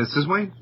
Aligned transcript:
This 0.00 0.16
is 0.16 0.26
Wayne. 0.26 0.52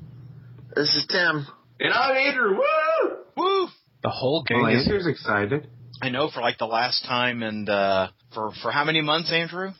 This 0.75 0.89
is 0.95 1.05
Tim. 1.09 1.47
And 1.79 1.93
I'm 1.93 2.13
Andrew. 2.17 2.57
Woo! 2.57 3.15
Woo! 3.37 3.67
The 4.03 4.09
whole 4.09 4.43
gang 4.43 4.63
Well, 4.63 4.75
is 4.75 4.83
Andrew's 4.85 5.07
excited. 5.07 5.67
I 6.01 6.09
know 6.09 6.29
for 6.29 6.41
like 6.41 6.57
the 6.57 6.65
last 6.65 7.05
time 7.05 7.41
and 7.41 7.69
uh 7.69 8.09
for 8.33 8.51
for 8.61 8.71
how 8.71 8.83
many 8.83 8.99
months, 9.01 9.31
Andrew? 9.31 9.71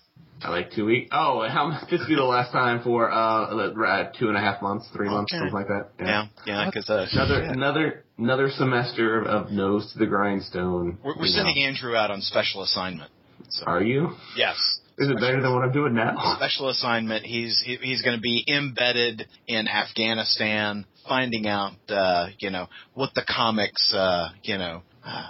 I 0.41 0.50
like 0.52 0.72
two 0.72 0.86
weeks. 0.86 1.09
Oh, 1.12 1.41
and 1.41 1.52
how 1.52 1.77
this 1.91 2.00
be 2.08 2.16
the 2.16 2.23
last 2.23 2.53
time 2.53 2.81
for 2.84 3.12
uh 3.12 3.48
uh, 3.48 4.12
two 4.17 4.30
and 4.30 4.38
a 4.38 4.40
half 4.40 4.62
months, 4.62 4.88
three 4.95 5.09
months, 5.09 5.34
Okay. 5.34 5.39
something 5.42 5.53
like 5.53 5.67
that. 5.67 5.89
Yeah, 6.00 6.28
yeah, 6.45 6.66
because 6.66 6.89
uh, 6.89 7.06
Another 7.12 7.41
Shit. 7.41 7.52
another 7.58 8.06
another 8.17 8.50
semester 8.52 9.22
of 9.23 9.52
nose 9.52 9.91
to 9.91 10.00
the 10.00 10.06
grindstone. 10.08 11.00
we're, 11.03 11.17
we're 11.17 11.25
sending 11.28 11.58
know. 11.58 11.67
Andrew 11.67 11.97
out 11.97 12.12
on 12.12 12.22
special 12.22 12.64
assignment. 12.64 13.12
So, 13.50 13.66
Are 13.66 13.84
you? 13.84 14.16
yes, 14.38 14.56
Is 15.00 15.09
it 15.09 15.16
better 15.19 15.42
than 15.42 15.53
what 15.53 15.64
I'm 15.64 15.72
doing 15.72 15.94
now? 15.94 16.36
special 16.36 16.69
assignment. 16.69 17.25
He's 17.25 17.61
he, 17.66 17.78
he's 17.78 18.02
going 18.02 18.17
to 18.17 18.22
be 18.22 18.44
embedded 18.47 19.25
in 19.47 19.67
Afghanistan, 19.67 20.86
finding 21.08 21.47
out 21.47 21.73
uh, 21.89 22.28
you 22.38 22.50
know 22.50 22.67
what 22.94 23.14
the 23.16 23.23
comics 23.28 23.94
uh, 23.94 24.30
you 24.44 24.58
know 24.58 24.81
uh, 25.06 25.28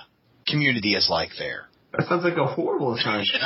community 0.48 0.94
is 0.95 1.08
like 1.09 1.30
there. 1.38 1.66
That 1.98 2.08
sounds 2.08 2.23
like 2.23 2.38
a 2.38 2.45
horrible 2.45 2.95
assignment. 2.95 3.30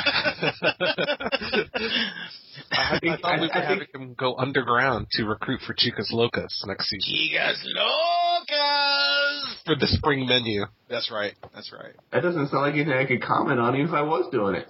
I, 2.70 3.00
I 3.02 3.16
thought 3.20 3.40
we 3.40 3.48
I- 3.50 3.56
were 3.56 3.56
I 3.56 3.64
having 3.64 3.86
him 3.94 4.14
go 4.18 4.36
underground 4.36 5.06
to 5.12 5.24
recruit 5.24 5.60
for 5.66 5.74
Chicas 5.74 6.12
Locas 6.12 6.64
next 6.66 6.88
season 6.90 7.10
Gigas 7.14 7.64
locas. 7.76 9.54
for 9.64 9.74
the 9.76 9.86
spring 9.86 10.26
menu. 10.26 10.64
That's 10.88 11.10
right. 11.10 11.34
That's 11.54 11.72
right. 11.72 11.94
that 12.12 12.20
doesn't 12.22 12.48
sound 12.48 12.62
like 12.62 12.74
anything 12.74 12.92
I 12.92 13.06
could 13.06 13.22
comment 13.22 13.60
on 13.60 13.74
even 13.76 13.86
if 13.88 13.92
I 13.94 14.02
was 14.02 14.28
doing 14.30 14.56
it. 14.56 14.68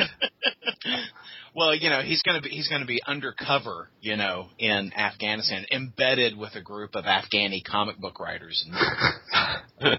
Well, 1.54 1.74
you 1.74 1.90
know, 1.90 2.02
he's 2.02 2.22
going 2.22 2.40
to 2.40 2.48
be 2.48 2.54
he's 2.54 2.68
going 2.68 2.80
to 2.80 2.86
be 2.86 3.00
undercover, 3.04 3.88
you 4.00 4.16
know, 4.16 4.48
in 4.58 4.92
Afghanistan, 4.96 5.66
embedded 5.72 6.36
with 6.36 6.54
a 6.54 6.60
group 6.60 6.94
of 6.94 7.04
Afghani 7.04 7.64
comic 7.64 7.98
book 7.98 8.20
writers. 8.20 8.64
And 9.82 9.98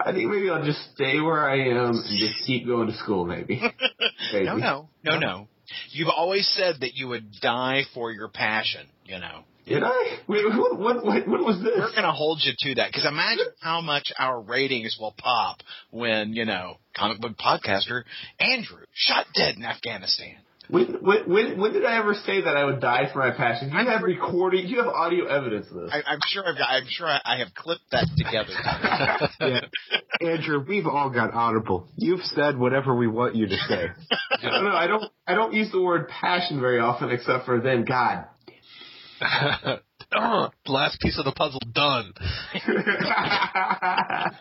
I 0.00 0.12
think 0.12 0.28
maybe 0.28 0.50
I'll 0.50 0.64
just 0.64 0.80
stay 0.92 1.20
where 1.20 1.48
I 1.48 1.68
am 1.68 2.02
and 2.04 2.18
just 2.18 2.44
keep 2.44 2.66
going 2.66 2.88
to 2.88 2.96
school. 2.96 3.24
Maybe. 3.24 3.62
maybe. 4.32 4.44
no, 4.44 4.56
no, 4.56 4.88
no, 5.04 5.18
no. 5.18 5.48
You've 5.90 6.08
always 6.08 6.48
said 6.56 6.76
that 6.80 6.94
you 6.94 7.06
would 7.06 7.30
die 7.40 7.82
for 7.94 8.10
your 8.10 8.26
passion. 8.28 8.88
You 9.04 9.20
know, 9.20 9.44
Did 9.66 9.82
I? 9.82 10.18
Wait, 10.28 10.44
what? 10.46 10.78
What? 10.78 11.04
What, 11.04 11.28
what 11.28 11.40
was 11.44 11.60
this? 11.62 11.72
we're 11.76 11.90
going 11.90 12.02
to 12.02 12.12
hold 12.12 12.40
you 12.42 12.52
to 12.56 12.74
that 12.76 12.90
because 12.90 13.04
imagine 13.06 13.46
how 13.60 13.80
much 13.80 14.12
our 14.18 14.40
ratings 14.40 14.96
will 14.98 15.14
pop 15.18 15.58
when 15.90 16.34
you 16.34 16.44
know 16.44 16.76
comic 16.96 17.20
book 17.20 17.36
podcaster 17.36 18.02
Andrew 18.38 18.84
shot 18.92 19.26
dead 19.34 19.56
in 19.56 19.64
Afghanistan. 19.64 20.36
When, 20.68 20.94
when, 21.00 21.60
when, 21.60 21.72
did 21.72 21.84
I 21.84 21.98
ever 21.98 22.14
say 22.14 22.40
that 22.42 22.56
I 22.56 22.64
would 22.64 22.80
die 22.80 23.08
for 23.12 23.20
my 23.20 23.30
passion? 23.30 23.70
You 23.70 23.88
have 23.88 24.02
recording, 24.02 24.66
you 24.66 24.78
have 24.78 24.88
audio 24.88 25.26
evidence 25.26 25.66
of 25.70 25.82
this. 25.82 25.90
I, 25.92 26.02
I'm 26.04 26.18
sure 26.26 26.42
I've 26.44 26.58
got, 26.58 26.68
I'm 26.68 26.86
sure 26.88 27.06
I, 27.06 27.20
I 27.24 27.38
have 27.38 27.54
clipped 27.54 27.88
that 27.92 28.08
together. 28.16 28.52
Yeah. 29.40 29.60
Andrew, 30.20 30.64
we've 30.66 30.86
all 30.86 31.10
got 31.10 31.32
audible. 31.34 31.88
You've 31.96 32.22
said 32.22 32.58
whatever 32.58 32.96
we 32.96 33.06
want 33.06 33.36
you 33.36 33.46
to 33.46 33.56
say. 33.68 33.88
Don't 34.42 34.64
know. 34.64 34.70
I 34.70 34.86
don't. 34.86 35.04
I 35.26 35.34
don't 35.34 35.52
use 35.52 35.70
the 35.70 35.80
word 35.80 36.08
passion 36.08 36.60
very 36.60 36.80
often, 36.80 37.10
except 37.10 37.44
for 37.44 37.60
then. 37.60 37.84
God. 37.84 38.24
Uh, 39.20 40.48
last 40.66 41.00
piece 41.00 41.18
of 41.18 41.24
the 41.24 41.32
puzzle 41.32 41.60
done. 41.72 42.12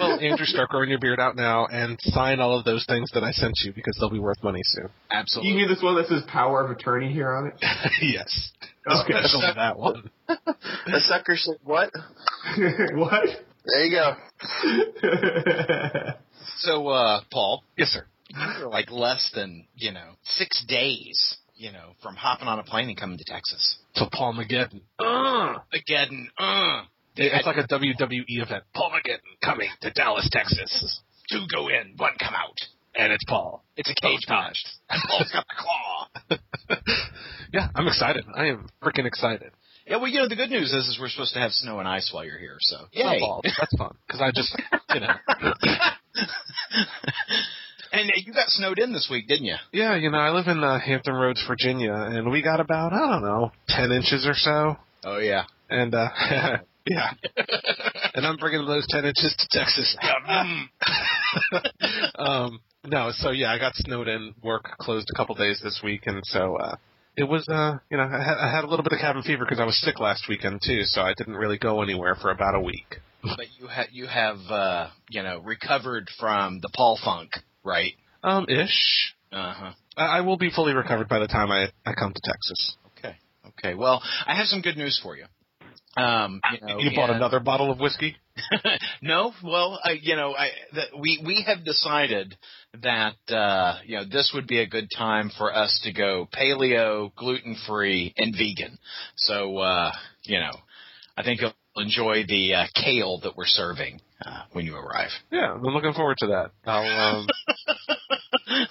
Well, 0.00 0.18
Andrew, 0.20 0.46
start 0.46 0.70
growing 0.70 0.90
your 0.90 0.98
beard 0.98 1.20
out 1.20 1.36
now 1.36 1.66
and 1.66 1.96
sign 2.00 2.40
all 2.40 2.58
of 2.58 2.64
those 2.64 2.84
things 2.86 3.08
that 3.14 3.22
I 3.22 3.30
sent 3.30 3.54
you 3.64 3.72
because 3.72 3.96
they'll 4.00 4.10
be 4.10 4.18
worth 4.18 4.42
money 4.42 4.62
soon. 4.64 4.88
Absolutely. 5.12 5.52
you 5.52 5.58
hear 5.58 5.68
this 5.68 5.80
one 5.82 5.94
that 5.94 6.08
says 6.08 6.22
"power 6.26 6.64
of 6.64 6.70
attorney" 6.72 7.12
here 7.12 7.30
on 7.32 7.46
it? 7.48 7.54
yes, 8.02 8.50
Okay. 8.84 9.14
especially 9.14 9.46
that 9.54 9.78
one. 9.78 10.10
The 10.26 11.00
sucker 11.06 11.36
said 11.36 11.56
what? 11.62 11.90
what? 12.94 13.28
There 13.64 13.84
you 13.84 13.96
go. 13.96 14.16
So, 16.58 16.88
uh, 16.88 17.20
Paul, 17.30 17.62
Yes, 17.76 17.88
sir. 17.90 18.06
you're 18.58 18.68
like 18.68 18.90
less 18.90 19.30
than, 19.34 19.66
you 19.76 19.92
know, 19.92 20.14
six 20.24 20.64
days, 20.66 21.36
you 21.56 21.72
know, 21.72 21.92
from 22.02 22.14
hopping 22.14 22.48
on 22.48 22.58
a 22.58 22.62
plane 22.62 22.88
and 22.88 22.96
coming 22.98 23.18
to 23.18 23.24
Texas. 23.24 23.78
To 23.96 24.06
Paul 24.12 24.34
McGetton. 24.34 24.80
Uh, 24.98 25.58
Again, 25.72 26.28
uh, 26.38 26.82
it's 27.16 27.46
like 27.46 27.56
a 27.56 27.66
WWE 27.66 28.24
event. 28.28 28.64
Paul 28.74 28.90
McGetton 28.90 29.40
coming 29.42 29.68
to 29.80 29.90
Dallas, 29.90 30.28
Texas. 30.30 31.00
two 31.30 31.44
go 31.52 31.68
in, 31.68 31.94
one 31.96 32.12
come 32.18 32.34
out. 32.34 32.58
And 32.98 33.12
it's 33.12 33.24
Paul. 33.28 33.62
It's 33.76 33.90
a 33.90 33.94
cage 33.94 34.24
match. 34.28 34.62
And 34.88 35.02
Paul's 35.08 35.30
got 35.30 35.44
the 35.48 35.54
claw. 35.58 36.38
yeah, 37.52 37.68
I'm 37.74 37.86
excited. 37.86 38.24
I 38.34 38.46
am 38.46 38.68
freaking 38.82 39.06
excited. 39.06 39.50
Yeah, 39.86 39.98
well, 39.98 40.08
you 40.08 40.18
know, 40.18 40.28
the 40.28 40.36
good 40.36 40.48
news 40.50 40.72
is, 40.72 40.88
is 40.88 40.98
we're 41.00 41.08
supposed 41.10 41.34
to 41.34 41.40
have 41.40 41.52
snow 41.52 41.78
and 41.78 41.86
ice 41.86 42.10
while 42.12 42.24
you're 42.24 42.38
here, 42.38 42.56
so. 42.60 42.86
Yay. 42.92 43.20
That's 43.44 43.76
fun. 43.76 43.94
Because 44.06 44.20
I 44.20 44.30
just, 44.34 44.56
you 44.94 45.00
know. 45.00 45.14
and 47.96 48.10
you 48.24 48.32
got 48.32 48.48
snowed 48.48 48.78
in 48.78 48.92
this 48.92 49.08
week, 49.10 49.28
didn't 49.28 49.46
you? 49.46 49.56
Yeah, 49.72 49.96
you 49.96 50.10
know, 50.10 50.18
I 50.18 50.30
live 50.30 50.46
in 50.46 50.62
uh, 50.62 50.78
Hampton 50.78 51.14
Roads, 51.14 51.42
Virginia, 51.46 51.92
and 51.94 52.30
we 52.30 52.42
got 52.42 52.60
about, 52.60 52.92
I 52.92 52.98
don't 52.98 53.22
know, 53.22 53.52
10 53.68 53.92
inches 53.92 54.26
or 54.26 54.34
so. 54.34 54.76
Oh, 55.04 55.18
yeah. 55.18 55.44
And, 55.70 55.94
uh, 55.94 56.08
yeah. 56.86 57.10
and 58.14 58.26
I'm 58.26 58.36
bringing 58.36 58.66
those 58.66 58.86
10 58.88 59.04
inches 59.04 59.34
to 59.38 59.58
Texas. 59.58 59.96
Um, 62.18 62.60
no, 62.84 63.10
so 63.12 63.30
yeah, 63.30 63.52
I 63.52 63.58
got 63.58 63.74
snowed 63.74 64.08
in. 64.08 64.34
Work 64.42 64.76
closed 64.78 65.08
a 65.12 65.16
couple 65.16 65.34
days 65.34 65.60
this 65.62 65.80
week, 65.82 66.02
and 66.06 66.22
so 66.24 66.56
uh, 66.56 66.76
it 67.16 67.24
was, 67.24 67.46
uh, 67.48 67.78
you 67.90 67.96
know, 67.96 68.04
I 68.04 68.22
had, 68.22 68.36
I 68.38 68.50
had 68.50 68.64
a 68.64 68.68
little 68.68 68.82
bit 68.82 68.92
of 68.92 69.00
cabin 69.00 69.22
fever 69.22 69.44
because 69.44 69.60
I 69.60 69.64
was 69.64 69.80
sick 69.82 69.98
last 70.00 70.26
weekend 70.28 70.60
too, 70.64 70.82
so 70.84 71.02
I 71.02 71.14
didn't 71.14 71.36
really 71.36 71.58
go 71.58 71.82
anywhere 71.82 72.14
for 72.14 72.30
about 72.30 72.54
a 72.54 72.60
week. 72.60 72.96
but 73.22 73.46
you, 73.58 73.66
ha- 73.68 73.88
you 73.90 74.06
have, 74.06 74.38
uh, 74.48 74.88
you 75.10 75.22
know, 75.22 75.40
recovered 75.40 76.08
from 76.18 76.60
the 76.60 76.70
Paul 76.74 76.98
funk, 77.04 77.30
right? 77.66 77.92
Um, 78.22 78.46
ish. 78.48 79.14
Uh-huh. 79.32 79.72
I, 79.96 80.18
I 80.18 80.20
will 80.22 80.38
be 80.38 80.50
fully 80.50 80.72
recovered 80.72 81.08
by 81.08 81.18
the 81.18 81.26
time 81.26 81.50
I 81.50 81.68
I 81.84 81.92
come 81.94 82.12
to 82.12 82.20
Texas. 82.24 82.76
Okay. 82.98 83.16
Okay. 83.48 83.74
Well, 83.74 84.02
I 84.26 84.36
have 84.36 84.46
some 84.46 84.62
good 84.62 84.76
news 84.76 84.98
for 85.02 85.16
you. 85.16 85.24
Um, 85.96 86.42
you, 86.52 86.66
know, 86.66 86.78
you 86.78 86.90
bought 86.94 87.08
and- 87.08 87.16
another 87.16 87.40
bottle 87.40 87.70
of 87.70 87.80
whiskey? 87.80 88.16
no, 89.02 89.32
well, 89.42 89.80
I, 89.82 89.92
you 89.92 90.14
know, 90.14 90.34
I 90.34 90.50
we 91.00 91.22
we 91.24 91.42
have 91.46 91.64
decided 91.64 92.36
that 92.82 93.16
uh, 93.34 93.78
you 93.86 93.96
know 93.96 94.04
this 94.04 94.32
would 94.34 94.46
be 94.46 94.60
a 94.60 94.66
good 94.66 94.88
time 94.94 95.30
for 95.38 95.54
us 95.54 95.80
to 95.84 95.92
go 95.92 96.28
paleo, 96.32 97.14
gluten 97.16 97.56
free, 97.66 98.12
and 98.18 98.34
vegan. 98.36 98.78
So 99.16 99.56
uh, 99.56 99.90
you 100.24 100.38
know, 100.38 100.52
I 101.16 101.22
think 101.22 101.40
you'll 101.40 101.54
enjoy 101.76 102.24
the 102.26 102.54
uh, 102.54 102.64
kale 102.74 103.20
that 103.22 103.36
we're 103.36 103.46
serving 103.46 104.00
uh, 104.24 104.42
when 104.52 104.64
you 104.64 104.76
arrive. 104.76 105.10
Yeah, 105.30 105.52
I'm 105.52 105.62
looking 105.62 105.92
forward 105.92 106.16
to 106.18 106.26
that. 106.28 106.50
I'll, 106.64 107.16
um, 107.16 107.26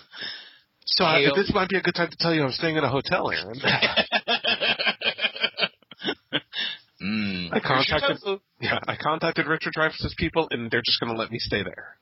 so 0.85 1.05
I, 1.05 1.21
Kale. 1.25 1.35
this 1.35 1.51
might 1.53 1.69
be 1.69 1.77
a 1.77 1.81
good 1.81 1.95
time 1.95 2.09
to 2.09 2.17
tell 2.19 2.33
you 2.33 2.43
I'm 2.43 2.51
staying 2.51 2.77
in 2.77 2.83
a 2.83 2.89
hotel, 2.89 3.29
Aaron. 3.31 3.59
mm. 7.01 7.49
I 7.53 7.59
contacted, 7.59 8.17
yeah, 8.59 8.79
I 8.87 8.95
contacted 8.95 9.47
Richard 9.47 9.73
Dreyfuss's 9.77 10.15
people, 10.17 10.47
and 10.51 10.71
they're 10.71 10.83
just 10.83 10.99
going 10.99 11.13
to 11.13 11.19
let 11.19 11.31
me 11.31 11.39
stay 11.39 11.63
there. 11.63 11.97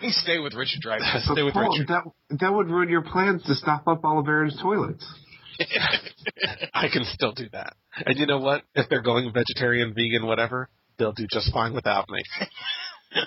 you 0.00 0.10
stay 0.10 0.38
with 0.38 0.54
Richard 0.54 0.82
Dreyfuss. 0.86 1.32
Stay 1.32 1.42
with 1.42 1.54
Paul, 1.54 1.70
Richard. 1.72 1.88
that 1.88 2.04
that 2.40 2.52
would 2.52 2.68
ruin 2.68 2.88
your 2.88 3.02
plans 3.02 3.42
to 3.44 3.54
stop 3.54 3.88
up 3.88 4.04
all 4.04 4.18
of 4.18 4.28
Aaron's 4.28 4.60
toilets. 4.60 5.06
I 6.74 6.88
can 6.88 7.04
still 7.04 7.32
do 7.32 7.48
that. 7.52 7.74
And 8.04 8.18
you 8.18 8.26
know 8.26 8.38
what? 8.38 8.62
If 8.74 8.88
they're 8.88 9.02
going 9.02 9.32
vegetarian, 9.32 9.94
vegan, 9.94 10.26
whatever, 10.26 10.68
they'll 10.98 11.12
do 11.12 11.26
just 11.30 11.52
fine 11.52 11.74
without 11.74 12.08
me. 12.08 12.22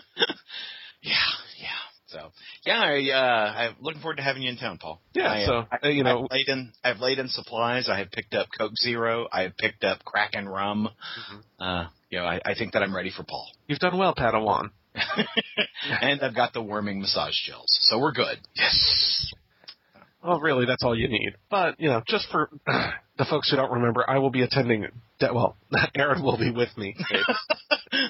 yeah, 1.02 1.14
yeah. 1.60 1.70
So 2.08 2.32
yeah, 2.66 2.80
I, 2.82 3.10
uh, 3.12 3.54
I'm 3.54 3.76
looking 3.82 4.02
forward 4.02 4.18
to 4.18 4.24
having 4.24 4.42
you 4.42 4.50
in 4.50 4.58
town, 4.58 4.80
Paul. 4.80 5.02
Yeah, 5.14 5.32
I, 5.32 5.46
so 5.46 5.66
uh, 5.84 5.90
you 5.90 6.04
know, 6.04 6.24
I've 6.24 6.32
laid 6.32 6.48
in 6.48 6.72
I've 6.84 7.00
laid 7.00 7.20
in 7.20 7.28
supplies. 7.28 7.88
I 7.90 8.00
have 8.00 8.12
picked 8.12 8.34
up 8.34 8.48
Coke 8.58 8.74
Zero. 8.82 9.28
I 9.32 9.44
have 9.44 9.58
picked 9.58 9.84
up 9.84 10.04
Kraken 10.04 10.48
rum. 10.48 10.90
Mm-hmm. 10.90 11.64
Uh, 11.64 11.88
you 12.10 12.20
know, 12.20 12.26
I, 12.26 12.42
I 12.44 12.56
think 12.56 12.74
that 12.74 12.82
I'm 12.82 12.96
ready 12.96 13.12
for 13.16 13.24
Paul. 13.24 13.48
you've 13.68 13.80
done 13.80 13.98
well, 13.98 14.16
Padawan. 14.16 14.72
and 16.02 16.22
I've 16.22 16.36
got 16.36 16.54
the 16.54 16.62
warming 16.62 17.00
massage 17.00 17.36
gels, 17.46 17.68
so 17.84 18.00
we're 18.00 18.12
good. 18.12 18.38
Yes. 18.56 19.34
Well, 20.24 20.40
really, 20.40 20.66
that's 20.66 20.84
all 20.84 20.98
you 20.98 21.08
need. 21.08 21.34
But 21.50 21.80
you 21.80 21.90
know, 21.90 22.02
just 22.08 22.28
for 22.32 22.50
the 22.66 23.26
folks 23.30 23.50
who 23.50 23.58
don't 23.58 23.72
remember, 23.72 24.08
I 24.10 24.20
will 24.20 24.32
be 24.32 24.42
attending. 24.44 24.86
De- 25.20 25.34
well, 25.34 25.56
Aaron 25.96 26.24
will 26.24 26.38
be 26.38 26.52
with 26.52 26.78
me, 26.78 26.96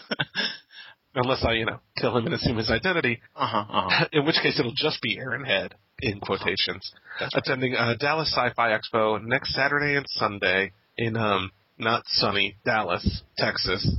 unless 1.16 1.44
I, 1.46 1.54
you 1.54 1.66
know, 1.66 1.80
kill 1.98 2.18
him 2.18 2.26
and 2.26 2.36
assume 2.36 2.58
his 2.58 2.70
identity. 2.72 3.22
Uh 3.36 3.48
huh. 3.48 3.66
Uh-huh. 3.70 4.06
In 4.14 4.26
which 4.26 4.38
case, 4.42 4.60
it'll 4.60 4.74
just 4.76 5.02
be 5.02 5.18
Aaron 5.20 5.46
Head 5.46 5.76
in 6.02 6.20
quotations, 6.22 6.92
attending 7.34 7.76
uh, 7.76 7.94
Dallas 8.00 8.32
Sci-Fi 8.34 8.70
Expo 8.78 9.22
next 9.22 9.54
Saturday 9.54 9.98
and 9.98 10.06
Sunday 10.08 10.72
in 10.98 11.18
um 11.18 11.52
not 11.78 12.04
sunny 12.08 12.56
Dallas, 12.66 13.22
Texas. 13.38 13.96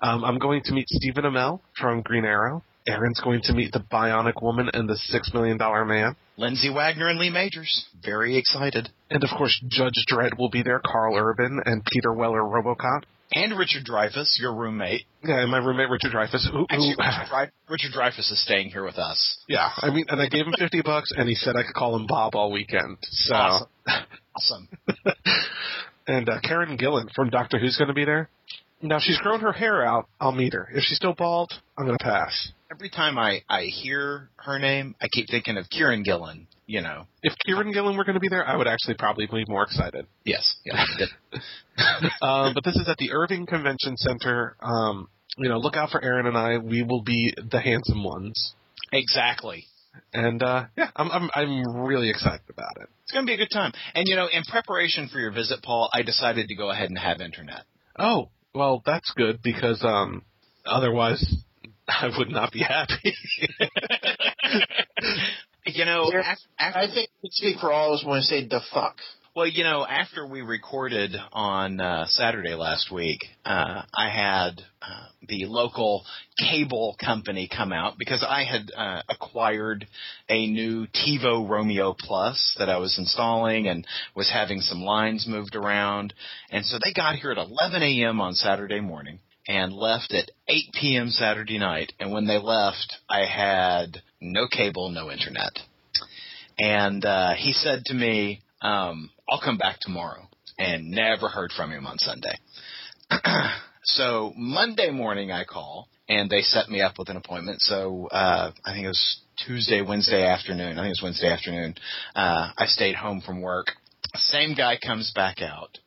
um, 0.00 0.24
I'm 0.24 0.38
going 0.38 0.62
to 0.64 0.72
meet 0.72 0.88
Stephen 0.88 1.24
Amell 1.24 1.60
from 1.80 2.02
Green 2.02 2.24
Arrow 2.24 2.62
Aaron's 2.88 3.20
going 3.20 3.42
to 3.44 3.52
meet 3.52 3.72
the 3.72 3.80
Bionic 3.92 4.42
Woman 4.42 4.70
and 4.72 4.88
the 4.88 4.96
Six 4.96 5.32
Million 5.34 5.58
Dollar 5.58 5.84
Man. 5.84 6.16
Lindsay 6.36 6.70
Wagner 6.70 7.08
and 7.08 7.18
Lee 7.18 7.30
Majors. 7.30 7.86
Very 8.04 8.36
excited. 8.36 8.88
And 9.10 9.22
of 9.22 9.30
course, 9.36 9.62
Judge 9.68 10.04
Dredd 10.10 10.38
will 10.38 10.50
be 10.50 10.62
there, 10.62 10.80
Carl 10.84 11.16
Urban 11.16 11.60
and 11.64 11.84
Peter 11.84 12.12
Weller 12.12 12.42
Robocop. 12.42 13.02
And 13.32 13.58
Richard 13.58 13.84
Dreyfuss, 13.84 14.38
your 14.38 14.54
roommate. 14.54 15.02
Yeah, 15.22 15.40
and 15.42 15.50
my 15.50 15.58
roommate 15.58 15.90
Richard 15.90 16.12
Dreyfuss. 16.12 16.50
Who, 16.50 16.66
Actually, 16.70 16.94
who, 16.96 17.02
Richard, 17.04 17.52
Richard 17.68 17.92
Dreyfuss 17.92 18.32
is 18.32 18.42
staying 18.42 18.70
here 18.70 18.84
with 18.84 18.96
us. 18.96 19.38
yeah, 19.48 19.68
I 19.76 19.90
mean, 19.90 20.06
and 20.08 20.20
I 20.20 20.28
gave 20.28 20.46
him 20.46 20.54
fifty 20.58 20.80
bucks, 20.80 21.12
and 21.14 21.28
he 21.28 21.34
said 21.34 21.54
I 21.54 21.62
could 21.62 21.74
call 21.74 21.94
him 21.94 22.06
Bob 22.06 22.34
all 22.34 22.50
weekend. 22.50 22.96
So, 23.02 23.34
Awesome. 23.34 23.68
Awesome. 24.34 24.68
and 26.06 26.28
uh, 26.28 26.40
Karen 26.42 26.78
Gillan 26.78 27.12
from 27.14 27.28
Doctor 27.28 27.58
Who's 27.58 27.76
going 27.76 27.88
to 27.88 27.94
be 27.94 28.04
there. 28.06 28.30
Now 28.80 28.98
she's 29.00 29.18
grown 29.18 29.40
her 29.40 29.52
hair 29.52 29.84
out. 29.84 30.08
I'll 30.20 30.32
meet 30.32 30.54
her. 30.54 30.68
If 30.72 30.84
she's 30.84 30.96
still 30.96 31.14
bald, 31.14 31.52
I'm 31.76 31.84
going 31.84 31.98
to 31.98 32.04
pass. 32.04 32.52
Every 32.70 32.90
time 32.90 33.18
I, 33.18 33.42
I 33.48 33.62
hear 33.62 34.28
her 34.36 34.58
name, 34.58 34.94
I 35.00 35.08
keep 35.08 35.28
thinking 35.30 35.56
of 35.56 35.70
Kieran 35.70 36.02
Gillen. 36.02 36.46
You 36.66 36.82
know. 36.82 37.06
If 37.22 37.32
Kieran 37.46 37.72
Gillen 37.72 37.96
were 37.96 38.04
going 38.04 38.14
to 38.14 38.20
be 38.20 38.28
there, 38.28 38.46
I 38.46 38.54
would 38.56 38.66
actually 38.66 38.96
probably 38.98 39.26
be 39.26 39.44
more 39.48 39.62
excited. 39.62 40.06
Yes. 40.24 40.56
Yeah. 40.66 40.84
um, 42.20 42.52
but 42.54 42.62
this 42.62 42.76
is 42.76 42.86
at 42.88 42.98
the 42.98 43.12
Irving 43.12 43.46
Convention 43.46 43.96
Center. 43.96 44.54
Um, 44.60 45.08
you 45.38 45.48
know, 45.48 45.58
look 45.58 45.76
out 45.76 45.90
for 45.90 46.04
Aaron 46.04 46.26
and 46.26 46.36
I. 46.36 46.58
We 46.58 46.82
will 46.82 47.02
be 47.02 47.32
the 47.36 47.60
handsome 47.60 48.04
ones. 48.04 48.52
exactly. 48.92 49.64
And 50.12 50.42
uh, 50.42 50.66
yeah, 50.76 50.90
I'm, 50.94 51.10
I'm 51.10 51.30
I'm 51.34 51.76
really 51.82 52.10
excited 52.10 52.48
about 52.50 52.76
it. 52.76 52.88
It's 53.02 53.12
going 53.12 53.26
to 53.26 53.30
be 53.30 53.34
a 53.34 53.38
good 53.38 53.52
time. 53.52 53.72
And 53.94 54.06
you 54.06 54.16
know, 54.16 54.28
in 54.30 54.44
preparation 54.44 55.08
for 55.08 55.18
your 55.18 55.32
visit, 55.32 55.62
Paul, 55.62 55.90
I 55.92 56.02
decided 56.02 56.48
to 56.48 56.54
go 56.54 56.70
ahead 56.70 56.88
and 56.90 56.98
have 56.98 57.20
internet. 57.20 57.64
Oh, 57.98 58.28
well, 58.54 58.82
that's 58.84 59.10
good 59.16 59.40
because 59.42 59.82
um, 59.82 60.22
otherwise 60.64 61.24
I 62.02 62.10
would 62.18 62.30
not 62.30 62.52
be 62.52 62.60
happy. 62.60 63.14
You 65.66 65.84
know, 65.84 66.10
Here, 66.10 66.20
af- 66.20 66.38
after, 66.58 66.78
I 66.78 66.86
think 66.86 67.10
we 67.22 67.28
speak 67.30 67.58
for 67.60 67.70
all 67.70 67.92
of 67.92 67.98
us 67.98 68.04
when 68.04 68.16
we 68.18 68.22
say 68.22 68.46
the 68.46 68.60
fuck. 68.72 68.96
well, 69.36 69.46
you 69.46 69.64
know, 69.64 69.84
after 69.86 70.26
we 70.26 70.40
recorded 70.40 71.14
on 71.30 71.78
uh, 71.78 72.06
Saturday 72.06 72.54
last 72.54 72.90
week, 72.90 73.20
uh, 73.44 73.82
I 73.94 74.08
had 74.08 74.62
uh, 74.80 75.08
the 75.28 75.44
local 75.44 76.04
cable 76.38 76.96
company 76.98 77.50
come 77.54 77.74
out 77.74 77.98
because 77.98 78.24
I 78.26 78.44
had 78.44 78.70
uh, 78.74 79.02
acquired 79.10 79.86
a 80.30 80.46
new 80.46 80.86
TiVo 80.86 81.46
Roamio 81.46 81.94
Plus 81.98 82.56
that 82.58 82.70
I 82.70 82.78
was 82.78 82.96
installing 82.98 83.68
and 83.68 83.86
was 84.16 84.30
having 84.32 84.60
some 84.60 84.80
lines 84.80 85.26
moved 85.28 85.54
around, 85.54 86.14
and 86.50 86.64
so 86.64 86.78
they 86.82 86.94
got 86.94 87.16
here 87.16 87.30
at 87.32 87.36
11 87.38 87.82
a.m. 87.82 88.22
on 88.22 88.32
Saturday 88.32 88.80
morning 88.80 89.18
and 89.48 89.72
left 89.72 90.12
at 90.12 90.30
8 90.46 90.64
p.m. 90.78 91.08
Saturday 91.08 91.58
night. 91.58 91.92
And 91.98 92.12
when 92.12 92.26
they 92.26 92.38
left, 92.38 92.94
I 93.08 93.24
had 93.24 94.02
no 94.20 94.46
cable, 94.46 94.90
no 94.90 95.10
internet. 95.10 95.52
And 96.58 97.04
uh, 97.04 97.32
he 97.34 97.52
said 97.52 97.84
to 97.86 97.94
me, 97.94 98.42
um, 98.60 99.10
"I'll 99.28 99.40
come 99.40 99.58
back 99.58 99.78
tomorrow," 99.80 100.28
and 100.58 100.90
never 100.90 101.28
heard 101.28 101.52
from 101.56 101.70
him 101.70 101.86
on 101.86 101.98
Sunday. 101.98 102.34
so 103.84 104.32
Monday 104.36 104.90
morning, 104.90 105.30
I 105.30 105.44
call, 105.44 105.88
and 106.08 106.28
they 106.28 106.42
set 106.42 106.68
me 106.68 106.80
up 106.80 106.98
with 106.98 107.08
an 107.10 107.16
appointment. 107.16 107.60
So 107.60 108.08
uh, 108.08 108.50
I 108.64 108.72
think 108.72 108.84
it 108.84 108.88
was 108.88 109.20
Tuesday, 109.46 109.82
Wednesday 109.82 110.26
afternoon. 110.26 110.78
I 110.78 110.82
think 110.82 110.86
it 110.86 111.00
was 111.00 111.02
Wednesday 111.02 111.30
afternoon. 111.30 111.74
Uh, 112.14 112.50
I 112.58 112.66
stayed 112.66 112.96
home 112.96 113.22
from 113.24 113.40
work. 113.40 113.68
Same 114.16 114.54
guy 114.54 114.78
comes 114.84 115.12
back 115.14 115.40
out 115.40 115.78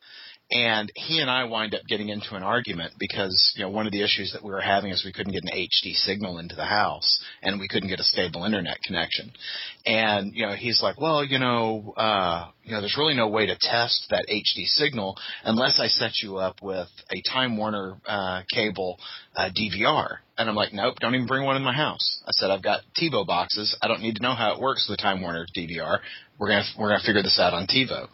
and 0.52 0.92
he 0.94 1.20
and 1.20 1.30
I 1.30 1.44
wind 1.44 1.74
up 1.74 1.80
getting 1.88 2.10
into 2.10 2.34
an 2.34 2.42
argument 2.42 2.92
because 2.98 3.54
you 3.56 3.62
know 3.62 3.70
one 3.70 3.86
of 3.86 3.92
the 3.92 4.02
issues 4.02 4.32
that 4.32 4.44
we 4.44 4.50
were 4.50 4.60
having 4.60 4.90
is 4.90 5.02
we 5.04 5.12
couldn't 5.12 5.32
get 5.32 5.44
an 5.44 5.50
HD 5.56 5.94
signal 5.94 6.38
into 6.38 6.54
the 6.54 6.64
house 6.64 7.24
and 7.42 7.58
we 7.58 7.68
couldn't 7.68 7.88
get 7.88 8.00
a 8.00 8.04
stable 8.04 8.44
internet 8.44 8.76
connection. 8.84 9.32
And 9.86 10.34
you 10.34 10.46
know 10.46 10.52
he's 10.52 10.82
like, 10.82 11.00
well, 11.00 11.24
you 11.24 11.38
know, 11.38 11.94
uh, 11.96 12.48
you 12.64 12.72
know, 12.72 12.80
there's 12.80 12.96
really 12.98 13.14
no 13.14 13.28
way 13.28 13.46
to 13.46 13.56
test 13.58 14.06
that 14.10 14.26
HD 14.28 14.66
signal 14.66 15.16
unless 15.44 15.80
I 15.80 15.86
set 15.86 16.12
you 16.22 16.36
up 16.36 16.56
with 16.62 16.88
a 17.10 17.22
Time 17.32 17.56
Warner 17.56 17.96
uh, 18.06 18.42
cable 18.52 18.98
uh, 19.34 19.48
DVR. 19.58 20.18
And 20.36 20.48
I'm 20.48 20.56
like, 20.56 20.72
nope, 20.72 20.96
don't 21.00 21.14
even 21.14 21.26
bring 21.26 21.44
one 21.44 21.56
in 21.56 21.62
my 21.62 21.74
house. 21.74 22.22
I 22.26 22.30
said 22.32 22.50
I've 22.50 22.62
got 22.62 22.80
TiVo 23.00 23.26
boxes. 23.26 23.76
I 23.80 23.88
don't 23.88 24.02
need 24.02 24.16
to 24.16 24.22
know 24.22 24.34
how 24.34 24.54
it 24.54 24.60
works 24.60 24.86
with 24.88 24.98
a 24.98 25.02
Time 25.02 25.22
Warner 25.22 25.46
DVR. 25.56 25.98
We're 26.38 26.48
gonna 26.48 26.64
we're 26.78 26.88
gonna 26.88 27.04
figure 27.04 27.22
this 27.22 27.38
out 27.38 27.54
on 27.54 27.66
TiVo. 27.66 28.08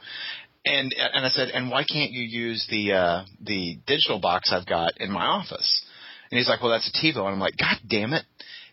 And 0.69 0.95
and 0.99 1.25
I 1.25 1.31
said, 1.31 1.49
and 1.49 1.71
why 1.71 1.83
can't 1.83 2.11
you 2.11 2.23
use 2.23 2.67
the 2.71 2.93
uh, 2.93 3.25
the 3.41 3.79
digital 3.87 4.21
box 4.21 4.53
I've 4.53 4.67
got 4.67 5.01
in 5.01 5.11
my 5.11 5.25
office? 5.25 5.83
And 6.31 6.37
he's 6.37 6.49
like, 6.49 6.61
well, 6.61 6.73
that's 6.73 6.89
a 6.89 7.07
TiVo. 7.07 7.21
And 7.21 7.29
I'm 7.29 7.41
like, 7.41 7.57
God 7.57 7.79
damn 7.89 8.13
it! 8.13 8.27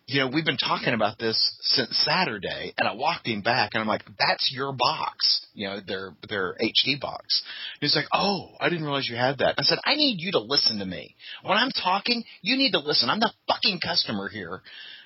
You 0.07 0.19
know, 0.19 0.27
we've 0.27 0.43
been 0.43 0.57
talking 0.57 0.93
about 0.93 1.17
this 1.17 1.55
since 1.61 1.89
Saturday. 2.05 2.73
And 2.77 2.85
I 2.85 2.95
walked 2.95 3.25
him 3.25 3.41
back, 3.41 3.71
and 3.73 3.81
I'm 3.81 3.87
like, 3.87 4.03
that's 4.19 4.51
your 4.53 4.73
box. 4.73 5.47
You 5.53 5.69
know, 5.69 5.79
their 5.87 6.13
their 6.27 6.55
HD 6.61 6.99
box. 6.99 7.41
And 7.75 7.87
he's 7.87 7.95
like, 7.95 8.09
oh, 8.13 8.49
I 8.59 8.67
didn't 8.67 8.83
realize 8.83 9.07
you 9.09 9.15
had 9.15 9.37
that. 9.37 9.55
I 9.57 9.63
said, 9.63 9.79
I 9.85 9.95
need 9.95 10.17
you 10.19 10.33
to 10.33 10.39
listen 10.39 10.79
to 10.79 10.85
me 10.85 11.15
when 11.43 11.57
I'm 11.57 11.71
talking. 11.71 12.25
You 12.41 12.57
need 12.57 12.71
to 12.71 12.79
listen. 12.79 13.09
I'm 13.09 13.21
the 13.21 13.31
fucking 13.47 13.79
customer 13.79 14.27
here. 14.27 14.61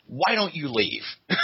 Why 0.09 0.35
don't 0.35 0.56
you 0.56 0.69
leave? 0.69 1.03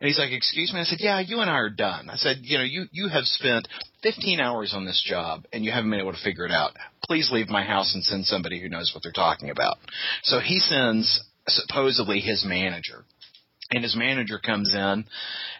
And 0.00 0.08
he's 0.08 0.18
like, 0.18 0.32
"Excuse 0.32 0.72
me." 0.72 0.80
I 0.80 0.84
said, 0.84 1.00
"Yeah, 1.00 1.20
you 1.20 1.40
and 1.40 1.48
I 1.48 1.54
are 1.54 1.70
done." 1.70 2.10
I 2.10 2.16
said, 2.16 2.40
"You 2.42 2.58
know, 2.58 2.64
you 2.64 2.86
you 2.92 3.08
have 3.08 3.24
spent 3.24 3.68
15 4.02 4.40
hours 4.40 4.74
on 4.74 4.84
this 4.84 5.02
job 5.02 5.46
and 5.52 5.64
you 5.64 5.70
haven't 5.70 5.90
been 5.90 6.00
able 6.00 6.12
to 6.12 6.22
figure 6.22 6.44
it 6.44 6.52
out. 6.52 6.72
Please 7.06 7.30
leave 7.30 7.48
my 7.48 7.64
house 7.64 7.94
and 7.94 8.04
send 8.04 8.26
somebody 8.26 8.60
who 8.60 8.68
knows 8.68 8.92
what 8.92 9.02
they're 9.02 9.12
talking 9.12 9.50
about." 9.50 9.78
So 10.24 10.40
he 10.40 10.58
sends 10.58 11.22
supposedly 11.48 12.20
his 12.20 12.44
manager. 12.44 13.04
And 13.70 13.82
his 13.82 13.96
manager 13.96 14.38
comes 14.38 14.74
in 14.74 14.78
and 14.80 15.06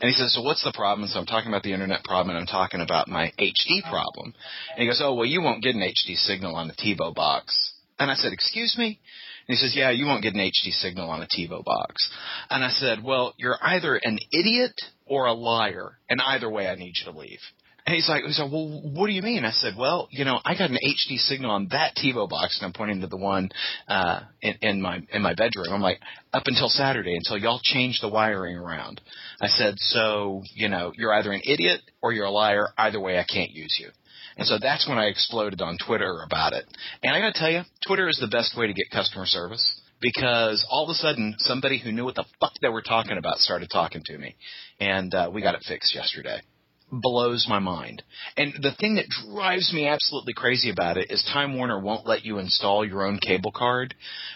he 0.01 0.13
says, 0.13 0.35
So 0.35 0.43
what's 0.43 0.63
the 0.63 0.73
problem? 0.75 1.09
So 1.09 1.19
I'm 1.19 1.27
talking 1.27 1.49
about 1.49 1.63
the 1.63 1.73
internet 1.73 2.05
problem 2.05 2.37
and 2.37 2.39
I'm 2.39 2.47
talking 2.47 2.83
about 2.83 3.09
my 3.09 3.33
HD 3.39 3.81
problem. 3.89 4.35
And 4.73 4.83
he 4.83 4.87
goes, 4.87 5.01
Oh, 5.03 5.15
well, 5.15 5.25
you 5.25 5.41
won't 5.41 5.63
get 5.63 5.75
an 5.75 5.81
HD 5.81 6.17
signal 6.17 6.55
on 6.55 6.69
the 6.69 6.75
TiVo 6.75 7.15
box. 7.15 7.73
And 7.99 8.11
I 8.11 8.15
said, 8.15 8.35
Excuse 8.35 8.77
me? 8.77 9.01
And 9.47 9.57
he 9.57 9.57
says, 9.57 9.75
Yeah, 9.77 9.91
you 9.91 10.07
won't 10.07 10.23
get 10.23 10.35
an 10.35 10.41
HD 10.41 10.73
signal 10.73 11.11
on 11.11 11.23
a 11.23 11.27
TiVo 11.27 11.65
box. 11.65 12.11
And 12.51 12.65
I 12.65 12.71
said, 12.71 13.03
Well, 13.03 13.35
you're 13.37 13.59
either 13.61 13.97
an 13.97 14.19
idiot 14.33 14.81
or 15.07 15.27
a 15.27 15.35
liar, 15.35 15.99
and 16.09 16.21
either 16.21 16.51
way, 16.51 16.67
I 16.67 16.77
need 16.77 16.95
you 16.97 17.13
to 17.13 17.19
leave. 17.19 17.41
And 17.87 17.95
he's 17.95 18.09
like, 18.09 18.25
he's 18.25 18.39
like, 18.39 18.51
well, 18.51 18.81
what 18.95 19.09
do 19.09 19.13
you 19.13 19.21
mean? 19.21 19.45
I 19.45 19.51
said, 19.51 19.75
well, 19.77 20.09
you 20.11 20.25
know, 20.25 20.41
I 20.43 20.57
got 20.57 20.71
an 20.71 20.79
HD 20.83 21.19
signal 21.19 21.51
on 21.51 21.69
that 21.71 21.95
TiVo 21.95 22.31
box, 22.31 22.59
and 22.59 22.67
I'm 22.67 22.73
pointing 22.73 23.03
to 23.03 23.07
the 23.09 23.19
one 23.19 23.51
uh, 23.87 24.21
in, 24.41 24.55
in 24.63 24.81
my 24.81 25.03
in 25.13 25.21
my 25.21 25.35
bedroom. 25.35 25.67
I'm 25.69 25.83
like, 25.83 26.01
up 26.33 26.45
until 26.47 26.71
Saturday, 26.71 27.15
until 27.15 27.37
y'all 27.37 27.61
changed 27.63 28.03
the 28.03 28.09
wiring 28.09 28.57
around. 28.57 29.03
I 29.39 29.49
said, 29.49 29.75
so 29.77 30.43
you 30.55 30.71
know, 30.71 30.93
you're 30.97 31.13
either 31.13 31.31
an 31.33 31.43
idiot 31.45 31.83
or 32.01 32.15
you're 32.15 32.25
a 32.25 32.31
liar. 32.31 32.69
Either 32.79 33.01
way, 33.01 33.19
I 33.19 33.25
can't 33.25 33.51
use 33.51 33.77
you. 33.79 33.91
And 34.37 34.47
so 34.47 34.59
that's 34.61 34.89
when 34.89 34.99
I 34.99 35.07
exploded 35.07 35.61
on 35.61 35.79
Twitter 35.87 36.23
about 36.27 36.53
it. 36.53 36.65
And 37.03 37.15
I 37.15 37.21
got 37.21 37.35
to 37.35 37.39
tell 37.39 37.51
you, 37.51 37.63
Twitter 37.87 38.09
is 38.09 38.19
the 38.21 38.29
best 38.29 38.57
way 38.57 38.67
to 38.67 38.73
get 38.73 38.91
customer 38.91 39.27
service 39.27 39.81
because 40.01 40.67
all 40.71 40.85
of 40.85 40.91
a 40.91 40.95
sudden 40.95 41.35
somebody 41.39 41.79
who 41.79 41.91
knew 41.93 42.05
what 42.05 42.15
the 42.15 42.27
fuck 42.39 42.53
they 42.61 42.69
were 42.69 42.83
talking 42.83 43.17
about 43.17 43.39
started 43.39 43.69
talking 43.73 44.03
to 44.05 44.19
me, 44.19 44.37
and 44.79 45.15
uh, 45.15 45.31
we 45.33 45.41
got 45.41 45.55
it 45.55 45.65
fixed 45.67 45.95
yesterday. 45.95 46.41
Blows 46.93 47.47
my 47.49 47.59
mind. 47.59 48.03
And 48.37 48.53
the 48.63 48.75
thing 48.79 48.97
that 48.97 49.07
drives 49.09 49.73
me 49.73 49.89
absolutely 49.89 50.35
crazy 50.35 50.71
about 50.71 50.99
it 50.99 51.11
is 51.11 51.29
Time 51.33 51.57
Warner 51.57 51.81
won't 51.81 52.07
let 52.07 52.25
you 52.25 52.39
install 52.39 52.85
your 52.85 53.07
own 53.07 53.19
cable 53.19 53.51
card. 53.51 53.95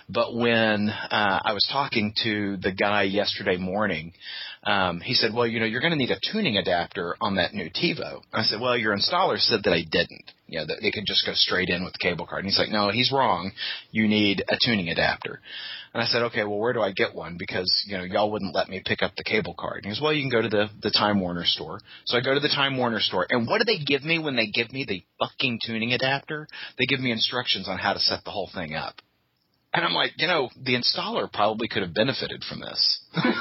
But 0.09 0.35
when 0.35 0.89
uh, 0.89 1.41
I 1.45 1.53
was 1.53 1.69
talking 1.71 2.15
to 2.25 2.57
the 2.57 2.73
guy 2.73 3.03
yesterday 3.03 3.59
morning, 3.59 4.13
um, 4.69 5.01
he 5.01 5.15
said, 5.15 5.33
"Well, 5.33 5.47
you 5.47 5.61
know, 5.61 5.67
you're 5.67 5.81
going 5.81 5.93
to 5.93 5.99
need 5.99 6.11
a 6.11 6.21
tuning 6.31 6.59
adapter 6.59 7.17
on 7.23 7.37
that 7.37 7.55
new 7.55 7.71
TiVo." 7.71 8.21
I 8.35 8.43
said, 8.43 8.61
"Well, 8.61 8.77
your 8.77 8.95
installer 8.95 9.39
said 9.39 9.63
that 9.65 9.73
I 9.73 9.83
didn't. 9.91 10.31
You 10.47 10.61
know, 10.61 10.67
that 10.67 10.81
they 10.83 10.91
could 10.91 11.07
just 11.07 11.25
go 11.25 11.33
straight 11.35 11.71
in 11.71 11.85
with 11.85 11.95
the 11.95 11.99
cable 11.99 12.27
card." 12.27 12.45
And 12.45 12.51
he's 12.51 12.59
like, 12.59 12.69
"No, 12.69 12.91
he's 12.91 13.11
wrong. 13.11 13.53
You 13.93 14.09
need 14.09 14.45
a 14.47 14.59
tuning 14.63 14.91
adapter." 14.91 15.41
And 15.95 16.03
I 16.03 16.07
said, 16.07 16.21
"Okay, 16.25 16.45
well, 16.45 16.59
where 16.59 16.75
do 16.75 16.83
I 16.83 16.93
get 16.93 17.15
one? 17.15 17.39
Because 17.39 17.73
you 17.87 17.97
know, 17.97 18.05
y'all 18.05 18.31
wouldn't 18.31 18.55
let 18.55 18.69
me 18.69 18.83
pick 18.85 19.03
up 19.03 19.13
the 19.17 19.25
cable 19.25 19.55
card." 19.59 19.77
And 19.79 19.85
he 19.87 19.91
goes, 19.93 20.03
"Well, 20.03 20.13
you 20.13 20.21
can 20.21 20.31
go 20.31 20.43
to 20.43 20.51
the 20.51 20.69
the 20.83 20.91
Time 20.91 21.19
Warner 21.19 21.47
store." 21.47 21.81
So 22.05 22.19
I 22.19 22.21
go 22.21 22.35
to 22.35 22.41
the 22.41 22.49
Time 22.49 22.77
Warner 22.77 23.01
store, 23.01 23.27
and 23.31 23.47
what 23.47 23.61
do 23.61 23.65
they 23.65 23.83
give 23.83 24.05
me 24.05 24.19
when 24.19 24.37
they 24.37 24.49
give 24.49 24.71
me 24.71 24.85
the 24.87 25.03
fucking 25.19 25.61
tuning 25.65 25.95
adapter? 25.95 26.47
They 26.79 26.85
give 26.85 27.01
me 27.01 27.11
instructions 27.11 27.69
on 27.69 27.79
how 27.79 27.95
to 27.95 28.01
set 28.01 28.23
the 28.25 28.33
whole 28.33 28.51
thing 28.53 28.75
up. 28.75 29.01
And 29.75 29.85
I'm 29.85 29.93
like, 29.93 30.13
you 30.17 30.27
know, 30.27 30.49
the 30.61 30.75
installer 30.75 31.31
probably 31.31 31.69
could 31.69 31.83
have 31.83 31.93
benefited 31.93 32.43
from 32.45 32.61
this. 32.61 33.01
and 33.15 33.33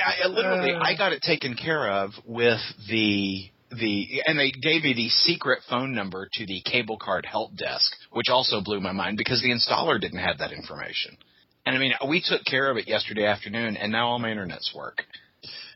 I, 0.00 0.26
literally, 0.28 0.74
I 0.74 0.94
got 0.96 1.12
it 1.12 1.22
taken 1.22 1.54
care 1.56 1.90
of 1.90 2.10
with 2.26 2.60
the 2.88 3.50
the 3.70 4.22
and 4.26 4.38
they 4.38 4.50
gave 4.50 4.84
me 4.84 4.94
the 4.94 5.08
secret 5.08 5.60
phone 5.68 5.94
number 5.94 6.28
to 6.34 6.46
the 6.46 6.60
cable 6.70 6.98
card 6.98 7.26
help 7.26 7.56
desk, 7.56 7.96
which 8.12 8.28
also 8.30 8.60
blew 8.62 8.80
my 8.80 8.92
mind 8.92 9.16
because 9.16 9.42
the 9.42 9.50
installer 9.50 10.00
didn't 10.00 10.20
have 10.20 10.38
that 10.38 10.52
information. 10.52 11.16
And 11.64 11.74
I 11.74 11.78
mean, 11.78 11.92
we 12.08 12.22
took 12.24 12.44
care 12.44 12.70
of 12.70 12.76
it 12.76 12.86
yesterday 12.86 13.24
afternoon, 13.24 13.76
and 13.76 13.90
now 13.90 14.08
all 14.08 14.18
my 14.20 14.28
internets 14.28 14.74
work, 14.74 15.02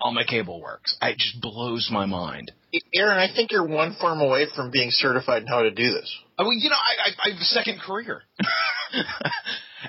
all 0.00 0.12
my 0.12 0.24
cable 0.24 0.60
works. 0.60 0.96
It 1.02 1.18
just 1.18 1.40
blows 1.40 1.88
my 1.92 2.06
mind. 2.06 2.52
Aaron, 2.94 3.18
I 3.18 3.34
think 3.34 3.50
you're 3.50 3.66
one 3.66 3.96
farm 4.00 4.20
away 4.20 4.46
from 4.54 4.70
being 4.70 4.90
certified 4.90 5.42
in 5.42 5.48
how 5.48 5.62
to 5.62 5.70
do 5.70 5.92
this. 5.92 6.14
I 6.38 6.44
mean, 6.44 6.60
you 6.60 6.70
know, 6.70 6.76
I, 6.76 7.08
I, 7.08 7.28
I 7.28 7.32
have 7.32 7.40
a 7.40 7.44
second 7.44 7.80
career. 7.80 8.22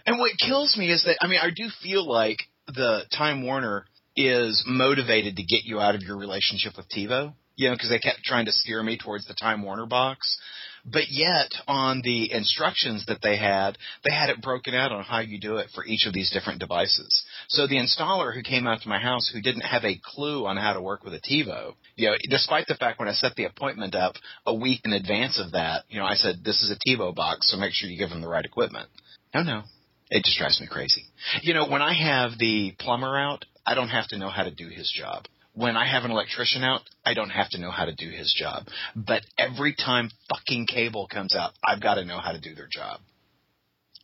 And 0.05 0.19
what 0.19 0.31
kills 0.39 0.77
me 0.77 0.91
is 0.91 1.03
that 1.03 1.17
I 1.21 1.27
mean 1.27 1.39
I 1.41 1.49
do 1.49 1.67
feel 1.81 2.07
like 2.07 2.37
the 2.67 3.03
Time 3.15 3.43
Warner 3.43 3.85
is 4.15 4.63
motivated 4.67 5.35
to 5.37 5.43
get 5.43 5.63
you 5.63 5.79
out 5.79 5.95
of 5.95 6.01
your 6.01 6.17
relationship 6.17 6.73
with 6.77 6.89
TiVo. 6.89 7.33
You 7.55 7.69
know, 7.69 7.75
because 7.75 7.89
they 7.89 7.99
kept 7.99 8.23
trying 8.23 8.45
to 8.45 8.51
steer 8.51 8.81
me 8.81 8.97
towards 8.97 9.27
the 9.27 9.33
Time 9.33 9.61
Warner 9.61 9.85
box. 9.85 10.39
But 10.85 11.09
yet, 11.09 11.51
on 11.67 12.01
the 12.03 12.31
instructions 12.31 13.05
that 13.05 13.21
they 13.21 13.37
had, 13.37 13.77
they 14.03 14.13
had 14.13 14.29
it 14.29 14.41
broken 14.41 14.73
out 14.73 14.91
on 14.91 15.03
how 15.03 15.19
you 15.19 15.39
do 15.39 15.57
it 15.57 15.69
for 15.73 15.85
each 15.85 16.05
of 16.05 16.13
these 16.13 16.31
different 16.31 16.59
devices. 16.59 17.23
So 17.49 17.67
the 17.67 17.77
installer 17.77 18.33
who 18.33 18.41
came 18.41 18.67
out 18.67 18.81
to 18.81 18.89
my 18.89 18.99
house 18.99 19.29
who 19.31 19.41
didn't 19.41 19.61
have 19.61 19.83
a 19.83 19.99
clue 20.03 20.45
on 20.45 20.57
how 20.57 20.73
to 20.73 20.81
work 20.81 21.03
with 21.03 21.13
a 21.13 21.19
TiVo, 21.19 21.75
you 21.95 22.09
know, 22.09 22.15
despite 22.29 22.67
the 22.67 22.75
fact 22.75 22.99
when 22.99 23.09
I 23.09 23.13
set 23.13 23.35
the 23.35 23.45
appointment 23.45 23.95
up 23.95 24.15
a 24.45 24.53
week 24.53 24.81
in 24.85 24.93
advance 24.93 25.39
of 25.39 25.51
that, 25.51 25.83
you 25.89 25.99
know, 25.99 26.05
I 26.05 26.15
said, 26.15 26.43
this 26.43 26.61
is 26.63 26.71
a 26.71 26.89
TiVo 26.89 27.13
box, 27.13 27.51
so 27.51 27.57
make 27.57 27.73
sure 27.73 27.89
you 27.89 27.97
give 27.97 28.09
them 28.09 28.21
the 28.21 28.27
right 28.27 28.45
equipment. 28.45 28.89
No, 29.33 29.43
no. 29.43 29.63
It 30.09 30.25
just 30.25 30.37
drives 30.37 30.59
me 30.59 30.67
crazy. 30.67 31.05
You 31.41 31.53
know, 31.53 31.69
when 31.69 31.81
I 31.81 31.93
have 31.93 32.37
the 32.37 32.73
plumber 32.79 33.17
out, 33.17 33.45
I 33.65 33.75
don't 33.75 33.89
have 33.89 34.07
to 34.09 34.17
know 34.17 34.29
how 34.29 34.43
to 34.43 34.51
do 34.51 34.67
his 34.67 34.91
job. 34.91 35.25
When 35.53 35.75
I 35.75 35.85
have 35.91 36.03
an 36.05 36.11
electrician 36.11 36.63
out, 36.63 36.81
I 37.05 37.13
don't 37.13 37.29
have 37.29 37.49
to 37.49 37.59
know 37.59 37.71
how 37.71 37.85
to 37.85 37.93
do 37.93 38.09
his 38.09 38.33
job. 38.37 38.63
But 38.95 39.21
every 39.37 39.75
time 39.75 40.09
fucking 40.29 40.67
cable 40.67 41.07
comes 41.11 41.35
out, 41.35 41.51
I've 41.65 41.81
got 41.81 41.95
to 41.95 42.05
know 42.05 42.19
how 42.19 42.31
to 42.31 42.39
do 42.39 42.55
their 42.55 42.69
job. 42.71 43.01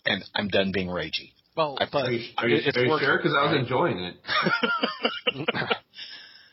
And 0.06 0.24
I'm 0.36 0.50
done 0.50 0.72
being 0.74 0.88
ragey. 0.89 1.32
Well, 1.56 1.77
I- 1.80 1.88
but 1.92 2.06
Are 2.08 2.12
you, 2.12 2.30
are 2.38 2.48
you, 2.50 2.58
it's 2.66 2.77
are 2.77 2.84
you 2.84 2.89
working, 2.89 3.08
sure? 3.08 3.18
Because 3.18 3.36
I 3.39 3.44
was 3.51 3.56
enjoying 3.60 4.00
it. 4.00 4.16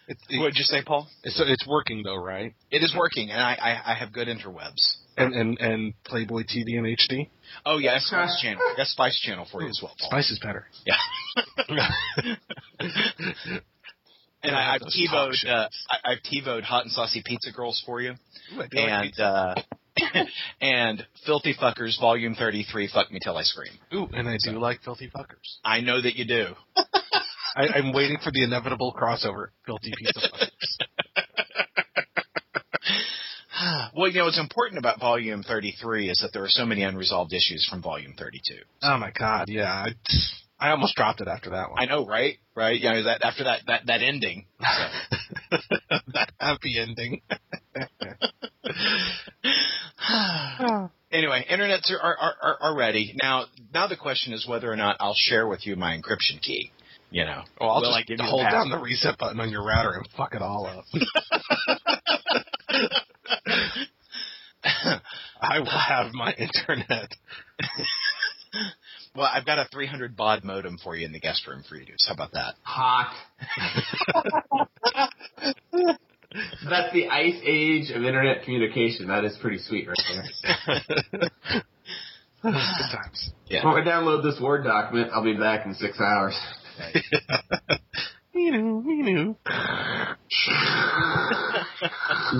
It's, 0.07 0.21
What'd 0.33 0.59
you 0.59 0.65
say, 0.65 0.83
Paul? 0.85 1.09
it's, 1.23 1.41
it's 1.41 1.67
working 1.67 2.03
though, 2.05 2.17
right? 2.23 2.53
It 2.71 2.83
is 2.83 2.95
working, 2.95 3.31
and 3.31 3.41
I, 3.41 3.55
I, 3.55 3.93
I 3.93 3.95
have 3.95 4.13
good 4.13 4.29
interwebs. 4.29 4.97
And 5.17 5.33
and 5.33 5.59
and 5.59 5.95
Playboy 6.05 6.43
TV 6.43 6.77
and 6.77 6.85
HD. 6.87 7.31
Oh 7.65 7.79
yeah, 7.79 7.93
that's 7.95 8.09
Spice 8.09 8.39
Channel. 8.43 8.61
That's 8.77 8.91
Spice 8.91 9.19
Channel 9.21 9.47
for 9.51 9.63
you 9.63 9.69
as 9.69 9.81
well, 9.83 9.95
Paul. 9.99 10.09
Spice 10.11 10.31
is 10.31 10.39
better. 10.41 10.67
Yeah. 10.85 10.97
And 14.45 14.55
I, 14.55 14.75
I've 14.75 14.83
TiVoed, 14.83 15.47
uh, 15.47 15.69
I, 15.91 16.13
I've 16.13 16.19
TiVoed 16.23 16.63
hot 16.63 16.85
and 16.85 16.93
saucy 16.93 17.23
pizza 17.25 17.51
girls 17.51 17.83
for 17.87 18.01
you, 18.01 18.13
Ooh, 18.55 18.61
I 18.61 18.67
do 18.67 18.79
like 18.79 19.13
and 19.19 19.21
uh, 19.21 19.55
and 20.61 21.07
filthy 21.25 21.55
fuckers, 21.55 21.99
volume 22.01 22.35
thirty 22.35 22.65
three. 22.71 22.89
Fuck 22.93 23.11
me 23.11 23.21
till 23.23 23.37
I 23.37 23.43
scream. 23.43 23.73
Ooh, 23.95 24.09
and 24.13 24.29
I 24.29 24.37
do 24.43 24.59
like 24.59 24.83
filthy 24.83 25.09
fuckers. 25.09 25.59
I 25.65 25.81
know 25.81 26.01
that 26.01 26.17
you 26.17 26.25
do. 26.27 26.49
I, 27.57 27.69
I'm 27.77 27.93
waiting 27.93 28.19
for 28.23 28.31
the 28.33 28.43
inevitable 28.43 28.95
crossover. 28.99 29.49
Filthy 29.65 29.93
pizza 29.97 30.29
fuckers. 30.29 30.51
well, 33.97 34.09
you 34.09 34.19
know 34.19 34.25
what's 34.25 34.41
important 34.41 34.79
about 34.79 34.99
volume 35.01 35.43
thirty 35.43 35.75
three 35.81 36.11
is 36.11 36.19
that 36.23 36.33
there 36.33 36.43
are 36.43 36.49
so 36.49 36.67
many 36.67 36.83
unresolved 36.83 37.33
issues 37.33 37.67
from 37.71 37.81
volume 37.81 38.15
thirty 38.19 38.41
two. 38.47 38.61
Oh 38.83 38.99
my 38.99 39.13
god, 39.17 39.49
yeah. 39.49 39.73
I, 39.73 39.95
I 40.65 40.71
almost 40.71 40.97
dropped 40.97 41.21
it 41.21 41.29
after 41.29 41.51
that 41.51 41.71
one. 41.71 41.79
I 41.79 41.85
know, 41.85 42.07
right? 42.07 42.39
Right? 42.55 42.83
Know 42.83 43.03
that 43.03 43.23
after 43.23 43.45
that 43.45 43.67
that 43.67 43.85
that 43.87 44.01
ending. 44.01 44.47
that 46.15 46.33
happy 46.41 46.79
ending. 46.79 47.21
anyway, 51.13 51.45
internets 51.51 51.93
are, 51.93 52.17
are, 52.17 52.35
are, 52.43 52.57
are 52.63 52.75
ready 52.75 53.15
now. 53.23 53.45
Now 53.75 53.89
the 53.89 53.97
question 53.97 54.33
is 54.33 54.49
whether 54.49 54.73
or 54.73 54.77
not 54.77 54.97
I'll 55.01 55.15
share 55.15 55.47
with 55.47 55.67
you 55.67 55.77
my 55.77 55.99
encryption 55.99 56.41
key. 56.41 56.71
You 57.11 57.27
know, 57.27 57.43
Well, 57.61 57.71
I'll 57.71 57.83
Will 57.83 57.95
just 57.95 58.07
give 58.09 58.21
you 58.21 58.25
hold 58.25 58.51
down 58.51 58.71
the 58.71 58.79
reset 58.79 59.19
button 59.19 59.39
on 59.41 59.51
your 59.51 59.67
router 59.67 59.93
and 59.93 60.09
fuck 60.17 60.35
it 60.35 60.41
all 60.41 60.67
up. 60.67 60.87
I 65.43 65.59
will 65.59 65.67
have 65.67 66.15
my 66.15 66.33
internet. 66.33 67.15
Well, 69.17 69.29
I've 69.33 69.47
got 69.47 69.59
a 69.59 69.69
300 69.71 70.17
baud 70.17 70.43
modem 70.43 70.77
for 70.83 70.97
you 70.97 71.07
in 71.07 71.13
the 71.13 71.21
guest 71.21 71.47
room 71.47 71.63
for 71.69 71.77
you 71.77 71.85
to 71.85 71.93
use. 71.93 72.05
How 72.07 72.15
about 72.15 72.33
that? 72.33 72.55
Hot. 72.63 73.15
That's 76.69 76.93
the 76.93 77.09
ice 77.09 77.41
age 77.45 77.91
of 77.91 78.03
internet 78.03 78.43
communication. 78.45 79.07
That 79.09 79.25
is 79.25 79.37
pretty 79.41 79.59
sweet 79.59 79.87
right 79.87 79.97
there. 80.09 80.91
Good 82.43 82.53
times. 82.53 83.31
Yeah. 83.47 83.65
When 83.65 83.81
I 83.81 83.87
download 83.87 84.25
this 84.25 84.41
Word 84.41 84.65
document, 84.65 85.11
I'll 85.13 85.23
be 85.23 85.37
back 85.37 85.65
in 85.65 85.75
six 85.75 86.01
hours. 86.01 86.37
Me 88.35 88.51
knew, 88.51 88.83
me 88.83 89.03
knew. 89.03 89.37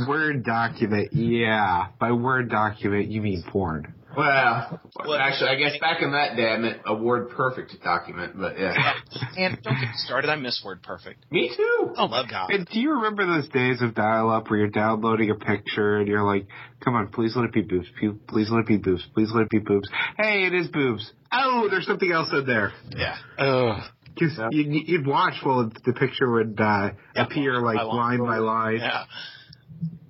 Word 0.09 0.45
document, 0.45 1.13
yeah. 1.13 1.87
By 2.01 2.13
word 2.13 2.51
document, 2.51 3.09
you 3.09 3.23
mean 3.23 3.45
porn. 3.49 3.95
Well, 4.17 4.81
Well, 4.97 5.19
actually, 5.19 5.51
I 5.51 5.55
guess 5.57 5.77
back 5.81 6.01
in 6.01 6.13
that 6.13 6.37
day, 6.37 6.47
I 6.49 6.57
meant 6.57 6.83
a 6.87 6.95
Word 6.95 7.31
perfect 7.31 7.75
document, 7.83 8.35
but 8.39 8.59
yeah. 8.59 8.95
And 9.37 9.61
don't 9.63 9.75
get 9.75 9.83
me 9.89 9.89
started. 9.97 10.31
I 10.31 10.37
miss 10.37 10.63
Word 10.65 10.83
Perfect. 10.85 11.25
Me 11.33 11.51
too. 11.57 11.95
Oh 11.97 12.07
my 12.07 12.25
god. 12.29 12.51
And 12.53 12.67
do 12.67 12.79
you 12.79 12.93
remember 12.93 13.27
those 13.27 13.49
days 13.49 13.83
of 13.83 13.95
dial-up 13.95 14.49
where 14.51 14.61
you're 14.61 14.69
downloading 14.69 15.31
a 15.31 15.35
picture 15.35 15.97
and 15.99 16.07
you're 16.07 16.23
like, 16.23 16.47
"Come 16.85 16.95
on, 16.95 17.09
please 17.09 17.35
let 17.35 17.47
it 17.47 17.53
be 17.53 17.63
boobs. 17.63 17.89
Pu- 18.01 18.21
Please 18.29 18.51
let 18.51 18.61
it 18.61 18.67
be 18.67 18.77
boobs. 18.77 19.05
Please 19.15 19.31
let 19.35 19.43
it 19.43 19.51
be 19.51 19.59
boobs." 19.59 19.89
Hey, 20.17 20.47
it 20.47 20.55
is 20.55 20.69
boobs. 20.69 21.11
Oh, 21.33 21.67
there's 21.69 21.87
something 21.87 22.13
else 22.13 22.29
in 22.33 22.47
there. 22.47 22.73
Yeah. 22.97 23.17
Ugh. 23.39 23.83
Because 24.15 24.39
you'd, 24.53 24.89
you'd 24.89 25.07
watch 25.07 25.35
while 25.43 25.71
the 25.85 25.93
picture 25.93 26.31
would 26.31 26.59
uh, 26.61 26.91
Yeah, 27.17 27.25
appear 27.25 27.55
line 27.55 27.65
like 27.65 27.77
by 27.77 27.83
line. 27.85 28.19
line 28.19 28.27
by 28.29 28.39
line. 28.39 28.77
Yeah. 28.79 29.05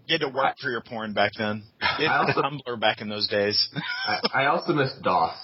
You 0.07 0.19
had 0.19 0.21
to 0.21 0.29
work 0.29 0.59
for 0.61 0.69
your 0.71 0.83
porn 0.83 1.15
back 1.15 1.33
then. 1.39 1.63
You 1.99 2.07
I 2.09 2.13
had 2.27 2.37
also- 2.37 2.43
Tumblr 2.43 2.81
back 2.81 3.01
in 3.01 3.09
those 3.09 3.29
days. 3.29 3.69
I, 4.07 4.43
I 4.43 4.47
also 4.47 4.73
miss 4.73 4.93
DOS 5.03 5.35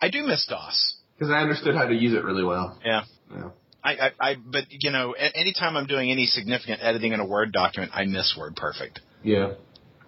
I 0.00 0.08
do 0.08 0.26
miss 0.26 0.46
DOS. 0.46 0.94
because 1.18 1.30
I 1.32 1.38
understood 1.40 1.74
how 1.74 1.86
to 1.86 1.94
use 1.94 2.12
it 2.14 2.24
really 2.24 2.44
well. 2.44 2.78
Yeah. 2.84 3.02
Yeah. 3.30 3.50
I, 3.84 3.90
I, 3.92 4.10
I, 4.20 4.34
but 4.36 4.64
you 4.70 4.90
know, 4.90 5.14
a- 5.18 5.36
anytime 5.38 5.76
I'm 5.76 5.86
doing 5.86 6.10
any 6.10 6.26
significant 6.26 6.80
editing 6.82 7.12
in 7.12 7.20
a 7.20 7.26
Word 7.26 7.52
document, 7.52 7.92
I 7.94 8.04
miss 8.04 8.34
Word 8.38 8.56
Perfect. 8.56 9.00
Yeah. 9.22 9.52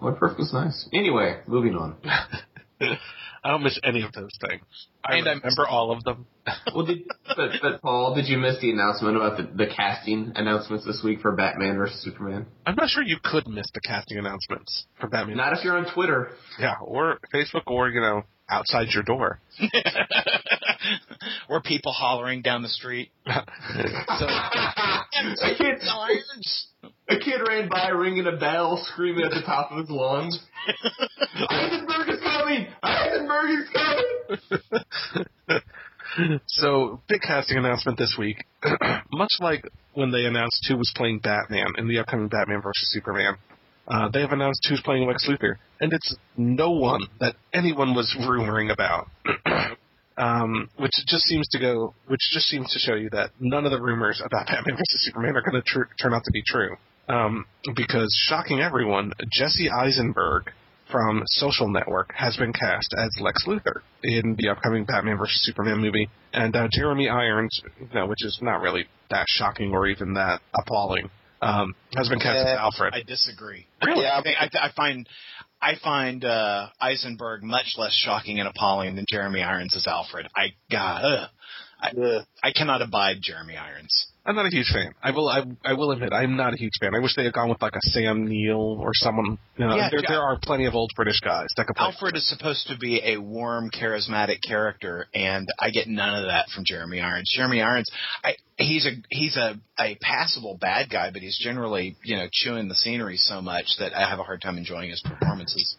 Word 0.01 0.17
perfect 0.19 0.39
was 0.39 0.53
nice. 0.53 0.89
Anyway, 0.93 1.41
moving 1.49 1.75
on. 1.75 1.97
I 3.45 3.51
don't 3.51 3.63
miss 3.63 3.79
any 3.85 4.03
of 4.03 4.13
those 4.13 4.33
things. 4.41 4.63
I 5.05 5.17
And 5.17 5.29
I 5.29 5.33
remember 5.33 5.67
all 5.69 5.93
of 5.93 6.03
them. 6.05 6.27
Well, 6.75 6.87
did, 6.87 7.03
but, 7.37 7.51
but 7.61 7.83
Paul, 7.83 8.15
did 8.15 8.27
you 8.27 8.39
miss 8.39 8.59
the 8.61 8.71
announcement 8.71 9.17
about 9.17 9.37
the, 9.37 9.43
the 9.55 9.67
casting 9.71 10.33
announcements 10.35 10.87
this 10.87 11.03
week 11.05 11.21
for 11.21 11.33
Batman 11.33 11.77
versus 11.77 12.01
Superman? 12.03 12.47
I'm 12.65 12.75
not 12.75 12.89
sure 12.89 13.03
you 13.03 13.19
could 13.23 13.47
miss 13.47 13.67
the 13.75 13.81
casting 13.81 14.17
announcements 14.17 14.87
for 14.99 15.09
Batman. 15.09 15.37
Not 15.37 15.53
if 15.53 15.63
you're 15.63 15.77
on 15.77 15.93
Twitter. 15.93 16.31
yeah, 16.59 16.77
or 16.83 17.19
Facebook, 17.35 17.65
or 17.67 17.91
you 17.91 18.01
know, 18.01 18.23
outside 18.49 18.87
your 18.95 19.03
door. 19.03 19.41
or 21.51 21.61
people 21.61 21.93
hollering 21.93 22.41
down 22.41 22.63
the 22.63 22.69
street. 22.69 23.11
so 23.27 23.33
a, 23.35 23.45
kid, 25.57 25.81
a 27.09 27.19
kid 27.19 27.41
ran 27.47 27.69
by 27.69 27.89
ringing 27.89 28.27
a 28.27 28.37
bell, 28.37 28.83
screaming 28.93 29.25
at 29.25 29.31
the 29.31 29.43
top 29.43 29.71
of 29.73 29.79
his 29.79 29.91
lungs. 29.91 30.39
Eisenberg 31.51 32.09
is 32.09 32.21
coming! 32.21 32.67
Eisenberg 32.83 33.51
is 33.51 33.69
coming! 33.73 35.61
So, 36.47 37.01
big 37.09 37.21
casting 37.21 37.59
announcement 37.59 37.99
this 37.99 38.17
week. 38.19 38.45
Much 39.13 39.35
like 39.41 39.63
when 39.95 40.11
they 40.11 40.25
announced 40.25 40.67
who 40.69 40.77
was 40.77 40.93
playing 40.97 41.21
Batman 41.21 41.67
in 41.77 41.87
the 41.87 41.99
upcoming 41.99 42.29
Batman 42.29 42.61
vs 42.63 42.91
Superman, 42.93 43.37
uh, 43.87 44.09
they 44.09 44.21
have 44.21 44.33
announced 44.33 44.67
who's 44.69 44.81
playing 44.81 45.07
Lex 45.07 45.29
Luthor, 45.29 45.57
and 45.81 45.93
it's 45.93 46.17
no 46.37 46.73
one 46.73 47.03
that 47.21 47.37
anyone 47.53 47.95
was 47.95 48.15
rumoring 48.19 48.73
about. 48.73 49.09
um, 50.19 50.69
which 50.77 50.93
just 51.07 51.25
seems 51.25 51.47
to 51.49 51.59
go, 51.59 51.95
which 52.07 52.21
just 52.33 52.47
seems 52.47 52.73
to 52.73 52.79
show 52.79 52.95
you 52.95 53.09
that 53.11 53.31
none 53.39 53.65
of 53.65 53.71
the 53.71 53.81
rumors 53.81 54.21
about 54.25 54.47
Batman 54.49 54.77
vs 54.77 55.05
Superman 55.07 55.37
are 55.37 55.43
going 55.43 55.63
to 55.63 55.63
tr- 55.63 55.93
turn 56.01 56.13
out 56.13 56.25
to 56.25 56.31
be 56.33 56.43
true. 56.45 56.77
Um, 57.09 57.47
because 57.75 58.15
shocking 58.29 58.61
everyone, 58.61 59.13
Jesse 59.31 59.71
Eisenberg 59.71 60.53
from 60.91 61.23
Social 61.27 61.69
Network 61.69 62.13
has 62.15 62.37
been 62.37 62.53
cast 62.53 62.95
as 62.97 63.11
Lex 63.21 63.45
Luthor 63.47 63.81
in 64.03 64.37
the 64.39 64.49
upcoming 64.49 64.85
Batman 64.85 65.19
vs 65.19 65.43
Superman 65.43 65.79
movie, 65.79 66.09
and 66.33 66.55
uh, 66.55 66.69
Jeremy 66.71 67.09
Irons, 67.09 67.61
you 67.81 67.89
know, 67.95 68.07
which 68.07 68.25
is 68.25 68.39
not 68.41 68.61
really 68.61 68.87
that 69.11 69.27
shocking 69.29 69.73
or 69.73 69.87
even 69.87 70.15
that 70.15 70.41
appalling, 70.55 71.11
um, 71.41 71.75
has 71.97 72.09
been 72.09 72.19
cast 72.19 72.47
as 72.47 72.59
Uh, 72.59 72.61
Alfred. 72.61 72.95
I 72.95 73.03
disagree. 73.03 73.67
Really? 73.85 74.03
Yeah, 74.03 74.19
I, 74.19 74.23
mean, 74.23 74.35
I, 74.39 74.67
I 74.67 74.71
find 74.75 75.09
I 75.61 75.75
find 75.83 76.25
uh, 76.25 76.69
Eisenberg 76.81 77.43
much 77.43 77.75
less 77.77 77.93
shocking 77.93 78.39
and 78.39 78.49
appalling 78.49 78.97
than 78.97 79.05
Jeremy 79.09 79.43
Irons 79.43 79.75
as 79.77 79.87
Alfred. 79.87 80.27
I 80.37 80.55
God, 80.71 81.05
ugh. 81.05 81.29
I, 81.81 82.49
I 82.49 82.53
cannot 82.53 82.83
abide 82.83 83.19
Jeremy 83.21 83.57
Irons. 83.57 84.09
I'm 84.29 84.37
not 84.37 84.45
a 84.45 84.51
huge 84.51 84.71
fan. 84.71 84.93
I 85.03 85.11
will. 85.13 85.27
I, 85.27 85.43
I 85.65 85.73
will 85.73 85.91
admit, 85.91 86.13
I'm 86.13 86.37
not 86.37 86.53
a 86.53 86.59
huge 86.59 86.75
fan. 86.79 86.95
I 86.95 86.99
wish 86.99 87.17
they 87.17 87.25
had 87.25 87.33
gone 87.33 87.49
with 87.49 87.63
like 87.63 87.75
a 87.75 87.81
Sam 87.81 88.27
Neill 88.27 88.79
or 88.79 88.91
someone. 88.93 89.39
You 89.57 89.67
know, 89.67 89.75
Yeah, 89.75 89.89
there, 89.91 90.03
there 90.07 90.21
are 90.21 90.39
plenty 90.43 90.67
of 90.67 90.75
old 90.75 90.93
British 90.95 91.21
guys 91.21 91.47
that 91.57 91.67
could 91.67 91.77
play. 91.77 91.87
Alfred 91.87 92.15
is 92.15 92.29
supposed 92.29 92.67
to 92.69 92.77
be 92.77 93.01
a 93.03 93.17
warm, 93.17 93.71
charismatic 93.71 94.43
character, 94.47 95.07
and 95.15 95.49
I 95.59 95.71
get 95.71 95.89
none 95.89 96.23
of 96.23 96.27
that 96.27 96.51
from 96.55 96.65
Jeremy 96.67 97.01
Irons. 97.01 97.33
Jeremy 97.35 97.63
Irons, 97.63 97.91
I, 98.23 98.35
he's 98.59 98.85
a 98.85 98.91
he's 99.09 99.39
a, 99.39 99.59
a 99.81 99.97
passable 100.03 100.59
bad 100.61 100.91
guy, 100.91 101.11
but 101.11 101.23
he's 101.23 101.39
generally 101.43 101.97
you 102.05 102.17
know 102.17 102.27
chewing 102.31 102.69
the 102.69 102.77
scenery 102.77 103.17
so 103.17 103.41
much 103.41 103.77
that 103.79 103.95
I 103.95 104.11
have 104.11 104.19
a 104.19 104.25
hard 104.25 104.43
time 104.43 104.59
enjoying 104.59 104.91
his 104.91 105.01
performances. 105.03 105.77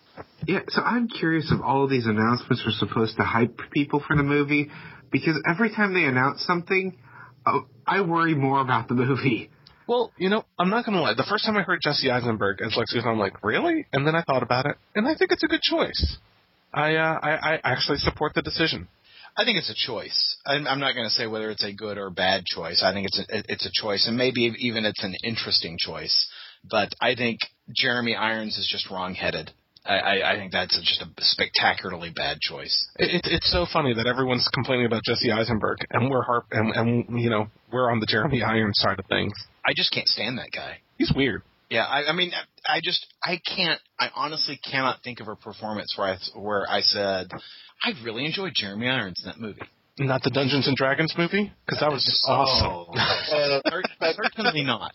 Yeah, 0.47 0.61
so 0.69 0.81
I'm 0.81 1.07
curious 1.07 1.51
if 1.51 1.61
all 1.61 1.83
of 1.83 1.91
these 1.91 2.07
announcements 2.07 2.63
are 2.65 2.71
supposed 2.71 3.17
to 3.17 3.23
hype 3.23 3.59
people 3.71 4.03
for 4.05 4.17
the 4.17 4.23
movie, 4.23 4.71
because 5.11 5.39
every 5.47 5.69
time 5.69 5.93
they 5.93 6.05
announce 6.05 6.43
something, 6.47 6.97
oh, 7.45 7.65
I 7.89 8.01
worry 8.01 8.35
more 8.35 8.61
about 8.61 8.87
the 8.87 8.93
movie. 8.93 9.49
Well, 9.87 10.11
you 10.17 10.29
know, 10.29 10.45
I'm 10.59 10.69
not 10.69 10.85
gonna 10.85 11.01
lie. 11.01 11.15
The 11.15 11.25
first 11.27 11.45
time 11.45 11.57
I 11.57 11.63
heard 11.63 11.79
Jesse 11.81 12.11
Eisenberg 12.11 12.61
as 12.61 12.75
Lex 12.77 12.95
Luthor, 12.95 13.07
I'm 13.07 13.17
like, 13.17 13.43
really? 13.43 13.87
And 13.91 14.05
then 14.05 14.15
I 14.15 14.21
thought 14.21 14.43
about 14.43 14.67
it, 14.67 14.75
and 14.95 15.07
I 15.07 15.15
think 15.15 15.31
it's 15.31 15.43
a 15.43 15.47
good 15.47 15.61
choice. 15.61 16.17
I 16.71 16.95
uh, 16.95 17.19
I, 17.21 17.55
I 17.55 17.59
actually 17.63 17.97
support 17.97 18.35
the 18.35 18.43
decision. 18.43 18.87
I 19.35 19.45
think 19.45 19.57
it's 19.57 19.69
a 19.69 19.87
choice. 19.87 20.37
I'm, 20.45 20.67
I'm 20.67 20.79
not 20.79 20.93
going 20.93 21.07
to 21.07 21.13
say 21.13 21.25
whether 21.25 21.49
it's 21.49 21.63
a 21.63 21.73
good 21.73 21.97
or 21.97 22.09
bad 22.09 22.45
choice. 22.45 22.83
I 22.83 22.93
think 22.93 23.07
it's 23.07 23.19
a, 23.19 23.51
it's 23.51 23.65
a 23.65 23.71
choice, 23.71 24.07
and 24.07 24.17
maybe 24.17 24.51
even 24.59 24.85
it's 24.85 25.03
an 25.03 25.15
interesting 25.23 25.77
choice. 25.79 26.27
But 26.69 26.93
I 27.01 27.15
think 27.15 27.39
Jeremy 27.73 28.15
Irons 28.15 28.57
is 28.57 28.67
just 28.69 28.91
wrong-headed. 28.91 29.51
I, 29.89 29.97
I, 29.97 30.31
I 30.33 30.35
think 30.37 30.51
that's 30.51 30.79
just 30.79 31.01
a 31.01 31.07
spectacularly 31.17 32.11
bad 32.15 32.39
choice. 32.39 32.87
It, 32.97 33.25
it, 33.25 33.31
it's 33.33 33.51
so 33.51 33.65
funny 33.71 33.93
that 33.95 34.05
everyone's 34.05 34.47
complaining 34.53 34.85
about 34.85 35.03
Jesse 35.03 35.31
Eisenberg, 35.31 35.79
and 35.89 36.09
we're 36.11 36.21
harp 36.21 36.45
and, 36.51 36.73
and 36.75 37.19
you 37.19 37.29
know 37.29 37.47
we're 37.71 37.91
on 37.91 37.99
the 37.99 38.05
Jeremy 38.05 38.43
Irons 38.43 38.77
side 38.79 38.99
of 38.99 39.05
things. 39.07 39.33
I 39.65 39.73
just 39.75 39.91
can't 39.91 40.07
stand 40.07 40.37
that 40.37 40.51
guy. 40.53 40.79
He's 40.97 41.11
weird. 41.15 41.41
Yeah, 41.69 41.85
I, 41.85 42.05
I 42.09 42.13
mean, 42.13 42.31
I 42.67 42.79
just, 42.83 43.05
I 43.23 43.39
can't, 43.55 43.79
I 43.99 44.09
honestly 44.15 44.59
cannot 44.69 45.03
think 45.03 45.19
of 45.19 45.27
a 45.27 45.35
performance 45.35 45.93
where 45.95 46.07
I, 46.07 46.39
where 46.39 46.65
I 46.67 46.81
said, 46.81 47.29
I 47.83 47.91
really 48.03 48.25
enjoyed 48.25 48.53
Jeremy 48.55 48.87
Irons 48.87 49.21
in 49.23 49.29
that 49.29 49.39
movie. 49.39 49.61
Not 49.99 50.23
the 50.23 50.31
Dungeons 50.31 50.67
and 50.67 50.75
Dragons 50.75 51.13
movie 51.17 51.51
because 51.65 51.79
that 51.81 51.91
was 51.91 52.03
just 52.05 52.23
awesome. 52.27 52.95
Uh, 54.01 54.13
certainly 54.13 54.63
not. 54.63 54.93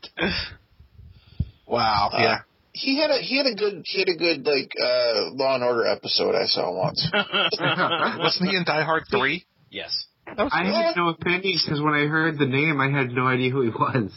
Wow. 1.66 2.10
Uh, 2.12 2.18
yeah. 2.18 2.38
He 2.75 2.99
had 3.00 3.11
a 3.11 3.19
he 3.19 3.37
had 3.38 3.47
a 3.47 3.54
good 3.54 3.83
he 3.87 4.00
had 4.00 4.09
a 4.09 4.16
good 4.16 4.45
like 4.45 4.73
uh 4.83 5.31
Law 5.33 5.54
and 5.54 5.64
Order 5.64 5.87
episode 5.87 6.35
I 6.35 6.47
saw 6.47 6.73
once. 6.76 7.09
Wasn't 8.19 8.50
he 8.50 8.57
in 8.57 8.64
Die 8.64 8.83
Hard 8.83 9.04
three? 9.11 9.47
Yes. 9.71 10.07
That 10.26 10.38
was 10.38 10.52
I 10.54 10.64
good. 10.64 10.73
had 10.73 10.97
no 10.97 11.09
opinion 11.11 11.59
because 11.64 11.81
when 11.81 11.95
I 11.95 12.07
heard 12.07 12.38
the 12.38 12.47
name, 12.47 12.81
I 12.81 12.90
had 12.90 13.11
no 13.12 13.26
idea 13.26 13.50
who 13.50 13.62
he 13.62 13.69
was. 13.71 14.11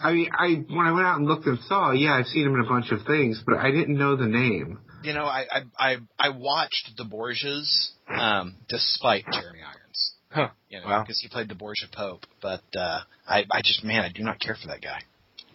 I 0.00 0.12
mean, 0.12 0.28
I 0.36 0.64
when 0.68 0.86
I 0.86 0.92
went 0.92 1.06
out 1.06 1.18
and 1.18 1.26
looked 1.26 1.46
and 1.46 1.58
saw, 1.68 1.92
yeah, 1.92 2.12
I've 2.14 2.26
seen 2.26 2.46
him 2.46 2.54
in 2.54 2.60
a 2.60 2.68
bunch 2.68 2.90
of 2.92 3.06
things, 3.06 3.42
but 3.46 3.56
I 3.58 3.70
didn't 3.70 3.96
know 3.98 4.16
the 4.16 4.26
name. 4.26 4.78
You 5.02 5.12
know, 5.12 5.24
I, 5.24 5.44
I, 5.50 5.60
I, 5.78 5.96
I 6.18 6.28
watched 6.30 6.90
the 6.96 7.04
Borgias, 7.04 7.90
um, 8.08 8.56
despite 8.68 9.24
Jeremy 9.32 9.60
Irons. 9.60 10.14
Huh. 10.30 10.48
You 10.68 10.80
know, 10.80 10.86
Wow. 10.86 11.02
because 11.02 11.20
he 11.20 11.28
played 11.28 11.48
the 11.48 11.54
Borgia 11.54 11.86
Pope, 11.92 12.26
but, 12.42 12.62
uh, 12.76 13.00
I, 13.26 13.44
I 13.52 13.62
just, 13.62 13.84
man, 13.84 14.00
I 14.02 14.08
do 14.12 14.22
not 14.24 14.40
care 14.40 14.56
for 14.60 14.66
that 14.68 14.82
guy. 14.82 15.00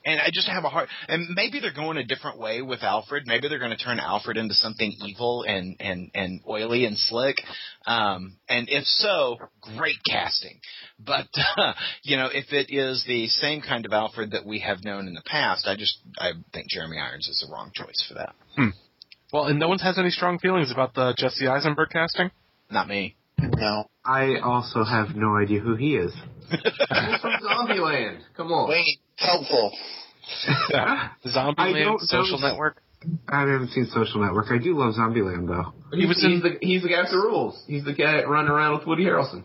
And 0.06 0.20
I 0.20 0.30
just 0.34 0.48
have 0.50 0.66
a 0.66 0.70
hard, 0.70 0.90
and 1.08 1.30
maybe 1.34 1.60
they're 1.60 1.74
going 1.74 1.98
a 1.98 2.04
different 2.04 2.38
way 2.38 2.62
with 2.62 2.84
Alfred. 2.84 3.24
Maybe 3.26 3.48
they're 3.48 3.60
going 3.60 3.72
to 3.72 3.82
turn 3.82 4.00
Alfred 4.00 4.36
into 4.36 4.54
something 4.54 4.94
evil 5.06 5.46
and, 5.48 5.78
and, 5.80 6.12
and 6.14 6.42
oily 6.48 6.86
and 6.86 6.98
slick. 6.98 7.38
Um, 7.86 8.38
and 8.50 8.68
if 8.70 8.84
so, 8.84 9.38
great 9.78 9.98
casting. 10.10 10.60
But, 11.00 11.28
uh, 11.58 11.74
you 12.04 12.18
know, 12.18 12.28
if 12.32 12.52
it 12.52 12.68
is 12.70 13.04
the 13.08 13.28
same 13.28 13.62
kind 13.62 13.86
of 13.86 13.94
Alfred 13.94 14.32
that 14.32 14.46
we 14.46 14.60
have 14.60 14.84
known 14.84 15.08
in 15.08 15.14
the 15.14 15.24
past, 15.26 15.68
I 15.68 15.76
just, 15.76 15.98
I 16.18 16.32
think 16.54 16.70
Jeremy 16.70 16.98
Irons 16.98 17.28
is 17.28 17.46
the 17.46 17.54
wrong 17.54 17.72
choice 17.74 18.06
for 18.08 18.16
that. 18.16 18.36
Well, 19.32 19.46
and 19.46 19.58
no 19.58 19.68
one 19.68 19.80
has 19.80 19.98
any 19.98 20.12
strong 20.12 20.38
feelings 20.38 20.72
about 20.72 20.94
the 20.94 21.16
Jesse 21.18 21.48
Eisenberg 21.48 21.90
casting. 21.90 22.30
Not 22.70 22.88
me. 22.88 23.16
no. 23.40 23.86
I 24.06 24.36
also 24.44 24.84
have 24.84 25.16
no 25.16 25.38
idea 25.38 25.60
who 25.60 25.76
he 25.76 25.96
is. 25.96 26.14
He's 26.50 27.22
from 27.22 27.34
Zombieland. 27.42 28.20
Come 28.38 28.52
on. 28.52 28.70
Wayne, 28.70 28.98
helpful. 29.18 29.72
I 30.74 31.10
Zombieland, 31.26 31.84
don't 31.86 32.02
Social 32.02 32.40
know- 32.40 32.48
Network. 32.50 32.82
I 33.28 33.42
haven't 33.42 33.70
seen 33.72 33.86
Social 33.88 34.24
Network. 34.24 34.46
I 34.50 34.58
do 34.58 34.78
love 34.78 34.94
Zombieland 34.96 35.48
though. 35.48 35.74
He 35.98 36.06
was 36.06 36.16
was 36.16 36.24
in- 36.24 36.32
he's 36.32 36.42
the 36.44 36.58
he's 36.62 36.82
the 36.84 36.90
guy 36.90 37.02
with 37.02 37.12
the 37.12 37.18
rules. 37.18 37.62
He's 37.68 37.84
the 37.84 37.94
guy 37.94 38.24
running 38.24 38.50
around 38.50 38.78
with 38.78 38.88
Woody 38.88 39.04
Harrelson. 39.06 39.44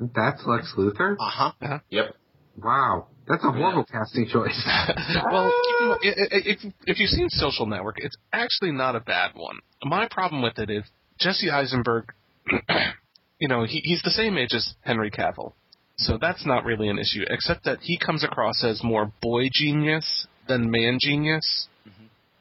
That's 0.00 0.42
Lex 0.46 0.72
Luthor. 0.78 1.16
Uh 1.20 1.52
huh. 1.60 1.78
Yep. 1.90 2.14
Wow, 2.62 3.08
that's 3.28 3.44
a 3.44 3.52
horrible 3.52 3.84
casting 3.84 4.26
choice. 4.26 4.58
well, 5.30 5.52
keep 5.66 5.80
in 5.80 5.88
mind, 5.88 6.00
i- 6.02 6.06
i- 6.08 6.42
if 6.46 6.72
if 6.86 6.98
you've 6.98 7.10
seen 7.10 7.28
Social 7.28 7.66
Network, 7.66 7.96
it's 7.98 8.16
actually 8.32 8.72
not 8.72 8.96
a 8.96 9.00
bad 9.00 9.32
one. 9.34 9.58
My 9.84 10.08
problem 10.10 10.42
with 10.42 10.58
it 10.58 10.70
is 10.70 10.84
Jesse 11.20 11.50
Eisenberg. 11.50 12.06
you 13.38 13.48
know, 13.48 13.64
he, 13.64 13.80
he's 13.84 14.02
the 14.02 14.10
same 14.10 14.38
age 14.38 14.54
as 14.54 14.74
Henry 14.80 15.10
Cavill, 15.10 15.52
so 15.98 16.18
that's 16.20 16.46
not 16.46 16.64
really 16.64 16.88
an 16.88 16.98
issue. 16.98 17.24
Except 17.28 17.64
that 17.64 17.78
he 17.80 17.98
comes 17.98 18.24
across 18.24 18.64
as 18.64 18.82
more 18.82 19.12
boy 19.20 19.48
genius 19.52 20.26
than 20.46 20.70
man 20.70 20.98
genius. 21.00 21.68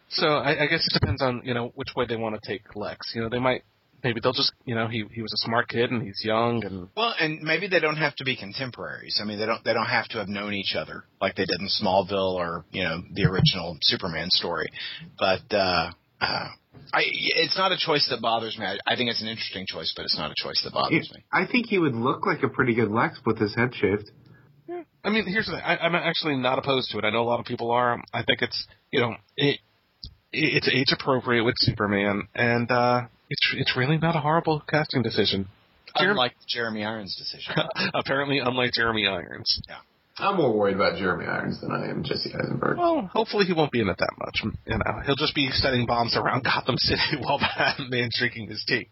So 0.10 0.28
I, 0.28 0.64
I 0.64 0.68
guess 0.68 0.88
it 0.88 0.94
depends 0.94 1.22
on 1.22 1.42
you 1.44 1.54
know 1.54 1.72
which 1.76 1.90
way 1.96 2.06
they 2.08 2.16
want 2.16 2.42
to 2.42 2.48
take 2.48 2.76
Lex. 2.76 3.12
You 3.14 3.22
know, 3.22 3.30
they 3.30 3.40
might 3.40 3.64
maybe 4.04 4.20
they'll 4.22 4.34
just 4.34 4.54
you 4.66 4.76
know 4.76 4.88
he 4.88 5.04
he 5.12 5.22
was 5.22 5.34
a 5.34 5.38
smart 5.46 5.68
kid 5.68 5.92
and 5.92 6.02
he's 6.02 6.22
young 6.24 6.64
and 6.64 6.88
Well, 6.96 7.14
and 7.20 7.42
maybe 7.42 7.68
they 7.68 7.80
don't 7.80 7.98
have 7.98 8.16
to 8.18 8.24
be 8.24 8.38
contemporaries. 8.38 9.20
I 9.22 9.26
mean, 9.26 9.40
they 9.40 9.46
don't 9.46 9.64
they 9.64 9.74
don't 9.74 9.88
have 9.88 10.08
to 10.10 10.20
have 10.20 10.30
known 10.30 10.54
each 10.54 10.76
other 10.76 11.04
like 11.20 11.36
they 11.36 11.46
did 11.46 11.60
in 11.60 11.68
Smallville 11.68 12.36
or 12.36 12.66
you 12.72 12.84
know 12.84 13.02
the 13.14 13.26
original 13.26 13.78
Superman 13.82 14.30
story. 14.30 14.70
But 15.20 15.54
uh, 15.54 15.92
uh, 16.22 16.48
I, 16.94 17.02
it's 17.06 17.58
not 17.58 17.72
a 17.72 17.78
choice 17.78 18.08
that 18.10 18.22
bothers 18.22 18.58
me. 18.58 18.66
I, 18.66 18.78
I 18.86 18.96
think 18.96 19.10
it's 19.10 19.22
an 19.22 19.28
interesting 19.28 19.66
choice, 19.68 19.94
but 19.96 20.04
it's 20.06 20.18
not 20.18 20.32
a 20.32 20.36
choice 20.38 20.62
that 20.64 20.74
bothers 20.74 21.12
me. 21.14 21.24
I 21.32 21.46
think 21.46 21.68
he 21.68 21.78
would 21.80 21.96
look 21.96 22.26
like 22.26 22.44
a 22.44 22.48
pretty 22.50 22.74
good 22.76 22.90
Lex 22.90 23.20
with 23.26 23.38
his 23.40 23.56
head 23.56 23.74
shaved. 23.76 24.10
I 25.04 25.10
mean, 25.10 25.26
here's 25.26 25.46
the 25.46 25.54
thing. 25.54 25.62
I, 25.64 25.78
I'm 25.78 25.96
actually 25.96 26.36
not 26.36 26.60
opposed 26.60 26.92
to 26.92 26.98
it. 26.98 27.06
I 27.06 27.10
know 27.12 27.22
a 27.22 27.30
lot 27.30 27.40
of 27.40 27.46
people 27.46 27.72
are. 27.72 28.02
I 28.14 28.24
think 28.24 28.42
it's 28.42 28.68
you 28.92 29.00
know 29.00 29.16
it, 29.38 29.60
it's 30.34 30.68
age 30.70 30.92
appropriate 30.92 31.44
with 31.44 31.56
Superman, 31.58 32.28
and 32.36 32.70
uh, 32.70 33.02
it's 33.30 33.54
it's 33.56 33.78
really 33.78 33.98
not 33.98 34.16
a 34.16 34.20
horrible 34.20 34.62
casting 34.70 35.04
decision. 35.04 35.48
Jeremy- 35.98 36.12
Unlike 36.12 36.34
Jeremy 36.50 36.84
Irons' 36.84 37.16
decision. 37.16 37.54
Apparently, 37.94 38.40
unlike 38.40 38.72
Jeremy 38.74 39.08
Irons. 39.08 39.62
I'm 40.20 40.38
more 40.38 40.52
worried 40.52 40.76
about 40.76 40.98
Jeremy 40.98 41.26
Irons 41.26 41.62
than 41.62 41.72
I 41.72 41.90
am 41.90 42.04
Jesse 42.04 42.34
Eisenberg. 42.34 42.78
Well, 42.78 43.10
hopefully 43.14 43.46
he 43.46 43.54
won't 43.54 43.72
be 43.72 43.82
in 43.82 43.88
it 43.88 43.98
that 44.00 44.14
much. 44.18 44.42
You 44.66 44.78
know, 44.78 45.02
he'll 45.06 45.16
just 45.16 45.36
be 45.36 45.50
setting 45.52 45.86
bombs 45.86 46.18
around 46.18 46.44
Gotham 46.44 46.78
City 46.78 47.18
while 47.22 47.40
Batman's 47.40 48.16
drinking 48.18 48.50
his 48.50 48.64
tea. 48.68 48.90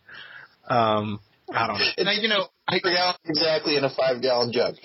Um, 0.70 1.20
I 1.52 1.68
don't 1.68 1.80
know. 1.80 2.04
now 2.04 2.12
you 2.12 2.28
know 2.28 2.48
I, 2.68 2.80
Three 2.80 2.98
exactly 3.26 3.78
in 3.78 3.84
a 3.84 3.90
five 3.90 4.22
gallon 4.22 4.52
jug. 4.52 4.76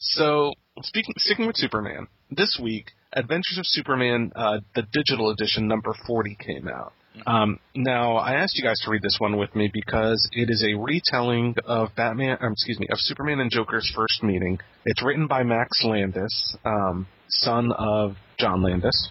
So, 0.00 0.52
speaking 0.82 1.14
sticking 1.18 1.46
with 1.46 1.56
Superman, 1.56 2.08
this 2.30 2.58
week, 2.60 2.90
Adventures 3.12 3.58
of 3.58 3.66
Superman, 3.66 4.32
uh, 4.34 4.58
the 4.74 4.82
digital 4.92 5.30
edition 5.30 5.68
number 5.68 5.94
forty 6.06 6.36
came 6.38 6.68
out. 6.68 6.92
Um, 7.26 7.58
now, 7.74 8.16
I 8.16 8.34
asked 8.34 8.56
you 8.56 8.64
guys 8.64 8.78
to 8.84 8.90
read 8.90 9.02
this 9.02 9.16
one 9.18 9.36
with 9.36 9.54
me 9.54 9.70
because 9.72 10.28
it 10.32 10.50
is 10.50 10.64
a 10.64 10.74
retelling 10.74 11.54
of 11.64 11.88
Batman, 11.96 12.38
um, 12.40 12.52
excuse 12.52 12.78
me, 12.80 12.88
of 12.90 12.98
Superman 13.00 13.40
and 13.40 13.50
Joker's 13.50 13.90
first 13.94 14.22
meeting. 14.22 14.58
It's 14.84 15.02
written 15.02 15.26
by 15.26 15.42
Max 15.44 15.82
Landis, 15.84 16.56
um, 16.64 17.06
son 17.28 17.70
of 17.72 18.16
John 18.38 18.62
Landis, 18.62 19.10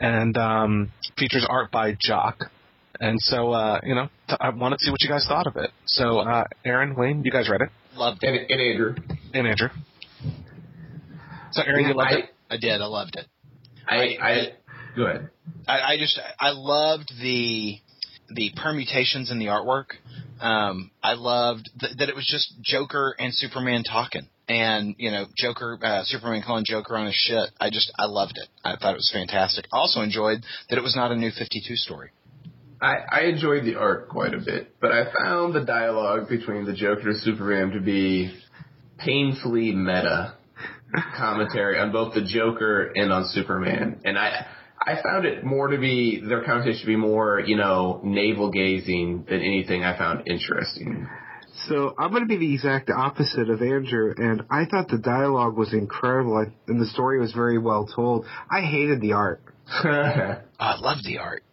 and 0.00 0.36
um, 0.36 0.90
features 1.16 1.46
art 1.48 1.70
by 1.70 1.96
Jock. 2.00 2.50
And 3.00 3.16
so, 3.20 3.52
uh, 3.52 3.80
you 3.84 3.94
know, 3.94 4.08
t- 4.28 4.36
I 4.40 4.50
wanted 4.50 4.78
to 4.80 4.84
see 4.86 4.90
what 4.90 5.00
you 5.02 5.08
guys 5.08 5.24
thought 5.28 5.46
of 5.46 5.56
it. 5.56 5.70
So, 5.86 6.18
uh, 6.18 6.44
Aaron, 6.64 6.96
Wayne, 6.96 7.22
you 7.24 7.30
guys 7.30 7.48
read 7.48 7.60
it, 7.60 7.68
loved 7.96 8.24
And, 8.24 8.34
it. 8.34 8.50
and 8.50 8.60
Andrew, 8.60 8.94
and 9.32 9.46
Andrew. 9.46 9.68
So, 11.52 11.62
Aaron, 11.62 11.86
you 11.86 11.94
loved 11.94 12.10
I, 12.10 12.16
it. 12.18 12.24
I 12.50 12.56
did. 12.56 12.80
I 12.80 12.86
loved 12.86 13.16
it. 13.16 13.26
I, 13.88 13.96
I, 14.20 14.52
go 14.98 15.06
ahead. 15.06 15.30
I, 15.66 15.80
I 15.80 15.96
just 15.98 16.18
I 16.38 16.50
loved 16.50 17.12
the 17.20 17.76
the 18.30 18.52
permutations 18.56 19.30
in 19.30 19.38
the 19.38 19.46
artwork. 19.46 19.86
Um, 20.40 20.90
I 21.02 21.14
loved 21.14 21.70
th- 21.80 21.96
that 21.98 22.08
it 22.08 22.14
was 22.14 22.26
just 22.26 22.54
Joker 22.62 23.14
and 23.18 23.34
Superman 23.34 23.82
talking, 23.82 24.28
and 24.48 24.94
you 24.98 25.10
know 25.10 25.26
Joker, 25.36 25.78
uh, 25.82 26.02
Superman 26.04 26.42
calling 26.44 26.64
Joker 26.66 26.96
on 26.96 27.06
his 27.06 27.14
shit. 27.14 27.50
I 27.60 27.70
just 27.70 27.90
I 27.98 28.06
loved 28.06 28.36
it. 28.36 28.48
I 28.64 28.76
thought 28.76 28.92
it 28.92 28.98
was 28.98 29.10
fantastic. 29.12 29.64
Also 29.72 30.00
enjoyed 30.02 30.44
that 30.68 30.78
it 30.78 30.82
was 30.82 30.94
not 30.94 31.10
a 31.10 31.16
new 31.16 31.30
Fifty 31.30 31.62
Two 31.66 31.76
story. 31.76 32.10
I, 32.80 32.94
I 33.10 33.20
enjoyed 33.22 33.64
the 33.64 33.74
art 33.74 34.08
quite 34.08 34.34
a 34.34 34.38
bit, 34.38 34.76
but 34.80 34.92
I 34.92 35.06
found 35.12 35.52
the 35.52 35.64
dialogue 35.64 36.28
between 36.28 36.64
the 36.64 36.74
Joker 36.74 37.10
and 37.10 37.20
Superman 37.20 37.70
to 37.70 37.80
be 37.80 38.32
painfully 38.98 39.72
meta 39.72 40.34
commentary 41.16 41.78
on 41.78 41.90
both 41.90 42.14
the 42.14 42.22
Joker 42.22 42.92
and 42.94 43.12
on 43.12 43.24
Superman. 43.26 44.00
And 44.04 44.16
I 44.16 44.46
I 44.88 45.02
found 45.02 45.26
it 45.26 45.44
more 45.44 45.68
to 45.68 45.76
be 45.76 46.22
their 46.26 46.42
conversation 46.44 46.80
to 46.80 46.86
be 46.86 46.96
more, 46.96 47.40
you 47.40 47.56
know, 47.56 48.00
navel 48.02 48.50
gazing 48.50 49.26
than 49.28 49.40
anything 49.40 49.84
I 49.84 49.98
found 49.98 50.26
interesting. 50.26 51.06
So 51.66 51.94
I'm 51.98 52.10
going 52.10 52.22
to 52.22 52.28
be 52.28 52.38
the 52.38 52.54
exact 52.54 52.88
opposite 52.88 53.50
of 53.50 53.60
Andrew, 53.60 54.14
and 54.16 54.44
I 54.50 54.64
thought 54.64 54.88
the 54.88 54.96
dialogue 54.96 55.58
was 55.58 55.74
incredible, 55.74 56.46
and 56.66 56.80
the 56.80 56.86
story 56.86 57.20
was 57.20 57.32
very 57.32 57.58
well 57.58 57.86
told. 57.94 58.24
I 58.50 58.62
hated 58.62 59.02
the 59.02 59.12
art. 59.12 59.42
I 59.66 60.38
Oh, 60.60 60.64
I 60.64 60.80
loved 60.80 61.04
the 61.04 61.18
art. 61.18 61.44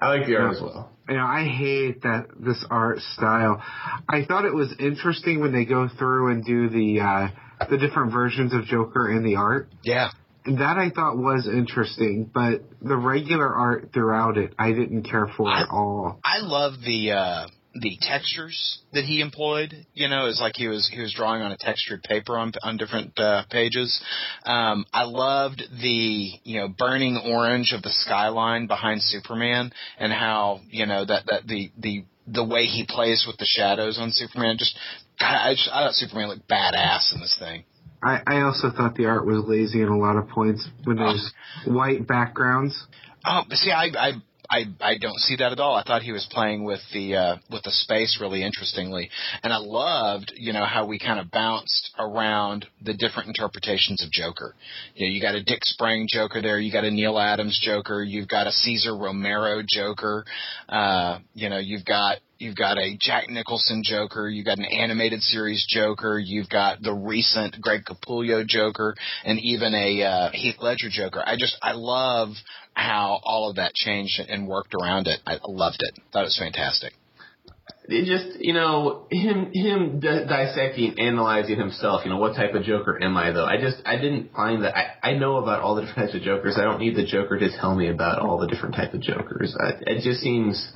I 0.00 0.08
like 0.08 0.26
the 0.26 0.36
art 0.36 0.56
as 0.56 0.60
well. 0.60 0.90
You 1.08 1.16
know, 1.16 1.24
I 1.24 1.44
hate 1.44 2.02
that 2.02 2.26
this 2.40 2.64
art 2.70 2.98
style. 3.14 3.62
I 4.08 4.24
thought 4.24 4.44
it 4.44 4.54
was 4.54 4.74
interesting 4.80 5.40
when 5.40 5.52
they 5.52 5.64
go 5.64 5.88
through 5.88 6.32
and 6.32 6.44
do 6.44 6.68
the 6.68 7.00
uh, 7.00 7.66
the 7.68 7.78
different 7.78 8.12
versions 8.12 8.52
of 8.52 8.64
Joker 8.64 9.10
in 9.10 9.22
the 9.22 9.36
art. 9.36 9.68
Yeah. 9.82 10.10
That 10.46 10.78
I 10.78 10.90
thought 10.90 11.16
was 11.16 11.46
interesting, 11.46 12.30
but 12.32 12.62
the 12.80 12.96
regular 12.96 13.54
art 13.54 13.90
throughout 13.92 14.38
it, 14.38 14.54
I 14.58 14.72
didn't 14.72 15.02
care 15.02 15.26
for 15.36 15.48
at 15.48 15.68
all. 15.70 16.18
I 16.24 16.38
love 16.40 16.74
the 16.84 17.12
uh 17.12 17.46
the 17.74 17.96
textures 18.00 18.80
that 18.92 19.04
he 19.04 19.20
employed. 19.20 19.86
You 19.94 20.08
know, 20.08 20.26
it's 20.26 20.40
like 20.40 20.54
he 20.56 20.66
was 20.66 20.90
he 20.92 21.00
was 21.00 21.12
drawing 21.12 21.42
on 21.42 21.52
a 21.52 21.56
textured 21.58 22.02
paper 22.02 22.36
on 22.36 22.52
on 22.62 22.76
different 22.76 23.18
uh, 23.18 23.44
pages. 23.50 24.02
Um, 24.44 24.84
I 24.92 25.04
loved 25.04 25.62
the 25.80 26.30
you 26.42 26.60
know 26.60 26.68
burning 26.68 27.16
orange 27.16 27.72
of 27.72 27.82
the 27.82 27.90
skyline 27.90 28.66
behind 28.66 29.02
Superman 29.02 29.72
and 29.98 30.12
how 30.12 30.60
you 30.68 30.86
know 30.86 31.04
that 31.04 31.24
that 31.28 31.46
the 31.46 31.70
the 31.78 32.04
the 32.26 32.44
way 32.44 32.64
he 32.64 32.86
plays 32.88 33.24
with 33.26 33.36
the 33.38 33.46
shadows 33.46 33.98
on 33.98 34.10
Superman. 34.12 34.56
Just 34.58 34.76
I, 35.20 35.52
just, 35.54 35.68
I 35.68 35.84
thought 35.84 35.94
Superman 35.94 36.28
looked 36.28 36.48
badass 36.48 37.14
in 37.14 37.20
this 37.20 37.36
thing. 37.38 37.64
I, 38.02 38.20
I 38.26 38.40
also 38.40 38.70
thought 38.70 38.94
the 38.94 39.06
art 39.06 39.26
was 39.26 39.44
lazy 39.46 39.82
in 39.82 39.88
a 39.88 39.98
lot 39.98 40.16
of 40.16 40.28
points 40.28 40.66
when 40.84 40.98
oh. 40.98 41.04
there's 41.04 41.32
white 41.66 42.06
backgrounds. 42.06 42.86
Oh, 43.24 43.42
see, 43.50 43.70
I, 43.70 43.88
I 43.98 44.12
I 44.50 44.64
I 44.80 44.98
don't 44.98 45.18
see 45.18 45.36
that 45.36 45.52
at 45.52 45.60
all. 45.60 45.76
I 45.76 45.84
thought 45.84 46.02
he 46.02 46.12
was 46.12 46.26
playing 46.30 46.64
with 46.64 46.80
the 46.92 47.14
uh, 47.14 47.36
with 47.50 47.62
the 47.62 47.70
space 47.70 48.18
really 48.20 48.42
interestingly, 48.42 49.08
and 49.42 49.52
I 49.52 49.58
loved 49.58 50.32
you 50.36 50.52
know 50.52 50.64
how 50.64 50.86
we 50.86 50.98
kind 50.98 51.20
of 51.20 51.30
bounced 51.30 51.90
around 51.98 52.66
the 52.82 52.94
different 52.94 53.28
interpretations 53.28 54.02
of 54.02 54.10
Joker. 54.10 54.54
You 54.94 55.06
know, 55.06 55.12
you 55.12 55.22
got 55.22 55.36
a 55.36 55.42
Dick 55.42 55.60
Sprang 55.64 56.06
Joker 56.12 56.42
there, 56.42 56.58
you 56.58 56.72
got 56.72 56.84
a 56.84 56.90
Neal 56.90 57.18
Adams 57.18 57.58
Joker, 57.62 58.02
you've 58.02 58.28
got 58.28 58.48
a 58.48 58.52
Cesar 58.52 58.96
Romero 58.96 59.62
Joker, 59.66 60.24
uh, 60.68 61.20
you 61.34 61.48
know, 61.48 61.58
you've 61.58 61.84
got 61.84 62.18
You've 62.40 62.56
got 62.56 62.78
a 62.78 62.96
Jack 62.98 63.28
Nicholson 63.28 63.82
Joker. 63.84 64.26
You've 64.26 64.46
got 64.46 64.56
an 64.56 64.64
animated 64.64 65.20
series 65.20 65.66
Joker. 65.68 66.18
You've 66.18 66.48
got 66.48 66.80
the 66.80 66.94
recent 66.94 67.60
Greg 67.60 67.82
Capullo 67.84 68.46
Joker, 68.46 68.94
and 69.26 69.38
even 69.40 69.74
a 69.74 70.02
uh, 70.02 70.30
Heath 70.32 70.56
Ledger 70.58 70.88
Joker. 70.90 71.22
I 71.24 71.36
just 71.38 71.58
I 71.62 71.72
love 71.72 72.30
how 72.74 73.20
all 73.22 73.50
of 73.50 73.56
that 73.56 73.74
changed 73.74 74.20
and 74.20 74.48
worked 74.48 74.74
around 74.74 75.06
it. 75.06 75.20
I 75.26 75.38
loved 75.46 75.78
it. 75.80 75.98
Thought 76.12 76.20
it 76.20 76.24
was 76.24 76.38
fantastic. 76.38 76.94
It 77.84 78.04
just, 78.04 78.40
you 78.40 78.52
know, 78.52 79.06
him 79.10 79.50
him 79.52 80.00
di- 80.00 80.24
dissecting, 80.24 80.98
analyzing 80.98 81.58
himself. 81.58 82.02
You 82.04 82.10
know, 82.10 82.18
what 82.18 82.36
type 82.36 82.54
of 82.54 82.62
Joker 82.62 83.02
am 83.02 83.16
I 83.16 83.32
though? 83.32 83.44
I 83.44 83.60
just 83.60 83.78
I 83.84 83.96
didn't 83.96 84.32
find 84.32 84.64
that. 84.64 84.76
I 84.76 85.10
I 85.10 85.14
know 85.14 85.36
about 85.36 85.60
all 85.60 85.74
the 85.74 85.82
different 85.86 86.10
types 86.10 86.14
of 86.14 86.22
Jokers. 86.22 86.56
I 86.56 86.62
don't 86.62 86.80
need 86.80 86.96
the 86.96 87.04
Joker 87.04 87.38
to 87.38 87.48
tell 87.58 87.74
me 87.74 87.88
about 87.88 88.20
all 88.20 88.38
the 88.38 88.46
different 88.46 88.76
types 88.76 88.94
of 88.94 89.00
Jokers. 89.00 89.56
I, 89.58 89.72
it 89.86 90.02
just 90.02 90.20
seems 90.20 90.72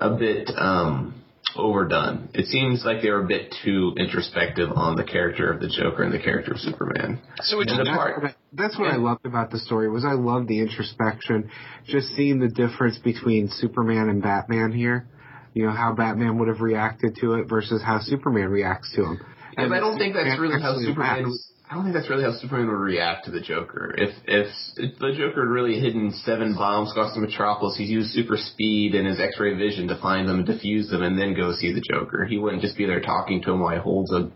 a 0.00 0.10
bit 0.10 0.50
um, 0.56 1.21
overdone. 1.56 2.28
It 2.34 2.46
seems 2.46 2.84
like 2.84 3.02
they 3.02 3.10
were 3.10 3.22
a 3.24 3.26
bit 3.26 3.54
too 3.64 3.94
introspective 3.96 4.70
on 4.74 4.96
the 4.96 5.04
character 5.04 5.50
of 5.52 5.60
the 5.60 5.68
Joker 5.68 6.02
and 6.02 6.12
the 6.12 6.18
character 6.18 6.52
of 6.52 6.58
Superman. 6.58 7.20
So 7.42 7.60
it 7.60 7.68
And 7.68 7.80
the 7.80 7.84
didn't. 7.84 7.96
part, 7.96 8.34
That's 8.52 8.78
what 8.78 8.92
I 8.92 8.96
loved 8.96 9.26
about 9.26 9.50
the 9.50 9.58
story 9.58 9.88
was 9.90 10.04
I 10.04 10.12
loved 10.12 10.48
the 10.48 10.60
introspection, 10.60 11.50
just 11.86 12.08
seeing 12.16 12.38
the 12.40 12.48
difference 12.48 12.98
between 12.98 13.48
Superman 13.48 14.08
and 14.08 14.22
Batman 14.22 14.72
here. 14.72 15.06
You 15.54 15.66
know 15.66 15.72
how 15.72 15.92
Batman 15.94 16.38
would 16.38 16.48
have 16.48 16.60
reacted 16.60 17.16
to 17.20 17.34
it 17.34 17.48
versus 17.48 17.82
how 17.82 18.00
Superman 18.00 18.48
reacts 18.48 18.92
to 18.96 19.04
him. 19.04 19.20
and 19.56 19.74
I 19.74 19.80
don't 19.80 19.98
think 19.98 20.14
that's 20.14 20.40
really 20.40 20.60
how 20.60 20.70
actually 20.70 20.86
Superman. 20.86 21.32
Reacts. 21.72 21.74
I 21.74 21.74
don't 21.74 21.84
think 21.84 21.94
that's 21.94 22.10
really 22.10 22.24
how 22.24 22.38
Superman 22.38 22.68
would 22.68 22.74
react 22.74 23.24
to 23.24 23.30
the 23.30 23.40
Joker. 23.40 23.94
If 23.96 24.14
if, 24.26 24.48
if 24.76 24.98
the 24.98 25.12
Joker 25.12 25.42
had 25.42 25.50
really 25.50 25.80
hidden 25.80 26.12
seven 26.24 26.54
bombs 26.54 26.90
across 26.90 27.14
the 27.14 27.20
Metropolis, 27.20 27.76
he'd 27.76 27.88
use 27.88 28.12
super 28.12 28.36
speed 28.36 28.94
and 28.94 29.06
his 29.06 29.20
X-ray 29.20 29.54
vision 29.54 29.88
to 29.88 30.00
find 30.00 30.28
them 30.28 30.40
and 30.40 30.48
defuse 30.48 30.90
them, 30.90 31.02
and 31.02 31.18
then 31.18 31.34
go 31.34 31.52
see 31.52 31.72
the 31.72 31.80
Joker. 31.80 32.24
He 32.24 32.38
wouldn't 32.38 32.62
just 32.62 32.76
be 32.76 32.86
there 32.86 33.00
talking 33.00 33.42
to 33.42 33.52
him 33.52 33.60
while 33.60 33.74
he 33.74 33.80
holds 33.80 34.12
a 34.12 34.30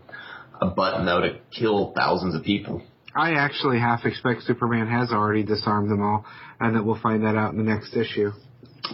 a 0.59 0.67
button 0.67 1.05
that 1.05 1.21
would 1.21 1.41
kill 1.51 1.93
thousands 1.95 2.35
of 2.35 2.43
people. 2.43 2.81
I 3.15 3.33
actually 3.33 3.79
half 3.79 4.05
expect 4.05 4.43
Superman 4.43 4.87
has 4.87 5.11
already 5.11 5.43
disarmed 5.43 5.89
them 5.89 6.01
all, 6.01 6.25
and 6.59 6.75
that 6.75 6.83
we'll 6.83 6.99
find 6.99 7.23
that 7.23 7.35
out 7.35 7.51
in 7.51 7.57
the 7.57 7.63
next 7.63 7.95
issue. 7.95 8.31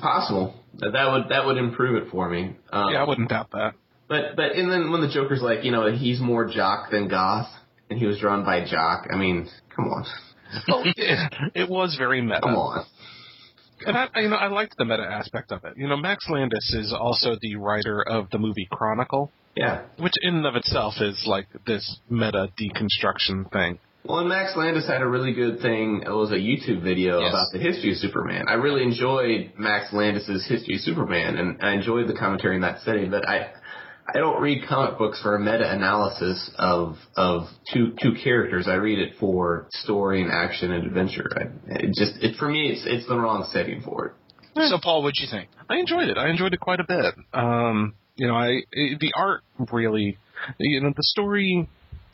Possible. 0.01 0.55
That 0.79 0.91
that 0.93 1.11
would 1.11 1.29
that 1.29 1.45
would 1.45 1.57
improve 1.57 2.01
it 2.01 2.09
for 2.09 2.29
me. 2.29 2.55
Um, 2.71 2.93
Yeah, 2.93 3.03
I 3.03 3.07
wouldn't 3.07 3.29
doubt 3.29 3.51
that. 3.51 3.73
But 4.07 4.35
but 4.35 4.53
and 4.53 4.71
then 4.71 4.91
when 4.91 5.01
the 5.01 5.09
Joker's 5.09 5.41
like, 5.41 5.63
you 5.63 5.71
know, 5.71 5.91
he's 5.91 6.19
more 6.19 6.45
jock 6.45 6.91
than 6.91 7.07
goth, 7.07 7.49
and 7.93 7.99
he 8.01 8.07
was 8.07 8.19
drawn 8.19 8.43
by 8.43 8.65
jock. 8.65 9.07
I 9.11 9.15
mean, 9.15 9.47
come 9.75 9.85
on, 9.85 10.03
oh, 10.05 10.61
Well, 10.67 10.83
it, 10.85 11.33
it 11.55 11.69
was 11.69 11.95
very 11.97 12.21
meta. 12.21 12.41
come 12.41 12.55
on. 12.55 12.85
And 13.85 13.97
I, 13.97 14.07
I- 14.15 14.19
you 14.21 14.29
know, 14.29 14.35
I 14.37 14.47
liked 14.47 14.75
the 14.77 14.85
meta 14.85 15.03
aspect 15.03 15.51
of 15.51 15.63
it. 15.65 15.73
You 15.77 15.87
know, 15.87 15.97
Max 15.97 16.27
Landis 16.29 16.73
is 16.73 16.93
also 16.93 17.35
the 17.41 17.55
writer 17.55 18.01
of 18.01 18.29
the 18.31 18.37
movie 18.39 18.67
Chronicle, 18.71 19.31
Yeah. 19.55 19.81
which 19.99 20.13
in 20.21 20.35
and 20.37 20.45
of 20.45 20.55
itself 20.55 20.95
is 21.01 21.23
like 21.27 21.47
this 21.67 21.99
meta 22.09 22.49
deconstruction 22.59 23.51
thing. 23.51 23.79
Well, 24.05 24.19
and 24.19 24.27
Max 24.29 24.55
Landis 24.57 24.85
had 24.87 25.01
a 25.01 25.07
really 25.07 25.33
good 25.33 25.59
thing. 25.61 26.03
It 26.05 26.09
was 26.09 26.31
a 26.31 26.35
YouTube 26.35 26.81
video 26.83 27.19
Yes. 27.21 27.29
about 27.29 27.47
the 27.53 27.59
history 27.59 27.91
of 27.91 27.97
Superman. 27.97 28.45
I 28.49 28.55
really 28.55 28.83
enjoyed 28.83 29.53
Max 29.57 29.93
Landis's 29.93 30.45
history 30.47 30.75
of 30.75 30.81
Superman, 30.81 31.37
and 31.37 31.57
I 31.61 31.71
enjoyed 31.73 32.07
the 32.07 32.13
commentary 32.13 32.55
in 32.55 32.61
that 32.63 32.81
setting. 32.81 33.09
But 33.11 33.27
I, 33.27 33.51
I 34.07 34.17
don't 34.17 34.41
read 34.41 34.67
comic 34.67 34.97
books 34.97 35.21
for 35.21 35.35
a 35.35 35.39
meta 35.39 35.71
analysis 35.71 36.51
of 36.57 36.97
of 37.15 37.47
two 37.73 37.93
two 38.01 38.13
characters. 38.21 38.67
I 38.67 38.75
read 38.75 38.99
it 38.99 39.13
for 39.19 39.67
story 39.71 40.21
and 40.21 40.31
action 40.31 40.71
and 40.71 40.85
adventure. 40.85 41.29
I, 41.35 41.73
it 41.79 41.93
just 41.95 42.21
it 42.21 42.35
for 42.37 42.49
me, 42.49 42.69
it's 42.69 42.83
it's 42.85 43.07
the 43.07 43.17
wrong 43.17 43.47
setting 43.51 43.81
for 43.81 44.07
it. 44.07 44.13
So 44.69 44.77
Paul, 44.81 45.03
what'd 45.03 45.15
you 45.19 45.27
think? 45.31 45.49
I 45.69 45.77
enjoyed 45.77 46.09
it. 46.09 46.17
I 46.17 46.29
enjoyed 46.29 46.53
it 46.53 46.59
quite 46.59 46.79
a 46.79 46.85
bit. 46.87 47.15
Um, 47.33 47.95
you 48.15 48.27
know, 48.27 48.35
I 48.35 48.61
it, 48.71 48.99
the 48.99 49.13
art 49.15 49.41
really, 49.71 50.17
you 50.57 50.81
know, 50.81 50.93
the 50.95 51.03
story. 51.03 51.69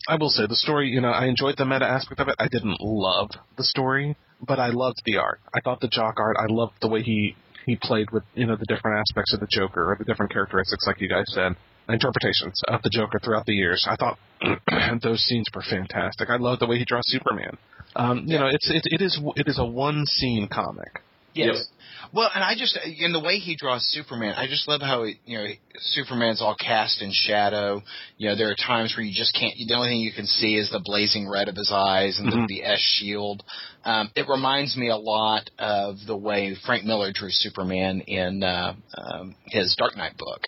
I 0.08 0.16
will 0.16 0.30
say 0.30 0.46
the 0.48 0.56
story. 0.56 0.90
You 0.90 1.02
know, 1.02 1.10
I 1.10 1.26
enjoyed 1.26 1.56
the 1.58 1.66
meta 1.66 1.86
aspect 1.86 2.22
of 2.22 2.28
it. 2.28 2.36
I 2.40 2.48
didn't 2.48 2.78
love 2.80 3.30
the 3.58 3.64
story, 3.64 4.16
but 4.46 4.60
I 4.60 4.68
loved 4.68 5.02
the 5.06 5.18
art. 5.18 5.40
I 5.54 5.60
thought 5.62 5.82
the 5.82 5.90
Jock 5.90 6.16
art. 6.20 6.38
I 6.40 6.52
loved 6.52 6.74
the 6.82 6.88
way 6.88 7.02
he 7.02 7.36
he 7.66 7.76
played 7.76 8.12
with 8.12 8.24
you 8.36 8.46
know 8.46 8.56
the 8.56 8.66
different 8.66 9.00
aspects 9.00 9.34
of 9.34 9.40
the 9.40 9.48
Joker 9.50 9.92
or 9.92 9.98
the 9.98 10.06
different 10.06 10.32
characteristics, 10.32 10.86
like 10.88 11.02
you 11.02 11.10
guys 11.10 11.26
said, 11.28 11.56
interpretations 11.90 12.62
of 12.68 12.82
the 12.84 12.90
Joker 12.92 13.20
throughout 13.24 13.46
the 13.46 13.54
years. 13.54 13.88
I 13.90 13.96
thought 13.96 14.18
those 15.04 15.22
scenes 15.26 15.48
were 15.54 15.64
fantastic. 15.64 16.30
I 16.30 16.38
love 16.38 16.60
the 16.60 16.68
way 16.68 16.78
he 16.78 16.86
draws 16.86 17.04
Superman. 17.08 17.58
Um, 17.96 18.24
you 18.28 18.38
know, 18.38 18.48
it's 18.48 18.70
it, 18.70 18.84
it 18.86 19.02
is 19.02 19.20
it 19.36 19.48
is 19.48 19.58
a 19.60 19.66
one 19.66 20.06
scene 20.06 20.48
comic. 20.52 21.02
Yep. 21.36 21.56
Well, 22.12 22.30
and 22.34 22.44
I 22.44 22.56
just 22.58 22.78
in 23.00 23.14
the 23.14 23.20
way 23.20 23.38
he 23.38 23.56
draws 23.56 23.86
Superman, 23.86 24.34
I 24.36 24.48
just 24.48 24.68
love 24.68 24.82
how 24.82 25.04
he, 25.04 25.20
you 25.26 25.38
know 25.38 25.46
Superman's 25.78 26.42
all 26.42 26.56
cast 26.56 27.02
in 27.02 27.12
shadow. 27.14 27.82
You 28.18 28.30
know, 28.30 28.36
there 28.36 28.50
are 28.50 28.56
times 28.56 28.96
where 28.98 29.06
you 29.06 29.14
just 29.16 29.34
can't. 29.36 29.54
The 29.56 29.76
only 29.76 29.90
thing 29.90 30.00
you 30.00 30.12
can 30.12 30.26
see 30.26 30.56
is 30.56 30.70
the 30.72 30.82
blazing 30.84 31.30
red 31.30 31.48
of 31.48 31.56
his 31.56 31.72
eyes 31.74 32.20
and 32.20 32.32
Mhm. 32.32 32.48
the, 32.48 32.56
the 32.56 32.64
S 32.66 32.80
shield. 32.80 33.44
Um, 33.86 34.12
it 34.16 34.28
reminds 34.28 34.76
me 34.76 34.90
a 34.90 34.98
lot 34.98 35.50
of 35.60 35.98
the 36.06 36.18
way 36.18 36.56
Frank 36.66 36.84
Miller 36.84 37.12
drew 37.14 37.30
Superman 37.32 38.02
in 38.02 38.44
uh, 38.44 38.74
um, 38.98 39.36
his 39.46 39.76
Dark 39.78 39.96
Knight 39.96 40.18
book. 40.18 40.42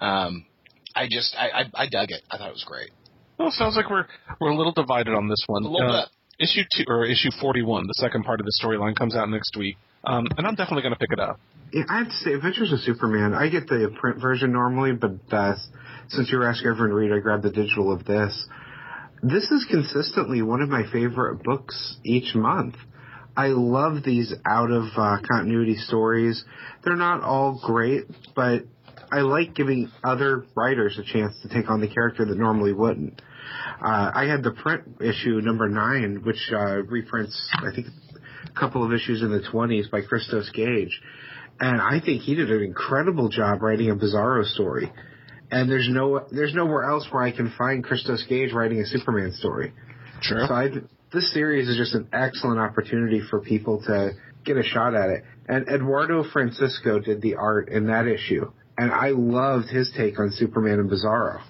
Um, 0.00 0.46
I 0.94 1.06
just 1.10 1.34
I, 1.38 1.62
I 1.62 1.84
I 1.84 1.88
dug 1.88 2.10
it. 2.10 2.22
I 2.30 2.38
thought 2.38 2.48
it 2.48 2.52
was 2.52 2.64
great. 2.66 2.90
Well, 3.38 3.48
it 3.48 3.54
sounds 3.54 3.76
like 3.76 3.88
we're 3.90 4.06
we're 4.40 4.50
a 4.50 4.56
little 4.56 4.72
divided 4.72 5.14
on 5.14 5.28
this 5.28 5.42
one. 5.46 5.64
A 5.64 5.68
little 5.68 5.90
Uh, 5.90 6.02
bit. 6.02 6.08
Issue 6.48 6.62
two 6.74 6.84
or 6.88 7.04
issue 7.04 7.30
forty 7.40 7.62
one, 7.62 7.86
the 7.86 7.94
second 7.98 8.24
part 8.24 8.40
of 8.40 8.46
the 8.46 8.52
storyline 8.62 8.96
comes 8.96 9.14
out 9.14 9.28
next 9.28 9.56
week, 9.58 9.76
um, 10.04 10.26
and 10.38 10.46
I'm 10.46 10.54
definitely 10.54 10.82
going 10.82 10.94
to 10.94 10.98
pick 10.98 11.12
it 11.12 11.20
up. 11.20 11.38
Yeah, 11.70 11.82
I 11.88 11.98
have 11.98 12.08
to 12.08 12.14
say, 12.14 12.32
Adventures 12.32 12.72
of 12.72 12.80
Superman. 12.80 13.34
I 13.34 13.48
get 13.50 13.66
the 13.68 13.94
print 14.00 14.20
version 14.20 14.50
normally, 14.52 14.92
but 14.92 15.12
uh, 15.30 15.54
since 16.08 16.32
you 16.32 16.38
were 16.38 16.48
asking 16.48 16.68
everyone 16.70 16.88
to 16.90 16.96
read, 16.96 17.12
I 17.12 17.18
grabbed 17.20 17.42
the 17.42 17.50
digital 17.50 17.92
of 17.92 18.04
this. 18.06 18.48
This 19.22 19.44
is 19.50 19.66
consistently 19.70 20.40
one 20.40 20.62
of 20.62 20.70
my 20.70 20.82
favorite 20.90 21.42
books 21.44 21.96
each 22.04 22.34
month. 22.34 22.76
I 23.36 23.48
love 23.48 24.02
these 24.02 24.32
out 24.48 24.70
of 24.70 24.84
uh, 24.96 25.18
continuity 25.30 25.76
stories. 25.76 26.42
They're 26.84 26.96
not 26.96 27.22
all 27.22 27.60
great, 27.62 28.04
but 28.34 28.64
I 29.12 29.20
like 29.20 29.54
giving 29.54 29.90
other 30.04 30.44
writers 30.54 30.98
a 30.98 31.02
chance 31.02 31.34
to 31.42 31.48
take 31.48 31.70
on 31.70 31.80
the 31.80 31.88
character 31.88 32.24
that 32.24 32.38
normally 32.38 32.72
wouldn't. 32.72 33.20
Uh, 33.82 34.10
I 34.14 34.26
had 34.26 34.42
the 34.42 34.52
print 34.52 35.00
issue 35.00 35.40
number 35.40 35.68
nine, 35.68 36.22
which 36.24 36.50
uh, 36.52 36.82
reprints, 36.82 37.50
I 37.58 37.74
think, 37.74 37.88
a 38.46 38.58
couple 38.58 38.84
of 38.84 38.92
issues 38.92 39.22
in 39.22 39.30
the 39.30 39.40
20s 39.40 39.90
by 39.90 40.02
Christos 40.02 40.50
Gage. 40.50 41.00
And 41.58 41.80
I 41.80 42.00
think 42.04 42.22
he 42.22 42.34
did 42.34 42.50
an 42.50 42.62
incredible 42.62 43.28
job 43.28 43.62
writing 43.62 43.90
a 43.90 43.96
Bizarro 43.96 44.44
story. 44.44 44.92
And 45.50 45.70
there's 45.70 45.88
no, 45.90 46.26
there's 46.30 46.54
nowhere 46.54 46.84
else 46.84 47.06
where 47.10 47.22
I 47.22 47.32
can 47.32 47.52
find 47.58 47.82
Christos 47.82 48.24
Gage 48.28 48.52
writing 48.52 48.80
a 48.80 48.86
Superman 48.86 49.32
story. 49.32 49.72
Sure. 50.22 50.46
So 50.46 50.54
I, 50.54 50.68
this 51.12 51.32
series 51.34 51.68
is 51.68 51.76
just 51.76 51.94
an 51.94 52.08
excellent 52.12 52.60
opportunity 52.60 53.20
for 53.28 53.40
people 53.40 53.82
to 53.82 54.12
get 54.44 54.56
a 54.56 54.62
shot 54.62 54.94
at 54.94 55.10
it. 55.10 55.24
And 55.48 55.68
Eduardo 55.68 56.24
Francisco 56.32 57.00
did 57.00 57.20
the 57.20 57.34
art 57.34 57.68
in 57.68 57.88
that 57.88 58.06
issue. 58.06 58.52
And 58.80 58.92
I 58.92 59.10
loved 59.10 59.68
his 59.68 59.92
take 59.94 60.18
on 60.18 60.32
Superman 60.32 60.78
and 60.78 60.90
Bizarro. 60.90 61.42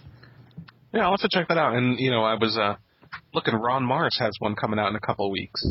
Yeah, 0.92 1.02
I'll 1.02 1.12
have 1.12 1.20
to 1.20 1.28
check 1.30 1.46
that 1.46 1.58
out. 1.58 1.76
And 1.76 1.96
you 2.00 2.10
know, 2.10 2.24
I 2.24 2.34
was 2.34 2.58
uh, 2.60 2.74
looking. 3.32 3.54
Ron 3.54 3.84
Marz 3.84 4.18
has 4.18 4.32
one 4.40 4.56
coming 4.56 4.80
out 4.80 4.88
in 4.88 4.96
a 4.96 5.00
couple 5.00 5.26
of 5.26 5.30
weeks. 5.30 5.64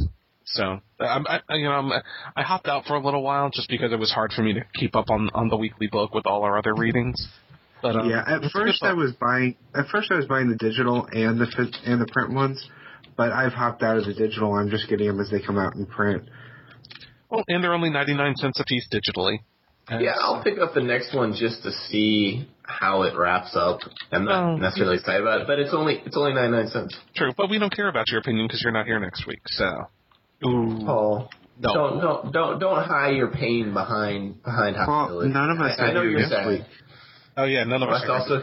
So 0.46 0.80
I'm, 1.02 1.28
I, 1.28 1.42
you 1.50 1.66
know, 1.66 1.74
I'm, 1.74 1.92
I 2.34 2.44
hopped 2.44 2.68
out 2.68 2.86
for 2.86 2.96
a 2.96 3.04
little 3.04 3.22
while 3.22 3.50
just 3.50 3.68
because 3.68 3.92
it 3.92 4.00
was 4.00 4.10
hard 4.10 4.32
for 4.32 4.42
me 4.42 4.54
to 4.54 4.62
keep 4.74 4.96
up 4.96 5.10
on 5.10 5.30
on 5.34 5.50
the 5.50 5.58
weekly 5.58 5.88
book 5.88 6.14
with 6.14 6.26
all 6.26 6.44
our 6.44 6.58
other 6.58 6.74
readings. 6.74 7.28
But 7.82 7.98
um, 7.98 8.10
yeah, 8.10 8.24
at 8.26 8.38
it's 8.42 8.56
a 8.56 8.58
good 8.58 8.66
first 8.68 8.84
I 8.84 8.94
was 8.94 9.12
buying. 9.20 9.58
At 9.76 9.88
first 9.88 10.12
I 10.12 10.16
was 10.16 10.28
buying 10.28 10.48
the 10.48 10.56
digital 10.56 11.08
and 11.12 11.42
the 11.42 11.72
and 11.86 12.00
the 12.00 12.08
print 12.10 12.34
ones, 12.34 12.66
but 13.18 13.34
I've 13.34 13.52
hopped 13.52 13.84
out 13.84 13.98
of 13.98 14.06
the 14.06 14.14
digital. 14.14 14.54
I'm 14.54 14.70
just 14.70 14.88
getting 14.88 15.08
them 15.08 15.20
as 15.20 15.30
they 15.30 15.42
come 15.42 15.58
out 15.58 15.76
in 15.76 15.86
print. 15.86 16.24
Well, 17.30 17.44
and 17.50 17.62
they're 17.62 17.74
only 17.74 17.90
ninety 17.90 18.16
nine 18.16 18.38
cents 18.38 18.62
a 18.62 18.64
piece 18.64 18.88
digitally. 18.88 19.40
And 19.90 20.02
Yeah, 20.04 20.14
I'll 20.20 20.44
pick 20.44 20.60
up 20.60 20.74
the 20.74 20.82
next 20.84 21.14
one 21.16 21.34
just 21.34 21.64
to 21.64 21.72
see 21.90 22.48
how 22.64 23.02
it 23.04 23.18
wraps 23.18 23.56
up. 23.56 23.80
I'm 24.12 24.26
not 24.26 24.44
Oh. 24.44 24.56
necessarily 24.58 24.98
excited 24.98 25.22
about 25.22 25.42
it, 25.42 25.48
but 25.48 25.58
it's 25.60 25.74
only 25.74 26.02
it's 26.06 26.16
only 26.16 26.34
ninety 26.34 26.56
nine 26.58 26.68
cents. 26.68 26.96
True, 27.16 27.32
but 27.36 27.50
we 27.50 27.58
don't 27.60 27.76
care 27.76 27.88
about 27.90 28.08
your 28.10 28.20
opinion 28.20 28.48
because 28.48 28.62
you're 28.62 28.72
not 28.74 28.86
here 28.86 29.00
next 29.00 29.26
week. 29.26 29.42
So, 29.48 29.66
ooh, 30.46 30.80
Paul, 30.86 31.30
no. 31.60 31.74
don't 31.74 32.00
don't 32.02 32.32
don't 32.34 32.60
don't 32.60 32.84
hide 32.84 33.16
your 33.16 33.30
pain 33.30 33.74
behind 33.74 34.44
behind 34.44 34.76
Well, 34.76 34.86
hostility. 34.86 35.30
none 35.34 35.50
of 35.50 35.60
us 35.60 35.76
I, 35.80 35.86
I 35.86 35.90
are 35.90 35.94
know 35.94 36.02
here 36.02 36.10
you're 36.12 36.20
next 36.20 36.32
sad. 36.32 36.48
week. 36.48 36.62
Oh 37.38 37.46
yeah, 37.46 37.64
none 37.64 37.82
of 37.82 37.90
us. 37.90 38.02
That's 38.02 38.30
also 38.30 38.42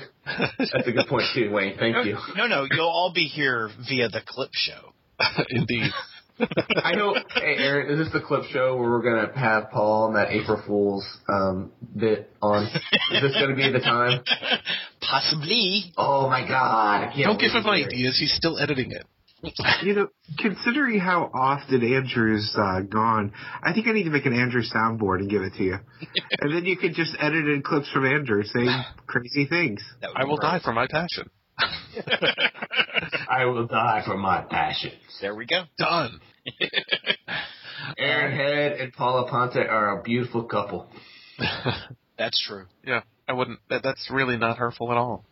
that's 0.58 0.88
a 0.88 0.92
good 0.92 1.06
point 1.06 1.24
too, 1.34 1.50
Wayne. 1.52 1.76
Thank 1.78 2.06
you. 2.06 2.16
No, 2.34 2.46
no, 2.46 2.66
you'll 2.70 2.88
all 2.88 3.12
be 3.14 3.24
here 3.26 3.70
via 3.88 4.08
the 4.08 4.22
clip 4.26 4.50
show. 4.52 4.92
Indeed. 5.50 5.90
I 6.84 6.92
know. 6.94 7.14
Hey, 7.34 7.56
Aaron, 7.58 7.90
is 7.90 7.98
this 8.04 8.12
the 8.12 8.20
clip 8.26 8.44
show 8.50 8.76
where 8.76 8.90
we're 8.90 9.02
gonna 9.02 9.32
have 9.38 9.70
Paul 9.70 10.08
and 10.08 10.16
that 10.16 10.30
April 10.30 10.62
Fool's 10.66 11.06
um, 11.28 11.72
bit 11.96 12.30
on? 12.42 12.64
Is 12.64 13.22
this 13.22 13.34
gonna 13.40 13.54
be 13.56 13.70
the 13.70 13.80
time? 13.80 14.22
Possibly. 15.00 15.92
Oh 15.96 16.28
my 16.28 16.46
God! 16.46 17.04
I 17.04 17.12
can't 17.14 17.24
Don't 17.26 17.40
give 17.40 17.52
him 17.52 17.62
to 17.62 17.70
ideas. 17.70 18.18
He's 18.18 18.34
still 18.34 18.58
editing 18.58 18.92
it. 18.92 19.04
You 19.82 19.94
know, 19.94 20.08
considering 20.38 20.98
how 20.98 21.30
often 21.32 21.82
Andrew's 21.82 22.56
uh, 22.58 22.80
gone, 22.80 23.32
I 23.62 23.72
think 23.72 23.86
I 23.86 23.92
need 23.92 24.04
to 24.04 24.10
make 24.10 24.26
an 24.26 24.32
Andrew 24.32 24.62
soundboard 24.62 25.20
and 25.20 25.30
give 25.30 25.42
it 25.42 25.52
to 25.54 25.62
you. 25.62 25.76
and 26.40 26.52
then 26.54 26.64
you 26.64 26.76
could 26.76 26.94
just 26.94 27.14
edit 27.20 27.46
in 27.46 27.62
clips 27.62 27.88
from 27.92 28.06
Andrew 28.06 28.42
saying 28.42 28.82
crazy 29.06 29.46
things. 29.46 29.82
I 30.02 30.24
will 30.24 30.36
great. 30.36 30.50
die 30.52 30.60
for 30.64 30.72
my 30.72 30.86
passion. 30.90 31.30
I 33.28 33.44
will 33.46 33.66
die 33.66 34.02
for 34.06 34.16
my 34.16 34.42
passions. 34.42 34.94
There 35.20 35.34
we 35.34 35.46
go. 35.46 35.64
Done. 35.78 36.20
Aaron 37.98 38.36
Head 38.36 38.80
and 38.80 38.92
Paula 38.92 39.28
Ponte 39.30 39.56
are 39.56 39.98
a 39.98 40.02
beautiful 40.02 40.44
couple. 40.44 40.88
That's 42.18 42.42
true. 42.46 42.66
yeah, 42.84 43.02
I 43.28 43.34
wouldn't. 43.34 43.60
That, 43.68 43.82
that's 43.82 44.08
really 44.10 44.38
not 44.38 44.56
hurtful 44.56 44.90
at 44.90 44.96
all. 44.96 45.24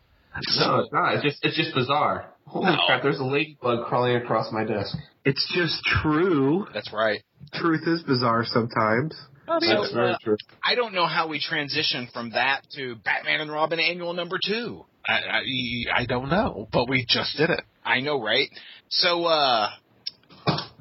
No, 0.59 0.81
it's 0.81 0.93
not. 0.93 1.15
It's 1.15 1.23
just 1.23 1.39
it's 1.45 1.57
just 1.57 1.75
bizarre. 1.75 2.27
Holy 2.47 2.67
No. 2.73 2.77
crap! 2.87 3.03
There's 3.03 3.21
a 3.21 3.25
ladybug 3.25 3.87
crawling 3.87 4.17
across 4.17 4.53
my 4.53 4.65
desk. 4.65 4.95
It's 5.25 5.51
just 5.55 5.83
true. 6.03 6.67
That's 6.75 6.93
right. 6.93 7.23
Truth 7.55 7.83
is 7.87 8.03
bizarre 8.03 8.45
sometimes. 8.45 9.17
So, 9.47 9.59
That's 9.61 9.93
very 9.93 10.13
uh, 10.13 10.19
true. 10.23 10.37
I 10.65 10.75
don't 10.75 10.95
know 10.95 11.07
how 11.07 11.29
we 11.29 11.41
transition 11.41 12.09
from 12.13 12.31
that 12.31 12.63
to 12.77 12.97
Batman 12.97 13.41
and 13.41 13.53
Robin 13.53 13.79
Annual 13.79 14.15
Number 14.15 14.39
Two. 14.45 14.85
I, 15.07 15.13
I 15.13 16.01
I 16.01 16.07
don't 16.07 16.31
know, 16.31 16.69
but 16.73 16.89
we 16.89 17.05
just 17.07 17.37
did 17.37 17.51
it. 17.51 17.61
I 17.85 18.01
know, 18.01 18.23
right? 18.23 18.49
So, 18.89 19.25
uh, 19.25 19.69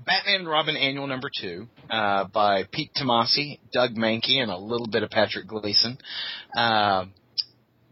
Batman 0.05 0.41
and 0.41 0.47
Robin 0.47 0.77
Annual 0.77 1.07
Number 1.07 1.29
Two, 1.41 1.67
uh, 1.89 2.25
by 2.25 2.63
Pete 2.71 2.91
Tomasi, 2.95 3.59
Doug 3.73 3.95
Mahnke, 3.95 4.41
and 4.41 4.51
a 4.51 4.57
little 4.57 4.87
bit 4.87 5.03
of 5.03 5.09
Patrick 5.09 5.47
Gleason. 5.47 5.97
Uh, 6.55 7.05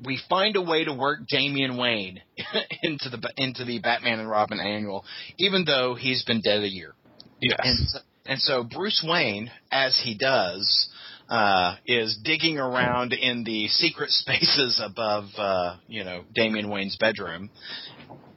we 0.04 0.20
find 0.30 0.56
a 0.56 0.62
way 0.62 0.84
to 0.84 0.94
work 0.94 1.20
Damian 1.30 1.78
Wayne 1.78 2.22
into 2.84 3.10
the 3.10 3.32
into 3.38 3.66
the 3.66 3.80
Batman 3.80 4.20
and 4.20 4.30
Robin 4.30 4.60
Annual, 4.60 5.06
even 5.38 5.66
though 5.66 5.96
he's 5.96 6.24
been 6.24 6.42
dead 6.42 6.64
a 6.64 6.70
year. 6.70 6.96
Yes. 7.40 7.60
And 7.64 7.88
so, 7.88 8.00
and 8.26 8.40
so 8.40 8.64
Bruce 8.64 9.04
Wayne, 9.08 9.52
as 9.72 10.00
he 10.04 10.16
does, 10.18 10.90
uh, 11.30 11.76
is 11.86 12.20
digging 12.24 12.58
around 12.58 13.14
in 13.14 13.44
the 13.44 13.68
secret 13.70 14.10
spaces 14.12 14.82
above, 14.84 15.26
uh, 15.38 15.78
you 15.88 16.04
know, 16.04 16.24
Damian 16.34 16.70
Wayne's 16.70 16.98
bedroom. 16.98 17.50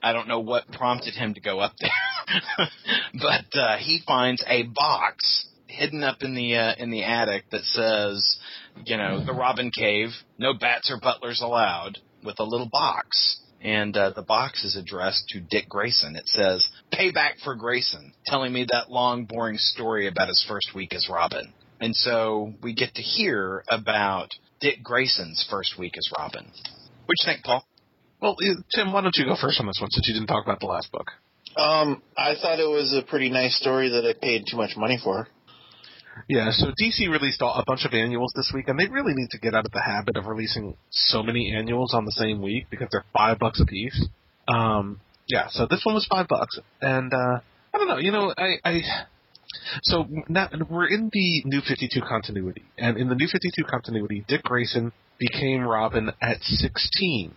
I 0.02 0.12
don't 0.12 0.28
know 0.28 0.40
what 0.40 0.70
prompted 0.70 1.14
him 1.14 1.34
to 1.34 1.40
go 1.40 1.60
up 1.60 1.72
there, 1.80 2.68
but 3.14 3.58
uh, 3.58 3.76
he 3.78 4.02
finds 4.06 4.44
a 4.46 4.64
box 4.64 5.46
hidden 5.66 6.02
up 6.02 6.18
in 6.20 6.34
the 6.34 6.56
uh, 6.56 6.74
in 6.78 6.90
the 6.90 7.04
attic 7.04 7.50
that 7.50 7.62
says, 7.62 8.36
you 8.84 8.96
know, 8.96 9.24
the 9.24 9.32
Robin 9.32 9.70
Cave, 9.70 10.10
no 10.38 10.52
bats 10.54 10.90
or 10.90 11.00
butlers 11.00 11.40
allowed, 11.40 11.98
with 12.22 12.38
a 12.38 12.44
little 12.44 12.68
box. 12.68 13.40
And 13.64 13.96
uh, 13.96 14.10
the 14.10 14.22
box 14.22 14.62
is 14.62 14.76
addressed 14.76 15.28
to 15.30 15.40
Dick 15.40 15.70
Grayson. 15.70 16.16
It 16.16 16.28
says, 16.28 16.68
"Payback 16.92 17.40
for 17.42 17.54
Grayson," 17.54 18.12
telling 18.26 18.52
me 18.52 18.66
that 18.70 18.90
long, 18.90 19.24
boring 19.24 19.56
story 19.56 20.06
about 20.06 20.28
his 20.28 20.44
first 20.46 20.74
week 20.74 20.94
as 20.94 21.08
Robin. 21.08 21.52
And 21.80 21.96
so 21.96 22.52
we 22.62 22.74
get 22.74 22.94
to 22.94 23.02
hear 23.02 23.64
about 23.68 24.28
Dick 24.60 24.82
Grayson's 24.82 25.46
first 25.50 25.78
week 25.78 25.96
as 25.96 26.10
Robin. 26.18 26.44
What 27.06 27.16
you 27.20 27.24
think, 27.24 27.42
Paul? 27.42 27.66
Well, 28.20 28.36
uh, 28.40 28.60
Tim, 28.74 28.92
why 28.92 29.00
don't 29.00 29.16
you 29.16 29.24
go 29.24 29.36
first 29.40 29.60
on 29.60 29.66
this 29.66 29.78
one 29.80 29.90
since 29.90 30.06
you 30.08 30.14
didn't 30.14 30.28
talk 30.28 30.44
about 30.44 30.60
the 30.60 30.66
last 30.66 30.92
book? 30.92 31.10
Um, 31.56 32.02
I 32.16 32.34
thought 32.40 32.58
it 32.60 32.68
was 32.68 32.92
a 32.92 33.02
pretty 33.08 33.30
nice 33.30 33.56
story 33.58 33.90
that 33.90 34.04
I 34.04 34.12
paid 34.12 34.44
too 34.50 34.56
much 34.56 34.76
money 34.76 34.98
for. 35.02 35.28
Yeah, 36.28 36.50
so 36.52 36.66
DC 36.68 37.10
released 37.10 37.40
a 37.42 37.64
bunch 37.66 37.84
of 37.84 37.92
annuals 37.92 38.32
this 38.34 38.50
week, 38.54 38.68
and 38.68 38.78
they 38.78 38.86
really 38.86 39.14
need 39.14 39.30
to 39.30 39.38
get 39.38 39.54
out 39.54 39.66
of 39.66 39.72
the 39.72 39.82
habit 39.82 40.16
of 40.16 40.26
releasing 40.26 40.76
so 40.90 41.22
many 41.22 41.54
annuals 41.54 41.94
on 41.94 42.04
the 42.04 42.12
same 42.12 42.40
week 42.40 42.66
because 42.70 42.88
they're 42.90 43.04
five 43.12 43.38
bucks 43.38 43.60
a 43.60 43.66
piece. 43.66 44.06
Um, 44.48 45.00
yeah, 45.28 45.46
so 45.48 45.66
this 45.68 45.80
one 45.84 45.94
was 45.94 46.06
five 46.06 46.28
bucks, 46.28 46.58
and 46.80 47.12
uh, 47.12 47.40
I 47.72 47.78
don't 47.78 47.88
know, 47.88 47.98
you 47.98 48.12
know, 48.12 48.32
I, 48.36 48.56
I 48.64 48.82
so 49.82 50.06
now 50.28 50.48
we're 50.68 50.88
in 50.88 51.10
the 51.12 51.42
New 51.44 51.60
Fifty 51.60 51.88
Two 51.92 52.02
continuity, 52.02 52.64
and 52.78 52.96
in 52.96 53.08
the 53.08 53.14
New 53.14 53.28
Fifty 53.28 53.50
Two 53.56 53.64
continuity, 53.64 54.24
Dick 54.26 54.42
Grayson 54.42 54.92
became 55.18 55.62
Robin 55.62 56.10
at 56.20 56.42
sixteen. 56.42 57.34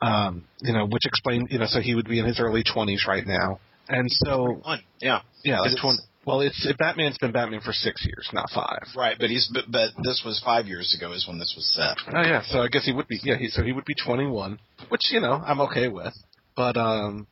Um, 0.00 0.44
you 0.60 0.72
know, 0.72 0.86
which 0.86 1.06
explained, 1.06 1.48
you 1.50 1.58
know, 1.58 1.66
so 1.66 1.80
he 1.80 1.96
would 1.96 2.08
be 2.08 2.20
in 2.20 2.24
his 2.24 2.38
early 2.38 2.62
twenties 2.62 3.04
right 3.08 3.26
now, 3.26 3.58
and 3.88 4.08
so. 4.08 4.62
Yeah. 5.00 5.22
yeah, 5.44 5.60
like 5.60 5.80
twenty. 5.80 5.98
Well, 6.28 6.42
it's 6.42 6.66
Batman's 6.78 7.16
been 7.16 7.32
Batman 7.32 7.62
for 7.62 7.72
six 7.72 8.04
years, 8.04 8.28
not 8.34 8.50
five. 8.50 8.82
Right, 8.94 9.16
but 9.18 9.30
he's 9.30 9.50
but, 9.52 9.64
but 9.70 9.90
this 10.04 10.20
was 10.26 10.38
five 10.44 10.66
years 10.66 10.94
ago 10.94 11.12
is 11.14 11.26
when 11.26 11.38
this 11.38 11.54
was 11.56 11.66
set. 11.74 11.96
Oh 12.14 12.20
yeah, 12.20 12.42
so 12.46 12.60
I 12.60 12.68
guess 12.68 12.84
he 12.84 12.92
would 12.92 13.08
be 13.08 13.18
yeah, 13.22 13.36
he 13.38 13.48
so 13.48 13.62
he 13.62 13.72
would 13.72 13.86
be 13.86 13.94
21, 13.94 14.58
which 14.90 15.10
you 15.10 15.20
know 15.20 15.32
I'm 15.32 15.62
okay 15.62 15.88
with. 15.88 16.12
But 16.54 16.76
um, 16.76 17.26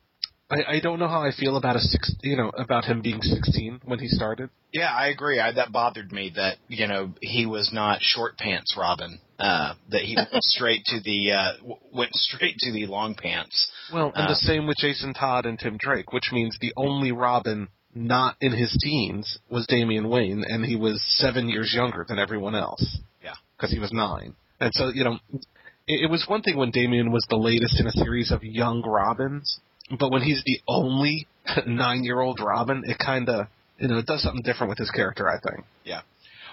I 0.50 0.76
I 0.76 0.80
don't 0.80 0.98
know 0.98 1.08
how 1.08 1.20
I 1.20 1.30
feel 1.38 1.58
about 1.58 1.76
a 1.76 1.80
six 1.80 2.14
you 2.22 2.38
know 2.38 2.50
about 2.56 2.86
him 2.86 3.02
being 3.02 3.20
16 3.20 3.80
when 3.84 3.98
he 3.98 4.08
started. 4.08 4.48
Yeah, 4.72 4.90
I 4.90 5.08
agree. 5.08 5.40
I, 5.40 5.52
that 5.52 5.72
bothered 5.72 6.10
me 6.10 6.32
that 6.36 6.56
you 6.68 6.86
know 6.86 7.12
he 7.20 7.44
was 7.44 7.70
not 7.74 7.98
short 8.00 8.38
pants 8.38 8.74
Robin. 8.78 9.18
Uh, 9.38 9.74
that 9.90 10.00
he 10.00 10.16
went 10.16 10.30
straight 10.44 10.82
to 10.86 11.00
the 11.04 11.32
uh, 11.32 11.56
w- 11.58 11.76
went 11.92 12.14
straight 12.14 12.56
to 12.60 12.72
the 12.72 12.86
long 12.86 13.14
pants. 13.14 13.70
Well, 13.92 14.10
and 14.14 14.24
Uh. 14.26 14.28
the 14.30 14.36
same 14.36 14.66
with 14.66 14.78
Jason 14.78 15.12
Todd 15.12 15.44
and 15.44 15.58
Tim 15.58 15.76
Drake, 15.78 16.14
which 16.14 16.30
means 16.32 16.56
the 16.58 16.72
only 16.78 17.12
Robin 17.12 17.68
not 17.96 18.36
in 18.40 18.52
his 18.52 18.76
teens 18.82 19.38
was 19.50 19.66
Damian 19.66 20.08
Wayne, 20.08 20.44
and 20.46 20.64
he 20.64 20.76
was 20.76 21.02
seven 21.16 21.48
years 21.48 21.72
younger 21.74 22.04
than 22.06 22.18
everyone 22.18 22.54
else. 22.54 22.98
Yeah. 23.22 23.34
because 23.56 23.72
he 23.72 23.78
was 23.78 23.90
nine. 23.92 24.34
And 24.60 24.72
so 24.74 24.90
you 24.94 25.02
know, 25.04 25.18
it, 25.32 26.04
it 26.04 26.10
was 26.10 26.24
one 26.28 26.42
thing 26.42 26.56
when 26.56 26.70
Damian 26.70 27.10
was 27.10 27.26
the 27.28 27.36
latest 27.36 27.80
in 27.80 27.86
a 27.86 27.92
series 27.92 28.30
of 28.30 28.44
young 28.44 28.82
Robins, 28.82 29.60
but 29.98 30.10
when 30.10 30.22
he's 30.22 30.42
the 30.44 30.60
only 30.68 31.26
nine-year-old 31.66 32.40
Robin, 32.40 32.84
it 32.86 32.98
kind 32.98 33.28
of 33.28 33.46
you 33.78 33.88
know 33.88 33.98
it 33.98 34.06
does 34.06 34.22
something 34.22 34.42
different 34.42 34.68
with 34.68 34.78
his 34.78 34.90
character. 34.90 35.28
I 35.28 35.38
think. 35.40 35.64
Yeah. 35.84 36.02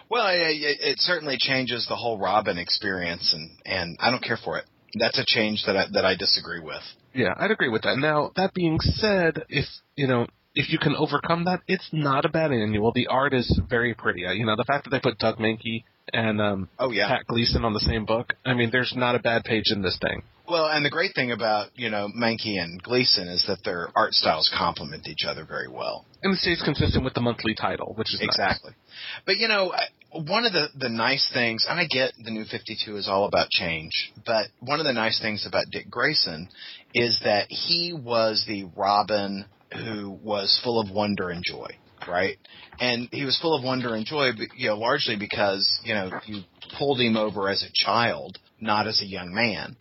Well, 0.10 0.28
it, 0.28 0.40
it, 0.40 0.78
it 0.82 1.00
certainly 1.00 1.38
changes 1.40 1.86
the 1.88 1.96
whole 1.96 2.18
Robin 2.18 2.58
experience, 2.58 3.34
and 3.34 3.52
and 3.66 3.98
I 4.00 4.10
don't 4.12 4.24
care 4.24 4.40
for 4.44 4.58
it. 4.58 4.66
That's 4.98 5.20
a 5.20 5.26
change 5.26 5.64
that 5.66 5.76
I, 5.76 5.86
that 5.94 6.06
I 6.06 6.16
disagree 6.16 6.60
with. 6.60 6.84
Yeah, 7.14 7.34
I'd 7.38 7.52
agree 7.52 7.70
with 7.70 7.84
that. 7.84 7.98
Now, 7.98 8.32
that 8.36 8.54
being 8.54 8.80
said, 8.80 9.44
if 9.50 9.66
you 9.96 10.08
know, 10.08 10.28
if 10.56 10.72
you 10.72 10.78
can 10.78 10.96
overcome 10.96 11.46
that, 11.46 11.62
it's 11.68 11.90
not 11.92 12.26
a 12.26 12.30
bad 12.30 12.52
annual. 12.52 12.92
The 12.94 13.08
art 13.08 13.34
is 13.34 13.60
very 13.70 13.94
pretty. 13.94 14.26
Uh, 14.26 14.32
You 14.32 14.46
know, 14.46 14.56
the 14.56 14.66
fact 14.66 14.84
that 14.86 14.92
they 14.92 15.00
put 15.00 15.18
Doug 15.18 15.38
Mahnke 15.38 15.84
and 16.12 16.42
um, 16.42 16.70
Oh 16.80 16.92
yeah. 16.92 17.08
Pat 17.08 17.26
Gleason 17.28 17.66
on 17.66 17.74
the 17.74 17.80
same 17.80 18.06
book. 18.06 18.34
I 18.46 18.54
mean, 18.54 18.70
there's 18.72 18.94
not 18.96 19.16
a 19.16 19.20
bad 19.20 19.44
page 19.44 19.72
in 19.72 19.82
this 19.82 19.98
thing. 20.02 20.24
Well, 20.48 20.68
and 20.68 20.84
the 20.84 20.90
great 20.90 21.16
thing 21.16 21.32
about 21.32 21.70
you 21.76 21.90
know 21.90 22.10
Mahnke 22.16 22.62
and 22.62 22.82
Gleason 22.84 23.30
is 23.30 23.46
that 23.48 23.64
their 23.64 23.88
art 23.96 24.14
styles 24.14 24.54
complement 24.56 25.08
each 25.08 25.24
other 25.26 25.46
very 25.46 25.70
well. 25.70 26.06
And 26.22 26.34
it 26.34 26.40
stays 26.40 26.62
consistent 26.64 27.04
with 27.04 27.14
the 27.14 27.22
monthly 27.22 27.56
title, 27.56 27.94
which 27.96 28.14
is 28.14 28.20
nice. 28.20 28.28
Exactly. 28.28 28.74
But 29.26 29.38
you 29.38 29.48
know, 29.48 29.74
one 30.12 30.46
of 30.46 30.52
the 30.52 30.68
the 30.76 30.90
nice 30.90 31.30
things, 31.34 31.66
and 31.68 31.80
I 31.80 31.86
get 31.86 32.12
the 32.22 32.32
new 32.32 32.44
52 32.44 32.98
is 32.98 33.08
all 33.08 33.26
about 33.26 33.50
change, 33.50 34.12
but 34.26 34.48
one 34.60 34.82
of 34.82 34.86
the 34.86 34.94
nice 34.94 35.20
things 35.22 35.46
about 35.48 35.66
Dick 35.72 35.90
Grayson 35.90 36.50
is 36.94 37.20
that 37.24 37.48
he 37.50 37.94
was 37.94 38.44
the 38.46 38.66
Robin 38.76 39.46
who 39.74 40.12
was 40.24 40.60
full 40.64 40.80
of 40.80 40.90
wonder 40.92 41.30
and 41.30 41.44
joy, 41.46 41.68
right? 42.08 42.38
And 42.80 43.08
he 43.12 43.24
was 43.24 43.38
full 43.42 43.56
of 43.56 43.64
wonder 43.64 43.96
and 43.96 44.06
joy, 44.06 44.32
you 44.56 44.70
know, 44.70 44.78
largely 44.78 45.16
because 45.16 45.80
you 45.84 45.94
know 45.94 46.12
you 46.26 46.42
pulled 46.78 47.00
him 47.00 47.18
over 47.18 47.50
as 47.50 47.64
a 47.64 47.72
child, 47.74 48.38
not 48.60 48.88
as 48.88 49.02
a 49.02 49.06
young 49.06 49.34
man, 49.34 49.76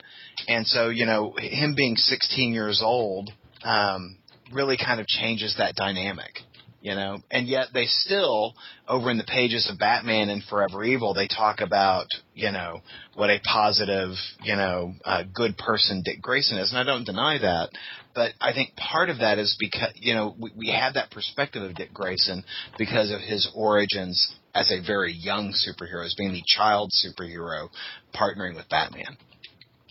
and 0.49 0.67
so 0.67 0.89
you 0.89 1.07
know 1.07 1.35
him 1.39 1.75
being 1.77 1.97
16 1.97 2.53
years 2.53 2.83
old 2.85 3.31
um, 3.65 4.19
really 4.53 4.77
kind 4.77 5.01
of 5.01 5.07
changes 5.07 5.55
that 5.59 5.75
dynamic 5.75 6.41
you 6.83 6.95
know? 6.95 7.21
And 7.31 7.47
yet 7.49 7.69
they 7.73 7.87
still 7.87 8.55
over 8.89 9.11
in 9.11 9.17
the 9.17 9.25
pages 9.25 9.71
of 9.71 9.79
batman 9.79 10.29
and 10.29 10.43
forever 10.45 10.85
evil 10.85 11.15
they 11.15 11.29
talk 11.29 11.61
about 11.61 12.07
you 12.35 12.51
know 12.51 12.81
what 13.15 13.31
a 13.31 13.41
positive 13.41 14.11
you 14.43 14.57
know 14.57 14.93
uh, 15.05 15.23
good 15.33 15.57
person 15.57 16.03
dick 16.05 16.21
grayson 16.21 16.59
is. 16.59 16.73
And 16.73 16.79
i 16.79 16.85
don't 16.85 17.05
deny 17.05 17.39
that 17.39 17.71
but 18.15 18.33
i 18.41 18.53
think 18.53 18.75
part 18.77 19.11
of 19.11 19.19
that 19.19 19.39
is 19.39 19.57
because 19.59 19.93
you 19.95 20.15
know 20.15 20.35
we, 20.39 20.51
we 20.57 20.69
had 20.69 20.95
that 20.95 21.11
perspective 21.11 21.63
of 21.63 21.75
dick 21.75 21.93
grayson 21.93 22.45
because 22.79 23.11
of 23.11 23.21
his 23.21 23.51
origins 23.55 24.35
as 24.55 24.71
a 24.71 24.85
very 24.85 25.13
young 25.13 25.53
superhero, 25.53 26.05
as 26.05 26.15
being 26.17 26.33
the 26.33 26.43
child 26.47 26.93
superhero 26.93 27.69
partnering 28.15 28.55
with 28.55 28.69
Batman. 28.69 29.17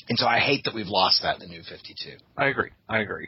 And 0.09 0.17
so 0.17 0.27
I 0.27 0.39
hate 0.39 0.65
that 0.65 0.73
we've 0.73 0.87
lost 0.87 1.21
that 1.23 1.35
in 1.35 1.41
the 1.41 1.47
new 1.47 1.63
52. 1.63 2.17
I 2.37 2.47
agree. 2.47 2.69
I 2.89 2.99
agree. 2.99 3.27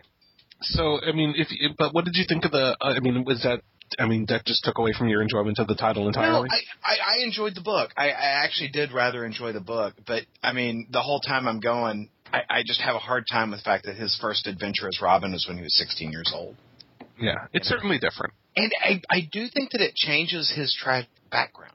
So, 0.62 0.99
I 1.01 1.12
mean, 1.12 1.34
if 1.36 1.47
but 1.77 1.93
what 1.93 2.06
did 2.06 2.15
you 2.15 2.25
think 2.27 2.45
of 2.45 2.51
the? 2.51 2.77
Uh, 2.79 2.93
I 2.95 2.99
mean, 2.99 3.25
was 3.25 3.41
that? 3.43 3.62
I 3.99 4.08
mean, 4.08 4.25
that 4.29 4.45
just 4.45 4.63
took 4.63 4.77
away 4.77 4.93
from 4.97 5.08
your 5.08 5.21
enjoyment 5.21 5.60
of 5.60 5.67
the 5.67 5.75
title 5.75 6.08
entirely. 6.08 6.49
No, 6.49 6.56
I, 6.84 6.93
I, 6.93 6.95
I 7.19 7.23
enjoyed 7.23 7.56
the 7.56 7.62
book. 7.62 7.91
I, 7.97 8.10
I 8.10 8.43
actually 8.43 8.69
did 8.69 8.91
rather 8.91 9.25
enjoy 9.25 9.53
the 9.53 9.62
book, 9.62 9.93
but 10.06 10.23
I 10.41 10.53
mean, 10.53 10.88
the 10.91 11.01
whole 11.01 11.19
time 11.19 11.47
I'm 11.47 11.60
going, 11.60 12.10
I, 12.32 12.41
I 12.49 12.63
just 12.65 12.82
have 12.82 12.95
a 12.95 12.99
hard 12.99 13.25
time 13.32 13.51
with 13.51 13.60
the 13.60 13.63
fact 13.63 13.86
that 13.86 13.95
his 13.95 14.17
first 14.21 14.47
adventure 14.47 14.88
as 14.88 14.99
Robin 15.01 15.32
was 15.32 15.45
when 15.47 15.58
he 15.58 15.63
was 15.63 15.77
16 15.77 16.12
years 16.12 16.32
old. 16.34 16.56
yeah, 17.19 17.47
it's 17.53 17.67
certainly 17.67 17.99
different. 17.99 18.34
And 18.56 18.71
I, 18.84 19.01
I 19.10 19.29
do 19.32 19.47
think 19.53 19.71
that 19.71 19.82
it 19.82 19.95
changes 19.95 20.51
his 20.56 20.75
tragic 20.79 21.10
background. 21.32 21.72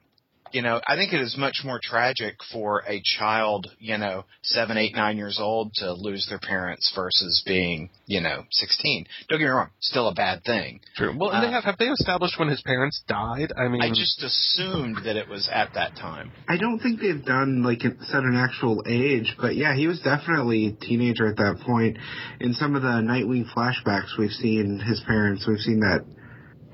You 0.51 0.61
know, 0.61 0.81
I 0.87 0.95
think 0.95 1.13
it 1.13 1.21
is 1.21 1.35
much 1.37 1.61
more 1.63 1.79
tragic 1.81 2.35
for 2.51 2.83
a 2.87 3.01
child, 3.17 3.67
you 3.79 3.97
know, 3.97 4.25
seven, 4.41 4.77
eight, 4.77 4.95
nine 4.95 5.17
years 5.17 5.37
old 5.39 5.73
to 5.75 5.93
lose 5.93 6.25
their 6.27 6.39
parents 6.39 6.91
versus 6.95 7.43
being, 7.45 7.89
you 8.07 8.21
know, 8.21 8.43
16. 8.49 9.05
Don't 9.27 9.39
get 9.39 9.45
me 9.45 9.49
wrong, 9.49 9.69
still 9.79 10.07
a 10.07 10.13
bad 10.13 10.43
thing. 10.43 10.79
True. 10.95 11.15
Well, 11.17 11.31
and 11.31 11.43
they 11.43 11.47
Uh, 11.47 11.51
have 11.51 11.63
have 11.65 11.77
they 11.77 11.87
established 11.89 12.39
when 12.39 12.47
his 12.47 12.61
parents 12.61 13.03
died? 13.07 13.51
I 13.57 13.67
mean, 13.67 13.81
I 13.81 13.89
just 13.89 14.23
assumed 14.23 14.97
that 15.05 15.15
it 15.15 15.27
was 15.27 15.47
at 15.49 15.73
that 15.75 15.95
time. 15.95 16.31
I 16.47 16.57
don't 16.57 16.79
think 16.79 16.99
they've 16.99 17.23
done 17.23 17.63
like 17.63 17.85
it- 17.85 18.01
set 18.03 18.23
an 18.23 18.35
actual 18.35 18.83
age, 18.87 19.35
but 19.39 19.55
yeah, 19.55 19.75
he 19.75 19.87
was 19.87 19.99
definitely 19.99 20.67
a 20.67 20.71
teenager 20.71 21.27
at 21.27 21.37
that 21.37 21.59
point. 21.59 21.97
In 22.39 22.53
some 22.53 22.75
of 22.75 22.81
the 22.81 22.87
Nightwing 23.01 23.45
flashbacks, 23.53 24.17
we've 24.17 24.31
seen 24.31 24.79
his 24.79 24.99
parents. 25.01 25.45
We've 25.47 25.59
seen 25.59 25.79
that 25.81 26.03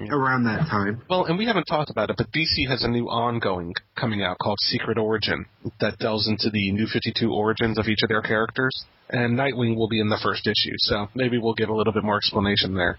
around 0.09 0.43
that 0.43 0.67
time. 0.69 1.01
Well, 1.09 1.25
and 1.25 1.37
we 1.37 1.45
haven't 1.45 1.65
talked 1.65 1.89
about 1.89 2.09
it, 2.09 2.17
but 2.17 2.27
DC 2.31 2.67
has 2.67 2.83
a 2.83 2.87
new 2.87 3.05
ongoing 3.05 3.73
coming 3.99 4.23
out 4.23 4.37
called 4.39 4.59
Secret 4.61 4.97
Origin 4.97 5.45
that 5.79 5.97
delves 5.99 6.27
into 6.27 6.49
the 6.49 6.71
New 6.71 6.87
52 6.87 7.31
origins 7.31 7.77
of 7.77 7.87
each 7.87 8.03
of 8.03 8.09
their 8.09 8.21
characters. 8.21 8.85
And 9.09 9.37
Nightwing 9.37 9.75
will 9.75 9.87
be 9.87 9.99
in 9.99 10.09
the 10.09 10.19
first 10.21 10.47
issue, 10.47 10.73
so 10.77 11.07
maybe 11.13 11.37
we'll 11.37 11.53
get 11.53 11.69
a 11.69 11.75
little 11.75 11.93
bit 11.93 12.03
more 12.03 12.17
explanation 12.17 12.73
there. 12.73 12.97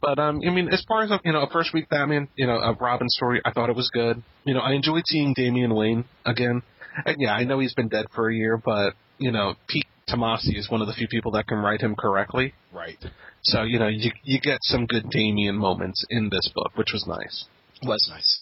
But 0.00 0.18
um, 0.18 0.40
I 0.46 0.50
mean, 0.50 0.68
as 0.68 0.84
far 0.88 1.02
as 1.02 1.10
you 1.24 1.32
know, 1.32 1.42
a 1.42 1.50
first 1.50 1.74
week 1.74 1.88
Batman, 1.88 2.28
you 2.36 2.46
know, 2.46 2.56
a 2.56 2.72
Robin 2.74 3.08
story, 3.08 3.42
I 3.44 3.52
thought 3.52 3.68
it 3.68 3.76
was 3.76 3.90
good. 3.92 4.22
You 4.44 4.54
know, 4.54 4.60
I 4.60 4.72
enjoyed 4.72 5.02
seeing 5.06 5.34
Damian 5.34 5.74
Wayne 5.74 6.04
again. 6.24 6.62
And 7.04 7.16
yeah, 7.18 7.32
I 7.32 7.44
know 7.44 7.58
he's 7.58 7.74
been 7.74 7.88
dead 7.88 8.06
for 8.14 8.30
a 8.30 8.34
year, 8.34 8.56
but 8.56 8.94
you 9.20 9.30
know, 9.30 9.54
Pete 9.68 9.86
Tomasi 10.08 10.56
is 10.58 10.68
one 10.68 10.80
of 10.80 10.88
the 10.88 10.92
few 10.94 11.06
people 11.06 11.30
that 11.32 11.46
can 11.46 11.58
write 11.58 11.80
him 11.80 11.94
correctly. 11.94 12.54
Right. 12.72 12.98
So 13.42 13.62
you 13.62 13.78
know, 13.78 13.88
you 13.88 14.10
you 14.24 14.40
get 14.40 14.58
some 14.62 14.86
good 14.86 15.08
Damian 15.10 15.56
moments 15.56 16.04
in 16.10 16.30
this 16.30 16.50
book, 16.54 16.72
which 16.74 16.90
was 16.92 17.06
nice. 17.06 17.44
Was 17.84 18.06
nice. 18.10 18.40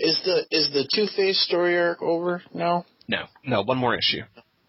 Is 0.00 0.20
the 0.24 0.44
is 0.50 0.70
the 0.72 0.88
Two 0.92 1.06
Face 1.16 1.40
story 1.44 1.78
arc 1.78 2.02
over 2.02 2.42
now? 2.52 2.84
No. 3.06 3.24
No, 3.44 3.62
one 3.62 3.78
more 3.78 3.94
issue. 3.96 4.22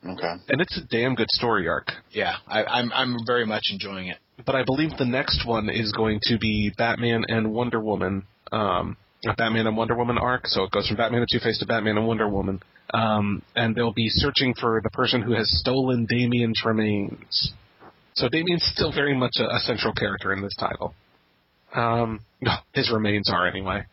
Okay. 0.06 0.34
and 0.48 0.62
it's 0.62 0.78
a 0.78 0.86
damn 0.90 1.14
good 1.14 1.30
story 1.30 1.68
arc. 1.68 1.92
Yeah, 2.12 2.36
I, 2.48 2.64
I'm 2.64 2.92
I'm 2.94 3.18
very 3.26 3.46
much 3.46 3.64
enjoying 3.70 4.08
it. 4.08 4.18
But 4.46 4.56
I 4.56 4.64
believe 4.64 4.92
the 4.98 5.06
next 5.06 5.46
one 5.46 5.70
is 5.70 5.92
going 5.92 6.20
to 6.24 6.38
be 6.38 6.72
Batman 6.78 7.26
and 7.28 7.52
Wonder 7.54 7.82
Woman, 7.82 8.24
um, 8.54 8.96
a 9.26 9.34
Batman 9.34 9.68
and 9.68 9.76
Wonder 9.76 9.96
Woman 9.96 10.18
arc. 10.18 10.48
So 10.48 10.64
it 10.64 10.72
goes 10.72 10.88
from 10.88 10.98
Batman 10.98 11.22
and 11.22 11.30
Two 11.32 11.40
Face 11.40 11.60
to 11.60 11.66
Batman 11.66 11.98
and 11.98 12.08
Wonder 12.08 12.30
Woman, 12.30 12.62
um, 12.94 13.42
and 13.56 13.76
they'll 13.76 13.94
be 13.94 14.10
searching 14.10 14.54
for 14.54 14.82
the 14.84 14.90
person 14.90 15.22
who 15.22 15.34
has 15.34 15.50
stolen 15.60 16.08
Damian's 16.10 16.62
remains. 16.66 17.54
So 18.14 18.30
Damian's 18.30 18.66
still 18.74 18.92
very 18.92 19.16
much 19.16 19.34
a, 19.40 19.56
a 19.56 19.60
central 19.60 19.94
character 19.94 20.34
in 20.34 20.42
this 20.42 20.56
title. 20.60 20.94
Um, 21.74 22.22
his 22.74 22.92
remains 22.92 23.30
are 23.32 23.48
anyway. 23.48 23.86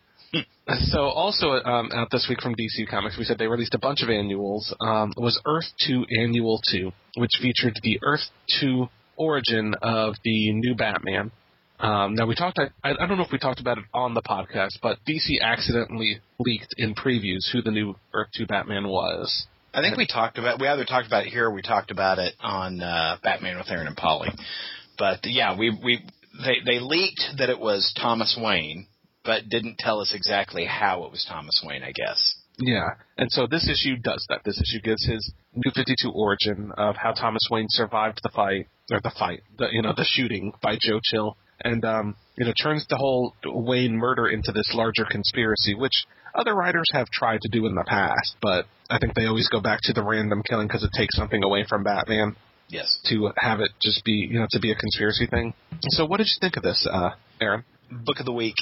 So 0.91 0.99
also 0.99 1.51
um, 1.51 1.91
out 1.93 2.09
this 2.11 2.27
week 2.29 2.41
from 2.41 2.53
DC 2.53 2.89
Comics, 2.89 3.17
we 3.17 3.23
said 3.23 3.37
they 3.37 3.47
released 3.47 3.73
a 3.73 3.79
bunch 3.79 4.03
of 4.03 4.09
annuals. 4.09 4.73
Um, 4.81 5.13
it 5.15 5.21
was 5.21 5.39
Earth 5.45 5.65
2 5.87 6.05
Annual 6.21 6.59
2, 6.71 6.91
which 7.15 7.31
featured 7.41 7.79
the 7.83 7.99
Earth 8.03 8.23
2 8.59 8.87
origin 9.15 9.73
of 9.81 10.15
the 10.23 10.51
new 10.51 10.75
Batman. 10.75 11.31
Um, 11.79 12.15
now 12.15 12.25
we 12.25 12.35
talked. 12.35 12.59
I, 12.59 12.69
I 12.83 13.05
don't 13.07 13.17
know 13.17 13.23
if 13.23 13.31
we 13.31 13.37
talked 13.37 13.59
about 13.59 13.77
it 13.77 13.85
on 13.93 14.13
the 14.13 14.21
podcast, 14.21 14.79
but 14.81 14.97
DC 15.07 15.41
accidentally 15.41 16.19
leaked 16.39 16.73
in 16.77 16.95
previews 16.95 17.51
who 17.51 17.61
the 17.61 17.71
new 17.71 17.95
Earth 18.13 18.29
2 18.35 18.47
Batman 18.47 18.87
was. 18.87 19.45
I 19.73 19.81
think 19.81 19.95
we 19.95 20.07
talked 20.07 20.39
about 20.39 20.59
we 20.59 20.67
either 20.67 20.85
talked 20.85 21.05
about 21.05 21.27
it 21.27 21.29
here 21.29 21.45
or 21.45 21.51
we 21.51 21.61
talked 21.61 21.91
about 21.91 22.17
it 22.17 22.33
on 22.39 22.81
uh, 22.81 23.17
Batman 23.21 23.57
with 23.57 23.69
Aaron 23.69 23.85
and 23.85 23.95
Polly. 23.95 24.29
But 24.97 25.19
yeah, 25.23 25.55
we 25.55 25.69
we 25.69 26.03
they 26.43 26.55
they 26.65 26.79
leaked 26.79 27.23
that 27.37 27.49
it 27.49 27.59
was 27.59 27.93
Thomas 28.01 28.37
Wayne, 28.41 28.87
but 29.23 29.49
didn't 29.49 29.77
tell 29.77 29.99
us 29.99 30.13
exactly 30.15 30.65
how 30.65 31.03
it 31.03 31.11
was 31.11 31.25
Thomas 31.29 31.61
Wayne. 31.63 31.83
I 31.83 31.91
guess. 31.91 32.35
Yeah, 32.59 32.95
and 33.19 33.31
so 33.31 33.45
this 33.45 33.69
issue 33.69 33.97
does 33.97 34.25
that. 34.29 34.41
This 34.43 34.59
issue 34.59 34.81
gives 34.81 35.05
his 35.05 35.31
New 35.53 35.71
Fifty 35.75 35.93
Two 36.01 36.11
origin 36.11 36.71
of 36.75 36.95
how 36.95 37.11
Thomas 37.11 37.47
Wayne 37.51 37.67
survived 37.69 38.21
the 38.23 38.29
fight, 38.29 38.67
or 38.91 38.99
the 38.99 39.13
fight, 39.17 39.41
the 39.59 39.67
you 39.71 39.83
know 39.83 39.93
the 39.95 40.05
shooting 40.05 40.53
by 40.59 40.75
Joe 40.81 40.99
Chill, 41.03 41.37
and 41.63 41.83
um, 41.85 42.15
you 42.37 42.45
know 42.45 42.53
turns 42.61 42.85
the 42.89 42.97
whole 42.97 43.33
Wayne 43.45 43.95
murder 43.97 44.27
into 44.27 44.51
this 44.51 44.71
larger 44.73 45.05
conspiracy, 45.09 45.73
which 45.75 46.05
other 46.35 46.53
writers 46.53 46.85
have 46.93 47.07
tried 47.09 47.41
to 47.41 47.49
do 47.49 47.65
in 47.65 47.75
the 47.75 47.83
past, 47.87 48.35
but 48.41 48.65
I 48.89 48.99
think 48.99 49.15
they 49.15 49.25
always 49.25 49.49
go 49.49 49.59
back 49.59 49.79
to 49.83 49.93
the 49.93 50.03
random 50.03 50.43
killing 50.47 50.67
because 50.67 50.83
it 50.83 50.91
takes 50.95 51.15
something 51.15 51.43
away 51.43 51.65
from 51.67 51.83
Batman 51.83 52.35
Yes. 52.69 52.99
to 53.05 53.31
have 53.37 53.59
it 53.59 53.71
just 53.81 54.03
be 54.03 54.27
you 54.29 54.39
know 54.39 54.47
to 54.51 54.59
be 54.59 54.71
a 54.71 54.75
conspiracy 54.75 55.25
thing. 55.25 55.53
So 55.89 56.05
what 56.05 56.17
did 56.17 56.27
you 56.27 56.37
think 56.39 56.57
of 56.57 56.63
this, 56.63 56.87
uh, 56.89 57.11
Aaron? 57.41 57.63
Book 57.91 58.19
of 58.19 58.25
the 58.25 58.33
week. 58.33 58.55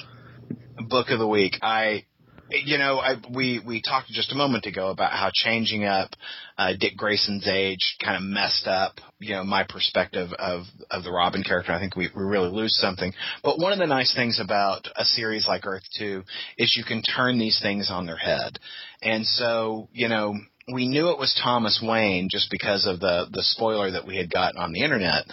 Book 0.90 1.10
of 1.10 1.20
the 1.20 1.28
week. 1.28 1.54
I, 1.62 2.06
you 2.50 2.78
know, 2.78 3.00
I 3.00 3.16
we 3.34 3.60
we 3.66 3.82
talked 3.82 4.10
just 4.10 4.32
a 4.32 4.36
moment 4.36 4.66
ago 4.66 4.90
about 4.90 5.12
how 5.12 5.32
changing 5.34 5.86
up 5.86 6.12
uh, 6.58 6.74
Dick 6.80 6.96
Grayson's 6.96 7.48
age 7.48 7.98
kind 8.04 8.18
of 8.18 8.24
messed 8.24 8.68
up, 8.68 9.00
you 9.20 9.36
know, 9.36 9.44
my 9.44 9.64
perspective 9.64 10.30
of 10.38 10.64
of 10.92 11.04
the 11.04 11.12
Robin 11.12 11.44
character. 11.44 11.72
I 11.72 11.80
think 11.80 11.96
we 11.96 12.10
we 12.16 12.24
really 12.24 12.50
lose 12.50 12.78
something. 12.80 13.14
But 13.44 13.60
one 13.60 13.74
of 13.74 13.80
the 13.80 13.88
nice 13.88 14.14
things 14.14 14.40
about 14.40 14.88
a 14.96 15.06
series 15.06 15.48
like 15.48 15.66
Earth 15.66 15.84
Two 15.98 16.24
is 16.58 16.76
you 16.78 16.84
can 16.84 17.02
turn 17.02 17.40
these 17.40 17.60
things 17.62 17.90
on 17.90 18.06
their 18.06 18.18
head, 18.18 18.60
and 19.02 19.26
so 19.26 19.90
you 19.94 20.08
know. 20.08 20.36
We 20.68 20.88
knew 20.88 21.12
it 21.12 21.20
was 21.20 21.40
Thomas 21.44 21.80
Wayne 21.80 22.28
just 22.32 22.50
because 22.50 22.88
of 22.88 23.00
the 23.00 23.28
the 23.32 23.44
spoiler 23.44 23.92
that 23.92 24.08
we 24.08 24.18
had 24.18 24.32
gotten 24.32 24.60
on 24.60 24.72
the 24.72 24.82
internet, 24.82 25.26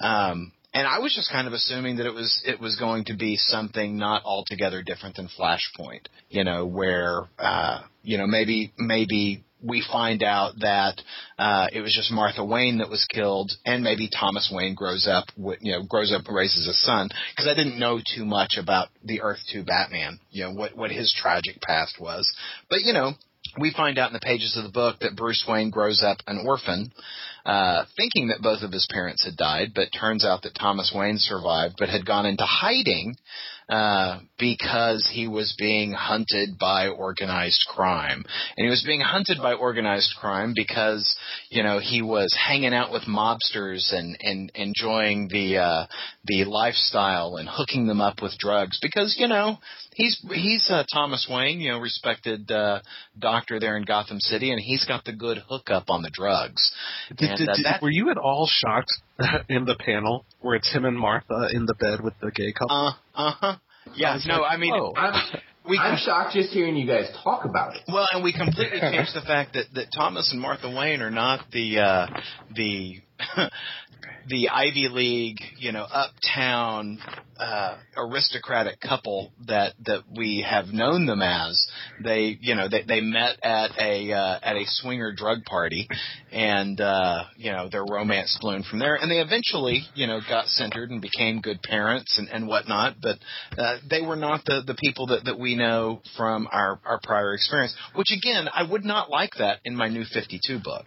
um, 0.00 0.50
and 0.72 0.86
I 0.86 0.98
was 1.00 1.14
just 1.14 1.30
kind 1.30 1.46
of 1.46 1.52
assuming 1.52 1.96
that 1.96 2.06
it 2.06 2.14
was 2.14 2.42
it 2.44 2.60
was 2.60 2.76
going 2.76 3.04
to 3.06 3.16
be 3.16 3.36
something 3.36 3.96
not 3.96 4.22
altogether 4.24 4.82
different 4.82 5.16
than 5.16 5.28
Flashpoint. 5.38 6.06
You 6.28 6.44
know, 6.44 6.66
where 6.66 7.24
uh, 7.38 7.80
you 8.02 8.18
know 8.18 8.26
maybe 8.26 8.72
maybe 8.78 9.44
we 9.62 9.84
find 9.90 10.22
out 10.22 10.54
that 10.60 11.00
uh, 11.38 11.66
it 11.72 11.80
was 11.80 11.94
just 11.94 12.10
Martha 12.12 12.44
Wayne 12.44 12.78
that 12.78 12.88
was 12.88 13.04
killed, 13.12 13.52
and 13.66 13.82
maybe 13.82 14.08
Thomas 14.08 14.50
Wayne 14.52 14.74
grows 14.74 15.06
up, 15.06 15.26
you 15.60 15.72
know, 15.72 15.82
grows 15.82 16.12
up 16.12 16.26
and 16.26 16.36
raises 16.36 16.66
a 16.66 16.72
son. 16.72 17.08
Because 17.34 17.48
I 17.48 17.54
didn't 17.54 17.78
know 17.78 17.98
too 17.98 18.24
much 18.24 18.56
about 18.58 18.88
the 19.04 19.20
Earth 19.22 19.40
Two 19.52 19.64
Batman, 19.64 20.20
you 20.30 20.44
know, 20.44 20.52
what 20.52 20.76
what 20.76 20.90
his 20.90 21.14
tragic 21.20 21.60
past 21.60 21.96
was. 22.00 22.30
But 22.68 22.82
you 22.82 22.92
know, 22.92 23.12
we 23.58 23.72
find 23.72 23.98
out 23.98 24.10
in 24.10 24.14
the 24.14 24.20
pages 24.20 24.56
of 24.56 24.64
the 24.64 24.70
book 24.70 25.00
that 25.00 25.16
Bruce 25.16 25.44
Wayne 25.48 25.70
grows 25.70 26.02
up 26.02 26.18
an 26.26 26.44
orphan, 26.46 26.92
uh, 27.44 27.84
thinking 27.96 28.28
that 28.28 28.42
both 28.42 28.62
of 28.62 28.72
his 28.72 28.86
parents 28.90 29.24
had 29.24 29.36
died, 29.36 29.72
but 29.74 29.88
turns 29.98 30.24
out 30.24 30.42
that 30.42 30.54
Thomas 30.54 30.92
Wayne 30.94 31.18
survived, 31.18 31.76
but 31.78 31.88
had 31.88 32.06
gone 32.06 32.26
into 32.26 32.44
hiding 32.44 33.16
uh, 33.70 34.18
because 34.36 35.08
he 35.12 35.28
was 35.28 35.54
being 35.56 35.92
hunted 35.92 36.58
by 36.58 36.88
organized 36.88 37.64
crime. 37.68 38.24
And 38.56 38.64
he 38.64 38.68
was 38.68 38.82
being 38.84 39.00
hunted 39.00 39.38
by 39.38 39.52
organized 39.54 40.12
crime 40.20 40.54
because, 40.56 41.16
you 41.50 41.62
know, 41.62 41.78
he 41.78 42.02
was 42.02 42.36
hanging 42.36 42.74
out 42.74 42.90
with 42.90 43.02
mobsters 43.04 43.92
and, 43.94 44.16
and 44.20 44.50
enjoying 44.56 45.28
the, 45.28 45.58
uh, 45.58 45.86
the 46.24 46.44
lifestyle 46.46 47.36
and 47.36 47.48
hooking 47.48 47.86
them 47.86 48.00
up 48.00 48.20
with 48.20 48.36
drugs 48.38 48.80
because, 48.82 49.14
you 49.18 49.28
know, 49.28 49.58
he's, 49.94 50.20
he's, 50.34 50.66
uh, 50.68 50.82
Thomas 50.92 51.28
Wayne, 51.30 51.60
you 51.60 51.70
know, 51.70 51.78
respected, 51.78 52.50
uh, 52.50 52.80
doctor 53.18 53.60
there 53.60 53.76
in 53.76 53.84
Gotham 53.84 54.18
City 54.18 54.50
and 54.50 54.60
he's 54.60 54.84
got 54.84 55.04
the 55.04 55.12
good 55.12 55.38
hookup 55.48 55.90
on 55.90 56.02
the 56.02 56.10
drugs. 56.12 56.72
Did, 57.16 57.28
And, 57.30 57.38
did- 57.38 57.48
uh, 57.48 57.54
that- 57.64 57.82
were 57.82 57.90
you 57.90 58.10
at 58.10 58.16
all 58.18 58.48
shocked 58.50 58.90
in 59.48 59.64
the 59.64 59.76
panel 59.76 60.24
where 60.40 60.56
it's 60.56 60.72
him 60.72 60.84
and 60.84 60.98
Martha 60.98 61.48
in 61.52 61.66
the 61.66 61.74
bed 61.74 62.00
with 62.02 62.14
the 62.20 62.30
gay 62.30 62.52
couple? 62.52 62.96
Uh, 63.14 63.28
uh-huh. 63.28 63.56
Yeah, 63.94 64.14
was 64.14 64.26
no, 64.26 64.40
like, 64.40 64.52
I 64.52 64.56
mean, 64.56 64.74
oh. 64.74 64.92
I'm, 64.96 65.40
we 65.68 65.78
I'm 65.78 65.96
can, 65.96 66.04
shocked 66.04 66.34
just 66.34 66.50
hearing 66.50 66.76
you 66.76 66.86
guys 66.86 67.08
talk 67.22 67.44
about 67.44 67.76
it. 67.76 67.82
Well, 67.88 68.06
and 68.12 68.22
we 68.22 68.32
completely 68.32 68.80
changed 68.80 69.14
the 69.14 69.22
fact 69.22 69.54
that, 69.54 69.66
that 69.74 69.86
Thomas 69.94 70.30
and 70.32 70.40
Martha 70.40 70.70
Wayne 70.70 71.02
are 71.02 71.10
not 71.10 71.40
the 71.52 71.78
uh, 71.78 72.06
the 72.54 73.00
the 74.28 74.48
Ivy 74.48 74.88
League, 74.90 75.40
you 75.58 75.72
know, 75.72 75.84
uptown 75.84 76.98
uh, 77.40 77.78
aristocratic 77.96 78.80
couple 78.80 79.32
that 79.46 79.72
that 79.86 80.04
we 80.14 80.44
have 80.48 80.66
known 80.68 81.06
them 81.06 81.22
as. 81.22 81.66
They, 82.02 82.36
you 82.40 82.54
know, 82.54 82.68
they 82.68 82.82
they 82.82 83.00
met 83.00 83.38
at 83.42 83.70
a 83.78 84.12
uh, 84.12 84.38
at 84.42 84.56
a 84.56 84.64
swinger 84.66 85.12
drug 85.12 85.44
party, 85.44 85.88
and 86.30 86.80
uh, 86.80 87.24
you 87.36 87.50
know 87.50 87.68
their 87.70 87.84
romance 87.84 88.36
bloomed 88.40 88.66
from 88.66 88.78
there. 88.78 88.94
And 88.94 89.10
they 89.10 89.20
eventually, 89.20 89.82
you 89.94 90.06
know, 90.06 90.20
got 90.28 90.46
centered 90.48 90.90
and 90.90 91.00
became 91.00 91.40
good 91.40 91.62
parents 91.62 92.18
and 92.18 92.28
and 92.28 92.46
whatnot. 92.46 92.96
But 93.00 93.18
uh, 93.56 93.78
they 93.88 94.02
were 94.02 94.16
not 94.16 94.44
the 94.44 94.62
the 94.66 94.74
people 94.74 95.06
that 95.06 95.24
that 95.24 95.38
we 95.38 95.56
know 95.56 96.02
from 96.16 96.46
our 96.52 96.78
our 96.84 97.00
prior 97.02 97.32
experience. 97.32 97.74
Which 97.94 98.12
again, 98.12 98.48
I 98.52 98.70
would 98.70 98.84
not 98.84 99.10
like 99.10 99.32
that 99.38 99.60
in 99.64 99.74
my 99.74 99.88
new 99.88 100.04
Fifty 100.04 100.40
Two 100.46 100.58
book, 100.62 100.84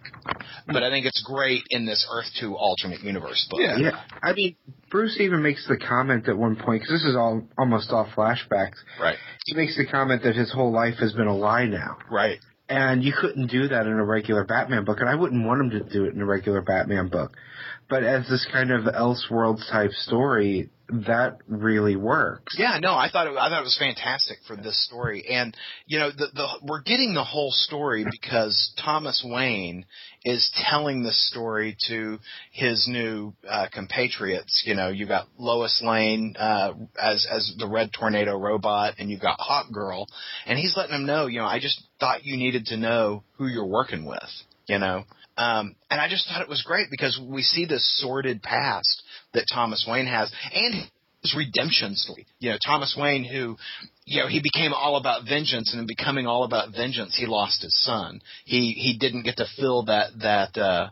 but 0.66 0.84
I 0.84 0.90
think 0.90 1.06
it's 1.06 1.22
great 1.26 1.64
in 1.70 1.84
this 1.84 2.06
Earth 2.12 2.30
Two 2.38 2.54
alternate 2.54 3.00
universe 3.00 3.44
book. 3.50 3.60
Yeah. 3.60 3.76
Yeah, 3.76 4.00
I 4.22 4.32
mean, 4.32 4.56
Bruce 4.94 5.16
even 5.18 5.42
makes 5.42 5.66
the 5.66 5.76
comment 5.76 6.28
at 6.28 6.38
one 6.38 6.54
point 6.54 6.80
because 6.82 7.02
this 7.02 7.10
is 7.10 7.16
all 7.16 7.42
almost 7.58 7.90
all 7.90 8.06
flashbacks. 8.16 8.76
Right. 9.00 9.16
He 9.44 9.56
makes 9.56 9.76
the 9.76 9.86
comment 9.86 10.22
that 10.22 10.36
his 10.36 10.52
whole 10.52 10.70
life 10.70 10.94
has 11.00 11.12
been 11.12 11.26
a 11.26 11.34
lie 11.36 11.66
now, 11.66 11.98
Right. 12.08 12.38
and 12.68 13.02
you 13.02 13.12
couldn't 13.12 13.48
do 13.48 13.66
that 13.66 13.88
in 13.88 13.92
a 13.92 14.04
regular 14.04 14.44
Batman 14.44 14.84
book, 14.84 15.00
and 15.00 15.08
I 15.08 15.16
wouldn't 15.16 15.44
want 15.44 15.62
him 15.62 15.70
to 15.70 15.80
do 15.80 16.04
it 16.04 16.14
in 16.14 16.20
a 16.20 16.24
regular 16.24 16.62
Batman 16.62 17.08
book. 17.08 17.36
But 17.94 18.02
as 18.02 18.28
this 18.28 18.44
kind 18.50 18.72
of 18.72 18.92
Elseworlds 18.92 19.70
type 19.70 19.92
story, 19.92 20.68
that 20.88 21.38
really 21.46 21.94
works. 21.94 22.56
Yeah, 22.58 22.80
no, 22.82 22.92
I 22.92 23.08
thought 23.08 23.28
it, 23.28 23.36
I 23.38 23.48
thought 23.48 23.60
it 23.60 23.62
was 23.62 23.78
fantastic 23.78 24.38
for 24.48 24.56
this 24.56 24.84
story, 24.84 25.24
and 25.30 25.56
you 25.86 26.00
know, 26.00 26.10
the, 26.10 26.26
the 26.34 26.48
we're 26.64 26.82
getting 26.82 27.14
the 27.14 27.22
whole 27.22 27.52
story 27.52 28.04
because 28.10 28.74
Thomas 28.84 29.24
Wayne 29.24 29.86
is 30.24 30.50
telling 30.68 31.04
the 31.04 31.12
story 31.12 31.76
to 31.86 32.18
his 32.50 32.88
new 32.88 33.32
uh, 33.48 33.68
compatriots. 33.72 34.64
You 34.66 34.74
know, 34.74 34.88
you 34.88 35.06
got 35.06 35.28
Lois 35.38 35.80
Lane 35.80 36.34
uh, 36.36 36.72
as 37.00 37.24
as 37.30 37.54
the 37.60 37.68
Red 37.68 37.92
Tornado 37.96 38.36
robot, 38.36 38.94
and 38.98 39.08
you've 39.08 39.22
got 39.22 39.38
Hawk 39.38 39.72
Girl, 39.72 40.08
and 40.46 40.58
he's 40.58 40.76
letting 40.76 40.94
them 40.94 41.06
know. 41.06 41.28
You 41.28 41.38
know, 41.38 41.46
I 41.46 41.60
just 41.60 41.80
thought 42.00 42.24
you 42.24 42.36
needed 42.36 42.66
to 42.66 42.76
know 42.76 43.22
who 43.38 43.46
you're 43.46 43.64
working 43.64 44.04
with. 44.04 44.18
You 44.66 44.80
know, 44.80 45.04
um, 45.36 45.74
and 45.90 46.00
I 46.00 46.08
just 46.08 46.28
thought 46.28 46.42
it 46.42 46.48
was 46.48 46.62
great 46.62 46.88
because 46.90 47.20
we 47.22 47.42
see 47.42 47.64
this 47.64 47.84
sordid 48.00 48.42
past 48.42 49.02
that 49.32 49.46
Thomas 49.52 49.86
Wayne 49.88 50.06
has, 50.06 50.30
and 50.52 50.88
his 51.22 51.34
redemption 51.34 51.96
story. 51.96 52.26
You 52.38 52.50
know, 52.50 52.58
Thomas 52.64 52.94
Wayne, 52.98 53.24
who, 53.24 53.56
you 54.04 54.20
know, 54.20 54.28
he 54.28 54.40
became 54.40 54.72
all 54.72 54.96
about 54.96 55.24
vengeance, 55.26 55.72
and 55.72 55.80
in 55.80 55.86
becoming 55.86 56.26
all 56.26 56.44
about 56.44 56.72
vengeance, 56.72 57.16
he 57.16 57.26
lost 57.26 57.62
his 57.62 57.74
son. 57.82 58.20
He 58.44 58.72
he 58.72 58.96
didn't 58.98 59.24
get 59.24 59.38
to 59.38 59.46
fill 59.56 59.84
that 59.86 60.10
that 60.20 60.56
uh, 60.56 60.90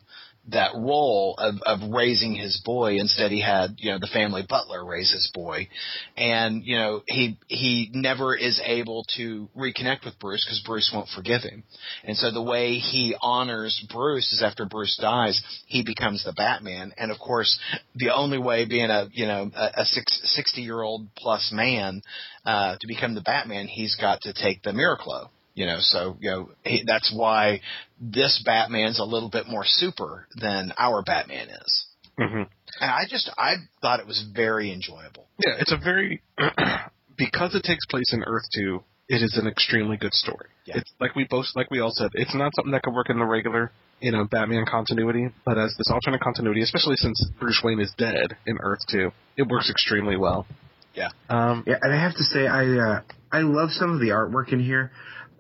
that 0.49 0.73
role 0.75 1.37
of 1.39 1.57
of 1.65 1.91
raising 1.93 2.35
his 2.35 2.61
boy. 2.65 2.97
Instead, 2.99 3.31
he 3.31 3.41
had 3.41 3.77
you 3.79 3.93
know 3.93 3.99
the 3.99 4.09
family 4.13 4.45
butler 4.49 4.85
raise 4.85 5.13
his 5.13 5.31
boy, 5.33 5.69
and 6.17 6.65
you 6.65 6.77
know 6.77 7.03
he 7.07 7.39
he 7.47 7.91
never 7.93 8.37
is 8.37 8.61
able 8.65 9.05
to 9.17 9.49
reconnect 9.57 10.05
with 10.05 10.19
Bruce 10.19 10.45
because 10.45 10.61
Bruce 10.67 10.91
won't 10.93 11.09
forgive 11.15 11.43
him. 11.43 11.63
And 12.05 12.17
so 12.17 12.31
the 12.31 12.43
way 12.43 12.75
he 12.75 13.15
honors 13.21 13.85
Bruce 13.93 14.33
is 14.33 14.43
after 14.43 14.65
Bruce 14.65 14.99
dies, 15.01 15.41
he 15.67 15.85
becomes 15.85 16.25
the 16.25 16.33
Batman. 16.33 16.93
And 16.97 17.13
of 17.13 17.19
course, 17.19 17.59
the 17.95 18.13
only 18.13 18.39
way 18.39 18.65
being 18.65 18.91
a 18.91 19.09
you 19.13 19.27
know 19.27 19.51
a, 19.55 19.83
a 19.83 19.85
six, 19.85 20.21
60 20.25 20.61
year 20.61 20.83
old 20.83 21.15
plus 21.17 21.51
man 21.53 22.03
uh, 22.45 22.77
to 22.81 22.87
become 22.89 23.15
the 23.15 23.21
Batman, 23.21 23.69
he's 23.69 23.95
got 23.95 24.23
to 24.23 24.33
take 24.33 24.63
the 24.63 24.71
Miraclo. 24.71 25.29
You 25.55 25.67
know, 25.67 25.79
so 25.81 26.17
you 26.21 26.31
know 26.31 26.51
he, 26.65 26.83
that's 26.87 27.13
why 27.15 27.61
this 28.01 28.43
Batman's 28.45 28.99
a 28.99 29.05
little 29.05 29.29
bit 29.29 29.47
more 29.47 29.65
super 29.67 30.27
than 30.41 30.73
our 30.79 31.03
Batman 31.03 31.49
is. 31.49 31.87
hmm 32.19 32.43
And 32.81 32.91
I 32.91 33.05
just 33.09 33.31
I 33.37 33.57
thought 33.81 34.01
it 34.01 34.07
was 34.07 34.25
very 34.35 34.73
enjoyable. 34.73 35.27
Yeah, 35.45 35.55
it's 35.59 35.73
a 35.73 35.77
very 35.77 36.23
because 37.19 37.55
it 37.55 37.63
takes 37.65 37.85
place 37.87 38.13
in 38.13 38.23
Earth 38.25 38.45
Two. 38.55 38.83
It 39.09 39.23
is 39.23 39.37
an 39.37 39.47
extremely 39.47 39.99
good 39.99 40.15
story. 40.15 40.47
Yeah. 40.65 40.79
It's 40.79 40.91
like 41.01 41.15
we 41.15 41.25
both 41.29 41.47
like 41.55 41.71
we 41.71 41.81
all 41.81 41.91
said. 41.91 42.11
It's 42.15 42.35
not 42.35 42.53
something 42.57 42.73
that 42.73 42.83
could 42.83 42.95
work 42.95 43.11
in 43.11 43.19
the 43.19 43.25
regular 43.27 43.71
you 44.01 44.11
know 44.11 44.25
Batman 44.25 44.65
continuity, 44.67 45.29
but 45.45 45.59
as 45.59 45.75
this 45.77 45.89
alternate 45.91 46.23
continuity, 46.23 46.63
especially 46.63 46.97
since 46.97 47.23
Bruce 47.39 47.61
Wayne 47.63 47.81
is 47.81 47.93
dead 47.99 48.37
in 48.47 48.57
Earth 48.63 48.81
Two, 48.91 49.11
it 49.37 49.47
works 49.49 49.69
extremely 49.71 50.17
well. 50.17 50.47
Yeah. 50.95 51.09
Um, 51.29 51.65
Yeah, 51.67 51.77
and 51.81 51.93
I 51.93 52.01
have 52.03 52.15
to 52.15 52.23
say, 52.25 52.47
I 52.47 52.65
uh, 52.65 53.01
I 53.31 53.41
love 53.41 53.71
some 53.71 53.93
of 53.95 54.01
the 54.01 54.09
artwork 54.09 54.53
in 54.53 54.61
here, 54.61 54.91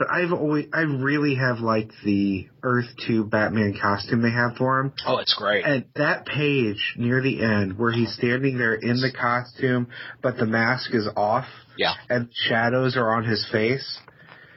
but 0.02 0.10
I've 0.12 0.32
always 0.32 0.66
I 0.72 0.80
really 0.80 1.36
have 1.36 1.58
liked 1.60 1.92
the 2.04 2.48
Earth 2.62 2.86
Two 3.06 3.24
Batman 3.24 3.78
costume 3.80 4.22
they 4.22 4.30
have 4.30 4.56
for 4.56 4.80
him. 4.80 4.92
Oh, 5.06 5.18
it's 5.18 5.34
great. 5.34 5.64
And 5.64 5.84
that 5.96 6.26
page 6.26 6.94
near 6.96 7.22
the 7.22 7.42
end 7.42 7.78
where 7.78 7.92
he's 7.92 8.12
standing 8.14 8.58
there 8.58 8.74
in 8.74 9.00
the 9.00 9.12
costume, 9.12 9.88
but 10.22 10.36
the 10.38 10.46
mask 10.46 10.92
is 10.94 11.08
off 11.16 11.46
Yeah. 11.76 11.94
and 12.08 12.28
shadows 12.48 12.96
are 12.96 13.14
on 13.14 13.24
his 13.24 13.46
face, 13.52 13.98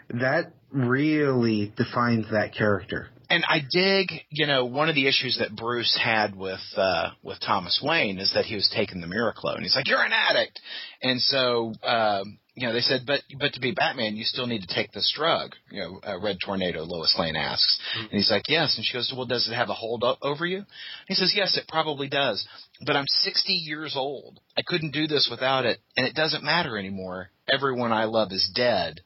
that 0.09 0.53
really 0.71 1.71
defines 1.75 2.25
that 2.31 2.53
character. 2.53 3.09
and 3.29 3.43
I 3.47 3.59
dig, 3.71 4.11
you 4.29 4.45
know, 4.45 4.65
one 4.65 4.87
of 4.89 4.93
the 4.95 5.07
issues 5.07 5.37
that 5.39 5.55
Bruce 5.55 5.95
had 6.01 6.35
with 6.35 6.61
uh 6.77 7.09
with 7.23 7.39
Thomas 7.39 7.79
Wayne 7.83 8.19
is 8.19 8.31
that 8.33 8.45
he 8.45 8.55
was 8.55 8.69
taking 8.75 9.01
the 9.01 9.07
Miraclo, 9.07 9.53
and 9.55 9.63
he's 9.63 9.75
like, 9.75 9.87
"You're 9.87 10.03
an 10.03 10.13
addict," 10.13 10.59
and 11.03 11.21
so. 11.21 11.73
um 11.83 12.39
you 12.55 12.65
know, 12.65 12.73
they 12.73 12.79
said, 12.79 13.01
but 13.05 13.21
but 13.37 13.53
to 13.53 13.59
be 13.59 13.71
Batman, 13.71 14.15
you 14.15 14.23
still 14.23 14.47
need 14.47 14.61
to 14.61 14.73
take 14.73 14.91
this 14.93 15.11
drug. 15.15 15.51
You 15.69 15.79
know, 15.81 15.99
uh, 16.07 16.19
Red 16.21 16.37
Tornado. 16.43 16.83
Lois 16.83 17.13
Lane 17.19 17.35
asks, 17.35 17.79
and 17.99 18.11
he's 18.11 18.31
like, 18.31 18.47
yes. 18.47 18.75
And 18.77 18.85
she 18.85 18.93
goes, 18.93 19.13
well, 19.15 19.25
does 19.25 19.47
it 19.49 19.53
have 19.55 19.69
a 19.69 19.73
hold 19.73 20.03
o- 20.03 20.17
over 20.21 20.45
you? 20.45 20.63
he 21.07 21.15
says, 21.15 21.33
yes, 21.35 21.57
it 21.57 21.67
probably 21.67 22.07
does. 22.07 22.47
But 22.85 22.95
I'm 22.95 23.05
60 23.07 23.51
years 23.53 23.95
old. 23.97 24.39
I 24.57 24.61
couldn't 24.65 24.91
do 24.93 25.05
this 25.07 25.27
without 25.29 25.65
it, 25.65 25.79
and 25.97 26.07
it 26.07 26.15
doesn't 26.15 26.43
matter 26.43 26.77
anymore. 26.77 27.29
Everyone 27.51 27.91
I 27.91 28.05
love 28.05 28.31
is 28.31 28.49
dead. 28.55 29.01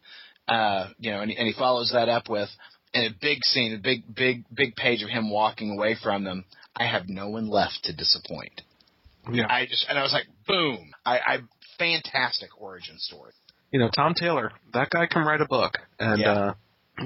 Uh, 0.47 0.89
you 0.99 1.11
know, 1.11 1.21
and, 1.21 1.31
and 1.31 1.47
he 1.47 1.53
follows 1.57 1.91
that 1.93 2.09
up 2.09 2.29
with, 2.29 2.49
in 2.93 3.03
a 3.03 3.09
big 3.21 3.43
scene, 3.43 3.73
a 3.73 3.77
big, 3.77 4.03
big, 4.15 4.43
big 4.53 4.75
page 4.75 5.03
of 5.03 5.09
him 5.09 5.29
walking 5.29 5.71
away 5.77 5.95
from 6.01 6.23
them. 6.23 6.45
I 6.75 6.85
have 6.87 7.07
no 7.07 7.29
one 7.29 7.49
left 7.49 7.79
to 7.83 7.95
disappoint. 7.95 8.61
yeah. 9.31 9.45
I 9.49 9.65
just, 9.65 9.85
and 9.89 9.97
I 9.97 10.01
was 10.03 10.13
like, 10.13 10.25
boom! 10.47 10.91
I, 11.05 11.17
I 11.19 11.37
fantastic 11.79 12.49
origin 12.61 12.97
story. 12.99 13.31
you 13.71 13.79
know, 13.79 13.89
Tom 13.95 14.13
Taylor, 14.15 14.51
that 14.73 14.89
guy 14.89 15.05
can 15.05 15.23
write 15.25 15.41
a 15.41 15.45
book, 15.45 15.77
and 15.99 16.19
Yeah. 16.19 16.31
uh, 16.33 16.53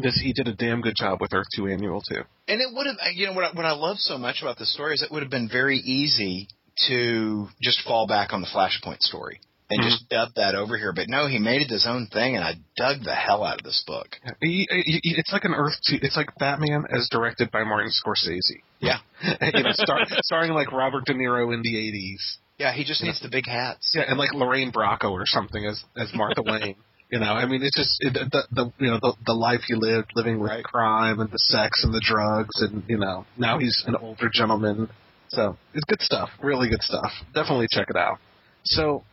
this 0.01 0.15
he 0.23 0.31
did 0.33 0.47
a 0.47 0.53
damn 0.53 0.79
good 0.81 0.95
job 0.97 1.19
with 1.21 1.33
Earth 1.33 1.47
Two 1.55 1.67
Annual 1.67 2.01
two. 2.09 2.23
And 2.47 2.61
it 2.61 2.67
would 2.73 2.87
have, 2.87 2.95
you 3.13 3.27
know, 3.27 3.33
what 3.33 3.43
I, 3.45 3.51
what 3.51 3.65
I 3.65 3.71
love 3.73 3.97
so 3.99 4.17
much 4.17 4.41
about 4.41 4.57
the 4.57 4.65
story 4.65 4.93
is 4.95 5.01
it 5.01 5.11
would 5.11 5.21
have 5.23 5.29
been 5.31 5.49
very 5.49 5.77
easy 5.77 6.47
to 6.87 7.47
just 7.61 7.81
fall 7.83 8.07
back 8.07 8.33
on 8.33 8.41
the 8.41 8.47
Flashpoint 8.47 9.01
story 9.01 9.39
and 9.69 9.81
Mhm. 9.81 9.89
just 9.89 10.09
dub 10.09 10.29
that 10.35 10.55
over 10.55 10.77
here. 10.77 10.93
But 10.93 11.09
no, 11.09 11.27
he 11.27 11.37
made 11.37 11.61
it 11.61 11.69
his 11.69 11.85
own 11.85 12.07
thing, 12.07 12.35
and 12.37 12.43
I 12.45 12.55
dug 12.77 13.03
the 13.03 13.13
hell 13.13 13.43
out 13.43 13.59
of 13.59 13.63
this 13.65 13.83
book. 13.85 14.17
He, 14.41 14.67
he, 14.71 15.01
it's 15.17 15.31
like 15.33 15.43
an 15.45 15.53
Earth 15.53 15.77
Two. 15.85 15.99
It's 16.01 16.15
like 16.17 16.29
Batman 16.39 16.85
as 16.89 17.07
directed 17.11 17.51
by 17.51 17.63
Martin 17.65 17.91
Scorsese. 17.91 18.61
Yeah. 18.79 18.99
you 19.53 19.63
know, 19.63 19.71
star, 19.73 19.99
starring 20.23 20.53
like 20.53 20.71
Robert 20.71 21.05
De 21.05 21.13
Niro 21.13 21.53
in 21.53 21.61
the 21.61 21.75
'80s. 21.75 22.37
Yeah, 22.59 22.73
he 22.73 22.83
just 22.83 23.03
needs 23.03 23.19
the 23.21 23.29
big 23.29 23.45
hats. 23.47 23.93
Yeah, 23.95 24.03
and 24.07 24.17
like 24.17 24.33
Lorraine 24.33 24.71
Bracco 24.71 25.11
or 25.11 25.25
something 25.25 25.65
as 25.65 25.83
as 25.97 26.11
Martha 26.13 26.41
Wayne. 26.45 26.75
You 27.11 27.19
know, 27.19 27.33
I 27.33 27.45
mean, 27.45 27.61
it's 27.63 27.75
just 27.77 27.97
it, 27.99 28.13
the 28.31 28.43
the 28.51 28.71
you 28.79 28.87
know 28.91 28.99
the 29.01 29.13
the 29.25 29.33
life 29.33 29.61
he 29.67 29.75
lived, 29.75 30.11
living 30.15 30.39
with 30.39 30.49
Right. 30.51 30.63
crime 30.63 31.19
and 31.19 31.29
the 31.31 31.37
sex 31.39 31.83
and 31.83 31.93
the 31.93 32.01
drugs, 32.03 32.61
and 32.61 32.83
you 32.87 32.97
know 32.97 33.25
now 33.37 33.59
he's 33.59 33.83
an 33.87 33.95
older 33.95 34.29
gentleman. 34.33 34.89
So 35.29 35.57
it's 35.73 35.83
good 35.85 36.01
stuff, 36.01 36.29
really 36.43 36.69
good 36.69 36.81
stuff. 36.83 37.11
Definitely 37.33 37.67
check 37.71 37.87
it 37.89 37.95
out. 37.97 38.17
So 38.65 39.03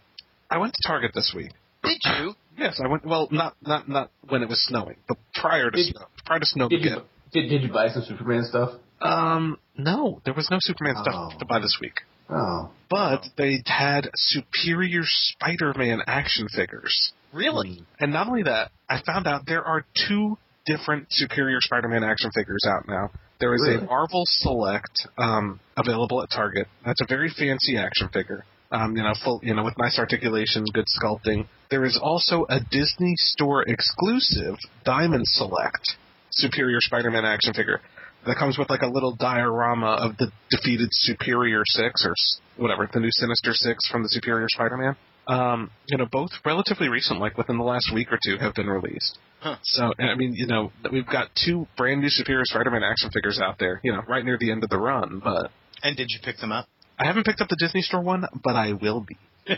I 0.51 0.59
went 0.59 0.75
to 0.75 0.89
Target 0.89 1.13
this 1.15 1.33
week. 1.35 1.53
Did 1.83 1.99
you? 2.05 2.35
Yes, 2.59 2.79
I 2.85 2.89
went. 2.89 3.07
Well, 3.07 3.27
not 3.31 3.55
not 3.63 3.89
not 3.89 4.11
when 4.29 4.43
it 4.43 4.49
was 4.51 4.63
snowing, 4.67 4.97
but 5.09 5.17
prior 5.35 5.71
to 5.71 5.77
Did- 5.77 5.95
snow, 5.95 6.05
prior 6.27 6.41
to 6.41 6.45
snow 6.45 6.69
Did 6.69 6.83
begin. 6.83 6.99
you 6.99 7.03
did, 7.43 7.49
did 7.49 7.63
you 7.63 7.73
buy 7.73 7.89
some 7.89 8.03
Superman 8.03 8.45
stuff? 8.45 8.73
Um, 9.01 9.57
no, 9.79 10.21
there 10.27 10.35
was 10.35 10.49
no 10.51 10.59
Superman 10.61 10.97
Oh. 10.99 11.03
stuff 11.31 11.39
to 11.39 11.47
buy 11.47 11.59
this 11.61 11.79
week, 11.81 11.95
Oh, 12.33 12.71
but 12.89 13.25
they 13.37 13.63
had 13.67 14.11
Superior 14.15 15.03
Spider-Man 15.05 16.03
action 16.07 16.49
figures. 16.49 17.13
Really? 17.33 17.83
And 17.99 18.13
not 18.13 18.27
only 18.29 18.45
that, 18.45 18.71
I 18.89 19.01
found 19.05 19.27
out 19.27 19.43
there 19.47 19.65
are 19.65 19.85
two 20.09 20.37
different 20.67 21.07
Superior 21.11 21.59
Spider-Man 21.61 22.05
action 22.05 22.31
figures 22.35 22.65
out 22.67 22.87
now. 22.89 23.11
There 23.41 23.55
is 23.55 23.63
Really? 23.67 23.83
a 23.83 23.87
Marvel 23.87 24.25
Select 24.27 25.09
um, 25.17 25.61
available 25.77 26.23
at 26.23 26.31
Target. 26.31 26.67
That's 26.85 27.01
a 27.01 27.07
very 27.07 27.31
fancy 27.31 27.77
action 27.79 28.09
figure. 28.13 28.45
Um, 28.73 28.97
you 28.97 29.03
know, 29.03 29.15
full, 29.25 29.41
you 29.43 29.55
know, 29.55 29.65
with 29.65 29.75
nice 29.79 29.99
articulation, 29.99 30.65
good 30.73 30.85
sculpting. 31.03 31.47
There 31.71 31.85
is 31.85 31.99
also 32.01 32.47
a 32.49 32.61
Disney 32.71 33.15
Store 33.17 33.63
exclusive 33.63 34.57
Diamond 34.85 35.27
Select 35.27 35.97
Superior 36.31 36.79
Spider-Man 36.81 37.25
action 37.25 37.53
figure 37.55 37.81
that 38.27 38.37
comes 38.37 38.59
with 38.59 38.71
like 38.71 38.83
a 38.83 38.87
little 38.87 39.15
diorama 39.17 39.99
of 40.01 40.17
the 40.19 40.31
defeated 40.51 40.89
Superior 40.93 41.63
Six 41.67 42.05
or 42.07 42.15
whatever, 42.57 42.89
the 42.93 43.01
new 43.01 43.11
Sinister 43.11 43.53
Six 43.53 43.89
from 43.91 44.03
the 44.03 44.09
Superior 44.09 44.47
Spider-Man. 44.49 44.97
Um, 45.27 45.71
you 45.87 45.97
know, 45.97 46.07
both 46.11 46.31
relatively 46.45 46.89
recent, 46.89 47.21
like 47.21 47.39
within 47.39 47.57
the 47.57 47.65
last 47.65 47.93
week 47.95 48.13
or 48.13 48.19
two, 48.25 48.37
have 48.39 48.55
been 48.55 48.67
released. 48.67 49.19
Huh. 49.41 49.57
So, 49.63 49.93
I 49.99 50.15
mean, 50.17 50.35
you 50.35 50.47
know, 50.47 50.73
we've 50.91 51.07
got 51.07 51.29
two 51.45 51.67
brand 51.77 52.01
new 52.01 52.11
Superior 52.11 52.45
Spider-Man 52.45 52.83
action 52.83 53.11
figures 53.11 53.41
out 53.41 53.59
there. 53.59 53.81
You 53.85 53.93
know, 53.93 54.03
right 54.09 54.25
near 54.25 54.37
the 54.39 54.51
end 54.51 54.65
of 54.65 54.71
the 54.71 54.79
run. 54.79 55.21
But 55.23 55.51
And 55.83 55.97
did 55.97 56.09
you 56.11 56.19
pick 56.23 56.39
them 56.39 56.53
up? 56.53 56.67
I 56.99 57.07
haven't 57.07 57.25
picked 57.25 57.41
up 57.41 57.49
the 57.49 57.57
Disney 57.59 57.81
Store 57.81 58.03
one, 58.03 58.27
but 58.43 58.57
I 58.57 58.73
will 58.75 59.01
be. 59.01 59.17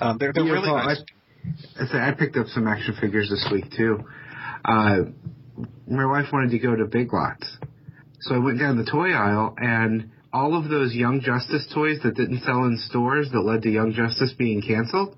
Um, 0.00 0.18
they're 0.18 0.32
they're 0.32 0.44
Yeah, 0.44 0.52
really 0.52 0.70
well, 0.70 0.84
nice. 0.84 1.02
I, 1.78 1.96
I, 1.98 2.08
I 2.08 2.12
picked 2.14 2.36
up 2.36 2.48
some 2.48 2.66
action 2.66 2.96
figures 3.00 3.30
this 3.30 3.46
week 3.52 3.66
too. 3.76 4.00
Uh, 4.64 4.96
my 5.86 6.06
wife 6.06 6.26
wanted 6.32 6.50
to 6.50 6.58
go 6.58 6.74
to 6.74 6.84
Big 6.84 7.12
Lots, 7.12 7.58
so 8.20 8.34
I 8.34 8.38
went 8.38 8.58
down 8.58 8.76
the 8.76 8.90
toy 8.90 9.12
aisle 9.12 9.54
and 9.58 10.10
all 10.34 10.56
of 10.56 10.68
those 10.68 10.92
Young 10.92 11.20
Justice 11.20 11.66
toys 11.72 12.00
that 12.02 12.16
didn't 12.16 12.40
sell 12.40 12.64
in 12.64 12.76
stores 12.88 13.30
that 13.32 13.40
led 13.40 13.62
to 13.62 13.70
Young 13.70 13.92
Justice 13.92 14.34
being 14.36 14.62
canceled, 14.62 15.16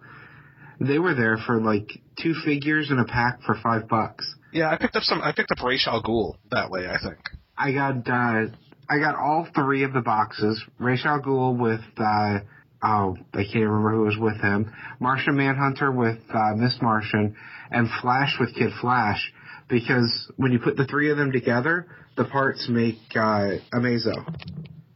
they 0.78 0.98
were 0.98 1.14
there 1.14 1.38
for 1.38 1.60
like 1.60 1.90
two 2.22 2.34
figures 2.44 2.90
in 2.90 2.98
a 2.98 3.06
pack 3.06 3.40
for 3.42 3.56
five 3.62 3.88
bucks. 3.88 4.34
Yeah, 4.52 4.70
I 4.70 4.76
picked 4.76 4.94
up 4.94 5.02
some. 5.02 5.22
I 5.22 5.32
picked 5.32 5.50
up 5.50 5.64
Ra's 5.64 5.86
al 5.86 6.02
Ghul 6.02 6.36
that 6.50 6.70
way. 6.70 6.86
I 6.86 6.98
think. 7.02 7.18
I 7.56 7.72
got 7.72 8.08
uh, 8.08 8.46
I 8.88 8.98
got 8.98 9.16
all 9.16 9.48
three 9.54 9.84
of 9.84 9.94
the 9.94 10.02
boxes. 10.02 10.62
Ra's 10.78 11.02
al 11.04 11.22
Ghul 11.22 11.58
with 11.58 11.80
uh, 11.96 12.40
oh 12.82 13.16
I 13.32 13.44
can't 13.44 13.64
remember 13.64 13.92
who 13.92 14.02
was 14.02 14.18
with 14.18 14.40
him. 14.42 14.70
Martian 15.00 15.36
Manhunter 15.36 15.90
with 15.90 16.18
uh, 16.32 16.54
Miss 16.54 16.76
Martian, 16.82 17.36
and 17.70 17.88
Flash 18.02 18.36
with 18.38 18.54
Kid 18.54 18.72
Flash. 18.80 19.32
Because 19.68 20.30
when 20.36 20.52
you 20.52 20.58
put 20.60 20.76
the 20.76 20.84
three 20.86 21.10
of 21.10 21.16
them 21.16 21.32
together, 21.32 21.86
the 22.16 22.24
parts 22.24 22.68
make 22.68 22.98
uh, 23.14 23.58
Amazo. 23.74 24.14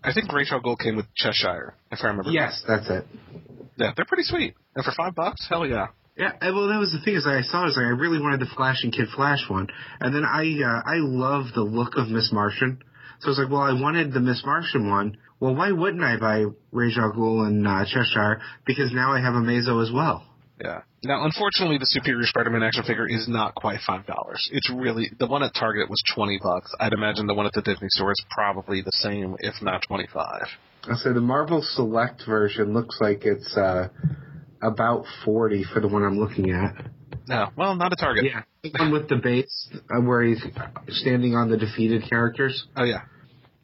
I 0.03 0.13
think 0.13 0.33
Ra's 0.33 0.51
al 0.53 0.63
Ghul 0.63 0.79
came 0.79 0.97
with 0.97 1.07
Cheshire, 1.15 1.75
if 1.91 1.99
I 2.03 2.07
remember. 2.07 2.31
Yes, 2.31 2.63
that's 2.67 2.89
it. 2.89 3.05
Yeah, 3.77 3.93
they're 3.97 4.05
pretty 4.07 4.23
sweet. 4.23 4.55
And 4.75 4.85
for 4.85 4.93
five 4.97 5.15
bucks, 5.15 5.47
hell 5.49 5.67
yeah. 5.67 5.89
Yeah, 6.17 6.33
and, 6.41 6.55
well, 6.55 6.69
that 6.69 6.79
was 6.79 6.93
the 6.93 7.03
thing 7.05 7.17
is 7.17 7.27
I 7.27 7.41
saw 7.43 7.61
it, 7.61 7.63
I 7.63 7.65
was 7.67 7.77
like, 7.77 7.87
I 7.87 7.91
really 7.91 8.21
wanted 8.21 8.41
the 8.41 8.51
Flash 8.55 8.83
and 8.83 8.93
Kid 8.93 9.09
Flash 9.15 9.49
one, 9.49 9.69
and 10.01 10.15
then 10.15 10.25
I 10.25 10.43
uh, 10.63 10.83
I 10.85 10.97
love 10.99 11.47
the 11.55 11.63
look 11.63 11.97
of 11.97 12.09
Miss 12.09 12.31
Martian, 12.33 12.83
so 13.21 13.29
I 13.29 13.31
was 13.31 13.39
like, 13.39 13.51
well, 13.51 13.63
I 13.63 13.81
wanted 13.81 14.13
the 14.13 14.21
Miss 14.21 14.43
Martian 14.45 14.89
one. 14.91 15.17
Well, 15.41 15.55
why 15.55 15.73
wouldn't 15.73 16.03
I 16.03 16.19
buy 16.19 16.45
Ra's 16.73 16.99
al 16.99 17.13
Ghul 17.13 17.47
and 17.47 17.67
uh, 17.67 17.85
Cheshire? 17.87 18.41
Because 18.67 18.93
now 18.93 19.13
I 19.13 19.21
have 19.21 19.33
Amazo 19.35 19.83
as 19.83 19.91
well. 19.93 20.27
Yeah. 20.63 20.83
Now, 21.05 21.25
unfortunately, 21.25 21.79
the 21.79 21.87
Superior 21.87 22.27
Spider-Man 22.27 22.63
action 22.63 22.83
figure 22.85 23.07
is 23.09 23.27
not 23.29 23.55
quite 23.55 23.79
five 23.87 24.07
dollars. 24.07 24.47
It's 24.53 24.71
really 24.71 25.11
the 25.19 25.27
one 25.27 25.43
at 25.43 25.55
Target 25.55 25.89
was 25.89 26.03
twenty 26.15 26.39
bucks. 26.43 26.71
I'd 26.79 26.93
imagine 26.93 27.27
the 27.27 27.35
one 27.35 27.47
at 27.47 27.53
the 27.53 27.63
Disney 27.63 27.89
store 27.89 28.13
is 28.13 28.23
probably 28.31 28.83
the 28.83 28.93
same, 28.93 29.37
if 29.41 29.55
not 29.63 29.83
twenty-five. 29.89 30.47
So 30.97 31.13
the 31.15 31.21
Marvel 31.21 31.63
Select 31.63 32.23
version 32.27 32.75
looks 32.75 32.99
like 33.01 33.25
it's 33.25 33.57
uh, 33.57 33.89
about 34.63 35.05
forty 35.25 35.65
for 35.65 35.81
the 35.81 35.89
one 35.89 36.03
I'm 36.03 36.19
looking 36.19 36.51
at. 36.51 36.75
No, 37.27 37.49
well, 37.57 37.75
not 37.75 37.93
a 37.93 37.97
Target. 37.97 38.25
Yeah, 38.25 38.43
the 38.63 38.71
one 38.79 38.93
with 38.93 39.09
the 39.09 39.17
base 39.17 39.71
uh, 39.75 40.01
where 40.03 40.23
he's 40.23 40.45
standing 40.89 41.35
on 41.35 41.49
the 41.51 41.57
defeated 41.57 42.03
characters. 42.09 42.67
Oh 42.77 42.85
yeah. 42.85 43.03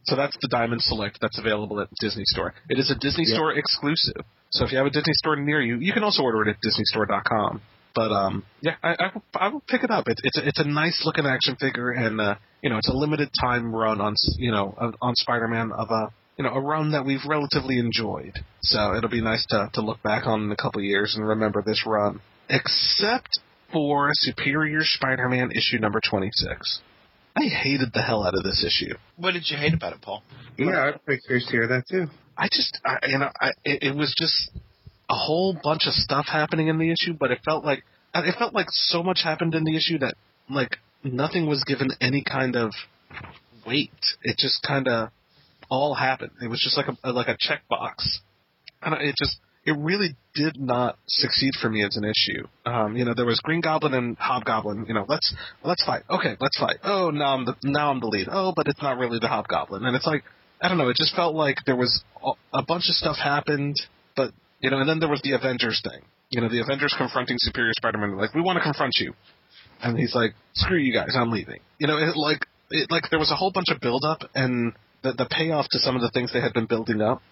So 0.05 0.15
that's 0.15 0.37
the 0.41 0.49
Diamond 0.49 0.83
Select 0.83 1.19
that's 1.21 1.39
available 1.39 1.81
at 1.81 1.89
Disney 2.01 2.23
Store. 2.27 2.55
It 2.71 2.79
is 2.79 2.91
a 2.91 2.95
Disney 2.95 3.25
Yeah. 3.27 3.35
Store 3.35 3.53
exclusive. 3.53 4.23
So 4.51 4.65
if 4.65 4.73
you 4.73 4.79
have 4.79 4.87
a 4.87 4.91
Disney 4.91 5.13
Store 5.15 5.37
near 5.37 5.61
you, 5.61 5.79
you 5.79 5.93
can 5.93 6.03
also 6.05 6.23
order 6.23 6.43
it 6.43 6.49
at 6.49 6.57
DisneyStore.com. 6.63 7.61
But 7.95 8.13
um, 8.13 8.45
yeah, 8.61 8.75
I, 8.83 8.91
I, 8.91 9.11
will, 9.15 9.23
I 9.35 9.49
will 9.49 9.63
pick 9.67 9.83
it 9.83 9.91
up. 9.91 10.05
It's 10.07 10.21
it's 10.23 10.39
a, 10.39 10.47
it's 10.49 10.61
a 10.61 10.65
nice 10.65 11.03
looking 11.07 11.25
action 11.27 11.57
figure, 11.57 11.91
and 11.91 12.21
uh, 12.21 12.35
you 12.63 12.69
know 12.69 12.77
it's 12.77 12.89
a 12.91 12.93
limited 12.93 13.31
time 13.41 13.75
run 13.75 14.01
on 14.03 14.15
you 14.37 14.51
know 14.51 14.75
on- 14.79 14.95
on 15.01 15.15
Spider-Man 15.17 15.73
of 15.73 15.89
a 15.91 16.09
you 16.37 16.45
know 16.45 16.51
a 16.53 16.61
run 16.61 16.93
that 16.93 17.07
we've 17.07 17.25
relatively 17.27 17.79
enjoyed. 17.79 18.39
So 18.61 18.95
it'll 18.95 19.09
be 19.11 19.23
nice 19.23 19.47
to 19.47 19.71
to 19.75 19.81
look 19.81 20.03
back 20.03 20.27
on 20.27 20.43
in 20.45 20.53
a 20.53 20.57
couple 20.57 20.81
of 20.81 20.85
years 20.85 21.15
and 21.17 21.27
remember 21.27 21.63
this 21.63 21.85
run. 21.87 22.21
Except 22.51 23.31
for 23.73 24.11
Superior 24.13 24.81
Spider-Man 24.83 25.51
issue 25.53 25.79
number 25.79 26.01
twenty 26.07 26.29
six. 26.33 26.81
I 27.35 27.45
hated 27.49 27.93
the 27.95 28.03
hell 28.03 28.27
out 28.27 28.35
of 28.35 28.43
this 28.45 28.63
issue. 28.65 28.95
What 29.17 29.33
did 29.33 29.45
you 29.51 29.57
hate 29.57 29.75
about 29.75 29.95
it, 29.95 30.03
Paul? 30.03 30.23
Yeah, 30.59 30.91
I'd 30.95 31.01
be 31.07 31.19
curious 31.19 31.47
to 31.47 31.53
hear 31.53 31.67
that 31.69 31.85
too. 31.91 32.07
I 32.37 32.49
just, 32.51 32.79
I, 32.85 32.99
you 33.07 33.19
know, 33.19 33.31
I, 33.41 33.49
it, 33.65 33.83
it 33.83 33.97
was 33.97 34.15
just 34.17 34.51
a 35.09 35.15
whole 35.15 35.57
bunch 35.63 35.87
of 35.87 35.93
stuff 35.95 36.27
happening 36.27 36.69
in 36.69 36.79
the 36.79 36.91
issue, 36.91 37.15
but 37.19 37.31
it 37.31 37.41
felt 37.45 37.65
like 37.65 37.85
it 38.15 38.35
felt 38.39 38.55
like 38.55 38.67
so 38.71 39.03
much 39.03 39.21
happened 39.23 39.55
in 39.55 39.65
the 39.65 39.77
issue 39.77 39.99
that 39.99 40.15
like 40.49 40.77
nothing 41.03 41.47
was 41.47 41.63
given 41.65 41.91
any 42.01 42.23
kind 42.23 42.57
of 42.57 42.73
weight. 43.67 43.91
It 44.23 44.37
just 44.39 44.63
kind 44.67 44.89
of 44.89 45.11
all 45.71 45.95
happened. 45.95 46.33
It 46.43 46.49
was 46.49 46.61
just 46.61 46.77
like 46.77 46.87
a 47.05 47.13
like 47.13 47.29
a 47.29 47.37
checkbox, 47.37 48.19
and 48.83 48.95
it 48.95 49.15
just 49.19 49.39
it 49.65 49.77
really 49.79 50.17
did 50.35 50.59
not 50.59 50.97
succeed 51.07 51.53
for 51.61 51.69
me 51.69 51.85
as 51.85 51.97
an 51.97 52.05
issue. 52.05 52.47
Um, 52.65 52.97
you 52.97 53.05
know, 53.05 53.15
there 53.15 53.27
was 53.27 53.41
Green 53.41 53.61
Goblin 53.61 53.95
and 53.95 54.17
Hobgoblin. 54.17 54.87
You 54.87 54.95
know, 54.95 55.05
let's 55.09 55.35
let's 55.65 55.85
fight. 55.85 56.03
Okay, 56.09 56.37
let's 56.41 56.59
fight. 56.59 56.77
Oh, 56.85 57.11
now 57.11 57.35
I'm 57.35 57.45
the 57.45 57.55
now 57.65 57.91
I'm 57.91 58.01
the 58.01 58.07
lead. 58.07 58.29
Oh, 58.31 58.53
but 58.55 58.69
it's 58.69 58.83
not 58.83 58.99
really 58.99 59.19
the 59.19 59.29
Hobgoblin, 59.29 59.85
and 59.85 59.97
it's 59.97 60.07
like 60.07 60.25
I 60.61 60.69
don't 60.69 60.79
know. 60.79 60.89
It 60.89 60.97
just 60.97 61.15
felt 61.15 61.35
like 61.35 61.59
there 61.67 61.77
was 61.77 62.03
a- 62.55 62.63
bunch 62.63 62.89
of 62.89 62.95
stuff 62.95 63.17
happened, 63.17 63.77
but 64.17 64.33
you 64.61 64.71
know, 64.71 64.79
and 64.79 64.89
then 64.89 65.01
there 65.01 65.09
was 65.09 65.21
the 65.23 65.33
Avengers 65.33 65.81
thing. 65.85 66.03
You 66.31 66.41
know, 66.41 66.49
the 66.49 66.61
Avengers 66.61 66.95
confronting 66.97 67.37
Superior 67.39 67.73
Spider-Man. 67.77 68.17
Like, 68.17 68.35
we 68.35 68.41
want 68.41 68.57
to 68.57 68.63
confront 68.63 68.95
you, 68.99 69.15
and 69.83 69.99
he's 69.99 70.15
like, 70.15 70.35
"Screw 70.55 70.79
you 70.79 70.93
guys, 70.93 71.15
I'm 71.15 71.31
leaving." 71.31 71.61
You 71.79 71.87
know, 71.87 71.99
it 71.99 72.17
like 72.17 72.47
it 72.71 72.91
like 72.91 73.11
there 73.11 73.19
was 73.19 73.31
a 73.31 73.37
whole 73.37 73.53
bunch 73.53 73.69
of 73.69 73.81
build-up, 73.81 74.23
and 74.35 74.73
the 75.03 75.13
the 75.13 75.27
payoff 75.27 75.69
to 75.71 75.79
some 75.79 75.95
of 75.95 76.03
the 76.03 76.11
things 76.11 76.33
they 76.33 76.41
had 76.41 76.53
been 76.53 76.67
building 76.67 77.01
up 77.01 77.23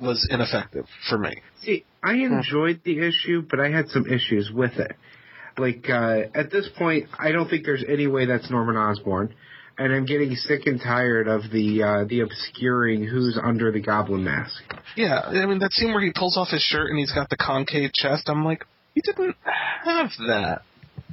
was 0.00 0.26
ineffective 0.30 0.86
for 1.08 1.18
me. 1.18 1.32
See, 1.62 1.84
I 2.02 2.14
enjoyed 2.14 2.80
the 2.84 2.98
issue, 3.06 3.42
but 3.48 3.60
I 3.60 3.70
had 3.70 3.88
some 3.88 4.06
issues 4.06 4.50
with 4.52 4.72
it. 4.78 4.92
Like, 5.56 5.88
uh, 5.88 6.22
at 6.34 6.50
this 6.50 6.68
point, 6.76 7.08
I 7.16 7.30
don't 7.30 7.48
think 7.48 7.64
there's 7.64 7.84
any 7.86 8.08
way 8.08 8.26
that's 8.26 8.50
Norman 8.50 8.76
Osborn. 8.76 9.34
And 9.76 9.92
I'm 9.92 10.06
getting 10.06 10.34
sick 10.36 10.66
and 10.66 10.80
tired 10.80 11.26
of 11.26 11.50
the, 11.50 11.82
uh, 11.82 12.04
the 12.08 12.20
obscuring 12.20 13.04
who's 13.04 13.38
under 13.42 13.72
the 13.72 13.80
goblin 13.80 14.22
mask. 14.22 14.62
Yeah, 14.96 15.20
I 15.20 15.46
mean 15.46 15.58
that 15.58 15.72
scene 15.72 15.92
where 15.92 16.02
he 16.02 16.12
pulls 16.14 16.36
off 16.36 16.48
his 16.50 16.62
shirt 16.62 16.90
and 16.90 16.98
he's 16.98 17.12
got 17.12 17.28
the 17.28 17.36
concave 17.36 17.92
chest. 17.92 18.28
I'm 18.28 18.44
like, 18.44 18.64
he 18.94 19.00
didn't 19.00 19.36
have 19.84 20.10
that 20.28 20.62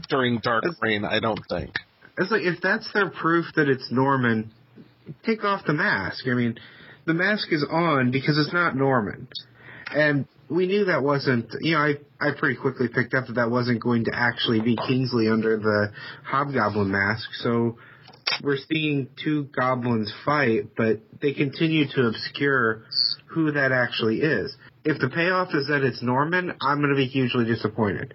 during 0.10 0.40
Dark 0.40 0.64
Reign. 0.82 1.06
I 1.06 1.20
don't 1.20 1.42
think. 1.50 1.72
It's 2.18 2.30
like, 2.30 2.44
if 2.44 2.62
that's 2.62 2.92
their 2.94 3.10
proof 3.10 3.46
that 3.56 3.68
it's 3.68 3.88
Norman, 3.92 4.52
take 5.26 5.44
off 5.44 5.66
the 5.66 5.74
mask. 5.74 6.26
I 6.28 6.36
mean, 6.36 6.60
the 7.06 7.14
mask 7.14 7.48
is 7.52 7.66
on 7.70 8.12
because 8.12 8.38
it's 8.38 8.54
not 8.54 8.76
Norman. 8.76 9.28
And 9.94 10.26
we 10.50 10.68
knew 10.68 10.86
that 10.86 11.02
wasn't, 11.02 11.48
you 11.62 11.74
know, 11.74 11.80
I, 11.80 11.94
I 12.20 12.32
pretty 12.38 12.60
quickly 12.60 12.88
picked 12.94 13.14
up 13.14 13.28
that 13.28 13.34
that 13.34 13.50
wasn't 13.50 13.82
going 13.82 14.06
to 14.06 14.12
actually 14.14 14.62
be 14.62 14.76
Kingsley 14.76 15.30
under 15.30 15.58
the 15.58 15.92
Hobgoblin 16.26 16.92
mask. 16.92 17.30
So 17.40 17.78
we're 18.44 18.58
seeing 18.72 19.10
two 19.24 19.50
goblins 19.56 20.14
fight, 20.26 20.76
but 20.76 21.00
they 21.22 21.34
continue 21.34 21.86
to 21.96 22.08
obscure 22.08 22.84
who 23.28 23.52
that 23.52 23.72
actually 23.72 24.22
is. 24.22 24.56
If 24.84 25.00
the 25.00 25.10
payoff 25.10 25.50
is 25.54 25.68
that 25.68 25.84
it's 25.84 26.02
Norman, 26.02 26.54
I'm 26.62 26.80
going 26.80 26.90
to 26.90 26.96
be 26.96 27.06
hugely 27.06 27.46
disappointed 27.46 28.14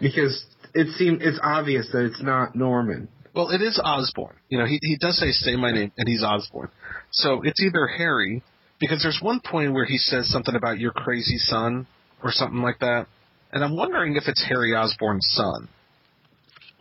because 0.00 0.44
it 0.74 0.88
seems 0.96 1.18
it's 1.22 1.38
obvious 1.42 1.88
that 1.92 2.04
it's 2.04 2.22
not 2.22 2.54
Norman. 2.54 3.08
Well, 3.34 3.50
it 3.50 3.60
is 3.60 3.80
Osborn. 3.82 4.36
You 4.48 4.58
know, 4.58 4.66
he 4.66 4.78
he 4.82 4.96
does 4.96 5.18
say 5.18 5.30
"say 5.30 5.56
my 5.56 5.70
name" 5.70 5.92
and 5.96 6.08
he's 6.08 6.22
Osborn. 6.22 6.70
So 7.10 7.42
it's 7.42 7.60
either 7.60 7.86
Harry 7.86 8.42
because 8.80 9.02
there's 9.02 9.20
one 9.20 9.40
point 9.40 9.72
where 9.72 9.84
he 9.84 9.98
says 9.98 10.30
something 10.30 10.54
about 10.54 10.78
your 10.78 10.92
crazy 10.92 11.38
son 11.38 11.86
or 12.22 12.32
something 12.32 12.62
like 12.62 12.78
that, 12.80 13.06
and 13.52 13.62
I'm 13.62 13.76
wondering 13.76 14.16
if 14.16 14.24
it's 14.26 14.44
Harry 14.48 14.74
Osborn's 14.74 15.26
son. 15.30 15.68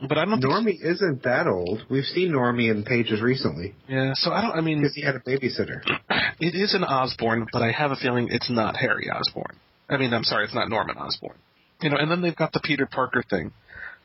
But 0.02 0.18
I 0.18 0.26
don't 0.26 0.42
think. 0.42 0.52
Normie 0.52 0.84
isn't 0.84 1.24
that 1.24 1.48
old. 1.48 1.84
We've 1.90 2.04
seen 2.04 2.32
Normie 2.32 2.70
in 2.70 2.84
pages 2.84 3.22
recently 3.22 3.76
Yeah. 3.88 4.12
So 4.16 4.32
I 4.32 4.42
don't. 4.42 4.52
I 4.52 4.62
mean, 4.62 4.80
because 4.80 4.94
he 4.94 5.02
had 5.02 5.16
a 5.16 5.20
babysitter. 5.20 5.82
it 6.40 6.56
is 6.56 6.74
an 6.74 6.84
Osborn, 6.84 7.48
but 7.52 7.62
I 7.62 7.72
have 7.72 7.92
a 7.92 7.96
feeling 7.96 8.28
it's 8.30 8.50
not 8.50 8.76
Harry 8.76 9.10
Osborn. 9.10 9.58
I 9.90 9.98
mean, 9.98 10.14
I'm 10.14 10.24
sorry, 10.24 10.46
it's 10.46 10.56
not 10.56 10.70
Norman 10.70 10.98
Osborn. 10.98 11.38
You 11.82 11.90
know, 11.90 11.98
and 11.98 12.10
then 12.10 12.22
they've 12.22 12.36
got 12.36 12.52
the 12.52 12.62
Peter 12.62 12.88
Parker 12.90 13.24
thing, 13.30 13.52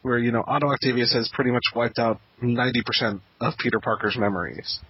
where 0.02 0.18
you 0.18 0.30
know 0.30 0.44
Otto 0.46 0.68
Octavius 0.68 1.12
has 1.12 1.30
pretty 1.32 1.50
much 1.50 1.64
wiped 1.74 1.98
out 1.98 2.20
90% 2.42 3.20
of 3.40 3.54
Peter 3.58 3.80
Parker's 3.80 4.16
memories. 4.16 4.80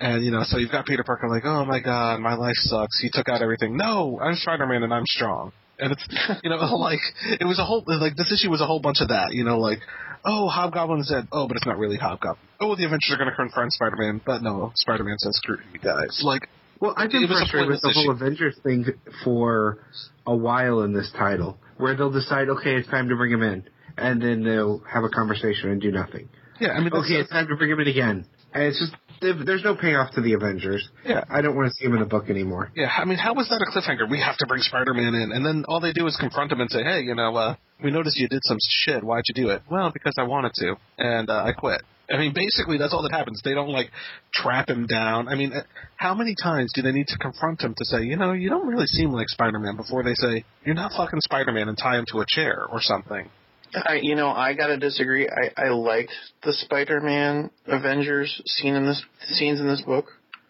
And 0.00 0.24
you 0.24 0.30
know, 0.30 0.42
so 0.44 0.58
you've 0.58 0.70
got 0.70 0.86
Peter 0.86 1.04
Parker 1.04 1.28
like, 1.28 1.44
oh 1.44 1.64
my 1.64 1.80
god, 1.80 2.20
my 2.20 2.34
life 2.34 2.54
sucks. 2.56 3.00
He 3.00 3.10
took 3.12 3.28
out 3.28 3.42
everything. 3.42 3.76
No, 3.76 4.18
I'm 4.20 4.34
Spider-Man 4.34 4.82
and 4.82 4.94
I'm 4.94 5.04
strong. 5.06 5.52
And 5.78 5.92
it's 5.92 6.04
you 6.42 6.50
know 6.50 6.56
like 6.76 7.00
it 7.24 7.44
was 7.44 7.58
a 7.58 7.64
whole 7.64 7.84
like 7.86 8.16
this 8.16 8.32
issue 8.32 8.50
was 8.50 8.60
a 8.60 8.66
whole 8.66 8.80
bunch 8.80 8.98
of 9.00 9.08
that. 9.08 9.32
You 9.32 9.44
know, 9.44 9.58
like 9.58 9.80
oh 10.24 10.48
Hobgoblin's 10.52 11.08
dead. 11.10 11.28
Oh, 11.32 11.46
but 11.48 11.56
it's 11.56 11.66
not 11.66 11.78
really 11.78 11.96
Hobgoblin. 11.96 12.38
Oh, 12.60 12.76
the 12.76 12.84
Avengers 12.84 13.10
are 13.12 13.16
going 13.16 13.30
to 13.30 13.36
confront 13.36 13.72
Spider-Man, 13.72 14.20
but 14.24 14.42
no, 14.42 14.72
Spider-Man 14.74 15.16
says 15.18 15.36
screw 15.36 15.58
you 15.72 15.78
guys. 15.80 16.20
Like 16.22 16.48
Well, 16.80 16.94
I've 16.96 17.10
been 17.10 17.24
It 17.24 17.30
was 17.30 17.38
a 17.38 17.40
frustrated 17.40 17.68
with 17.70 17.80
the 17.80 17.88
pointless 17.88 18.04
whole 18.04 18.10
Avengers 18.14 18.58
thing 18.62 18.84
for 19.24 19.78
a 20.26 20.36
while 20.36 20.82
in 20.82 20.92
this 20.92 21.10
title, 21.16 21.58
where 21.78 21.94
they'll 21.96 22.10
decide, 22.12 22.48
okay, 22.48 22.74
it's 22.76 22.88
time 22.88 23.08
to 23.08 23.16
bring 23.16 23.32
him 23.32 23.42
in, 23.42 23.64
and 23.96 24.20
then 24.20 24.42
they'll 24.44 24.82
have 24.92 25.04
a 25.04 25.08
conversation 25.08 25.70
and 25.70 25.80
do 25.80 25.90
nothing. 25.90 26.28
yeah, 26.60 26.70
I 26.72 26.80
mean 26.80 26.92
Okay, 26.92 27.14
it's 27.14 27.30
time 27.30 27.48
to 27.48 27.56
bring 27.56 27.70
him 27.70 27.80
in 27.80 27.88
again, 27.88 28.26
and 28.52 28.62
it's 28.64 28.78
just 28.78 28.92
there- 28.92 29.00
there's 29.20 29.64
no 29.64 29.74
payoff 29.74 30.12
to 30.14 30.20
the 30.20 30.32
Avengers. 30.32 30.88
Yeah. 31.04 31.24
I 31.28 31.40
don't 31.42 31.54
want 31.54 31.68
to 31.68 31.74
see 31.74 31.84
him 31.84 31.94
in 31.94 32.00
the 32.00 32.06
book 32.06 32.30
anymore. 32.30 32.72
Yeah, 32.74 32.88
I 32.88 33.04
mean, 33.04 33.18
how 33.18 33.34
was 33.34 33.48
that 33.48 33.60
a 33.60 33.70
cliffhanger? 33.70 34.10
We 34.10 34.20
have 34.20 34.36
to 34.38 34.46
bring 34.46 34.62
Spider-Man 34.62 35.14
in, 35.14 35.32
and 35.32 35.44
then 35.44 35.64
all 35.68 35.80
they 35.80 35.92
do 35.92 36.06
is 36.06 36.16
confront 36.16 36.52
him 36.52 36.60
and 36.60 36.70
say, 36.70 36.82
"Hey, 36.82 37.02
you 37.02 37.14
know, 37.14 37.36
uh, 37.36 37.54
we 37.82 37.90
noticed 37.90 38.18
you 38.18 38.28
did 38.28 38.40
some 38.44 38.58
shit. 38.60 39.04
Why'd 39.04 39.24
you 39.28 39.34
do 39.34 39.50
it?" 39.50 39.62
Well, 39.70 39.90
because 39.92 40.14
I 40.18 40.22
wanted 40.22 40.52
to, 40.54 40.74
and 40.98 41.28
uh, 41.28 41.44
I 41.44 41.52
quit. 41.52 41.82
I 42.10 42.18
mean, 42.18 42.32
basically, 42.34 42.76
that's 42.76 42.92
all 42.92 43.02
that 43.02 43.12
happens. 43.12 43.40
They 43.44 43.54
don't 43.54 43.68
like 43.68 43.90
trap 44.34 44.68
him 44.68 44.86
down. 44.86 45.28
I 45.28 45.36
mean, 45.36 45.52
how 45.96 46.14
many 46.14 46.34
times 46.42 46.72
do 46.74 46.82
they 46.82 46.90
need 46.90 47.06
to 47.08 47.18
confront 47.18 47.62
him 47.62 47.74
to 47.76 47.84
say, 47.84 48.02
you 48.02 48.16
know, 48.16 48.32
you 48.32 48.50
don't 48.50 48.66
really 48.66 48.86
seem 48.86 49.12
like 49.12 49.28
Spider-Man 49.28 49.76
before 49.76 50.02
they 50.02 50.14
say 50.14 50.44
you're 50.64 50.74
not 50.74 50.90
fucking 50.96 51.20
Spider-Man 51.20 51.68
and 51.68 51.78
tie 51.78 51.98
him 51.98 52.04
to 52.08 52.20
a 52.20 52.24
chair 52.26 52.64
or 52.68 52.80
something? 52.80 53.28
I, 53.74 54.00
you 54.02 54.14
know, 54.14 54.28
I 54.28 54.54
gotta 54.54 54.76
disagree. 54.76 55.28
I, 55.28 55.66
I 55.66 55.68
liked 55.70 56.12
the 56.42 56.52
Spider-Man 56.52 57.50
Avengers 57.66 58.40
scene 58.44 58.74
in 58.74 58.84
this 58.84 59.02
scenes 59.32 59.60
in 59.60 59.66
this 59.66 59.82
book. 59.82 60.06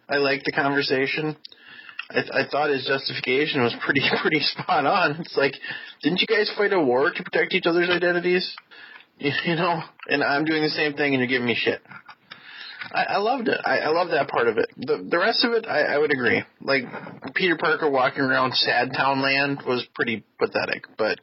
I 0.08 0.16
liked 0.16 0.44
the 0.44 0.52
conversation. 0.52 1.36
I, 2.10 2.20
I 2.32 2.48
thought 2.50 2.70
his 2.70 2.86
justification 2.86 3.62
was 3.62 3.74
pretty 3.84 4.02
pretty 4.22 4.40
spot 4.40 4.86
on. 4.86 5.20
It's 5.20 5.36
like, 5.36 5.54
didn't 6.02 6.20
you 6.20 6.26
guys 6.26 6.50
fight 6.56 6.72
a 6.72 6.80
war 6.80 7.10
to 7.10 7.22
protect 7.22 7.54
each 7.54 7.66
other's 7.66 7.90
identities? 7.90 8.54
You, 9.22 9.32
you 9.44 9.54
know, 9.54 9.82
and 10.08 10.24
I'm 10.24 10.46
doing 10.46 10.62
the 10.62 10.70
same 10.70 10.94
thing, 10.94 11.12
and 11.12 11.20
you're 11.20 11.28
giving 11.28 11.46
me 11.46 11.54
shit. 11.54 11.82
I, 12.90 13.02
I 13.02 13.16
loved 13.18 13.48
it. 13.48 13.60
I, 13.66 13.80
I 13.80 13.88
love 13.88 14.08
that 14.12 14.28
part 14.28 14.48
of 14.48 14.56
it. 14.56 14.70
The 14.78 15.06
the 15.10 15.18
rest 15.18 15.44
of 15.44 15.52
it, 15.52 15.66
I, 15.68 15.82
I 15.82 15.98
would 15.98 16.10
agree. 16.10 16.42
Like 16.62 16.84
Peter 17.34 17.58
Parker 17.58 17.90
walking 17.90 18.22
around 18.22 18.54
Sad 18.54 18.92
Town 18.96 19.20
Land 19.20 19.62
was 19.66 19.86
pretty 19.94 20.24
pathetic, 20.38 20.84
but 20.96 21.18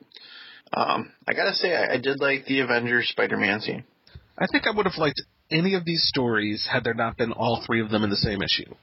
um, 0.74 1.12
I 1.28 1.34
gotta 1.34 1.54
say, 1.54 1.76
I, 1.76 1.94
I 1.94 1.98
did 1.98 2.20
like 2.20 2.46
the 2.46 2.62
Avengers 2.62 3.10
Spider-Man 3.10 3.62
scene. 3.62 3.84
I 4.38 4.48
think 4.52 4.68
I 4.68 4.76
would 4.76 4.86
have 4.86 4.98
liked 4.98 5.22
any 5.50 5.76
of 5.76 5.86
these 5.86 6.04
stories 6.08 6.68
had 6.72 6.84
there 6.84 6.94
not 6.94 7.18
been 7.18 7.32
all 7.32 7.64
three 7.66 7.82
of 7.82 7.90
them 7.90 8.04
in 8.04 8.10
the 8.10 8.18
same 8.18 8.42
issue. 8.42 8.74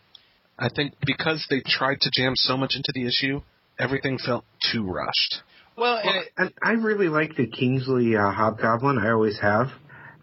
I 0.58 0.68
think 0.74 0.94
because 1.04 1.46
they 1.50 1.62
tried 1.66 2.00
to 2.00 2.10
jam 2.12 2.32
so 2.36 2.56
much 2.56 2.74
into 2.76 2.92
the 2.94 3.06
issue, 3.06 3.42
everything 3.78 4.18
felt 4.18 4.44
too 4.72 4.84
rushed. 4.84 5.42
Well, 5.76 5.96
and 5.96 6.16
it, 6.16 6.32
And 6.36 6.52
I 6.62 6.72
really 6.72 7.08
like 7.08 7.36
the 7.36 7.46
Kingsley 7.46 8.16
uh, 8.16 8.30
Hobgoblin. 8.30 8.98
I 8.98 9.10
always 9.10 9.38
have, 9.40 9.68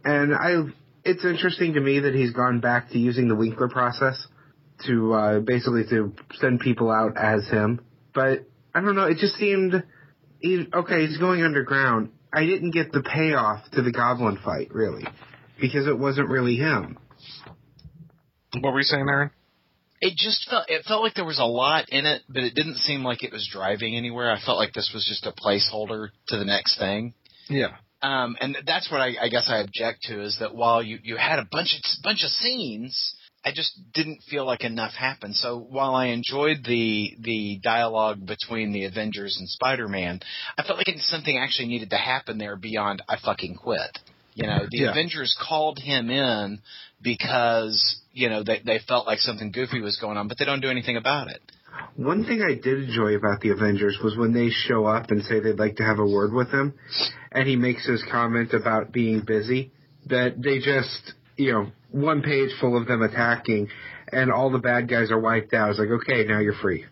and 0.04 0.34
I. 0.34 0.72
It's 1.04 1.26
interesting 1.26 1.74
to 1.74 1.82
me 1.82 2.00
that 2.02 2.14
he's 2.14 2.32
gone 2.32 2.60
back 2.60 2.92
to 2.92 3.00
using 3.00 3.28
the 3.28 3.36
Winkler 3.36 3.70
process 3.70 4.28
to 4.86 5.14
uh, 5.14 5.40
basically 5.40 5.84
to 5.90 6.14
send 6.36 6.60
people 6.60 6.92
out 6.92 7.18
as 7.18 7.48
him. 7.50 7.84
But 8.14 8.46
I 8.74 8.82
don't 8.82 8.96
know. 8.96 9.06
It 9.06 9.18
just 9.18 9.36
seemed 9.36 9.74
he, 9.74 9.82
okay. 10.46 11.08
He's 11.08 11.18
going 11.18 11.44
underground. 11.44 12.10
I 12.34 12.46
didn't 12.46 12.72
get 12.72 12.92
the 12.92 13.04
payoff 13.04 13.70
to 13.72 13.82
the 13.82 13.92
Goblin 13.92 14.40
fight 14.44 14.74
really, 14.74 15.06
because 15.60 15.88
it 15.88 15.98
wasn't 15.98 16.30
really 16.30 16.56
him. 16.56 16.98
What 18.60 18.74
were 18.74 18.80
you 18.80 18.84
saying, 18.86 19.08
Aaron? 19.10 19.32
it 20.02 20.18
just 20.18 20.50
felt 20.50 20.66
it 20.68 20.84
felt 20.86 21.04
like 21.04 21.14
there 21.14 21.26
was 21.26 21.40
a 21.40 21.46
lot 21.46 21.86
in 21.90 22.06
it, 22.08 22.24
but 22.28 22.44
it 22.44 22.56
didn't 22.56 22.78
seem 22.78 23.04
like 23.04 23.24
it 23.24 23.32
was 23.32 23.48
driving 23.52 23.96
anywhere. 23.96 24.32
I 24.32 24.42
felt 24.44 24.58
like 24.58 24.74
this 24.74 24.92
was 24.94 25.06
just 25.06 25.28
a 25.28 25.32
placeholder 25.32 26.10
to 26.30 26.38
the 26.38 26.44
next 26.44 26.78
thing. 26.80 27.14
Yeah. 27.48 27.76
Um, 28.02 28.36
and 28.42 28.58
that's 28.66 28.92
what 28.92 29.00
I, 29.00 29.14
I 29.22 29.30
guess 29.30 29.48
I 29.48 29.60
object 29.60 30.04
to 30.04 30.24
is 30.24 30.38
that 30.40 30.56
while 30.56 30.82
you, 30.82 30.98
you 31.04 31.18
had 31.18 31.38
a 31.38 31.48
bunch 31.52 31.76
of 31.76 32.04
bunch 32.04 32.24
of 32.24 32.32
scenes, 32.32 33.16
I 33.44 33.52
just 33.52 33.74
didn't 33.94 34.22
feel 34.30 34.46
like 34.46 34.64
enough 34.64 34.94
happened. 34.94 35.36
So 35.36 35.58
while 35.58 35.96
I 35.96 36.08
enjoyed 36.08 36.64
the 36.64 37.16
the 37.20 37.60
dialogue 37.64 38.26
between 38.26 38.72
the 38.72 38.86
Avengers 38.86 39.38
and 39.40 39.50
Spider 39.50 39.88
Man, 39.88 40.20
I 40.58 40.64
felt 40.64 40.78
like 40.78 40.96
something 41.00 41.38
actually 41.38 41.70
needed 41.70 41.90
to 41.90 41.98
happen 41.98 42.38
there 42.38 42.56
beyond 42.56 43.02
I 43.10 43.18
fucking 43.18 43.56
quit. 43.56 43.98
You 44.36 44.48
know, 44.48 44.68
the 44.70 44.80
Yeah. 44.80 44.92
Avengers 44.92 45.36
called 45.42 45.80
him 45.80 46.10
in 46.10 46.60
because 47.02 48.00
you 48.14 48.30
know 48.30 48.44
they 48.44 48.62
they 48.64 48.80
felt 48.88 49.08
like 49.08 49.20
something 49.20 49.52
goofy 49.52 49.82
was 49.82 49.98
going 49.98 50.18
on, 50.18 50.28
but 50.28 50.38
they 50.38 50.46
don't 50.46 50.62
do 50.62 50.70
anything 50.70 50.98
about 50.98 51.28
it. 51.30 51.42
One 51.96 52.26
thing 52.26 52.42
I 52.42 52.54
did 52.54 52.84
enjoy 52.84 53.16
about 53.16 53.42
the 53.42 53.50
Avengers 53.50 53.98
was 54.04 54.16
when 54.18 54.34
they 54.34 54.50
show 54.50 54.86
up 54.86 55.10
and 55.10 55.24
say 55.24 55.40
they'd 55.40 55.58
like 55.60 55.78
to 55.78 55.84
have 55.84 56.00
a 56.00 56.06
word 56.06 56.34
with 56.34 56.50
him, 56.50 56.74
and 57.32 57.48
he 57.48 57.56
makes 57.56 57.88
his 57.88 58.04
comment 58.12 58.54
about 58.54 58.92
being 58.92 59.22
busy, 59.22 59.72
that 60.08 60.42
they 60.42 60.60
just, 60.60 61.14
you 61.38 61.54
know, 61.54 61.72
one 61.92 62.22
page 62.22 62.50
full 62.60 62.78
of 62.78 62.88
them 62.88 63.02
attacking, 63.02 63.70
and 64.12 64.32
all 64.32 64.50
the 64.50 64.60
bad 64.60 64.90
guys 64.90 65.12
are 65.12 65.20
wiped 65.20 65.54
out. 65.54 65.72
It's 65.72 65.80
like, 65.80 65.90
okay, 65.90 66.24
now 66.26 66.40
you're 66.40 66.54
free. 66.54 66.86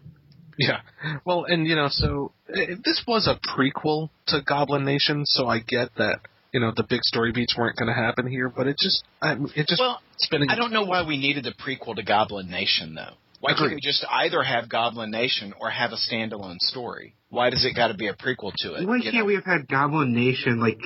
Yeah. 0.58 0.82
Well, 1.26 1.46
and 1.46 1.66
you 1.66 1.76
know, 1.76 1.88
so 1.90 2.34
this 2.48 3.04
was 3.08 3.28
a 3.28 3.40
prequel 3.50 4.10
to 4.28 4.42
Goblin 4.42 4.84
Nation, 4.84 5.26
so 5.26 5.48
I 5.48 5.60
get 5.60 5.90
that 5.98 6.20
you 6.52 6.60
know 6.60 6.74
the 6.76 6.84
big 6.84 7.02
story 7.04 7.32
beats 7.32 7.56
weren't 7.58 7.78
going 7.78 7.88
to 7.88 7.94
happen 7.94 8.28
here, 8.28 8.50
but 8.50 8.68
it 8.68 8.78
just 8.78 9.04
I, 9.22 9.36
it 9.56 9.68
just 9.68 9.80
Well, 9.80 10.02
spinning. 10.18 10.50
I 10.50 10.56
don't 10.56 10.74
know 10.74 10.84
why 10.84 11.06
we 11.08 11.18
needed 11.18 11.46
the 11.46 11.54
prequel 11.54 11.96
to 11.96 12.04
Goblin 12.04 12.50
Nation 12.50 12.96
though. 12.96 13.16
Why 13.40 13.54
can't 13.54 13.74
we 13.74 13.80
just 13.82 14.06
either 14.10 14.44
have 14.44 14.68
Goblin 14.68 15.12
Nation 15.12 15.54
or 15.62 15.70
have 15.70 15.92
a 15.92 15.96
standalone 15.96 16.58
story? 16.60 17.16
Why 17.30 17.50
does 17.50 17.64
it 17.64 17.74
got 17.74 17.88
to 17.88 17.94
be 17.94 18.08
a 18.08 18.14
prequel 18.14 18.52
to 18.58 18.74
it? 18.74 18.86
Why 18.86 18.98
you 18.98 19.04
can't 19.04 19.16
know? 19.16 19.26
we 19.26 19.36
have 19.36 19.46
had 19.46 19.66
Goblin 19.70 20.14
Nation 20.14 20.60
like 20.60 20.80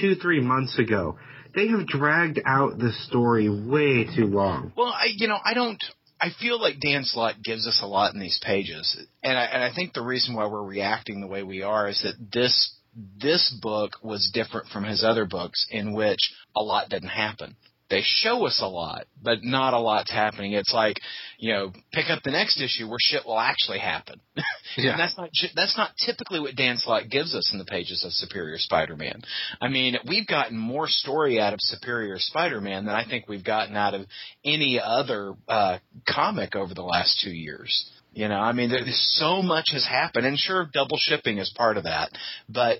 two, 0.00 0.14
three 0.14 0.40
months 0.40 0.78
ago? 0.78 1.18
They 1.54 1.68
have 1.68 1.86
dragged 1.86 2.40
out 2.46 2.78
the 2.78 2.92
story 3.06 3.48
way 3.48 4.04
too 4.04 4.26
long. 4.26 4.72
Well, 4.76 4.88
I 4.88 5.08
you 5.16 5.28
know 5.28 5.38
I 5.44 5.54
don't. 5.54 5.82
I 6.20 6.28
feel 6.40 6.60
like 6.60 6.80
Dan 6.80 7.04
Slott 7.04 7.42
gives 7.42 7.66
us 7.66 7.80
a 7.82 7.86
lot 7.86 8.14
in 8.14 8.20
these 8.20 8.38
pages, 8.44 8.96
and 9.24 9.36
I, 9.36 9.44
and 9.44 9.62
I 9.62 9.74
think 9.74 9.92
the 9.92 10.02
reason 10.02 10.36
why 10.36 10.46
we're 10.46 10.62
reacting 10.62 11.20
the 11.20 11.26
way 11.26 11.42
we 11.42 11.62
are 11.62 11.88
is 11.88 12.00
that 12.02 12.14
this 12.32 12.74
this 13.20 13.54
book 13.60 13.96
was 14.02 14.30
different 14.32 14.68
from 14.68 14.84
his 14.84 15.02
other 15.02 15.24
books 15.24 15.66
in 15.70 15.94
which 15.94 16.18
a 16.54 16.62
lot 16.62 16.88
didn't 16.88 17.08
happen. 17.08 17.56
They 17.92 18.00
show 18.02 18.46
us 18.46 18.58
a 18.62 18.66
lot, 18.66 19.04
but 19.22 19.44
not 19.44 19.74
a 19.74 19.78
lot's 19.78 20.10
happening. 20.10 20.54
It's 20.54 20.72
like, 20.72 20.96
you 21.36 21.52
know, 21.52 21.72
pick 21.92 22.08
up 22.08 22.22
the 22.22 22.30
next 22.30 22.58
issue 22.58 22.88
where 22.88 22.96
shit 22.98 23.26
will 23.26 23.38
actually 23.38 23.80
happen. 23.80 24.20
Yeah. 24.74 24.92
And 24.92 25.00
that's 25.00 25.18
not 25.18 25.28
that's 25.54 25.76
not 25.76 25.90
typically 26.02 26.40
what 26.40 26.56
Dan 26.56 26.78
Slott 26.78 27.10
gives 27.10 27.34
us 27.34 27.50
in 27.52 27.58
the 27.58 27.66
pages 27.66 28.06
of 28.06 28.12
Superior 28.12 28.56
Spider-Man. 28.56 29.20
I 29.60 29.68
mean, 29.68 29.96
we've 30.08 30.26
gotten 30.26 30.56
more 30.56 30.88
story 30.88 31.38
out 31.38 31.52
of 31.52 31.58
Superior 31.60 32.16
Spider-Man 32.18 32.86
than 32.86 32.94
I 32.94 33.06
think 33.06 33.28
we've 33.28 33.44
gotten 33.44 33.76
out 33.76 33.92
of 33.92 34.06
any 34.46 34.80
other 34.82 35.34
uh, 35.46 35.76
comic 36.08 36.56
over 36.56 36.72
the 36.72 36.80
last 36.82 37.20
two 37.22 37.32
years. 37.32 37.90
You 38.14 38.28
know, 38.28 38.40
I 38.40 38.52
mean, 38.52 38.70
there, 38.70 38.82
there's 38.82 39.16
so 39.18 39.42
much 39.42 39.72
has 39.72 39.86
happened, 39.86 40.24
and 40.24 40.38
sure, 40.38 40.70
double 40.72 40.96
shipping 40.96 41.36
is 41.36 41.52
part 41.54 41.76
of 41.76 41.84
that, 41.84 42.10
but 42.48 42.78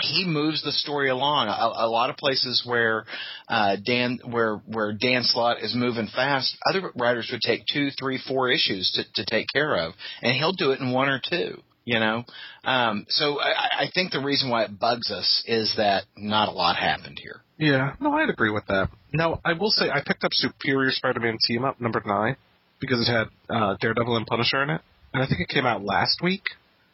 he 0.00 0.24
moves 0.24 0.62
the 0.62 0.72
story 0.72 1.10
along. 1.10 1.48
A, 1.48 1.84
a 1.84 1.88
lot 1.88 2.10
of 2.10 2.16
places 2.16 2.62
where 2.64 3.04
uh, 3.48 3.76
Dan, 3.84 4.18
where 4.24 4.56
where 4.66 4.92
Dan 4.92 5.22
Slott 5.24 5.62
is 5.62 5.74
moving 5.74 6.08
fast, 6.14 6.56
other 6.68 6.90
writers 6.94 7.28
would 7.32 7.42
take 7.42 7.64
two, 7.70 7.90
three, 7.98 8.18
four 8.26 8.50
issues 8.50 8.90
to, 8.94 9.22
to 9.22 9.30
take 9.30 9.46
care 9.52 9.76
of, 9.76 9.94
and 10.22 10.36
he'll 10.36 10.52
do 10.52 10.70
it 10.72 10.80
in 10.80 10.92
one 10.92 11.08
or 11.08 11.20
two. 11.22 11.62
You 11.84 11.98
know, 11.98 12.24
um, 12.62 13.06
so 13.08 13.40
I, 13.40 13.84
I 13.84 13.90
think 13.92 14.12
the 14.12 14.20
reason 14.20 14.48
why 14.48 14.64
it 14.64 14.78
bugs 14.78 15.10
us 15.10 15.42
is 15.46 15.74
that 15.76 16.04
not 16.16 16.48
a 16.48 16.52
lot 16.52 16.76
happened 16.76 17.18
here. 17.20 17.40
Yeah, 17.58 17.94
no, 18.00 18.12
I'd 18.12 18.30
agree 18.30 18.50
with 18.50 18.66
that. 18.68 18.90
Now, 19.12 19.40
I 19.44 19.54
will 19.54 19.70
say 19.70 19.90
I 19.90 20.00
picked 20.06 20.22
up 20.22 20.32
Superior 20.32 20.92
Spider-Man 20.92 21.38
Team 21.46 21.64
Up 21.64 21.80
number 21.80 22.02
nine 22.06 22.36
because 22.80 23.06
it 23.06 23.10
had 23.10 23.28
uh, 23.48 23.76
Daredevil 23.80 24.16
and 24.16 24.26
Punisher 24.26 24.62
in 24.62 24.70
it, 24.70 24.82
and 25.12 25.22
I 25.22 25.26
think 25.26 25.40
it 25.40 25.48
came 25.48 25.66
out 25.66 25.82
last 25.82 26.20
week. 26.22 26.42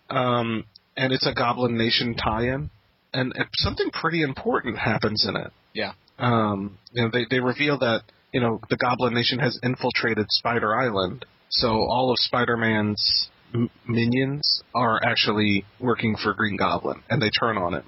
Um, 0.08 0.64
and 0.96 1.12
it's 1.12 1.26
a 1.26 1.34
Goblin 1.34 1.76
Nation 1.76 2.14
tie-in, 2.14 2.70
and 3.16 3.34
something 3.54 3.90
pretty 3.90 4.22
important 4.22 4.78
happens 4.78 5.26
in 5.28 5.36
it. 5.36 5.52
Yeah. 5.72 5.92
Um, 6.18 6.78
you 6.92 7.02
know, 7.02 7.10
they 7.12 7.26
they 7.28 7.40
reveal 7.40 7.78
that 7.78 8.02
you 8.32 8.40
know 8.40 8.60
the 8.70 8.76
Goblin 8.76 9.14
Nation 9.14 9.38
has 9.38 9.58
infiltrated 9.62 10.26
Spider 10.30 10.74
Island, 10.74 11.24
so 11.48 11.68
all 11.68 12.10
of 12.10 12.16
Spider-Man's 12.20 13.28
m- 13.54 13.70
minions 13.86 14.62
are 14.74 15.00
actually 15.04 15.64
working 15.80 16.16
for 16.16 16.34
Green 16.34 16.56
Goblin, 16.56 17.02
and 17.10 17.20
they 17.20 17.30
turn 17.30 17.58
on 17.58 17.74
him 17.74 17.84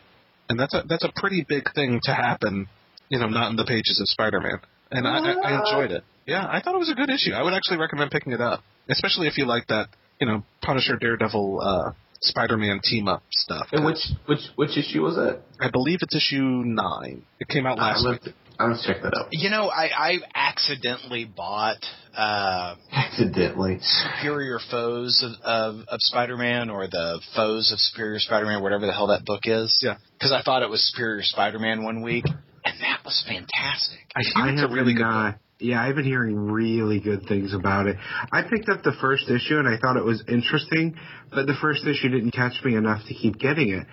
and 0.48 0.58
that's 0.58 0.74
a 0.74 0.82
that's 0.88 1.04
a 1.04 1.12
pretty 1.14 1.44
big 1.48 1.72
thing 1.74 2.00
to 2.04 2.14
happen. 2.14 2.68
You 3.08 3.18
know, 3.18 3.28
not 3.28 3.50
in 3.50 3.56
the 3.56 3.64
pages 3.64 4.00
of 4.00 4.08
Spider-Man, 4.08 4.60
and 4.90 5.06
I, 5.06 5.18
I, 5.18 5.32
I 5.32 5.58
enjoyed 5.60 5.92
it. 5.92 6.04
Yeah, 6.26 6.46
I 6.46 6.60
thought 6.60 6.74
it 6.74 6.78
was 6.78 6.90
a 6.90 6.94
good 6.94 7.08
issue. 7.08 7.32
I 7.32 7.42
would 7.42 7.54
actually 7.54 7.78
recommend 7.78 8.10
picking 8.10 8.32
it 8.32 8.40
up, 8.40 8.62
especially 8.90 9.28
if 9.28 9.38
you 9.38 9.46
like 9.46 9.66
that. 9.68 9.88
You 10.20 10.26
know, 10.26 10.42
Punisher, 10.62 10.96
Daredevil, 10.96 11.60
uh, 11.62 11.92
Spider-Man 12.20 12.80
team 12.82 13.08
up 13.08 13.22
stuff. 13.30 13.68
And 13.72 13.84
which 13.84 13.98
which 14.26 14.40
which 14.56 14.76
issue 14.76 15.02
was 15.02 15.16
that? 15.16 15.40
I 15.60 15.70
believe 15.70 15.98
it's 16.02 16.14
issue 16.14 16.42
nine. 16.64 17.24
It 17.40 17.48
came 17.48 17.66
out 17.66 17.78
last 17.78 18.04
I'm 18.04 18.12
week. 18.12 18.20
gonna, 18.22 18.36
I'm 18.58 18.70
gonna 18.72 18.82
check 18.84 19.02
that 19.02 19.14
out. 19.16 19.28
You 19.30 19.50
know, 19.50 19.68
I, 19.68 19.88
I 19.96 20.18
accidentally 20.34 21.24
bought 21.24 21.78
uh, 22.16 22.74
Accidentally. 22.90 23.78
Superior 23.80 24.58
Foes 24.70 25.24
of, 25.24 25.40
of, 25.44 25.80
of 25.88 26.00
Spider-Man 26.00 26.68
or 26.70 26.88
the 26.88 27.20
Foes 27.36 27.70
of 27.72 27.78
Superior 27.78 28.18
Spider-Man, 28.18 28.62
whatever 28.62 28.86
the 28.86 28.92
hell 28.92 29.06
that 29.08 29.24
book 29.24 29.42
is. 29.44 29.78
Yeah. 29.82 29.96
Because 30.18 30.32
I 30.32 30.42
thought 30.42 30.62
it 30.62 30.68
was 30.70 30.82
Superior 30.92 31.22
Spider-Man 31.22 31.84
one 31.84 32.02
week, 32.02 32.24
and 32.26 32.80
that 32.80 33.00
was 33.04 33.24
fantastic. 33.28 33.98
I 34.16 34.22
hear 34.22 34.44
I 34.44 34.50
it's 34.52 34.60
have 34.60 34.70
a 34.70 34.74
really 34.74 34.94
been, 34.94 35.02
good. 35.02 35.06
uh, 35.06 35.30
book. 35.32 35.40
Yeah, 35.60 35.82
I've 35.82 35.96
been 35.96 36.04
hearing 36.04 36.36
really 36.36 37.00
good 37.00 37.26
things 37.26 37.52
about 37.52 37.86
it. 37.86 37.96
I 38.30 38.42
picked 38.42 38.68
up 38.68 38.82
the 38.82 38.94
first 39.00 39.28
issue 39.28 39.58
and 39.58 39.68
I 39.68 39.76
thought 39.76 39.96
it 39.96 40.04
was 40.04 40.22
interesting, 40.28 40.96
but 41.30 41.46
the 41.46 41.54
first 41.60 41.84
issue 41.84 42.08
didn't 42.08 42.30
catch 42.30 42.62
me 42.64 42.76
enough 42.76 43.02
to 43.08 43.14
keep 43.14 43.38
getting 43.38 43.70
it. 43.70 43.86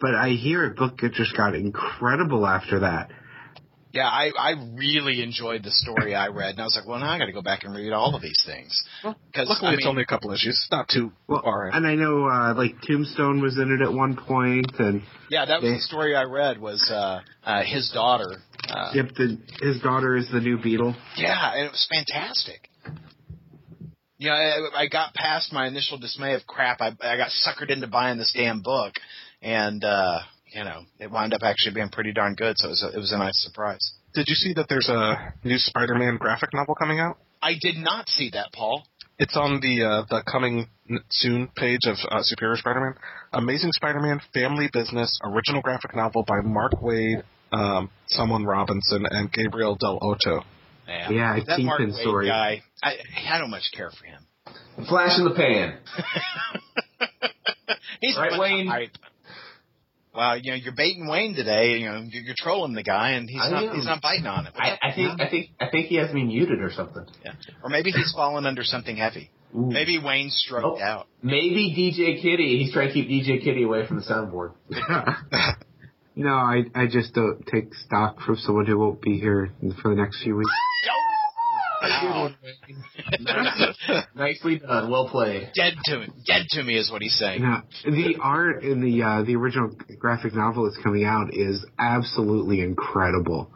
But 0.00 0.14
I 0.14 0.30
hear 0.30 0.64
it 0.64 0.76
book 0.76 1.02
it 1.02 1.12
just 1.12 1.36
got 1.36 1.54
incredible 1.54 2.46
after 2.46 2.80
that. 2.80 3.10
Yeah, 3.94 4.08
I, 4.08 4.32
I 4.36 4.50
really 4.76 5.22
enjoyed 5.22 5.62
the 5.62 5.70
story 5.70 6.16
I 6.16 6.26
read, 6.26 6.50
and 6.50 6.60
I 6.60 6.64
was 6.64 6.74
like, 6.76 6.84
well, 6.88 6.98
now 6.98 7.12
I 7.12 7.18
got 7.18 7.26
to 7.26 7.32
go 7.32 7.42
back 7.42 7.62
and 7.62 7.72
read 7.76 7.92
all 7.92 8.16
of 8.16 8.22
these 8.22 8.42
things. 8.44 8.82
Because 9.04 9.48
Luckily, 9.48 9.70
I 9.70 9.74
it's 9.74 9.86
only 9.86 10.02
a 10.02 10.06
couple 10.06 10.32
issues. 10.32 10.48
It's 10.64 10.68
not 10.72 10.88
too 10.88 11.12
Well, 11.28 11.42
far 11.42 11.68
in. 11.68 11.74
and 11.74 11.86
I 11.86 11.94
know 11.94 12.26
uh, 12.28 12.54
like 12.56 12.74
Tombstone 12.84 13.40
was 13.40 13.56
in 13.56 13.70
it 13.70 13.80
at 13.86 13.92
one 13.94 14.16
point, 14.16 14.66
and 14.80 15.02
yeah, 15.30 15.44
that 15.44 15.62
was 15.62 15.70
they- 15.70 15.76
the 15.76 15.80
story 15.82 16.16
I 16.16 16.24
read. 16.24 16.60
Was 16.60 16.90
uh, 16.90 17.20
uh, 17.44 17.62
his 17.62 17.90
daughter 17.94 18.32
Uh, 18.68 18.90
Yep, 18.94 19.06
the, 19.16 19.38
his 19.60 19.80
daughter 19.80 20.16
is 20.16 20.28
the 20.32 20.40
new 20.40 20.58
Beetle. 20.60 20.96
Yeah, 21.16 21.52
and 21.54 21.66
it 21.66 21.70
was 21.70 21.86
fantastic. 21.88 22.68
You 24.18 24.30
know, 24.30 24.34
I, 24.34 24.82
I 24.82 24.86
got 24.88 25.14
past 25.14 25.52
my 25.52 25.66
initial 25.68 25.98
dismay 25.98 26.34
of 26.34 26.46
crap. 26.48 26.80
I, 26.80 26.88
I 27.00 27.16
got 27.16 27.30
suckered 27.46 27.70
into 27.70 27.86
buying 27.86 28.18
this 28.18 28.32
damn 28.34 28.60
book, 28.62 28.94
and 29.42 29.84
uh, 29.84 30.18
you 30.54 30.64
know, 30.64 30.82
it 30.98 31.10
wound 31.10 31.34
up 31.34 31.42
actually 31.42 31.74
being 31.74 31.88
pretty 31.88 32.12
darn 32.12 32.34
good. 32.34 32.56
So 32.58 32.68
it 32.68 32.70
was 32.70 32.82
a, 32.82 32.96
it 32.96 32.98
was 32.98 33.12
a 33.12 33.18
nice 33.18 33.42
surprise. 33.42 33.92
Did 34.14 34.26
you 34.28 34.34
see 34.34 34.52
that 34.54 34.66
there's 34.68 34.88
a 34.88 35.34
new 35.42 35.58
Spider-Man 35.58 36.18
graphic 36.18 36.50
novel 36.54 36.74
coming 36.74 37.00
out? 37.00 37.18
I 37.42 37.54
did 37.60 37.76
not 37.76 38.08
see 38.08 38.30
that, 38.30 38.52
Paul. 38.52 38.84
It's 39.18 39.36
on 39.36 39.60
the 39.60 39.84
uh, 39.84 40.04
the 40.08 40.22
coming 40.30 40.68
soon 41.10 41.48
page 41.56 41.80
of 41.86 41.96
uh, 42.10 42.22
Superior 42.22 42.56
Spider-Man. 42.56 42.94
Amazing 43.32 43.72
Spider-Man 43.72 44.20
Family 44.32 44.68
Business 44.72 45.18
original 45.24 45.60
graphic 45.62 45.94
novel 45.94 46.24
by 46.26 46.40
Mark 46.42 46.72
Waid, 46.80 47.22
um, 47.52 47.90
someone 48.06 48.44
Robinson, 48.44 49.04
and 49.10 49.30
Gabriele 49.32 49.76
Dell'Otto. 49.76 50.42
Yeah, 50.86 51.10
Yeah, 51.10 51.38
that 51.46 51.60
Mark 51.60 51.80
Waid 51.80 52.00
story. 52.00 52.26
guy. 52.26 52.62
I 52.82 52.94
I 53.28 53.38
don't 53.38 53.50
much 53.50 53.70
care 53.74 53.90
for 53.90 54.04
him. 54.04 54.26
Flash 54.88 55.18
in 55.18 55.24
the 55.24 55.34
pan. 55.34 55.78
He's 58.00 58.16
Right, 58.16 58.32
Wayne? 58.38 58.68
Right. 58.68 58.90
Well, 60.14 60.38
you 60.38 60.52
know, 60.52 60.56
you're 60.56 60.74
baiting 60.76 61.08
Wayne 61.08 61.34
today. 61.34 61.78
You 61.78 61.86
know, 61.90 62.04
you're, 62.08 62.22
you're 62.22 62.34
trolling 62.38 62.74
the 62.74 62.82
guy, 62.84 63.10
and 63.12 63.28
he's 63.28 63.40
I 63.42 63.50
not 63.50 63.64
am. 63.64 63.74
he's 63.74 63.84
not 63.84 64.00
biting 64.00 64.26
on 64.26 64.46
it. 64.46 64.52
I, 64.56 64.78
I 64.80 64.94
think 64.94 65.20
I 65.20 65.28
think 65.28 65.50
I 65.60 65.68
think 65.70 65.86
he 65.86 65.96
has 65.96 66.12
me 66.14 66.22
muted 66.24 66.60
or 66.60 66.70
something. 66.72 67.04
Yeah. 67.24 67.32
Or 67.62 67.68
maybe 67.70 67.90
he's 67.90 68.12
fallen 68.14 68.46
under 68.46 68.62
something 68.62 68.96
heavy. 68.96 69.30
Ooh. 69.56 69.66
Maybe 69.70 69.98
Wayne's 69.98 70.36
stroked 70.46 70.80
Oh. 70.80 70.84
out. 70.84 71.06
Maybe 71.22 71.74
DJ 71.76 72.20
Kitty. 72.22 72.62
He's 72.62 72.72
trying 72.72 72.88
to 72.88 72.94
keep 72.94 73.08
DJ 73.08 73.42
Kitty 73.42 73.62
away 73.64 73.86
from 73.86 73.96
the 73.96 74.02
soundboard. 74.02 74.52
no, 76.16 76.30
I 76.32 76.64
I 76.74 76.86
just 76.86 77.14
don't 77.14 77.44
take 77.46 77.74
stock 77.74 78.20
from 78.20 78.36
someone 78.36 78.66
who 78.66 78.78
won't 78.78 79.00
be 79.02 79.18
here 79.18 79.50
for 79.82 79.88
the 79.94 80.00
next 80.00 80.22
few 80.22 80.36
weeks. 80.36 80.50
Wow. 81.90 82.30
Nicely 84.14 84.58
done. 84.58 84.90
Well 84.90 85.08
played. 85.08 85.50
Dead 85.54 85.74
to 85.84 85.98
me. 85.98 86.08
Dead 86.26 86.46
to 86.50 86.62
me 86.62 86.78
is 86.78 86.90
what 86.90 87.02
he's 87.02 87.16
saying. 87.18 87.42
Yeah, 87.42 87.60
the 87.84 88.16
art 88.20 88.62
in 88.62 88.80
the 88.80 89.02
uh, 89.02 89.22
the 89.22 89.36
original 89.36 89.76
graphic 89.98 90.34
novel 90.34 90.64
that's 90.64 90.82
coming 90.82 91.04
out 91.04 91.34
is 91.34 91.64
absolutely 91.78 92.60
incredible. 92.60 93.50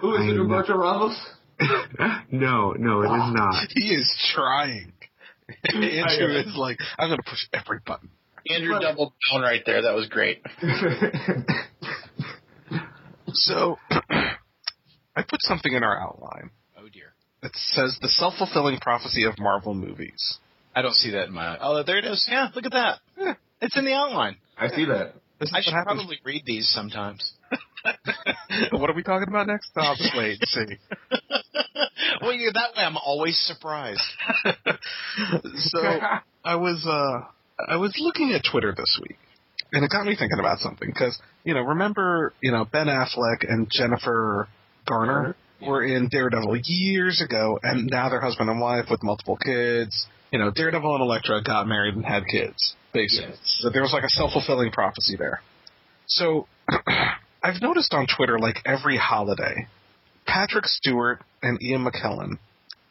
Who 0.00 0.14
is 0.14 0.20
I 0.22 0.24
it. 0.24 0.38
Roberto 0.38 0.76
Ramos? 0.76 1.18
no, 2.30 2.72
no, 2.72 3.02
it 3.02 3.06
is 3.06 3.34
not. 3.34 3.68
He 3.70 3.94
is 3.94 4.32
trying. 4.34 4.92
Andrew 5.64 6.38
is 6.38 6.54
like, 6.56 6.78
I'm 6.98 7.08
going 7.08 7.18
to 7.18 7.30
push 7.30 7.46
every 7.52 7.78
button. 7.86 8.10
Andrew 8.48 8.78
doubled 8.80 9.12
down 9.30 9.42
right 9.42 9.62
there. 9.64 9.82
That 9.82 9.94
was 9.94 10.08
great. 10.08 10.42
So, 13.34 13.78
I 14.10 15.22
put 15.28 15.40
something 15.40 15.72
in 15.72 15.82
our 15.82 16.00
outline 16.00 16.50
Dear. 17.44 17.50
that 17.52 17.58
says 17.90 17.98
the 18.00 18.08
self-fulfilling 18.08 18.78
prophecy 18.80 19.24
of 19.24 19.38
Marvel 19.38 19.74
movies. 19.74 20.38
I 20.74 20.82
don't 20.82 20.94
see 20.94 21.10
that 21.12 21.28
in 21.28 21.32
my. 21.34 21.56
Oh, 21.60 21.82
there 21.84 21.98
it 21.98 22.04
is. 22.04 22.26
Yeah, 22.30 22.48
look 22.54 22.64
at 22.66 22.72
that. 22.72 22.98
Yeah, 23.16 23.34
it's 23.60 23.76
in 23.76 23.84
the 23.84 23.92
outline. 23.92 24.36
I 24.58 24.68
see 24.68 24.84
that. 24.86 25.14
This 25.38 25.52
I 25.54 25.60
should 25.62 25.72
happens- 25.72 25.98
probably 26.00 26.18
read 26.24 26.42
these 26.46 26.68
sometimes. 26.68 27.32
what 28.72 28.88
are 28.90 28.94
we 28.94 29.02
talking 29.02 29.28
about 29.28 29.46
next? 29.46 29.70
I'll 29.76 29.96
just 29.96 30.16
wait 30.16 30.38
and 30.40 30.48
see. 30.48 30.78
well, 32.22 32.32
yeah, 32.32 32.50
that 32.54 32.76
way 32.76 32.82
I'm 32.84 32.96
always 32.96 33.38
surprised. 33.46 34.00
so 35.56 35.80
I 36.44 36.56
was 36.56 36.84
uh 36.86 37.26
I 37.68 37.76
was 37.76 37.94
looking 37.98 38.32
at 38.32 38.42
Twitter 38.50 38.74
this 38.76 38.98
week, 39.02 39.18
and 39.72 39.84
it 39.84 39.90
got 39.90 40.06
me 40.06 40.16
thinking 40.16 40.38
about 40.38 40.58
something 40.60 40.88
because 40.88 41.18
you 41.44 41.54
know 41.54 41.60
remember 41.60 42.32
you 42.40 42.50
know 42.52 42.64
Ben 42.64 42.86
Affleck 42.86 43.44
and 43.48 43.68
Jennifer 43.70 44.48
Garner 44.88 45.36
were 45.66 45.84
in 45.84 46.08
Daredevil 46.08 46.58
years 46.64 47.20
ago, 47.20 47.58
and 47.62 47.88
now 47.90 48.08
they're 48.08 48.20
husband 48.20 48.50
and 48.50 48.60
wife 48.60 48.86
with 48.90 49.02
multiple 49.02 49.36
kids. 49.36 50.06
You 50.30 50.38
know, 50.38 50.50
Daredevil 50.50 50.94
and 50.94 51.02
Elektra 51.02 51.42
got 51.42 51.66
married 51.66 51.94
and 51.94 52.04
had 52.04 52.24
kids, 52.26 52.74
basically. 52.92 53.30
Yes. 53.30 53.58
So 53.60 53.70
there 53.70 53.82
was 53.82 53.92
like 53.92 54.04
a 54.04 54.08
self 54.08 54.32
fulfilling 54.32 54.72
prophecy 54.72 55.16
there. 55.16 55.40
So 56.06 56.46
I've 57.42 57.60
noticed 57.62 57.94
on 57.94 58.06
Twitter, 58.06 58.38
like 58.38 58.56
every 58.64 58.96
holiday, 58.96 59.68
Patrick 60.26 60.66
Stewart 60.66 61.20
and 61.42 61.62
Ian 61.62 61.84
McKellen 61.84 62.38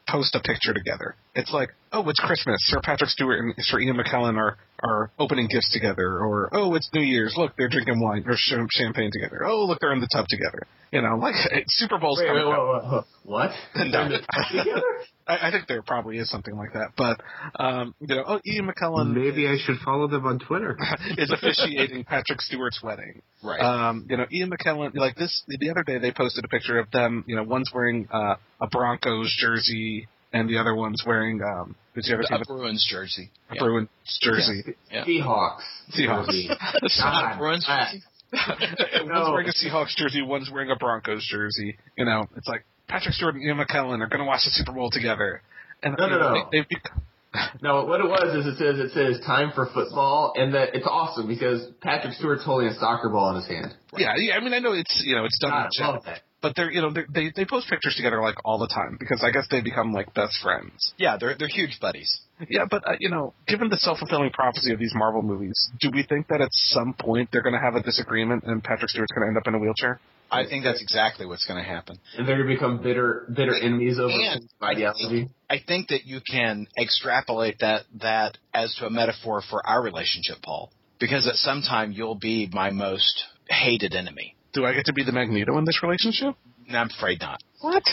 post 0.07 0.35
a 0.35 0.39
picture 0.39 0.73
together. 0.73 1.15
It's 1.35 1.51
like, 1.51 1.69
oh, 1.91 2.07
it's 2.09 2.19
Christmas. 2.19 2.57
Sir 2.65 2.79
Patrick 2.83 3.09
Stewart 3.09 3.39
and 3.39 3.53
Sir 3.59 3.79
Ian 3.79 3.97
McKellen 3.97 4.37
are 4.37 4.57
are 4.83 5.11
opening 5.17 5.47
gifts 5.47 5.71
together, 5.71 6.19
or 6.19 6.49
oh, 6.51 6.75
it's 6.75 6.89
New 6.93 7.01
Year's. 7.01 7.35
Look, 7.37 7.53
they're 7.57 7.69
drinking 7.69 7.99
wine 8.01 8.23
or 8.27 8.35
champagne 8.37 9.11
together. 9.11 9.45
Oh, 9.45 9.65
look, 9.65 9.79
they're 9.79 9.93
in 9.93 10.01
the 10.01 10.09
tub 10.13 10.25
together. 10.27 10.67
You 10.91 11.01
know, 11.01 11.15
like 11.15 11.35
Super 11.67 11.97
Bowl's 11.97 12.19
Wait, 12.19 12.27
coming 12.27 12.45
wait, 12.45 12.53
up. 12.53 12.83
wait, 12.83 12.91
wait. 12.91 13.03
What? 13.23 13.51
No. 13.75 14.09
Together? 14.51 14.81
I, 15.27 15.47
I 15.47 15.51
think 15.51 15.67
there 15.67 15.81
probably 15.81 16.17
is 16.17 16.29
something 16.29 16.55
like 16.55 16.73
that. 16.73 16.91
But 16.97 17.21
um, 17.61 17.95
you 17.99 18.15
know, 18.15 18.23
oh, 18.27 18.39
Ian 18.45 18.67
McKellen 18.69 19.13
Maybe 19.13 19.47
I 19.47 19.57
should 19.63 19.77
follow 19.83 20.07
them 20.07 20.25
on 20.25 20.39
Twitter. 20.39 20.77
is 21.17 21.31
officiating 21.31 22.03
Patrick 22.03 22.41
Stewart's 22.41 22.81
wedding. 22.83 23.21
Right. 23.43 23.59
Um, 23.59 24.05
you 24.09 24.17
know, 24.17 24.25
Ian 24.31 24.51
McKellen, 24.51 24.95
like 24.95 25.15
this, 25.15 25.43
the 25.47 25.69
other 25.69 25.83
day 25.83 25.97
they 25.99 26.11
posted 26.11 26.45
a 26.45 26.47
picture 26.47 26.79
of 26.79 26.89
them. 26.91 27.23
You 27.27 27.35
know, 27.35 27.43
one's 27.43 27.71
wearing 27.73 28.07
uh, 28.11 28.35
a 28.61 28.67
Broncos 28.71 29.35
jersey, 29.39 30.07
and 30.31 30.49
the 30.49 30.57
other 30.57 30.75
one's 30.75 31.03
wearing. 31.05 31.41
Um, 31.41 31.75
did 31.95 32.05
you 32.07 32.13
ever 32.15 32.23
see 32.23 32.35
a 32.35 32.45
Bruins 32.45 32.87
jersey. 32.89 33.29
a 33.51 33.55
Bruins 33.55 33.89
jersey? 34.21 34.63
Yeah. 34.91 35.05
Seahawks. 35.05 35.61
Seahawks. 35.97 36.25
Jersey. 36.31 36.49
Not 36.49 37.11
not- 37.13 37.35
a 37.35 37.37
Bruins 37.37 37.65
jersey. 37.67 38.03
one's 38.33 39.07
No. 39.07 39.31
wearing 39.31 39.47
a 39.47 39.51
Seahawks 39.51 39.95
jersey, 39.95 40.21
one's 40.23 40.49
wearing 40.51 40.71
a 40.71 40.75
Broncos 40.75 41.25
jersey. 41.29 41.77
You 41.97 42.05
know, 42.05 42.25
it's 42.35 42.47
like 42.47 42.65
Patrick 42.87 43.15
Stewart 43.15 43.35
and 43.35 43.43
Ian 43.43 43.57
McKellen 43.57 44.01
are 44.01 44.07
going 44.07 44.19
to 44.19 44.25
watch 44.25 44.41
the 44.45 44.51
Super 44.51 44.73
Bowl 44.73 44.89
together. 44.91 45.41
And 45.81 45.95
No, 45.97 46.05
you 46.05 46.11
no, 46.11 46.19
no. 46.19 46.49
They, 46.51 46.59
they've 46.59 46.67
No, 47.61 47.85
what 47.85 47.99
it 47.99 48.07
was 48.07 48.35
is 48.35 48.45
it 48.45 48.57
says 48.57 48.77
it 48.77 48.91
says 48.93 49.25
time 49.25 49.51
for 49.55 49.65
football, 49.73 50.33
and 50.35 50.53
that 50.53 50.75
it's 50.75 50.85
awesome 50.85 51.27
because 51.27 51.65
Patrick 51.81 52.13
Stewart's 52.13 52.45
holding 52.45 52.67
a 52.67 52.75
soccer 52.75 53.09
ball 53.09 53.31
in 53.31 53.37
his 53.37 53.47
hand. 53.47 53.73
yeah, 53.97 54.13
yeah. 54.17 54.35
I 54.35 54.39
mean, 54.39 54.53
I 54.53 54.59
know 54.59 54.73
it's 54.73 55.01
you 55.03 55.15
know 55.15 55.25
it's 55.25 55.39
done 55.39 55.51
God, 55.51 55.69
in 55.77 55.83
I 55.83 55.87
love 55.87 56.03
that. 56.05 56.21
but 56.41 56.55
they're 56.55 56.71
you 56.71 56.81
know 56.81 56.93
they're, 56.93 57.07
they 57.11 57.31
they 57.35 57.45
post 57.45 57.67
pictures 57.69 57.95
together 57.95 58.21
like 58.21 58.35
all 58.45 58.59
the 58.59 58.67
time 58.67 58.97
because 58.99 59.23
I 59.25 59.31
guess 59.31 59.47
they 59.49 59.61
become 59.61 59.93
like 59.93 60.13
best 60.13 60.37
friends. 60.43 60.93
Yeah, 60.97 61.17
they're 61.19 61.35
they're 61.37 61.47
huge 61.47 61.79
buddies. 61.81 62.21
Yeah, 62.49 62.65
but 62.69 62.87
uh, 62.87 62.97
you 62.99 63.09
know, 63.09 63.33
given 63.47 63.69
the 63.69 63.77
self 63.77 63.99
fulfilling 63.99 64.31
prophecy 64.31 64.73
of 64.73 64.79
these 64.79 64.93
Marvel 64.95 65.21
movies, 65.21 65.69
do 65.79 65.89
we 65.91 66.03
think 66.03 66.27
that 66.27 66.41
at 66.41 66.49
some 66.51 66.93
point 66.93 67.29
they're 67.31 67.43
going 67.43 67.55
to 67.55 67.61
have 67.61 67.75
a 67.75 67.81
disagreement 67.81 68.43
and 68.43 68.63
Patrick 68.63 68.89
Stewart's 68.89 69.11
going 69.11 69.23
to 69.23 69.27
end 69.29 69.37
up 69.37 69.47
in 69.47 69.55
a 69.55 69.59
wheelchair? 69.59 69.99
I 70.31 70.45
think 70.47 70.63
that's 70.63 70.81
exactly 70.81 71.25
what's 71.25 71.45
going 71.45 71.63
to 71.63 71.67
happen. 71.67 71.99
And 72.17 72.27
they're 72.27 72.37
going 72.37 72.49
to 72.49 72.55
become 72.55 72.81
bitter, 72.81 73.27
bitter 73.33 73.55
enemies 73.55 73.99
over 73.99 74.11
And 74.11 74.49
ideology. 74.61 75.29
I 75.49 75.57
think 75.65 75.89
that 75.89 76.05
you 76.05 76.21
can 76.25 76.67
extrapolate 76.77 77.59
that 77.59 77.83
that 78.01 78.37
as 78.53 78.73
to 78.79 78.87
a 78.87 78.89
metaphor 78.89 79.43
for 79.47 79.65
our 79.65 79.81
relationship, 79.81 80.37
Paul. 80.41 80.71
Because 80.99 81.27
at 81.27 81.35
some 81.35 81.61
time 81.61 81.91
you'll 81.91 82.15
be 82.15 82.49
my 82.51 82.71
most 82.71 83.25
hated 83.49 83.93
enemy. 83.93 84.35
Do 84.53 84.65
I 84.65 84.73
get 84.73 84.85
to 84.85 84.93
be 84.93 85.03
the 85.03 85.11
Magneto 85.11 85.57
in 85.57 85.65
this 85.65 85.81
relationship? 85.83 86.35
No, 86.69 86.79
I'm 86.79 86.89
afraid 86.89 87.21
not. 87.21 87.41
What? 87.61 87.83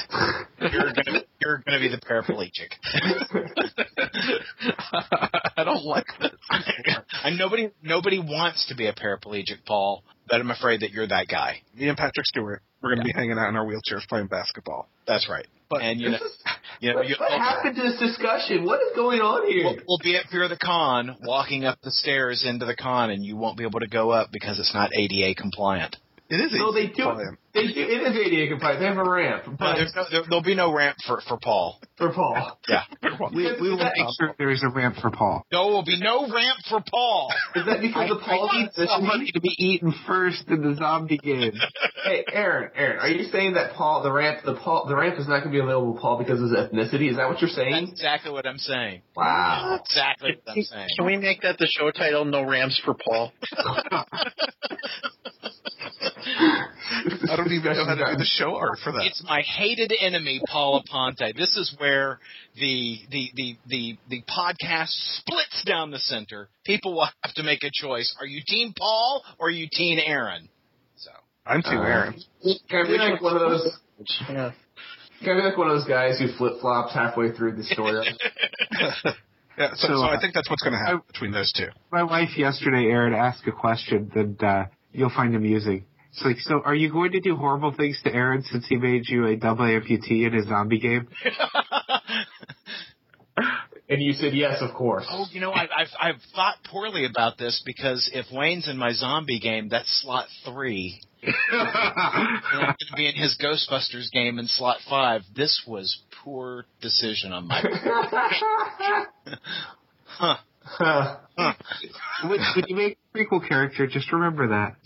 You're 0.60 0.92
gonna 0.92 1.22
you're 1.40 1.62
gonna 1.64 1.78
be 1.78 1.88
the 1.88 1.98
paraplegic. 2.00 2.72
I 5.56 5.64
don't 5.64 5.84
like 5.84 6.06
this. 6.20 6.32
and 7.24 7.38
nobody 7.38 7.70
nobody 7.82 8.18
wants 8.18 8.66
to 8.68 8.74
be 8.74 8.86
a 8.86 8.92
paraplegic, 8.92 9.64
Paul. 9.66 10.02
But 10.28 10.40
I'm 10.40 10.50
afraid 10.50 10.80
that 10.80 10.90
you're 10.92 11.08
that 11.08 11.26
guy. 11.28 11.62
Me 11.74 11.88
and 11.88 11.98
Patrick 11.98 12.26
Stewart, 12.26 12.62
we're 12.80 12.90
going 12.94 13.00
to 13.00 13.04
be 13.04 13.12
hanging 13.12 13.36
out 13.36 13.48
in 13.48 13.56
our 13.56 13.66
wheelchairs 13.66 14.06
playing 14.08 14.28
basketball. 14.28 14.88
That's 15.04 15.28
right. 15.28 15.44
But 15.68 15.82
and 15.82 16.00
you 16.00 16.10
know, 16.10 16.18
This 16.18 16.22
is- 16.30 16.44
you 16.80 16.90
know, 16.90 16.96
what, 16.98 17.08
you, 17.08 17.16
what 17.18 17.32
happened 17.32 17.76
to 17.76 17.82
this 17.82 17.98
discussion? 17.98 18.64
What 18.64 18.80
is 18.80 18.94
going 18.96 19.20
on 19.20 19.50
here? 19.50 19.64
We'll, 19.64 19.76
we'll 19.88 19.98
be 20.02 20.16
at 20.16 20.26
Fear 20.30 20.48
the 20.48 20.56
Con, 20.56 21.16
walking 21.24 21.64
up 21.64 21.78
the 21.82 21.90
stairs 21.90 22.44
into 22.48 22.64
the 22.64 22.76
con, 22.76 23.10
and 23.10 23.22
you 23.24 23.36
won't 23.36 23.58
be 23.58 23.64
able 23.64 23.80
to 23.80 23.88
go 23.88 24.10
up 24.10 24.30
because 24.32 24.58
it's 24.58 24.72
not 24.72 24.90
ADA 24.96 25.34
compliant. 25.34 25.96
It 26.30 26.36
is 26.40 26.52
no, 26.58 26.68
a 26.68 26.72
they 26.72 26.86
do. 26.86 27.02
plan. 27.02 27.36
They 27.52 27.66
do. 27.66 27.72
It 27.74 28.02
is 28.06 28.16
ADA 28.16 28.48
compliant. 28.52 28.78
They 28.78 28.86
have 28.86 28.98
a 28.98 29.10
ramp, 29.10 29.42
but 29.58 29.74
there's 29.74 29.92
no, 29.96 30.04
there, 30.08 30.22
there'll 30.28 30.44
be 30.44 30.54
no 30.54 30.72
ramp 30.72 30.96
for 31.04 31.20
for 31.26 31.36
Paul. 31.42 31.80
for 31.98 32.12
Paul. 32.12 32.56
Yeah, 32.68 32.84
We, 33.34 33.50
we 33.60 33.70
will 33.70 33.78
make 33.78 34.06
sure 34.20 34.32
there 34.38 34.50
is 34.50 34.62
a 34.62 34.68
ramp 34.68 34.94
for 35.02 35.10
Paul. 35.10 35.44
there 35.50 35.58
will 35.60 35.84
be 35.84 35.98
no 36.00 36.22
ramp 36.32 36.58
for 36.68 36.80
Paul. 36.88 37.32
Is 37.56 37.66
that 37.66 37.80
because 37.80 38.08
of 38.12 38.20
Paul's 38.20 38.50
I 38.52 38.60
need 38.62 38.70
somebody 38.88 39.32
to 39.32 39.40
be 39.40 39.50
eaten 39.58 39.92
first 40.06 40.44
in 40.48 40.62
the 40.62 40.76
zombie 40.76 41.18
game. 41.18 41.52
Hey, 42.02 42.24
Aaron, 42.32 42.70
Aaron, 42.74 42.98
are 42.98 43.08
you 43.08 43.30
saying 43.30 43.54
that 43.54 43.74
Paul, 43.74 44.02
the 44.02 44.10
ramp, 44.10 44.38
the 44.44 44.54
Paul, 44.54 44.86
the 44.88 44.96
ramp 44.96 45.18
is 45.18 45.28
not 45.28 45.40
going 45.44 45.52
to 45.52 45.56
be 45.56 45.60
available 45.60 45.94
to 45.94 46.00
Paul 46.00 46.16
because 46.18 46.40
of 46.40 46.48
his 46.48 46.56
ethnicity? 46.58 47.10
Is 47.10 47.16
that 47.18 47.28
what 47.28 47.40
you're 47.42 47.50
That's 47.50 47.56
saying? 47.56 47.88
exactly 47.92 48.32
what 48.32 48.46
I'm 48.46 48.56
saying. 48.56 49.02
Wow. 49.14 49.78
Exactly 49.84 50.30
what 50.42 50.56
I'm 50.56 50.62
saying. 50.62 50.88
Can 50.96 51.06
we 51.06 51.18
make 51.18 51.42
that 51.42 51.58
the 51.58 51.68
show 51.70 51.90
title? 51.90 52.24
No 52.24 52.42
ramps 52.48 52.80
for 52.82 52.94
Paul. 52.94 53.32
I 57.30 57.36
don't 57.36 57.52
even 57.52 57.72
know 57.76 57.84
how 57.84 57.94
to 57.94 58.12
do 58.12 58.16
the 58.18 58.24
show 58.24 58.56
art 58.56 58.78
for 58.82 58.92
that. 58.92 59.02
It's 59.04 59.22
my 59.24 59.40
hated 59.42 59.92
enemy, 60.00 60.40
Paul 60.48 60.82
Aponte. 60.82 61.36
This 61.36 61.56
is 61.56 61.74
where 61.78 62.18
the, 62.56 62.98
the 63.10 63.30
the 63.34 63.56
the 63.66 63.98
the 64.08 64.22
podcast 64.22 64.88
splits 65.18 65.64
down 65.64 65.90
the 65.90 65.98
center. 65.98 66.48
People 66.64 66.94
will 66.94 67.08
have 67.24 67.34
to 67.34 67.42
make 67.42 67.62
a 67.64 67.70
choice. 67.72 68.14
Are 68.20 68.26
you 68.26 68.42
Team 68.46 68.72
Paul 68.76 69.22
or 69.38 69.48
are 69.48 69.50
you 69.50 69.68
Team 69.70 69.98
Aaron? 70.04 70.48
So 70.96 71.10
I'm 71.46 71.62
Team 71.62 71.78
Uh, 71.78 71.82
Aaron. 71.82 72.14
Can 72.68 72.84
I 72.84 72.86
be 72.86 72.98
like 72.98 73.20
one 73.22 73.36
of 73.36 73.40
those? 73.40 73.78
Yeah. 74.28 74.52
Can 75.22 75.32
I 75.32 75.40
be 75.40 75.46
like 75.48 75.58
one 75.58 75.68
of 75.68 75.76
those 75.76 75.86
guys 75.88 76.18
who 76.18 76.28
flip 76.38 76.54
flops 76.60 76.94
halfway 76.94 77.32
through 77.32 77.56
the 77.56 77.64
story? 77.64 78.06
Yeah, 79.58 79.72
so, 79.74 79.88
So, 79.88 79.92
so 79.94 80.02
I 80.04 80.18
think 80.18 80.32
that's 80.32 80.48
what's 80.48 80.62
going 80.62 80.72
to 80.72 80.78
happen 80.78 81.02
between 81.06 81.32
those 81.32 81.52
two. 81.52 81.66
My 81.92 82.02
wife 82.02 82.30
yesterday, 82.38 82.84
Aaron, 82.86 83.12
asked 83.12 83.46
a 83.46 83.52
question 83.52 84.10
that 84.14 84.46
uh, 84.46 84.64
you'll 84.92 85.10
find 85.10 85.34
amusing. 85.36 85.84
It's 86.12 86.22
like, 86.24 86.38
so 86.40 86.60
are 86.64 86.74
you 86.74 86.90
going 86.90 87.12
to 87.12 87.20
do 87.20 87.36
horrible 87.36 87.72
things 87.72 88.00
to 88.04 88.12
Aaron 88.12 88.42
since 88.42 88.66
he 88.68 88.76
made 88.76 89.08
you 89.08 89.26
a 89.26 89.36
double 89.36 89.64
amputee 89.64 90.26
in 90.26 90.32
his 90.32 90.48
zombie 90.48 90.80
game? 90.80 91.08
and 93.88 94.02
you 94.02 94.12
said 94.14 94.34
yes, 94.34 94.58
of 94.60 94.74
course. 94.74 95.06
Oh, 95.10 95.26
you 95.30 95.40
know, 95.40 95.52
I, 95.52 95.62
I've 95.62 95.88
I've 96.00 96.20
thought 96.34 96.56
poorly 96.70 97.04
about 97.04 97.38
this 97.38 97.62
because 97.64 98.10
if 98.12 98.26
Wayne's 98.32 98.68
in 98.68 98.76
my 98.76 98.92
zombie 98.92 99.40
game, 99.40 99.68
that's 99.68 100.02
slot 100.02 100.26
three, 100.44 101.00
and 101.22 101.34
I'm 101.52 102.60
going 102.60 102.74
to 102.78 102.96
be 102.96 103.08
in 103.08 103.14
his 103.14 103.38
Ghostbusters 103.42 104.10
game 104.12 104.38
in 104.38 104.46
slot 104.46 104.78
five. 104.88 105.22
This 105.34 105.62
was 105.66 106.02
poor 106.24 106.66
decision 106.80 107.32
on 107.32 107.48
my 107.48 107.62
part. 107.62 109.08
huh. 110.62 111.16
when, 112.22 112.38
when 112.54 112.64
you 112.68 112.76
make 112.76 112.98
a 113.14 113.18
prequel 113.18 113.46
character, 113.46 113.86
just 113.86 114.12
remember 114.12 114.48
that. 114.48 114.76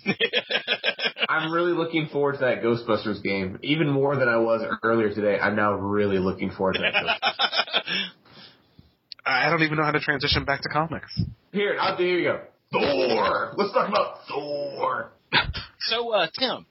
I'm 1.35 1.53
really 1.53 1.73
looking 1.73 2.09
forward 2.13 2.35
to 2.35 2.39
that 2.41 2.63
Ghostbusters 2.63 3.23
game. 3.23 3.59
Even 3.63 3.91
more 3.91 4.17
than 4.17 4.29
I 4.29 4.37
was 4.37 4.63
earlier 4.83 5.13
today, 5.13 5.39
I'm 5.39 5.57
now 5.57 5.73
really 5.73 6.19
looking 6.19 6.51
forward 6.51 6.75
to 6.75 6.81
that. 6.81 6.95
Ghostbusters. 6.95 8.07
I 9.27 9.51
don't 9.51 9.63
even 9.63 9.79
know 9.79 9.85
how 9.85 9.93
to 9.93 10.01
transition 10.01 10.45
back 10.45 10.63
to 10.63 10.69
comics. 10.69 11.19
Here, 11.53 11.77
I'll, 11.81 11.97
here 11.97 12.19
you 12.19 12.25
go. 12.25 12.41
Thor! 12.73 13.55
Let's 13.57 13.73
talk 13.73 13.89
about 13.89 14.19
Thor! 14.29 15.13
So, 15.87 16.15
uh, 16.15 16.29
Tim, 16.39 16.65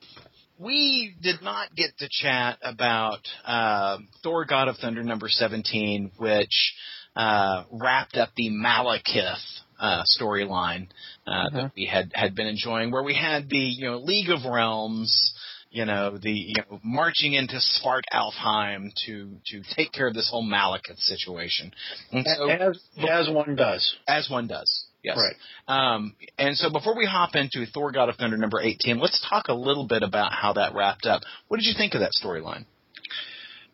we 0.58 1.14
did 1.22 1.44
not 1.44 1.76
get 1.76 1.96
to 2.00 2.10
chat 2.10 2.58
about 2.64 3.20
uh, 3.46 4.00
Thor: 4.24 4.46
God 4.46 4.68
of 4.70 4.78
Thunder 4.78 5.04
number 5.04 5.30
seventeen, 5.30 6.10
which 6.18 6.74
uh, 7.16 7.66
wrapped 7.72 8.18
up 8.18 8.30
the 8.36 8.50
Malekith 8.50 9.38
uh, 9.84 10.04
storyline 10.20 10.88
uh, 11.28 11.50
that 11.52 11.72
we 11.76 11.86
had 11.86 12.12
had 12.16 12.34
been 12.36 12.48
enjoying, 12.48 12.90
where 12.90 13.04
we 13.04 13.14
had 13.14 13.50
the 13.50 13.58
you 13.58 13.86
know 13.92 13.98
League 14.00 14.30
of 14.30 14.40
Realms. 14.50 15.34
You 15.70 15.86
know 15.86 16.18
the 16.22 16.32
you 16.32 16.54
know 16.58 16.80
marching 16.84 17.34
into 17.34 17.56
Svart 17.56 18.04
Alfheim 18.14 18.92
to 19.08 19.38
to 19.48 19.62
take 19.76 19.92
care 19.92 20.08
of 20.08 20.14
this 20.14 20.30
whole 20.30 20.44
Malekith 20.48 21.00
situation, 21.00 21.74
and 22.12 22.26
so 22.38 22.50
As 22.50 22.80
as 23.10 23.30
one 23.30 23.56
does. 23.56 23.96
as 24.08 24.30
one 24.30 24.48
does. 24.48 24.86
Yes. 25.04 25.18
Right. 25.18 25.36
Um, 25.68 26.16
and 26.38 26.56
so 26.56 26.70
before 26.72 26.96
we 26.96 27.06
hop 27.06 27.32
into 27.36 27.66
Thor: 27.74 27.92
God 27.92 28.08
of 28.10 28.16
Thunder 28.18 28.38
number 28.38 28.62
eighteen, 28.62 29.00
let's 29.00 29.20
talk 29.28 29.48
a 29.50 29.54
little 29.54 29.88
bit 29.88 30.04
about 30.04 30.32
how 30.32 30.54
that 30.54 30.76
wrapped 30.76 31.06
up. 31.08 31.24
What 31.48 31.58
did 31.58 31.66
you 31.66 31.74
think 31.76 31.94
of 31.96 32.02
that 32.02 32.12
storyline? 32.24 32.66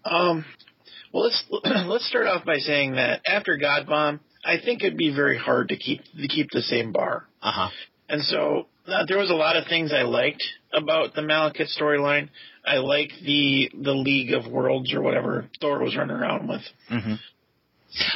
Um, 0.05 0.45
well, 1.13 1.23
let's 1.25 1.43
let's 1.85 2.07
start 2.07 2.27
off 2.27 2.45
by 2.45 2.57
saying 2.59 2.93
that 2.93 3.21
after 3.27 3.57
God 3.57 3.87
Bomb, 3.87 4.21
I 4.43 4.57
think 4.63 4.83
it'd 4.83 4.97
be 4.97 5.13
very 5.13 5.37
hard 5.37 5.69
to 5.69 5.77
keep 5.77 6.03
to 6.03 6.27
keep 6.27 6.49
the 6.51 6.61
same 6.61 6.91
bar. 6.91 7.25
Uh 7.41 7.51
huh. 7.51 7.69
And 8.07 8.23
so 8.23 8.67
uh, 8.87 9.05
there 9.07 9.17
was 9.17 9.29
a 9.29 9.35
lot 9.35 9.55
of 9.55 9.67
things 9.67 9.93
I 9.93 10.03
liked 10.03 10.43
about 10.73 11.13
the 11.13 11.21
Malekith 11.21 11.77
storyline. 11.79 12.29
I 12.65 12.77
liked 12.77 13.13
the 13.23 13.71
the 13.73 13.91
League 13.93 14.33
of 14.33 14.51
Worlds 14.51 14.93
or 14.93 15.01
whatever 15.01 15.49
Thor 15.59 15.79
was 15.79 15.95
running 15.95 16.15
around 16.15 16.47
with. 16.47 16.61
Mm-hmm. 16.91 17.13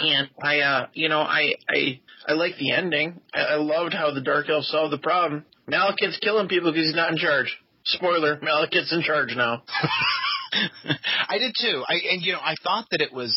And 0.02 0.30
I, 0.42 0.60
uh, 0.60 0.88
you 0.94 1.10
know, 1.10 1.22
I, 1.22 1.54
I, 1.68 2.00
I 2.28 2.34
like 2.34 2.58
the 2.60 2.74
ending. 2.74 3.20
I, 3.34 3.40
I 3.42 3.56
loved 3.56 3.94
how 3.94 4.14
the 4.14 4.22
Dark 4.22 4.48
Elf 4.48 4.66
solved 4.66 4.94
the 4.94 5.00
problem. 5.00 5.46
Malekith's 5.68 6.20
killing 6.22 6.48
people 6.48 6.72
because 6.72 6.88
he's 6.88 6.96
not 6.96 7.12
in 7.12 7.18
charge. 7.18 7.58
Spoiler: 7.86 8.38
Malekith's 8.38 8.94
in 8.94 9.02
charge 9.02 9.34
now. 9.36 9.64
I 11.28 11.38
did 11.38 11.54
too. 11.60 11.84
I 11.88 11.96
and 12.12 12.22
you 12.22 12.34
know 12.34 12.40
I 12.40 12.56
thought 12.64 12.86
that 12.92 13.02
it 13.02 13.12
was 13.12 13.34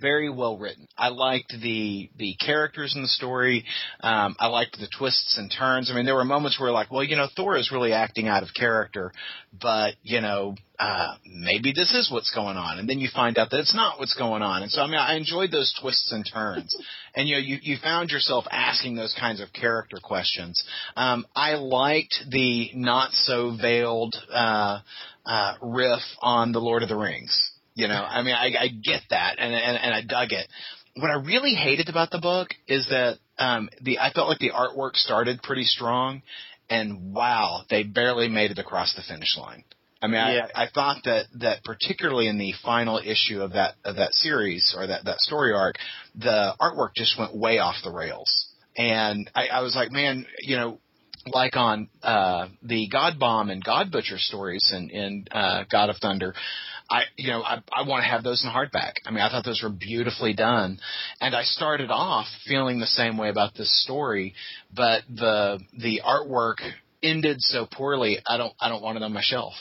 very 0.00 0.30
well 0.30 0.56
written. 0.56 0.88
I 0.96 1.08
liked 1.08 1.52
the 1.60 2.10
the 2.16 2.34
characters 2.34 2.94
in 2.96 3.02
the 3.02 3.08
story. 3.08 3.64
Um, 4.00 4.34
I 4.38 4.46
liked 4.46 4.78
the 4.78 4.88
twists 4.98 5.36
and 5.36 5.52
turns. 5.56 5.90
I 5.90 5.94
mean, 5.94 6.06
there 6.06 6.14
were 6.14 6.24
moments 6.24 6.58
where 6.58 6.70
like, 6.70 6.90
well, 6.90 7.04
you 7.04 7.16
know, 7.16 7.28
Thor 7.36 7.56
is 7.56 7.70
really 7.70 7.92
acting 7.92 8.26
out 8.26 8.42
of 8.42 8.48
character, 8.58 9.12
but 9.60 9.94
you 10.02 10.20
know, 10.20 10.54
uh, 10.78 11.14
maybe 11.26 11.72
this 11.74 11.94
is 11.94 12.10
what's 12.10 12.34
going 12.34 12.56
on, 12.56 12.78
and 12.78 12.88
then 12.88 12.98
you 12.98 13.08
find 13.14 13.38
out 13.38 13.50
that 13.50 13.60
it's 13.60 13.74
not 13.74 13.98
what's 13.98 14.14
going 14.14 14.42
on. 14.42 14.62
And 14.62 14.70
so, 14.70 14.80
I 14.80 14.86
mean, 14.86 14.96
I 14.96 15.16
enjoyed 15.16 15.50
those 15.50 15.74
twists 15.80 16.10
and 16.10 16.24
turns, 16.30 16.74
and 17.14 17.28
you 17.28 17.36
know, 17.36 17.40
you 17.40 17.58
you 17.62 17.76
found 17.82 18.10
yourself 18.10 18.46
asking 18.50 18.96
those 18.96 19.14
kinds 19.18 19.40
of 19.40 19.52
character 19.52 19.98
questions. 20.02 20.62
Um, 20.96 21.26
I 21.34 21.54
liked 21.54 22.16
the 22.30 22.70
not 22.74 23.12
so 23.12 23.56
veiled 23.60 24.16
uh, 24.32 24.80
uh, 25.26 25.54
riff 25.60 26.02
on 26.22 26.52
the 26.52 26.60
Lord 26.60 26.82
of 26.82 26.88
the 26.88 26.96
Rings. 26.96 27.52
You 27.76 27.88
know, 27.88 28.02
I 28.02 28.22
mean, 28.22 28.34
I, 28.34 28.52
I 28.58 28.68
get 28.68 29.02
that, 29.10 29.36
and, 29.38 29.54
and 29.54 29.76
and 29.76 29.94
I 29.94 30.00
dug 30.00 30.32
it. 30.32 30.48
What 30.94 31.10
I 31.10 31.16
really 31.16 31.52
hated 31.52 31.90
about 31.90 32.10
the 32.10 32.18
book 32.18 32.48
is 32.66 32.88
that 32.88 33.18
um, 33.38 33.68
the 33.82 33.98
I 33.98 34.12
felt 34.12 34.28
like 34.28 34.38
the 34.38 34.50
artwork 34.50 34.96
started 34.96 35.42
pretty 35.42 35.64
strong, 35.64 36.22
and 36.70 37.12
wow, 37.12 37.64
they 37.68 37.82
barely 37.82 38.28
made 38.28 38.50
it 38.50 38.58
across 38.58 38.94
the 38.94 39.02
finish 39.02 39.36
line. 39.36 39.62
I 40.00 40.06
mean, 40.06 40.14
Yeah. 40.14 40.46
I, 40.54 40.64
I 40.64 40.68
thought 40.72 41.04
that 41.04 41.26
that 41.40 41.64
particularly 41.64 42.28
in 42.28 42.38
the 42.38 42.54
final 42.64 42.98
issue 42.98 43.42
of 43.42 43.52
that 43.52 43.74
of 43.84 43.96
that 43.96 44.14
series 44.14 44.74
or 44.74 44.86
that 44.86 45.04
that 45.04 45.20
story 45.20 45.52
arc, 45.52 45.76
the 46.14 46.54
artwork 46.58 46.94
just 46.96 47.18
went 47.18 47.36
way 47.36 47.58
off 47.58 47.76
the 47.84 47.92
rails, 47.92 48.46
and 48.74 49.30
I, 49.34 49.48
I 49.48 49.60
was 49.60 49.76
like, 49.76 49.92
man, 49.92 50.24
you 50.40 50.56
know, 50.56 50.80
like 51.26 51.56
on 51.56 51.88
uh, 52.02 52.48
the 52.62 52.88
God 52.88 53.18
Bomb 53.18 53.50
and 53.50 53.62
God 53.62 53.90
Butcher 53.90 54.18
stories 54.18 54.72
in, 54.74 54.90
in 54.90 55.24
uh, 55.30 55.64
God 55.70 55.90
of 55.90 55.96
Thunder, 55.96 56.34
I 56.90 57.02
you 57.16 57.30
know 57.30 57.42
I, 57.42 57.62
I 57.72 57.86
want 57.86 58.04
to 58.04 58.10
have 58.10 58.22
those 58.22 58.44
in 58.44 58.50
hardback. 58.50 58.94
I 59.04 59.10
mean, 59.10 59.20
I 59.20 59.28
thought 59.28 59.44
those 59.44 59.62
were 59.62 59.70
beautifully 59.70 60.34
done, 60.34 60.78
and 61.20 61.34
I 61.34 61.42
started 61.42 61.90
off 61.90 62.26
feeling 62.46 62.78
the 62.78 62.86
same 62.86 63.18
way 63.18 63.28
about 63.28 63.54
this 63.54 63.82
story, 63.82 64.34
but 64.74 65.02
the 65.08 65.60
the 65.78 66.02
artwork 66.06 66.56
ended 67.02 67.40
so 67.40 67.66
poorly. 67.70 68.18
I 68.26 68.36
don't 68.36 68.52
I 68.60 68.68
don't 68.68 68.82
want 68.82 68.96
it 68.96 69.02
on 69.02 69.12
my 69.12 69.22
shelf. 69.22 69.54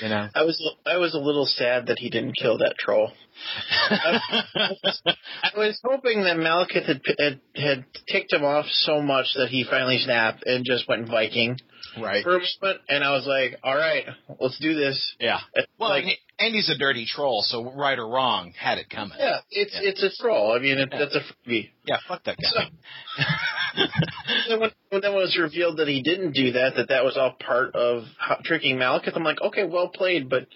You 0.00 0.08
know. 0.08 0.28
I 0.34 0.42
was 0.42 0.74
I 0.86 0.98
was 0.98 1.14
a 1.14 1.18
little 1.18 1.46
sad 1.46 1.86
that 1.86 1.98
he 1.98 2.10
didn't 2.10 2.34
kill 2.40 2.58
that 2.58 2.76
troll. 2.78 3.12
I 3.90 5.50
was 5.56 5.78
hoping 5.84 6.22
that 6.24 6.36
Malekith 6.36 6.86
had, 6.86 7.00
had 7.18 7.40
had 7.56 7.84
ticked 8.08 8.32
him 8.32 8.44
off 8.44 8.66
so 8.70 9.00
much 9.02 9.26
that 9.36 9.48
he 9.48 9.64
finally 9.68 9.98
snapped 9.98 10.44
and 10.46 10.64
just 10.64 10.88
went 10.88 11.08
Viking 11.08 11.56
right. 12.00 12.22
for 12.22 12.36
a 12.36 12.40
moment, 12.62 12.80
and 12.88 13.02
I 13.04 13.10
was 13.12 13.26
like, 13.26 13.58
"All 13.62 13.76
right, 13.76 14.04
let's 14.40 14.58
do 14.58 14.74
this." 14.74 15.14
Yeah. 15.18 15.40
It's 15.54 15.66
Well, 15.78 15.90
like, 15.90 16.04
and- 16.38 16.54
he's 16.54 16.68
a 16.70 16.78
dirty 16.78 17.06
troll, 17.06 17.42
so 17.42 17.72
right 17.72 17.98
or 17.98 18.08
wrong, 18.08 18.52
had 18.58 18.78
it 18.78 18.88
coming. 18.90 19.18
yeah, 19.18 19.40
it's 19.50 19.74
Yeah. 19.74 19.88
it's 19.90 20.02
a 20.02 20.10
troll. 20.22 20.52
I 20.52 20.58
mean, 20.58 20.78
it, 20.78 20.88
Yeah. 20.92 20.98
that's 20.98 21.14
a 21.16 21.20
freebie. 21.20 21.70
Yeah. 21.84 21.96
Fuck 22.08 22.24
that 22.24 22.36
guy. 22.38 22.70
then 24.48 24.60
when, 24.60 24.70
when 24.90 25.00
then 25.02 25.12
when 25.12 25.22
it 25.22 25.24
was 25.24 25.38
revealed 25.38 25.78
that 25.78 25.88
he 25.88 26.02
didn't 26.02 26.32
do 26.32 26.52
that, 26.52 26.74
that 26.76 26.88
that 26.88 27.04
was 27.04 27.16
all 27.16 27.32
part 27.38 27.74
of 27.74 28.04
how, 28.18 28.36
tricking 28.44 28.76
Malekith, 28.76 29.16
I'm 29.16 29.24
like, 29.24 29.40
okay, 29.40 29.64
well 29.64 29.88
played, 29.88 30.28
but 30.28 30.46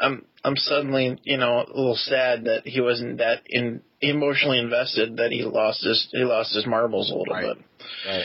I'm 0.00 0.24
I'm 0.44 0.56
suddenly 0.56 1.18
you 1.24 1.36
know 1.38 1.58
a 1.60 1.66
little 1.68 1.96
sad 1.96 2.44
that 2.44 2.66
he 2.66 2.80
wasn't 2.80 3.18
that 3.18 3.42
in 3.46 3.82
emotionally 4.00 4.58
invested 4.58 5.16
that 5.16 5.30
he 5.32 5.42
lost 5.42 5.82
his 5.84 6.08
he 6.12 6.24
lost 6.24 6.54
his 6.54 6.66
marbles 6.66 7.10
a 7.10 7.14
little 7.14 7.34
Right. 7.34 7.56
bit. 7.56 7.64
right. 8.06 8.24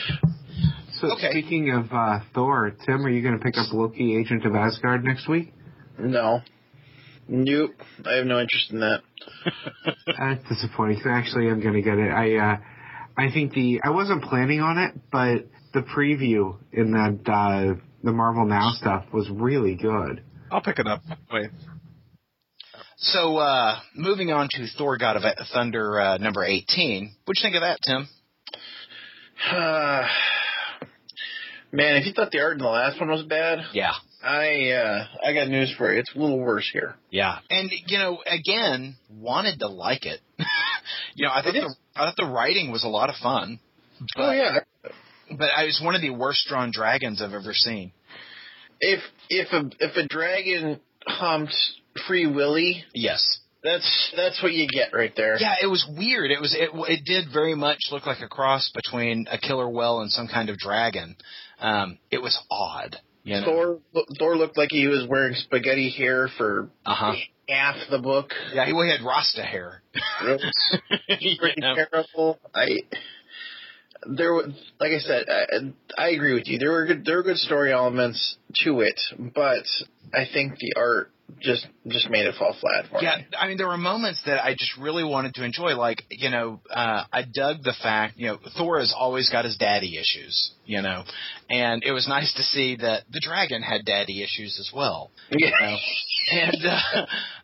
So 1.00 1.10
Okay. 1.12 1.30
speaking 1.30 1.70
of 1.72 1.92
uh, 1.92 2.20
Thor, 2.34 2.72
Tim, 2.86 3.04
are 3.04 3.08
you 3.08 3.22
going 3.22 3.36
to 3.38 3.42
pick 3.44 3.56
up 3.56 3.72
Loki, 3.72 4.16
Agent 4.18 4.44
of 4.44 4.54
Asgard 4.54 5.02
next 5.04 5.28
week? 5.28 5.52
No, 5.98 6.40
nope, 7.28 7.74
I 8.06 8.16
have 8.16 8.26
no 8.26 8.38
interest 8.40 8.70
in 8.70 8.80
that. 8.80 9.00
That's 10.18 10.48
disappointing. 10.48 10.98
'cause 10.98 11.06
Actually, 11.10 11.48
I'm 11.48 11.60
going 11.60 11.74
to 11.74 11.82
get 11.82 11.98
it. 11.98 12.10
I 12.10 12.36
uh, 12.36 12.56
I 13.16 13.30
think 13.32 13.52
the 13.52 13.80
I 13.82 13.90
wasn't 13.90 14.22
planning 14.22 14.60
on 14.60 14.78
it, 14.78 14.94
but 15.10 15.46
the 15.74 15.80
preview 15.80 16.56
in 16.72 16.92
that 16.92 17.30
uh, 17.30 17.74
the 18.04 18.12
Marvel 18.12 18.44
Now 18.46 18.72
stuff 18.74 19.04
was 19.12 19.28
really 19.30 19.74
good. 19.74 20.22
I'll 20.52 20.60
pick 20.60 20.78
it 20.78 20.86
up. 20.86 21.02
Wait. 21.32 21.50
So, 22.98 23.38
uh, 23.38 23.80
moving 23.96 24.30
on 24.30 24.48
to 24.52 24.66
Thor: 24.76 24.98
God 24.98 25.16
of 25.16 25.22
Thunder 25.52 25.98
uh, 25.98 26.18
number 26.18 26.44
eighteen. 26.44 27.14
What'd 27.24 27.42
you 27.42 27.46
think 27.46 27.56
of 27.56 27.62
that, 27.62 27.78
Tim? 27.84 28.08
Uh, 29.50 30.06
Man, 31.72 31.96
if 31.96 32.06
you 32.06 32.12
thought 32.12 32.30
the 32.30 32.40
art 32.40 32.52
in 32.52 32.58
the 32.58 32.68
last 32.68 33.00
one 33.00 33.08
was 33.08 33.22
bad, 33.24 33.60
Yeah. 33.72 33.92
I 34.22 34.70
uh, 34.70 35.06
I 35.26 35.32
got 35.32 35.48
news 35.48 35.74
for 35.76 35.92
you. 35.92 35.98
It's 35.98 36.14
a 36.14 36.18
little 36.18 36.38
worse 36.38 36.68
here. 36.72 36.94
Yeah. 37.10 37.38
And 37.50 37.72
you 37.86 37.98
know, 37.98 38.22
again, 38.26 38.96
wanted 39.10 39.58
to 39.60 39.68
like 39.68 40.04
it. 40.04 40.20
you 41.14 41.26
know, 41.26 41.32
I 41.32 41.42
thought 41.42 41.54
the. 41.54 41.74
I 41.96 42.04
thought 42.04 42.16
the 42.16 42.26
writing 42.26 42.70
was 42.70 42.84
a 42.84 42.88
lot 42.88 43.08
of 43.08 43.16
fun. 43.16 43.58
But, 44.16 44.22
oh 44.22 44.32
yeah, 44.32 44.58
But 45.36 45.48
I 45.56 45.64
was 45.64 45.80
one 45.82 45.94
of 45.96 46.02
the 46.02 46.10
worst 46.10 46.46
drawn 46.48 46.70
dragons 46.72 47.20
I've 47.20 47.32
ever 47.32 47.52
seen. 47.52 47.92
If 48.82 49.00
if 49.30 49.48
a 49.52 49.70
if 49.80 49.96
a 49.96 50.06
dragon 50.06 50.78
humped 51.06 51.54
Free 52.06 52.26
Willy, 52.26 52.84
Yes. 52.94 53.38
that's 53.62 54.12
that's 54.16 54.42
what 54.42 54.52
you 54.52 54.66
get 54.68 54.92
right 54.92 55.12
there. 55.16 55.36
Yeah, 55.38 55.54
it 55.62 55.66
was 55.68 55.86
weird. 55.96 56.30
It 56.30 56.40
was 56.40 56.54
it 56.54 56.70
it 56.90 57.04
did 57.04 57.26
very 57.32 57.54
much 57.54 57.78
look 57.90 58.06
like 58.06 58.20
a 58.20 58.28
cross 58.28 58.70
between 58.74 59.26
a 59.30 59.38
killer 59.38 59.68
whale 59.70 60.00
and 60.00 60.10
some 60.10 60.28
kind 60.28 60.50
of 60.50 60.58
dragon. 60.58 61.16
Um, 61.60 61.98
it 62.10 62.20
was 62.20 62.38
odd. 62.50 62.96
You 63.24 63.40
know? 63.40 63.44
Thor 63.94 64.04
Thor 64.18 64.36
looked 64.36 64.58
like 64.58 64.70
he 64.72 64.88
was 64.88 65.06
wearing 65.08 65.34
spaghetti 65.36 65.90
hair 65.90 66.28
for 66.36 66.70
Uh 66.84 66.94
huh. 66.94 67.12
half 67.48 67.76
the 67.90 67.98
book. 68.00 68.32
Yeah, 68.52 68.66
he 68.66 68.72
had 68.90 69.02
Rasta 69.06 69.42
hair. 69.42 69.82
It 70.22 70.40
was 70.40 70.78
You 71.20 71.36
pretty 71.40 71.60
know? 71.60 71.76
terrible. 71.76 72.40
I 72.54 72.80
there 74.06 74.34
like 74.34 74.92
I 74.92 74.98
said, 74.98 75.26
I, 75.28 76.02
I 76.02 76.08
agree 76.10 76.34
with 76.34 76.48
you. 76.48 76.58
There 76.58 76.72
were 76.72 76.86
good 76.86 77.04
there 77.04 77.16
were 77.16 77.22
good 77.22 77.38
story 77.38 77.72
elements 77.72 78.36
to 78.64 78.80
it, 78.80 79.00
but 79.18 79.64
I 80.12 80.26
think 80.32 80.58
the 80.58 80.74
art 80.76 81.10
just 81.40 81.66
just 81.88 82.10
made 82.10 82.26
it 82.26 82.34
fall 82.38 82.54
flat 82.60 82.86
for 82.90 83.02
Yeah, 83.02 83.16
me. 83.16 83.26
I 83.38 83.48
mean, 83.48 83.56
there 83.56 83.68
were 83.68 83.78
moments 83.78 84.20
that 84.26 84.44
I 84.44 84.52
just 84.52 84.76
really 84.76 85.04
wanted 85.04 85.34
to 85.34 85.44
enjoy. 85.44 85.76
Like, 85.76 86.02
you 86.10 86.30
know, 86.30 86.60
uh, 86.70 87.04
I 87.12 87.22
dug 87.22 87.62
the 87.62 87.74
fact, 87.82 88.18
you 88.18 88.26
know, 88.26 88.38
Thor 88.56 88.80
has 88.80 88.94
always 88.96 89.30
got 89.30 89.44
his 89.44 89.56
daddy 89.56 89.98
issues, 89.98 90.52
you 90.66 90.82
know, 90.82 91.04
and 91.48 91.82
it 91.84 91.92
was 91.92 92.06
nice 92.06 92.32
to 92.34 92.42
see 92.42 92.76
that 92.76 93.04
the 93.10 93.20
dragon 93.20 93.62
had 93.62 93.84
daddy 93.84 94.22
issues 94.22 94.58
as 94.60 94.70
well. 94.74 95.10
Yeah. 95.30 95.48
You 95.48 95.66
know? 95.66 95.76
and 96.32 96.66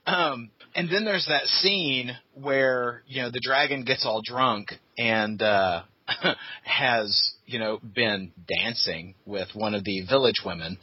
uh, 0.07 0.11
um, 0.11 0.51
and 0.75 0.89
then 0.91 1.05
there's 1.05 1.27
that 1.27 1.47
scene 1.47 2.17
where 2.35 3.03
you 3.07 3.23
know 3.23 3.31
the 3.31 3.41
dragon 3.41 3.85
gets 3.85 4.05
all 4.05 4.23
drunk 4.23 4.73
and 4.97 5.41
uh, 5.43 5.83
has 6.63 7.33
you 7.47 7.59
know 7.59 7.79
been 7.83 8.33
dancing 8.47 9.15
with 9.25 9.49
one 9.55 9.75
of 9.75 9.85
the 9.85 10.03
village 10.09 10.43
women, 10.45 10.79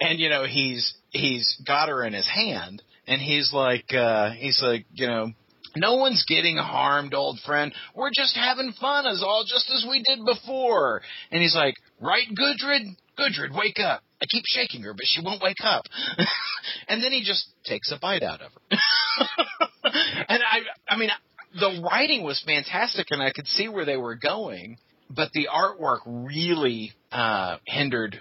and 0.00 0.18
you 0.18 0.28
know 0.28 0.44
he's 0.44 0.94
he's 1.10 1.60
got 1.66 1.88
her 1.88 2.04
in 2.04 2.12
his 2.12 2.28
hand, 2.28 2.82
and 3.06 3.20
he's 3.20 3.52
like 3.52 3.92
uh, 3.94 4.30
he's 4.32 4.60
like 4.62 4.86
you 4.92 5.06
know. 5.06 5.32
No 5.76 5.94
one's 5.94 6.24
getting 6.26 6.56
harmed, 6.56 7.14
old 7.14 7.38
friend. 7.46 7.72
We're 7.94 8.10
just 8.12 8.34
having 8.34 8.72
fun, 8.80 9.06
as 9.06 9.22
all 9.22 9.44
just 9.46 9.70
as 9.70 9.86
we 9.88 10.02
did 10.02 10.18
before. 10.26 11.00
And 11.30 11.40
he's 11.40 11.54
like, 11.54 11.76
"Right, 12.00 12.26
Gudrid? 12.28 12.96
Gudrid, 13.16 13.56
wake 13.56 13.78
up." 13.78 14.02
I 14.20 14.26
keep 14.26 14.44
shaking 14.46 14.82
her, 14.82 14.92
but 14.92 15.04
she 15.06 15.22
won't 15.22 15.40
wake 15.40 15.62
up. 15.62 15.84
and 16.88 17.02
then 17.02 17.12
he 17.12 17.22
just 17.24 17.46
takes 17.64 17.90
a 17.90 17.98
bite 17.98 18.22
out 18.22 18.40
of 18.42 18.50
her. 18.52 18.78
and 20.28 20.42
I, 20.42 20.60
I 20.88 20.96
mean, 20.96 21.10
the 21.54 21.82
writing 21.82 22.22
was 22.22 22.42
fantastic, 22.46 23.06
and 23.10 23.22
I 23.22 23.32
could 23.32 23.46
see 23.46 23.68
where 23.68 23.84
they 23.84 23.96
were 23.96 24.14
going, 24.14 24.78
but 25.08 25.32
the 25.32 25.48
artwork 25.52 26.00
really 26.06 26.92
uh, 27.10 27.56
hindered 27.66 28.20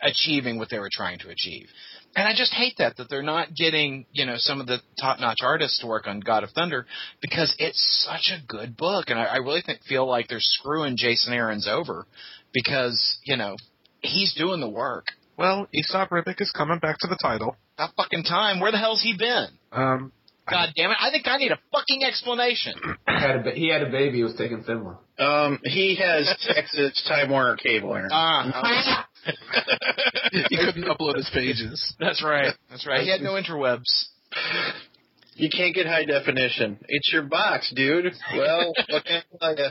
achieving 0.00 0.58
what 0.58 0.70
they 0.70 0.78
were 0.78 0.90
trying 0.92 1.18
to 1.20 1.28
achieve. 1.28 1.66
And 2.14 2.26
I 2.26 2.34
just 2.34 2.52
hate 2.52 2.74
that 2.78 2.96
that 2.96 3.10
they're 3.10 3.22
not 3.22 3.54
getting 3.54 4.06
you 4.12 4.24
know 4.24 4.36
some 4.36 4.60
of 4.60 4.66
the 4.66 4.78
top 5.00 5.20
notch 5.20 5.38
artists 5.42 5.80
to 5.80 5.86
work 5.86 6.06
on 6.06 6.20
God 6.20 6.42
of 6.42 6.50
Thunder 6.50 6.86
because 7.20 7.54
it's 7.58 8.08
such 8.08 8.32
a 8.34 8.44
good 8.46 8.76
book, 8.76 9.06
and 9.08 9.18
I, 9.18 9.24
I 9.24 9.36
really 9.36 9.62
think 9.64 9.82
feel 9.84 10.06
like 10.06 10.28
they're 10.28 10.38
screwing 10.40 10.96
Jason 10.96 11.32
Aaron's 11.32 11.68
over 11.68 12.06
because 12.52 13.18
you 13.24 13.36
know 13.36 13.56
he's 14.00 14.34
doing 14.34 14.60
the 14.60 14.68
work. 14.68 15.06
Well, 15.36 15.68
Esad 15.72 16.08
Ribic 16.08 16.40
is 16.40 16.50
coming 16.50 16.80
back 16.80 16.96
to 17.00 17.08
the 17.08 17.18
title. 17.22 17.56
That 17.76 17.92
fucking 17.96 18.24
time. 18.24 18.58
Where 18.58 18.72
the 18.72 18.78
hell's 18.78 19.02
he 19.02 19.16
been? 19.16 19.46
Um, 19.70 20.12
God 20.50 20.70
damn 20.76 20.90
it! 20.90 20.96
I 21.00 21.10
think 21.10 21.26
I 21.26 21.36
need 21.36 21.52
a 21.52 21.58
fucking 21.72 22.04
explanation. 22.04 22.74
He 23.18 23.24
had 23.26 23.36
a, 23.36 23.42
ba- 23.42 23.50
he 23.50 23.68
had 23.68 23.82
a 23.82 23.90
baby. 23.90 24.18
He 24.18 24.22
was 24.22 24.36
taking 24.36 24.62
Simla. 24.62 24.96
Um, 25.18 25.58
he 25.64 25.96
has 25.96 26.32
Texas 26.54 27.02
Time 27.08 27.30
Warner 27.30 27.56
cable. 27.56 27.92
Aaron. 27.92 28.10
Ah, 28.12 29.08
he 30.30 30.56
couldn't 30.56 30.84
upload 30.84 31.16
his 31.16 31.28
pages. 31.34 31.94
that's 31.98 32.22
right. 32.22 32.54
That's 32.70 32.86
right. 32.86 33.02
He 33.02 33.10
had 33.10 33.20
no 33.20 33.32
interwebs. 33.32 33.82
You 35.34 35.48
can't 35.50 35.74
get 35.74 35.86
high 35.86 36.04
definition. 36.04 36.78
It's 36.88 37.12
your 37.12 37.22
box, 37.22 37.72
dude. 37.74 38.12
Well, 38.36 38.72
what 38.88 39.04
can 39.04 39.22
I 39.42 39.54
tell 39.54 39.56
ya? 39.58 39.70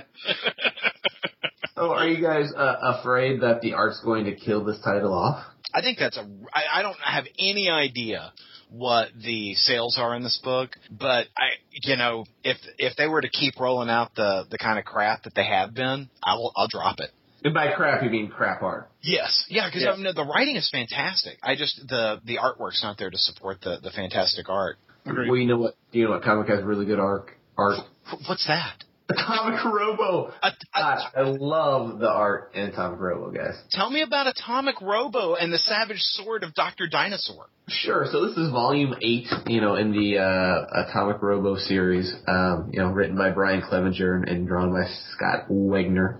So, 1.75 1.91
are 1.93 2.07
you 2.07 2.21
guys 2.21 2.51
uh, 2.55 2.75
afraid 2.99 3.41
that 3.41 3.61
the 3.61 3.73
art's 3.75 4.01
going 4.03 4.25
to 4.25 4.35
kill 4.35 4.63
this 4.65 4.79
title 4.83 5.13
off? 5.13 5.45
I 5.73 5.81
think 5.81 5.99
that's 5.99 6.17
a. 6.17 6.27
I, 6.53 6.79
I 6.79 6.81
don't 6.81 6.97
have 7.03 7.25
any 7.37 7.69
idea 7.69 8.31
what 8.69 9.09
the 9.21 9.53
sales 9.55 9.97
are 9.99 10.15
in 10.15 10.23
this 10.23 10.39
book, 10.43 10.71
but 10.89 11.27
I, 11.37 11.49
you 11.71 11.95
know, 11.95 12.25
if 12.43 12.57
if 12.77 12.95
they 12.97 13.07
were 13.07 13.21
to 13.21 13.29
keep 13.29 13.59
rolling 13.59 13.89
out 13.89 14.15
the 14.15 14.45
the 14.49 14.57
kind 14.57 14.79
of 14.79 14.85
crap 14.85 15.23
that 15.23 15.35
they 15.35 15.45
have 15.45 15.73
been, 15.73 16.09
I 16.23 16.35
will. 16.35 16.51
I'll 16.55 16.67
drop 16.67 16.99
it. 16.99 17.11
And 17.43 17.53
by 17.53 17.71
crap, 17.71 18.03
you 18.03 18.09
mean 18.09 18.29
crap 18.29 18.63
art. 18.63 18.89
Yes, 19.01 19.45
yeah, 19.49 19.67
because 19.67 19.83
Yes. 19.83 19.93
I 19.93 20.01
mean, 20.01 20.15
the 20.15 20.25
writing 20.25 20.55
is 20.55 20.69
fantastic. 20.71 21.37
I 21.43 21.55
just 21.55 21.79
the 21.87 22.19
the 22.25 22.37
artwork's 22.37 22.81
not 22.81 22.97
there 22.97 23.09
to 23.09 23.17
support 23.17 23.61
the 23.61 23.77
the 23.81 23.91
fantastic 23.91 24.49
art. 24.49 24.77
Agreed. 25.05 25.29
Well, 25.29 25.37
you 25.37 25.47
know 25.47 25.57
what? 25.57 25.75
You 25.91 26.05
know 26.05 26.11
what 26.11 26.23
comic 26.23 26.47
has 26.49 26.63
really 26.63 26.85
good 26.85 26.99
art? 26.99 27.29
Art. 27.57 27.79
What's 28.27 28.45
that? 28.47 28.83
Atomic 29.09 29.63
Robo. 29.63 30.33
A, 30.41 30.47
a, 30.47 30.51
God, 30.75 30.99
I 31.15 31.21
love 31.21 31.99
the 31.99 32.09
art 32.09 32.51
in 32.53 32.63
Atomic 32.63 32.99
Robo, 32.99 33.31
guys. 33.31 33.55
tell 33.71 33.89
me 33.89 34.01
about 34.01 34.27
Atomic 34.27 34.81
Robo 34.81 35.35
and 35.35 35.51
the 35.51 35.57
Savage 35.59 35.99
Sword 35.99 36.43
of 36.43 36.53
Doctor 36.53 36.87
Dinosaur. 36.87 37.45
Sure. 37.69 38.05
So 38.11 38.27
this 38.27 38.37
is 38.37 38.49
volume 38.51 38.95
eight, 39.01 39.27
you 39.45 39.61
know, 39.61 39.75
in 39.75 39.91
the 39.91 40.19
uh, 40.19 40.83
Atomic 40.87 41.21
Robo 41.21 41.57
series, 41.57 42.13
um, 42.27 42.69
you 42.73 42.79
know, 42.79 42.89
written 42.89 43.17
by 43.17 43.29
Brian 43.31 43.61
Clevenger 43.61 44.15
and, 44.15 44.29
and 44.29 44.47
drawn 44.47 44.71
by 44.71 44.85
Scott 45.13 45.49
Wegener. 45.49 46.19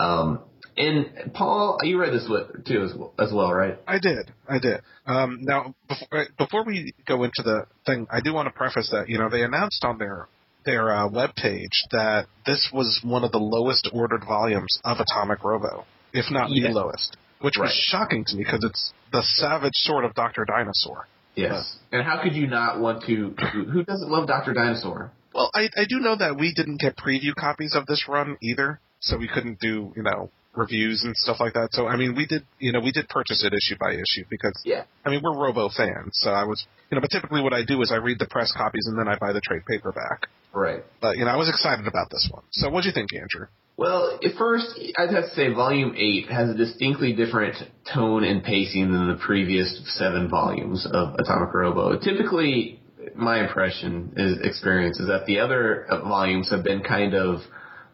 Um, 0.00 0.40
and 0.76 1.32
Paul, 1.34 1.78
you 1.82 2.00
read 2.00 2.12
this 2.12 2.26
with, 2.28 2.64
too 2.64 2.84
as 2.84 2.94
well, 2.96 3.12
as 3.18 3.32
well, 3.32 3.52
right? 3.52 3.78
I 3.86 3.98
did. 3.98 4.32
I 4.48 4.60
did. 4.60 4.80
Um, 5.06 5.38
now, 5.42 5.74
before, 5.88 6.26
before 6.38 6.64
we 6.64 6.92
go 7.06 7.24
into 7.24 7.42
the 7.42 7.66
thing, 7.84 8.06
I 8.10 8.20
do 8.20 8.32
want 8.32 8.46
to 8.46 8.52
preface 8.52 8.88
that 8.92 9.08
you 9.08 9.18
know 9.18 9.28
they 9.28 9.42
announced 9.42 9.84
on 9.84 9.98
their 9.98 10.28
their 10.68 10.92
uh, 10.94 11.08
web 11.08 11.34
page 11.34 11.84
that 11.92 12.26
this 12.44 12.68
was 12.72 13.00
one 13.02 13.24
of 13.24 13.32
the 13.32 13.38
lowest 13.38 13.88
ordered 13.92 14.22
volumes 14.26 14.78
of 14.84 14.98
Atomic 15.00 15.42
Robo, 15.42 15.84
if 16.12 16.30
not 16.30 16.50
Yeah. 16.50 16.68
the 16.68 16.74
lowest, 16.74 17.16
which 17.40 17.56
Right. 17.56 17.66
was 17.66 17.72
shocking 17.72 18.24
to 18.26 18.36
me 18.36 18.44
because 18.44 18.62
it's 18.64 18.92
the 19.12 19.22
Savage 19.22 19.74
Sword 19.76 20.04
of 20.04 20.14
Doctor 20.14 20.44
Dinosaur. 20.44 21.08
Yes. 21.34 21.76
And 21.92 22.02
how 22.02 22.22
could 22.22 22.34
you 22.34 22.46
not 22.48 22.80
want 22.80 23.04
to? 23.04 23.34
Who 23.52 23.64
who 23.64 23.82
doesn't 23.84 24.10
love 24.10 24.26
Doctor 24.26 24.52
Dinosaur? 24.52 25.12
Well, 25.32 25.50
I, 25.54 25.68
I 25.76 25.84
do 25.88 26.00
know 26.00 26.16
that 26.16 26.36
we 26.36 26.52
didn't 26.52 26.80
get 26.80 26.96
preview 26.96 27.34
copies 27.34 27.74
of 27.74 27.86
this 27.86 28.08
run 28.08 28.36
either, 28.42 28.80
so 29.00 29.16
we 29.16 29.28
couldn't 29.28 29.60
do 29.60 29.92
you 29.96 30.02
know 30.02 30.30
reviews 30.58 31.04
and 31.04 31.16
stuff 31.16 31.38
like 31.40 31.54
that. 31.54 31.68
So 31.72 31.86
I 31.86 31.96
mean, 31.96 32.14
we 32.16 32.26
did 32.26 32.44
you 32.58 32.72
know 32.72 32.80
we 32.80 32.92
did 32.92 33.08
purchase 33.08 33.44
it 33.44 33.52
issue 33.54 33.78
by 33.78 33.92
issue 33.92 34.24
because 34.28 34.60
Yeah. 34.64 34.84
I 35.04 35.10
mean 35.10 35.20
we're 35.22 35.36
Robo 35.36 35.68
fans, 35.68 36.12
so 36.12 36.30
I 36.30 36.44
was 36.44 36.66
you 36.90 36.96
know. 36.96 37.00
But 37.00 37.10
typically, 37.10 37.42
what 37.42 37.52
I 37.52 37.64
do 37.64 37.80
is 37.82 37.92
I 37.92 37.96
read 37.96 38.18
the 38.18 38.26
press 38.26 38.52
copies 38.52 38.86
and 38.86 38.98
then 38.98 39.08
I 39.08 39.16
buy 39.18 39.32
the 39.32 39.40
trade 39.40 39.62
paperback. 39.68 40.28
Right. 40.52 40.82
But 41.00 41.16
you 41.16 41.24
know, 41.24 41.30
I 41.30 41.36
was 41.36 41.48
excited 41.48 41.86
about 41.86 42.10
this 42.10 42.28
one. 42.30 42.42
So 42.50 42.68
what 42.70 42.82
do 42.82 42.88
you 42.88 42.94
think, 42.94 43.10
Andrew? 43.14 43.46
Well, 43.76 44.18
at 44.24 44.32
first, 44.36 44.66
I'd 44.98 45.14
have 45.14 45.26
to 45.26 45.34
say 45.36 45.52
Volume 45.54 45.94
8 45.96 46.28
has 46.30 46.50
a 46.50 46.54
distinctly 46.54 47.12
different 47.12 47.54
tone 47.94 48.24
and 48.24 48.42
pacing 48.42 48.90
than 48.90 49.06
the 49.08 49.14
previous 49.24 49.82
seven 49.96 50.28
volumes 50.28 50.84
of 50.84 51.14
Atomic 51.14 51.54
Robo. 51.54 51.96
Typically, 51.96 52.80
my 53.14 53.40
impression 53.46 54.12
is 54.16 54.38
experience 54.44 54.98
is 54.98 55.06
that 55.06 55.26
the 55.26 55.38
other 55.38 55.86
volumes 55.90 56.50
have 56.50 56.64
been 56.64 56.82
kind 56.82 57.14
of 57.14 57.40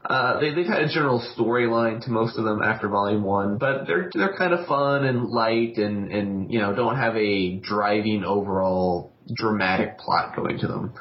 uh, 0.04 0.38
they, 0.40 0.54
they've 0.54 0.66
had 0.66 0.82
a 0.82 0.88
general 0.88 1.24
storyline 1.36 2.04
to 2.04 2.10
most 2.10 2.36
of 2.36 2.44
them 2.44 2.62
after 2.62 2.88
volume 2.88 3.22
one, 3.22 3.56
but 3.56 3.86
they're 3.86 4.10
they're 4.12 4.36
kind 4.36 4.52
of 4.52 4.66
fun 4.66 5.04
and 5.04 5.28
light 5.28 5.78
and 5.78 6.12
and 6.12 6.52
you 6.52 6.60
know 6.60 6.74
don't 6.74 6.96
have 6.96 7.16
a 7.16 7.56
driving 7.60 8.22
overall 8.24 9.12
dramatic 9.34 9.98
plot 9.98 10.36
going 10.36 10.58
to 10.58 10.66
them. 10.66 10.92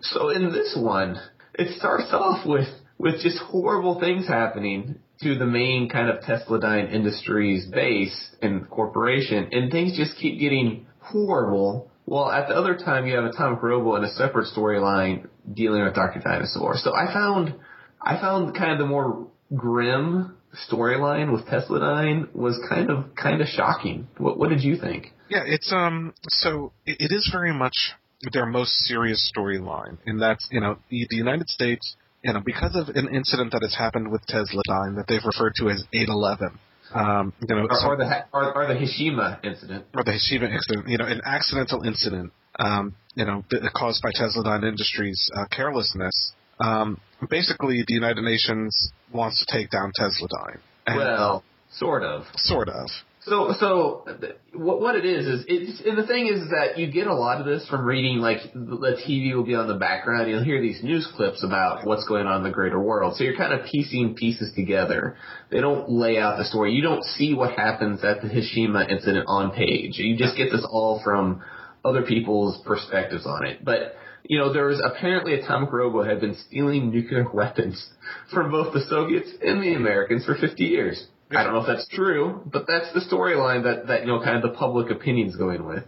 So 0.00 0.30
in 0.30 0.50
this 0.52 0.74
one, 0.78 1.20
it 1.54 1.76
starts 1.78 2.12
off 2.12 2.46
with 2.46 2.68
with 2.98 3.20
just 3.20 3.38
horrible 3.38 4.00
things 4.00 4.26
happening 4.26 5.00
to 5.22 5.36
the 5.36 5.46
main 5.46 5.90
kind 5.90 6.08
of 6.08 6.22
Tesladyne 6.22 6.92
Industries 6.92 7.66
base 7.66 8.30
and 8.40 8.68
corporation, 8.70 9.50
and 9.52 9.70
things 9.70 9.96
just 9.96 10.16
keep 10.16 10.40
getting 10.40 10.86
horrible. 11.00 11.90
Well, 12.06 12.30
at 12.30 12.48
the 12.48 12.54
other 12.54 12.76
time, 12.76 13.06
you 13.06 13.16
have 13.16 13.24
Atomic 13.24 13.62
Robo 13.62 13.96
in 13.96 14.04
a 14.04 14.10
separate 14.14 14.48
storyline 14.54 15.28
dealing 15.52 15.84
with 15.84 15.94
Dr. 15.94 16.20
Dinosaur. 16.20 16.76
So 16.76 16.94
I 16.94 17.12
found, 17.12 17.54
I 18.02 18.20
found 18.20 18.54
kind 18.56 18.72
of 18.72 18.78
the 18.78 18.86
more 18.86 19.28
grim 19.54 20.36
storyline 20.70 21.32
with 21.32 21.46
Tesladyne 21.46 22.34
was 22.34 22.58
kind 22.68 22.90
of 22.90 23.14
kind 23.14 23.40
of 23.40 23.48
shocking. 23.48 24.08
What, 24.18 24.38
what 24.38 24.48
did 24.50 24.62
you 24.62 24.76
think? 24.76 25.12
Yeah, 25.28 25.42
it's 25.46 25.72
um. 25.72 26.14
So 26.28 26.72
it, 26.86 26.96
it 27.00 27.14
is 27.14 27.28
very 27.32 27.52
much 27.52 27.92
their 28.32 28.46
most 28.46 28.72
serious 28.84 29.32
storyline, 29.34 29.98
and 30.06 30.20
that's 30.20 30.46
you 30.50 30.60
know 30.60 30.78
the, 30.90 31.06
the 31.08 31.16
United 31.16 31.48
States, 31.48 31.96
you 32.22 32.32
know, 32.32 32.40
because 32.44 32.74
of 32.76 32.94
an 32.94 33.14
incident 33.14 33.52
that 33.52 33.62
has 33.62 33.74
happened 33.74 34.10
with 34.10 34.22
Tesladyne 34.26 34.96
that 34.96 35.04
they've 35.08 35.24
referred 35.24 35.54
to 35.56 35.70
as 35.70 35.84
811. 35.92 36.58
Um, 36.92 37.32
you 37.40 37.54
know, 37.54 37.68
Or, 37.70 37.94
or 37.94 37.96
the 37.96 38.24
or, 38.32 38.52
or 38.52 38.66
the 38.66 38.74
Hishima 38.74 39.44
incident? 39.44 39.86
or 39.94 40.02
the 40.02 40.10
Hashima 40.10 40.52
incident, 40.52 40.88
you 40.88 40.98
know, 40.98 41.06
an 41.06 41.20
accidental 41.24 41.82
incident, 41.84 42.32
um, 42.58 42.96
you 43.14 43.24
know, 43.24 43.44
caused 43.76 44.02
by 44.02 44.10
Tesladyne 44.10 44.66
Industries' 44.66 45.30
uh, 45.36 45.44
carelessness. 45.52 46.32
Um, 46.60 47.00
basically, 47.28 47.84
the 47.86 47.94
United 47.94 48.22
Nations 48.22 48.92
wants 49.12 49.44
to 49.44 49.56
take 49.56 49.70
down 49.70 49.92
Tesladyne. 49.98 50.58
And- 50.86 50.96
Well, 50.98 51.42
sort 51.70 52.02
of. 52.02 52.24
sort 52.36 52.68
of. 52.68 52.88
So, 53.22 53.52
so 53.60 54.06
what 54.54 54.80
what 54.80 54.96
it 54.96 55.04
is 55.04 55.26
is 55.26 55.44
it's 55.46 55.82
and 55.86 55.98
the 55.98 56.06
thing 56.06 56.26
is 56.26 56.48
that 56.50 56.78
you 56.78 56.90
get 56.90 57.06
a 57.06 57.14
lot 57.14 57.38
of 57.38 57.44
this 57.44 57.68
from 57.68 57.84
reading. 57.84 58.16
Like 58.18 58.38
the 58.54 58.96
TV 59.06 59.34
will 59.34 59.44
be 59.44 59.54
on 59.54 59.68
the 59.68 59.74
background. 59.74 60.30
You'll 60.30 60.42
hear 60.42 60.58
these 60.62 60.82
news 60.82 61.06
clips 61.16 61.44
about 61.44 61.86
what's 61.86 62.08
going 62.08 62.26
on 62.26 62.38
in 62.38 62.42
the 62.44 62.50
greater 62.50 62.80
world. 62.80 63.16
So 63.16 63.24
you're 63.24 63.36
kind 63.36 63.52
of 63.52 63.66
piecing 63.66 64.14
pieces 64.14 64.54
together. 64.54 65.16
They 65.50 65.60
don't 65.60 65.90
lay 65.90 66.16
out 66.18 66.38
the 66.38 66.46
story. 66.46 66.72
You 66.72 66.80
don't 66.80 67.04
see 67.04 67.34
what 67.34 67.52
happens 67.52 68.02
at 68.02 68.22
the 68.22 68.28
Hishima 68.28 68.88
incident 68.90 69.26
on 69.28 69.50
page. 69.50 69.98
You 69.98 70.16
just 70.16 70.34
get 70.34 70.50
this 70.50 70.66
all 70.68 71.02
from 71.04 71.42
other 71.84 72.02
people's 72.02 72.62
perspectives 72.64 73.26
on 73.26 73.44
it. 73.44 73.62
But 73.62 73.96
you 74.24 74.38
know, 74.38 74.52
there 74.52 74.66
was 74.66 74.80
apparently 74.84 75.34
Atomic 75.34 75.72
Robo 75.72 76.02
had 76.02 76.20
been 76.20 76.36
stealing 76.46 76.90
nuclear 76.90 77.26
weapons 77.32 77.88
from 78.32 78.50
both 78.50 78.72
the 78.72 78.84
Soviets 78.88 79.30
and 79.42 79.62
the 79.62 79.74
Americans 79.74 80.24
for 80.24 80.34
50 80.34 80.64
years. 80.64 81.06
I 81.30 81.44
don't 81.44 81.52
know 81.52 81.60
if 81.60 81.66
that's 81.66 81.86
true, 81.88 82.42
but 82.44 82.66
that's 82.66 82.92
the 82.92 83.00
storyline 83.00 83.62
that, 83.62 83.86
that, 83.86 84.00
you 84.00 84.08
know, 84.08 84.22
kind 84.22 84.36
of 84.36 84.42
the 84.42 84.56
public 84.58 84.90
opinion's 84.90 85.36
going 85.36 85.64
with. 85.64 85.84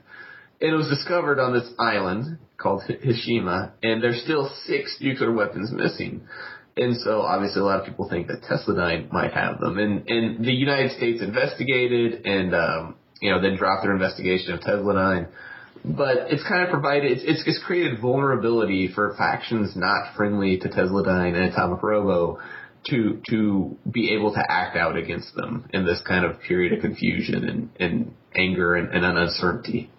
And 0.61 0.73
it 0.73 0.77
was 0.77 0.89
discovered 0.89 1.41
on 1.41 1.53
this 1.53 1.69
island 1.81 2.39
called 2.57 2.83
Hi- 2.87 2.99
Hishima, 3.05 3.73
and 3.83 4.03
there's 4.03 4.23
still 4.23 4.49
six 4.65 4.97
nuclear 5.01 5.33
weapons 5.33 5.73
missing. 5.73 6.23
And 6.77 6.97
so 6.97 7.23
obviously 7.23 7.61
a 7.61 7.65
lot 7.65 7.81
of 7.81 7.87
people 7.87 8.09
think 8.09 8.29
that 8.29 8.43
Tesladyne 8.43 9.13
might 9.13 9.33
have 9.33 9.59
them. 9.59 9.79
And, 9.79 10.09
and 10.09 10.45
the 10.45 10.53
United 10.53 10.93
States 10.93 11.21
investigated 11.21 12.25
and, 12.25 12.55
um, 12.55 12.95
you 13.21 13.31
know, 13.31 13.43
then 13.43 13.57
dropped 13.57 13.83
their 13.83 13.93
investigation 13.93 14.55
of 14.55 14.61
Tesladyne. 14.61 15.29
But 15.85 16.31
it's 16.31 16.47
kind 16.47 16.63
of 16.63 16.71
provided, 16.71 17.11
it's, 17.11 17.23
it's, 17.25 17.43
it's 17.45 17.65
created 17.65 18.01
vulnerability 18.01 18.89
for 18.95 19.15
factions 19.17 19.75
not 19.75 20.15
friendly 20.17 20.59
to 20.59 20.69
Tesla 20.69 21.03
Tesladyne 21.03 21.35
and 21.35 21.53
Atomic 21.53 21.83
Robo 21.83 22.39
to 22.87 23.21
to 23.29 23.77
be 23.91 24.15
able 24.15 24.33
to 24.33 24.45
act 24.49 24.77
out 24.77 24.97
against 24.97 25.35
them 25.35 25.69
in 25.73 25.85
this 25.85 26.01
kind 26.07 26.25
of 26.25 26.41
period 26.41 26.73
of 26.73 26.81
confusion 26.81 27.49
and, 27.49 27.71
and 27.79 28.15
anger 28.35 28.75
and, 28.75 28.93
and 28.93 29.19
uncertainty. 29.19 29.91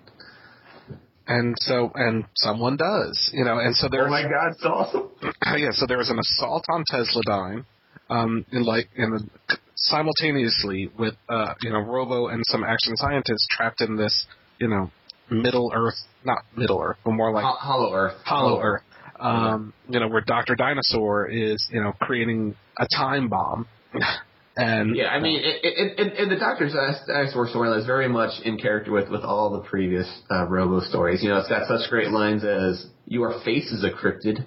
And 1.26 1.56
so, 1.60 1.92
and 1.96 2.26
someone 2.36 2.76
does, 2.76 3.32
you 3.34 3.46
know, 3.46 3.58
and 3.58 3.74
so 3.76 3.88
there's, 3.90 4.08
Oh 4.08 4.10
my 4.10 4.24
God, 4.24 4.52
it's 4.52 4.66
awesome! 4.66 5.10
yeah, 5.58 5.70
so 5.72 5.86
there 5.88 5.98
was 5.98 6.10
an 6.10 6.20
assault 6.20 6.66
on 6.70 6.84
Tesladyne, 6.92 7.66
um, 8.10 8.46
in 8.52 8.64
like, 8.64 8.90
in 8.98 9.12
the, 9.12 9.58
simultaneously 9.76 10.92
with, 11.00 11.14
uh, 11.30 11.54
you 11.62 11.70
know, 11.70 11.80
Robo 11.80 12.28
and 12.28 12.44
some 12.48 12.66
action 12.66 12.98
scientists 12.98 13.48
trapped 13.50 13.80
in 13.80 13.96
this, 13.96 14.26
you 14.60 14.68
know, 14.68 14.92
Middle 15.34 15.72
Earth, 15.76 15.96
not 16.24 16.40
Middle 16.56 16.82
Earth, 16.82 16.98
but 17.04 17.12
more 17.12 17.32
like 17.32 17.44
Ho- 17.44 17.58
Hollow 17.60 17.94
Earth. 17.94 18.16
Hollow 18.24 18.62
Earth. 18.62 18.82
Um, 19.20 19.74
you 19.88 20.00
know, 20.00 20.08
where 20.08 20.22
Doctor 20.22 20.56
Dinosaur 20.56 21.28
is, 21.30 21.66
you 21.72 21.82
know, 21.82 21.94
creating 22.02 22.56
a 22.78 22.88
time 22.94 23.30
bomb, 23.30 23.68
and 24.58 24.96
Yeah, 24.96 25.08
I 25.08 25.20
mean, 25.20 25.40
it, 25.40 25.60
it, 25.64 26.00
it, 26.00 26.14
and 26.20 26.32
the 26.32 26.36
Doctor 26.36 26.68
Dinosaur 26.68 27.48
storyline 27.48 27.80
is 27.80 27.86
very 27.86 28.10
much 28.10 28.42
in 28.44 28.58
character 28.58 28.92
with, 28.92 29.10
with 29.10 29.22
all 29.22 29.52
the 29.52 29.62
previous 29.62 30.08
uh, 30.30 30.46
Robo 30.48 30.82
stories. 30.82 31.24
You 31.24 31.30
know, 31.30 31.38
it's 31.38 31.48
got 31.50 31.68
such 31.68 31.90
great 31.90 32.10
lines 32.10 32.44
as 32.44 32.86
"Your 33.06 33.40
face 33.46 33.72
is 33.72 33.84
a 33.84 33.92
cryptid." 33.92 34.44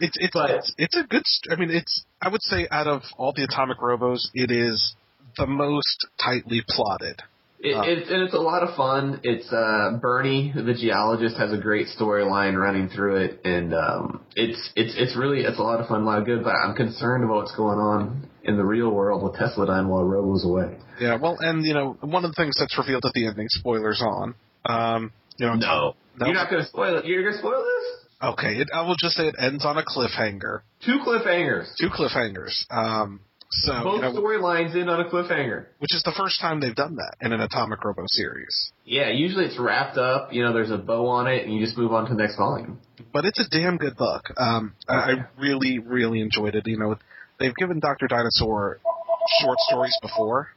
it's 0.00 0.16
it's, 0.20 0.32
But- 0.32 0.50
it's 0.50 0.74
it's 0.78 0.96
a 0.96 1.02
good. 1.02 1.22
St- 1.24 1.52
I 1.56 1.60
mean, 1.60 1.70
it's 1.70 2.04
I 2.20 2.28
would 2.28 2.42
say 2.42 2.68
out 2.70 2.86
of 2.86 3.02
all 3.18 3.32
the 3.34 3.44
Atomic 3.44 3.78
Robos, 3.78 4.20
it 4.34 4.50
is 4.50 4.94
the 5.36 5.46
most 5.46 6.06
tightly 6.22 6.62
plotted. 6.68 7.22
It, 7.64 7.76
Oh. 7.76 7.82
it's 7.84 8.10
and 8.10 8.22
it's 8.22 8.34
a 8.34 8.40
lot 8.40 8.64
of 8.64 8.74
fun. 8.74 9.20
It's 9.22 9.50
uh, 9.52 9.98
Bernie, 10.02 10.52
the 10.54 10.74
geologist, 10.74 11.36
has 11.36 11.52
a 11.52 11.56
great 11.58 11.86
storyline 11.96 12.58
running 12.60 12.88
through 12.88 13.16
it, 13.24 13.40
and 13.44 13.72
um, 13.72 14.20
it's 14.34 14.58
it's 14.74 14.94
it's 14.96 15.16
really 15.16 15.42
it's 15.42 15.58
a 15.60 15.62
lot 15.62 15.80
of 15.80 15.86
fun, 15.86 16.02
a 16.02 16.04
lot 16.04 16.18
of 16.18 16.24
good. 16.26 16.42
But 16.42 16.54
I'm 16.56 16.74
concerned 16.74 17.22
about 17.22 17.36
what's 17.36 17.54
going 17.56 17.78
on 17.78 18.28
in 18.42 18.56
the 18.56 18.64
real 18.64 18.90
world 18.90 19.22
with 19.22 19.34
Tesladyne 19.40 19.86
while 19.86 20.02
Robo's 20.02 20.44
away. 20.44 20.76
Yeah, 21.00 21.16
well, 21.22 21.36
and 21.38 21.64
you 21.64 21.72
know, 21.74 21.96
one 22.00 22.24
of 22.24 22.32
the 22.32 22.34
things 22.34 22.56
that's 22.58 22.76
revealed 22.76 23.04
at 23.06 23.12
the 23.12 23.26
ending, 23.28 23.46
spoilers 23.48 24.02
on. 24.04 24.34
Um, 24.66 25.12
you 25.36 25.46
know, 25.46 25.54
no. 25.54 25.94
You're 26.18 26.34
not 26.34 26.50
going 26.50 26.62
to 26.62 26.68
spoil 26.68 26.98
it. 26.98 27.04
You're 27.06 27.22
going 27.22 27.34
to 27.34 27.38
spoil 27.38 27.62
this? 27.62 28.06
Okay, 28.34 28.56
it, 28.60 28.68
I 28.74 28.82
will 28.82 28.96
just 28.98 29.16
say 29.16 29.26
it 29.28 29.34
ends 29.38 29.64
on 29.64 29.78
a 29.78 29.82
cliffhanger. 29.82 30.60
Two 30.84 30.98
cliffhangers. 31.06 31.74
Two 31.80 31.88
cliffhangers. 31.88 32.64
Um, 32.70 33.20
so 33.52 33.72
Both 33.84 33.96
you 33.96 34.00
know, 34.02 34.12
storylines 34.14 34.74
in 34.74 34.88
on 34.88 35.00
a 35.00 35.08
cliffhanger. 35.08 35.66
which 35.78 35.94
is 35.94 36.02
the 36.04 36.12
first 36.16 36.40
time 36.40 36.60
they've 36.60 36.74
done 36.74 36.96
that 36.96 37.16
in 37.20 37.32
an 37.32 37.40
Atomic 37.40 37.84
Robo 37.84 38.02
series. 38.06 38.72
Yeah, 38.84 39.10
usually 39.10 39.44
it's 39.44 39.58
wrapped 39.58 39.98
up. 39.98 40.32
You 40.32 40.42
know, 40.42 40.52
there's 40.52 40.70
a 40.70 40.78
bow 40.78 41.06
on 41.06 41.26
it, 41.26 41.44
and 41.44 41.54
you 41.54 41.64
just 41.64 41.76
move 41.76 41.92
on 41.92 42.04
to 42.08 42.14
the 42.14 42.22
next 42.22 42.36
volume. 42.36 42.80
but 43.12 43.24
it's 43.24 43.38
a 43.38 43.48
damn 43.50 43.76
good 43.76 43.96
book. 43.96 44.22
Um, 44.36 44.74
I, 44.88 44.94
I 44.94 45.14
really, 45.38 45.78
really 45.78 46.20
enjoyed 46.20 46.54
it. 46.54 46.66
You 46.66 46.78
know, 46.78 46.96
they've 47.38 47.54
given 47.56 47.78
Doctor 47.80 48.06
Dinosaur 48.08 48.78
short 49.40 49.58
stories 49.68 49.96
before, 50.02 50.48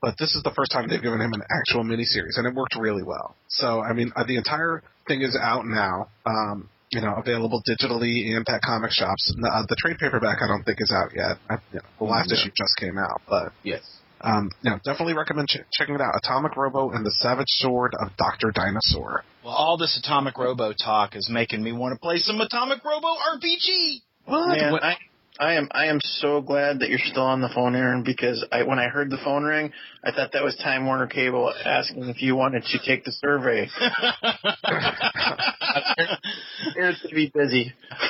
but 0.00 0.14
this 0.18 0.34
is 0.34 0.42
the 0.42 0.52
first 0.54 0.72
time 0.72 0.88
they've 0.88 1.02
given 1.02 1.20
him 1.20 1.32
an 1.32 1.42
actual 1.50 1.84
miniseries, 1.84 2.36
and 2.36 2.46
it 2.46 2.54
worked 2.54 2.76
really 2.78 3.02
well. 3.02 3.34
So, 3.48 3.80
I 3.80 3.92
mean, 3.92 4.12
uh, 4.14 4.24
the 4.24 4.36
entire 4.36 4.82
thing 5.08 5.22
is 5.22 5.36
out 5.40 5.64
now. 5.66 6.08
Um, 6.26 6.68
you 6.92 7.00
know, 7.00 7.14
available 7.16 7.62
digitally 7.68 8.36
and 8.36 8.46
at 8.48 8.60
comic 8.62 8.90
shops. 8.92 9.32
Uh, 9.36 9.62
the 9.68 9.76
trade 9.78 9.96
paperback 9.98 10.38
I 10.42 10.46
don't 10.46 10.62
think 10.62 10.78
is 10.80 10.92
out 10.92 11.10
yet. 11.14 11.38
I, 11.48 11.54
you 11.72 11.80
know, 11.80 11.88
the 11.98 12.04
last 12.04 12.30
No. 12.30 12.34
issue 12.36 12.50
just 12.56 12.76
came 12.78 12.98
out, 12.98 13.22
but 13.28 13.52
Yes. 13.62 13.80
um, 14.20 14.50
you 14.62 14.70
know, 14.70 14.78
definitely 14.84 15.14
recommend 15.14 15.48
ch- 15.48 15.64
checking 15.72 15.94
it 15.94 16.00
out. 16.00 16.12
Atomic 16.22 16.56
Robo 16.56 16.90
and 16.90 17.04
the 17.04 17.10
Savage 17.10 17.48
Sword 17.48 17.92
of 17.98 18.14
Doctor 18.16 18.50
Dinosaur. 18.52 19.24
Well, 19.42 19.54
all 19.54 19.76
this 19.78 19.96
Atomic 19.96 20.36
Robo 20.38 20.72
talk 20.72 21.16
is 21.16 21.28
making 21.30 21.62
me 21.62 21.72
want 21.72 21.94
to 21.94 21.98
play 21.98 22.18
some 22.18 22.40
Atomic 22.40 22.84
Robo 22.84 23.08
RPG. 23.08 24.02
What? 24.26 24.56
Man, 24.58 24.72
What- 24.72 24.84
I, 24.84 24.96
I 25.38 25.54
am 25.54 25.68
I 25.70 25.86
am 25.86 25.98
so 26.02 26.42
glad 26.42 26.80
that 26.80 26.90
you're 26.90 26.98
still 26.98 27.22
on 27.22 27.40
the 27.40 27.48
phone, 27.54 27.74
Aaron, 27.74 28.02
because 28.04 28.44
I 28.52 28.64
when 28.64 28.78
I 28.78 28.88
heard 28.88 29.10
the 29.10 29.16
phone 29.24 29.44
ring, 29.44 29.72
I 30.04 30.12
thought 30.12 30.32
that 30.32 30.44
was 30.44 30.54
Time 30.56 30.84
Warner 30.84 31.06
Cable 31.06 31.54
asking 31.64 32.04
if 32.04 32.20
you 32.20 32.36
wanted 32.36 32.64
to 32.64 32.78
take 32.86 33.04
the 33.04 33.12
survey. 33.12 33.66
Aaron's 36.76 37.00
to 37.00 37.14
be 37.14 37.32
busy. 37.34 37.72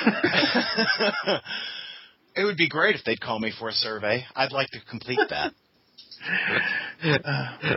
it 2.35 2.43
would 2.43 2.57
be 2.57 2.67
great 2.67 2.95
if 2.95 3.05
they'd 3.05 3.21
call 3.21 3.39
me 3.39 3.53
for 3.57 3.69
a 3.69 3.73
survey. 3.73 4.25
I'd 4.35 4.51
like 4.51 4.67
to 4.71 4.79
complete 4.89 5.19
that. 5.29 5.53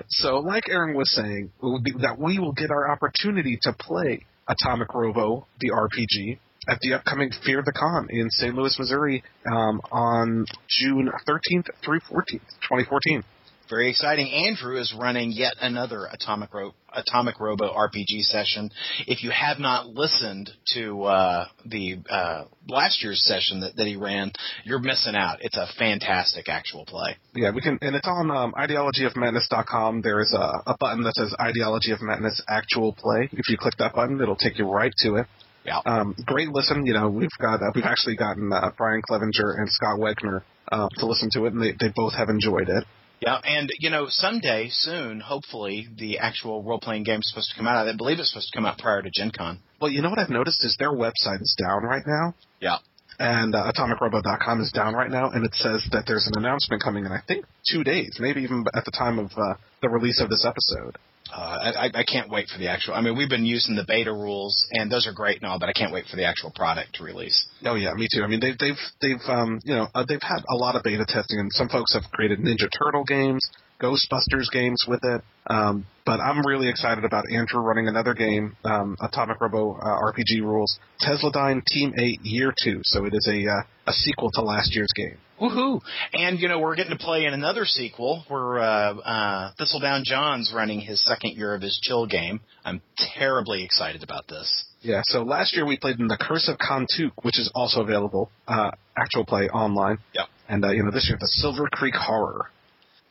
So, 0.08 0.38
like 0.38 0.68
Aaron 0.68 0.96
was 0.96 1.12
saying, 1.12 1.50
it 1.60 1.66
would 1.66 1.82
be 1.82 1.90
that 2.00 2.16
we 2.16 2.38
will 2.38 2.52
get 2.52 2.70
our 2.70 2.88
opportunity 2.88 3.58
to 3.62 3.72
play 3.72 4.24
Atomic 4.48 4.94
Robo, 4.94 5.48
the 5.58 5.70
RPG, 5.70 6.38
at 6.68 6.78
the 6.80 6.94
upcoming 6.94 7.30
Fear 7.44 7.62
the 7.64 7.72
Con 7.72 8.08
in 8.10 8.30
St. 8.30 8.54
Louis, 8.54 8.76
Missouri, 8.78 9.22
um, 9.50 9.80
on 9.90 10.46
June 10.68 11.10
13th 11.26 11.68
through 11.84 12.00
14th, 12.00 12.46
2014. 12.62 13.22
Very 13.68 13.90
exciting. 13.90 14.30
Andrew 14.30 14.78
is 14.78 14.94
running 14.96 15.32
yet 15.32 15.54
another 15.60 16.06
Atomic 16.12 16.54
Ro- 16.54 16.74
Atomic 16.92 17.40
Robo 17.40 17.72
RPG 17.74 18.22
session. 18.22 18.70
If 19.08 19.24
you 19.24 19.30
have 19.30 19.58
not 19.58 19.88
listened 19.88 20.50
to 20.74 21.02
uh, 21.02 21.48
the 21.64 21.98
uh, 22.08 22.44
last 22.68 23.02
year's 23.02 23.24
session 23.24 23.60
that, 23.60 23.74
that 23.76 23.86
he 23.86 23.96
ran, 23.96 24.30
you're 24.64 24.78
missing 24.78 25.16
out. 25.16 25.38
It's 25.40 25.56
a 25.56 25.66
fantastic 25.78 26.48
actual 26.48 26.84
play. 26.84 27.16
Yeah, 27.34 27.50
we 27.50 27.60
can, 27.60 27.78
and 27.82 27.96
it's 27.96 28.06
on 28.06 28.30
um, 28.30 28.52
ideologyofmadness.com. 28.56 30.02
There 30.02 30.20
is 30.20 30.32
a, 30.32 30.70
a 30.70 30.76
button 30.78 31.02
that 31.02 31.14
says 31.14 31.34
Ideology 31.40 31.90
of 31.90 32.00
Madness 32.02 32.40
Actual 32.48 32.92
Play. 32.92 33.28
If 33.32 33.48
you 33.48 33.58
click 33.58 33.74
that 33.78 33.94
button, 33.94 34.20
it'll 34.20 34.36
take 34.36 34.58
you 34.58 34.70
right 34.70 34.92
to 34.98 35.16
it. 35.16 35.26
Yeah. 35.66 35.80
Um, 35.84 36.14
great 36.24 36.48
listen. 36.48 36.86
You 36.86 36.94
know, 36.94 37.08
we've 37.08 37.28
got 37.40 37.56
uh, 37.56 37.72
we've 37.74 37.84
actually 37.84 38.16
gotten 38.16 38.52
uh, 38.52 38.70
Brian 38.78 39.02
Clevenger 39.02 39.56
and 39.58 39.68
Scott 39.70 39.98
Wegener 39.98 40.42
uh, 40.70 40.88
to 40.98 41.06
listen 41.06 41.28
to 41.32 41.46
it, 41.46 41.52
and 41.52 41.62
they, 41.62 41.72
they 41.72 41.92
both 41.94 42.14
have 42.14 42.28
enjoyed 42.28 42.68
it. 42.68 42.84
Yeah, 43.20 43.40
and 43.42 43.70
you 43.78 43.90
know, 43.90 44.06
someday 44.08 44.68
soon, 44.70 45.20
hopefully, 45.20 45.88
the 45.98 46.18
actual 46.18 46.62
role 46.62 46.78
playing 46.78 47.02
game 47.02 47.18
is 47.18 47.28
supposed 47.30 47.50
to 47.50 47.56
come 47.56 47.66
out. 47.66 47.88
I 47.88 47.96
believe 47.96 48.18
it's 48.18 48.30
supposed 48.30 48.50
to 48.52 48.56
come 48.56 48.66
out 48.66 48.78
prior 48.78 49.02
to 49.02 49.10
Gen 49.12 49.32
Con. 49.36 49.58
Well, 49.80 49.90
you 49.90 50.02
know 50.02 50.10
what 50.10 50.18
I've 50.18 50.30
noticed 50.30 50.64
is 50.64 50.76
their 50.78 50.92
website 50.92 51.40
is 51.40 51.56
down 51.58 51.82
right 51.82 52.04
now. 52.06 52.34
Yeah. 52.60 52.78
And 53.18 53.54
uh, 53.54 53.72
atomicrobo.com 53.72 54.60
is 54.60 54.70
down 54.72 54.94
right 54.94 55.10
now, 55.10 55.30
and 55.30 55.46
it 55.46 55.54
says 55.54 55.86
that 55.92 56.04
there's 56.06 56.26
an 56.26 56.34
announcement 56.36 56.82
coming 56.82 57.06
in, 57.06 57.12
I 57.12 57.20
think, 57.26 57.46
two 57.66 57.82
days, 57.82 58.18
maybe 58.20 58.42
even 58.42 58.64
at 58.74 58.84
the 58.84 58.90
time 58.90 59.18
of 59.18 59.30
uh, 59.32 59.54
the 59.80 59.88
release 59.88 60.20
of 60.20 60.28
this 60.28 60.44
episode. 60.44 60.98
Uh, 61.36 61.72
I, 61.76 61.90
I 61.92 62.04
can't 62.04 62.30
wait 62.30 62.48
for 62.48 62.58
the 62.58 62.68
actual. 62.68 62.94
I 62.94 63.02
mean, 63.02 63.14
we've 63.14 63.28
been 63.28 63.44
using 63.44 63.76
the 63.76 63.84
beta 63.86 64.10
rules, 64.10 64.66
and 64.72 64.90
those 64.90 65.06
are 65.06 65.12
great 65.12 65.36
and 65.36 65.44
all, 65.44 65.58
but 65.58 65.68
I 65.68 65.74
can't 65.74 65.92
wait 65.92 66.06
for 66.06 66.16
the 66.16 66.24
actual 66.24 66.50
product 66.50 66.94
to 66.94 67.04
release. 67.04 67.44
Oh 67.62 67.74
yeah, 67.74 67.92
me 67.92 68.08
too. 68.10 68.22
I 68.22 68.26
mean, 68.26 68.40
they've 68.40 68.56
they've 68.58 68.80
they've 69.02 69.20
um 69.28 69.60
you 69.62 69.74
know 69.74 69.88
uh, 69.94 70.06
they've 70.08 70.22
had 70.22 70.40
a 70.48 70.56
lot 70.56 70.76
of 70.76 70.82
beta 70.82 71.04
testing, 71.06 71.38
and 71.38 71.52
some 71.52 71.68
folks 71.68 71.92
have 71.92 72.04
created 72.10 72.38
Ninja 72.38 72.70
Turtle 72.72 73.04
games, 73.04 73.46
Ghostbusters 73.82 74.50
games 74.50 74.82
with 74.88 75.00
it. 75.02 75.20
Um, 75.48 75.84
but 76.06 76.20
I'm 76.20 76.40
really 76.46 76.70
excited 76.70 77.04
about 77.04 77.24
Andrew 77.30 77.60
running 77.60 77.88
another 77.88 78.14
game, 78.14 78.56
um, 78.64 78.96
Atomic 79.02 79.38
Robo 79.38 79.74
uh, 79.76 79.84
RPG 79.84 80.40
rules, 80.40 80.78
Tesladyne 81.06 81.62
Team 81.66 81.92
Eight 81.98 82.20
Year 82.22 82.54
Two. 82.64 82.80
So 82.84 83.04
it 83.04 83.12
is 83.12 83.28
a 83.28 83.46
uh, 83.46 83.62
a 83.88 83.92
sequel 83.92 84.30
to 84.32 84.40
last 84.40 84.74
year's 84.74 84.92
game. 84.96 85.18
Woohoo! 85.40 85.80
And 86.12 86.38
you 86.38 86.48
know, 86.48 86.58
we're 86.58 86.76
getting 86.76 86.96
to 86.96 87.04
play 87.04 87.24
in 87.24 87.34
another 87.34 87.64
sequel 87.64 88.24
where 88.28 88.58
uh, 88.58 88.94
uh, 88.94 89.52
Thistledown 89.58 90.02
John's 90.04 90.52
running 90.54 90.80
his 90.80 91.04
second 91.04 91.36
year 91.36 91.54
of 91.54 91.62
his 91.62 91.78
chill 91.82 92.06
game. 92.06 92.40
I'm 92.64 92.80
terribly 93.18 93.64
excited 93.64 94.02
about 94.02 94.28
this. 94.28 94.64
Yeah. 94.80 95.00
So 95.04 95.22
last 95.22 95.54
year 95.54 95.66
we 95.66 95.76
played 95.76 95.98
in 95.98 96.06
the 96.08 96.16
Curse 96.18 96.48
of 96.48 96.58
Kantuk, 96.58 97.12
which 97.22 97.38
is 97.38 97.50
also 97.54 97.80
available 97.80 98.30
uh, 98.48 98.70
actual 98.96 99.24
play 99.24 99.48
online. 99.48 99.98
Yep. 100.14 100.26
And 100.48 100.64
uh, 100.64 100.70
you 100.70 100.84
know 100.84 100.90
this 100.90 101.06
year 101.08 101.18
the 101.20 101.28
Silver 101.28 101.68
Creek 101.70 101.94
Horror. 101.94 102.50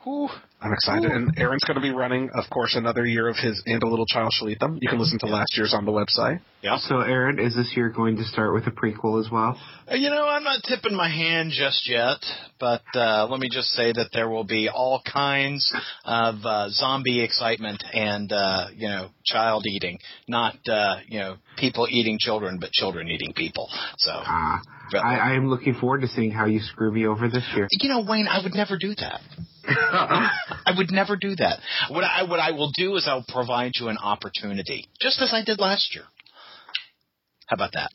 Whew. 0.03 0.29
I'm 0.65 0.73
excited. 0.73 1.11
And 1.11 1.31
Aaron's 1.37 1.63
going 1.63 1.75
to 1.75 1.81
be 1.81 1.91
running, 1.91 2.29
of 2.33 2.45
course, 2.49 2.75
another 2.75 3.05
year 3.05 3.27
of 3.29 3.35
his 3.37 3.61
And 3.67 3.83
a 3.83 3.87
Little 3.87 4.07
Child 4.07 4.33
Shall 4.33 4.49
Eat 4.49 4.59
Them. 4.59 4.79
You 4.81 4.89
can 4.89 4.97
listen 4.99 5.19
to 5.19 5.27
last 5.27 5.55
year's 5.55 5.75
on 5.75 5.85
the 5.85 5.91
website. 5.91 6.39
Yeah. 6.63 6.77
So, 6.79 7.01
Aaron, 7.01 7.37
is 7.39 7.55
this 7.55 7.71
year 7.75 7.89
going 7.89 8.17
to 8.17 8.23
start 8.23 8.51
with 8.55 8.65
a 8.65 8.71
prequel 8.71 9.23
as 9.23 9.29
well? 9.31 9.59
Uh, 9.89 9.93
You 9.93 10.09
know, 10.09 10.25
I'm 10.27 10.43
not 10.43 10.63
tipping 10.67 10.95
my 10.95 11.07
hand 11.07 11.51
just 11.55 11.87
yet, 11.87 12.17
but 12.59 12.81
uh, 12.95 13.27
let 13.29 13.39
me 13.39 13.47
just 13.51 13.67
say 13.69 13.91
that 13.93 14.09
there 14.11 14.27
will 14.27 14.43
be 14.43 14.67
all 14.67 15.01
kinds 15.05 15.71
of 16.03 16.35
uh, 16.43 16.69
zombie 16.69 17.21
excitement 17.23 17.83
and 17.93 18.31
uh, 18.33 18.67
you 18.75 18.87
know, 18.87 19.09
child 19.23 19.65
eating, 19.67 19.99
not 20.27 20.55
uh, 20.67 20.95
you 21.07 21.19
know, 21.19 21.35
people 21.57 21.87
eating 21.91 22.17
children, 22.19 22.57
but 22.59 22.71
children 22.71 23.07
eating 23.07 23.33
people. 23.33 23.69
So, 23.99 24.11
but- 24.91 25.03
I, 25.05 25.17
I 25.17 25.33
am 25.35 25.47
looking 25.49 25.75
forward 25.75 26.01
to 26.01 26.07
seeing 26.07 26.31
how 26.31 26.45
you 26.45 26.59
screw 26.61 26.91
me 26.91 27.05
over 27.05 27.27
this 27.29 27.43
year. 27.55 27.67
you 27.71 27.89
know, 27.89 28.01
Wayne, 28.07 28.27
I 28.27 28.41
would 28.41 28.53
never 28.55 28.77
do 28.77 28.95
that. 28.95 29.21
I 29.67 30.73
would 30.77 30.91
never 30.91 31.15
do 31.15 31.35
that. 31.35 31.59
What 31.89 32.03
I 32.03 32.23
what 32.23 32.39
I 32.39 32.51
will 32.51 32.71
do 32.75 32.95
is 32.95 33.07
I'll 33.07 33.25
provide 33.27 33.71
you 33.79 33.87
an 33.87 33.97
opportunity, 33.97 34.87
just 34.99 35.21
as 35.21 35.33
I 35.33 35.43
did 35.43 35.59
last 35.59 35.95
year. 35.95 36.03
How 37.47 37.55
about 37.55 37.73
that? 37.73 37.91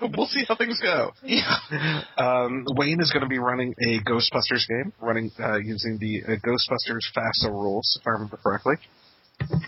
we'll 0.16 0.26
see 0.26 0.44
how 0.46 0.56
things 0.56 0.80
go. 0.80 1.10
Yeah. 1.24 2.02
Um, 2.16 2.64
Wayne 2.76 3.00
is 3.00 3.10
going 3.10 3.22
to 3.22 3.28
be 3.28 3.38
running 3.38 3.74
a 3.80 4.00
Ghostbusters 4.00 4.66
game, 4.68 4.92
running 5.00 5.30
uh, 5.38 5.56
using 5.56 5.98
the 5.98 6.22
uh, 6.24 6.36
Ghostbusters 6.36 7.10
FASA 7.14 7.50
rules, 7.50 7.98
if 8.00 8.06
I 8.06 8.10
remember 8.10 8.38
correctly. 8.42 8.74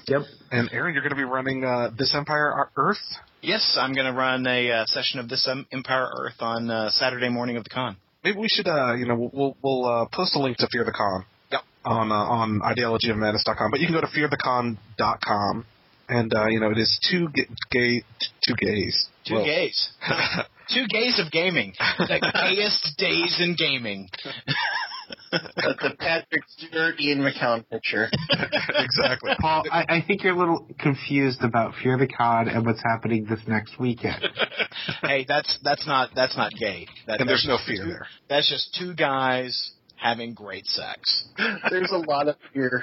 Yep. 0.06 0.23
And 0.52 0.70
Aaron, 0.73 0.94
you're 0.94 1.02
going 1.02 1.11
to 1.11 1.16
be 1.16 1.24
running 1.24 1.65
uh, 1.65 1.90
This 1.98 2.15
Empire 2.15 2.70
Earth. 2.77 2.97
Yes, 3.43 3.77
I'm 3.78 3.94
going 3.94 4.06
to 4.06 4.12
run 4.12 4.47
a 4.47 4.70
uh, 4.70 4.85
session 4.86 5.20
of 5.20 5.28
this 5.28 5.47
um, 5.51 5.66
Empire 5.73 6.09
Earth 6.16 6.40
on 6.40 6.70
uh, 6.70 6.90
Saturday 6.90 7.28
morning 7.28 7.56
of 7.56 7.65
the 7.65 7.70
con. 7.70 7.97
Maybe 8.24 8.38
we 8.38 8.48
should, 8.48 8.66
uh, 8.66 8.94
you 8.94 9.06
know, 9.06 9.14
we'll 9.16 9.30
we'll, 9.32 9.56
we'll 9.62 9.84
uh, 9.84 10.06
post 10.10 10.34
a 10.34 10.40
link 10.40 10.56
to 10.59 10.68
Fear 10.72 10.84
the 10.84 10.92
Con. 10.92 11.26
Yep. 11.52 11.60
On 11.84 12.10
uh, 12.10 12.14
on 12.14 12.60
ideologyofmadness.com, 12.60 13.70
but 13.70 13.80
you 13.80 13.86
can 13.86 13.94
go 13.94 14.01
to 14.01 14.06
fearthecon.com, 14.06 15.66
and 16.09 16.34
uh, 16.34 16.46
you 16.46 16.59
know 16.59 16.70
it 16.70 16.78
is 16.78 16.98
two 17.10 17.28
ga- 17.28 17.48
gay 17.70 18.02
two 18.42 18.55
gays. 18.56 19.09
Two 19.26 19.34
Whoa. 19.34 19.44
gays. 19.44 19.90
Two 20.72 20.86
gays 20.88 21.20
of 21.20 21.30
gaming. 21.30 21.74
The 21.98 22.32
gayest 22.32 22.96
days 22.96 23.36
in 23.38 23.55
gaming. 23.55 24.09
That's 25.32 25.82
the 25.82 25.94
Patrick 25.98 26.43
Stewart, 26.48 27.01
Ian 27.01 27.20
McKellen 27.20 27.68
picture. 27.68 28.09
exactly. 28.31 29.32
Paul, 29.40 29.64
I, 29.70 29.85
I 29.89 30.05
think 30.06 30.22
you're 30.22 30.35
a 30.35 30.39
little 30.39 30.66
confused 30.78 31.43
about 31.43 31.74
Fear 31.82 31.98
the 31.98 32.06
Cod 32.06 32.48
and 32.48 32.64
what's 32.64 32.82
happening 32.82 33.26
this 33.28 33.40
next 33.47 33.78
weekend. 33.81 34.22
hey, 35.02 35.24
that's 35.26 35.59
that's 35.62 35.86
not 35.86 36.10
that's 36.14 36.36
not 36.36 36.52
gay. 36.59 36.86
That, 37.06 37.20
And 37.20 37.28
there's 37.28 37.47
no 37.48 37.59
fear 37.66 37.85
two- 37.85 37.89
there. 37.90 38.06
That's 38.28 38.48
just 38.48 38.76
two 38.78 38.94
guys 38.94 39.72
having 39.97 40.35
great 40.35 40.66
sex. 40.66 41.24
There's 41.70 41.90
a 41.90 41.97
lot 41.97 42.28
of 42.28 42.36
fear. 42.52 42.82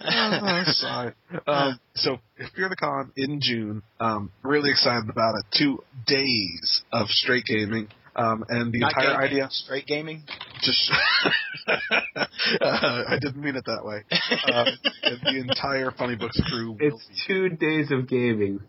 oh, 0.00 0.62
sorry. 0.66 1.12
Um, 1.46 1.78
so 1.94 2.18
Fear 2.54 2.68
the 2.68 2.76
Con 2.76 3.12
in 3.16 3.40
June. 3.40 3.82
Um, 4.00 4.32
really 4.42 4.70
excited 4.70 5.08
about 5.08 5.34
it. 5.38 5.44
Two 5.56 5.84
days 6.06 6.82
of 6.92 7.08
straight 7.08 7.44
gaming. 7.44 7.88
Um, 8.16 8.44
and 8.48 8.72
the 8.72 8.78
Not 8.78 8.92
entire 8.96 9.18
gay, 9.18 9.24
idea 9.26 9.48
straight 9.50 9.86
gaming. 9.86 10.22
just 10.62 10.90
uh, 11.68 11.74
I 12.62 13.18
didn't 13.20 13.42
mean 13.42 13.56
it 13.56 13.64
that 13.66 13.84
way. 13.84 14.04
Um, 14.54 14.66
and 15.02 15.20
the 15.22 15.38
entire 15.48 15.90
Funny 15.90 16.16
Books 16.16 16.40
crew 16.48 16.72
will 16.72 16.78
It's 16.80 17.06
be 17.06 17.14
two 17.26 17.48
days 17.50 17.90
of 17.90 18.08
gaming. 18.08 18.60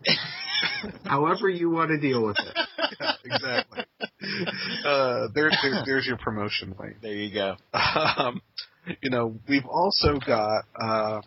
However 1.04 1.48
you 1.48 1.70
want 1.70 1.90
to 1.90 1.98
deal 1.98 2.24
with 2.26 2.36
it. 2.38 2.56
exactly. 3.24 3.84
Uh, 4.84 5.28
there, 5.34 5.50
there, 5.62 5.82
there's 5.86 6.06
your 6.06 6.18
promotion, 6.18 6.74
Wayne. 6.78 6.96
There 7.00 7.14
you 7.14 7.32
go. 7.32 7.56
Um, 7.72 8.42
you 9.00 9.10
know, 9.10 9.34
we've 9.48 9.66
also 9.66 10.18
got, 10.26 10.64
uh, 10.80 11.20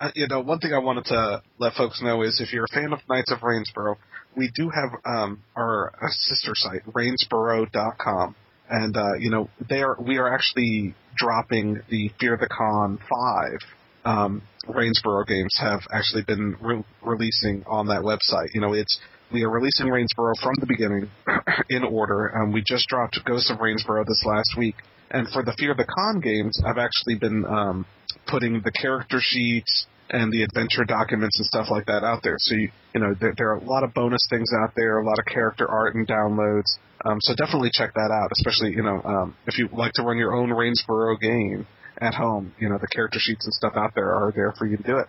uh, 0.00 0.10
you 0.14 0.26
know, 0.28 0.40
one 0.40 0.58
thing 0.58 0.74
I 0.74 0.78
wanted 0.78 1.04
to 1.06 1.42
let 1.58 1.74
folks 1.74 2.02
know 2.02 2.22
is 2.22 2.40
if 2.40 2.52
you're 2.52 2.64
a 2.64 2.74
fan 2.74 2.92
of 2.92 2.98
Knights 3.08 3.30
of 3.32 3.38
Rainsboro, 3.40 3.96
we 4.36 4.50
do 4.54 4.70
have 4.70 4.90
um, 5.04 5.42
our 5.56 5.92
sister 6.10 6.52
site, 6.54 6.82
rainsboro.com. 6.86 8.34
And, 8.70 8.96
uh, 8.96 9.14
you 9.18 9.30
know, 9.30 9.50
they 9.68 9.82
are, 9.82 9.96
we 10.00 10.18
are 10.18 10.32
actually 10.32 10.94
dropping 11.16 11.80
the 11.90 12.10
Fear 12.18 12.38
the 12.40 12.48
Con 12.48 12.98
5 12.98 13.58
um, 14.04 14.42
Rainsboro 14.68 15.26
games 15.26 15.56
have 15.60 15.80
actually 15.92 16.22
been 16.22 16.56
re- 16.60 16.84
releasing 17.02 17.64
on 17.66 17.88
that 17.88 18.02
website. 18.02 18.48
You 18.54 18.60
know, 18.60 18.72
it's 18.72 18.98
we 19.32 19.44
are 19.44 19.50
releasing 19.50 19.86
Rainsboro 19.86 20.34
from 20.42 20.54
the 20.60 20.66
beginning 20.66 21.10
in 21.70 21.84
order. 21.84 22.36
Um, 22.36 22.52
we 22.52 22.62
just 22.62 22.88
dropped 22.88 23.18
Ghosts 23.24 23.50
of 23.50 23.58
Rainsboro 23.58 24.04
this 24.06 24.24
last 24.26 24.54
week, 24.58 24.76
and 25.10 25.28
for 25.28 25.42
the 25.42 25.52
Fear 25.58 25.74
the 25.74 25.84
Con 25.84 26.20
games, 26.20 26.60
I've 26.66 26.78
actually 26.78 27.16
been 27.16 27.44
um, 27.44 27.86
putting 28.26 28.60
the 28.62 28.72
character 28.72 29.18
sheets 29.20 29.86
and 30.10 30.32
the 30.32 30.42
adventure 30.42 30.84
documents 30.84 31.38
and 31.38 31.46
stuff 31.46 31.68
like 31.70 31.86
that 31.86 32.04
out 32.04 32.22
there. 32.22 32.36
So 32.38 32.54
you, 32.54 32.70
you 32.94 33.00
know, 33.00 33.14
there, 33.18 33.34
there 33.36 33.50
are 33.50 33.56
a 33.56 33.64
lot 33.64 33.84
of 33.84 33.94
bonus 33.94 34.20
things 34.28 34.50
out 34.62 34.72
there, 34.76 34.98
a 34.98 35.06
lot 35.06 35.18
of 35.18 35.24
character 35.26 35.68
art 35.68 35.94
and 35.94 36.06
downloads. 36.06 36.76
Um, 37.04 37.18
so 37.22 37.34
definitely 37.34 37.70
check 37.72 37.94
that 37.94 38.10
out, 38.12 38.30
especially 38.32 38.70
you 38.70 38.82
know 38.82 39.02
um, 39.04 39.36
if 39.46 39.58
you 39.58 39.68
like 39.72 39.92
to 39.94 40.02
run 40.02 40.18
your 40.18 40.34
own 40.34 40.50
Rainsboro 40.50 41.18
game 41.20 41.66
at 42.00 42.14
home. 42.14 42.52
You 42.58 42.68
know, 42.68 42.78
the 42.78 42.88
character 42.88 43.18
sheets 43.20 43.44
and 43.44 43.54
stuff 43.54 43.72
out 43.76 43.92
there 43.94 44.12
are 44.12 44.32
there 44.34 44.52
for 44.58 44.66
you 44.66 44.76
to 44.76 44.82
do 44.82 44.98
it. 44.98 45.06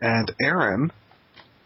And 0.00 0.32
Aaron, 0.40 0.90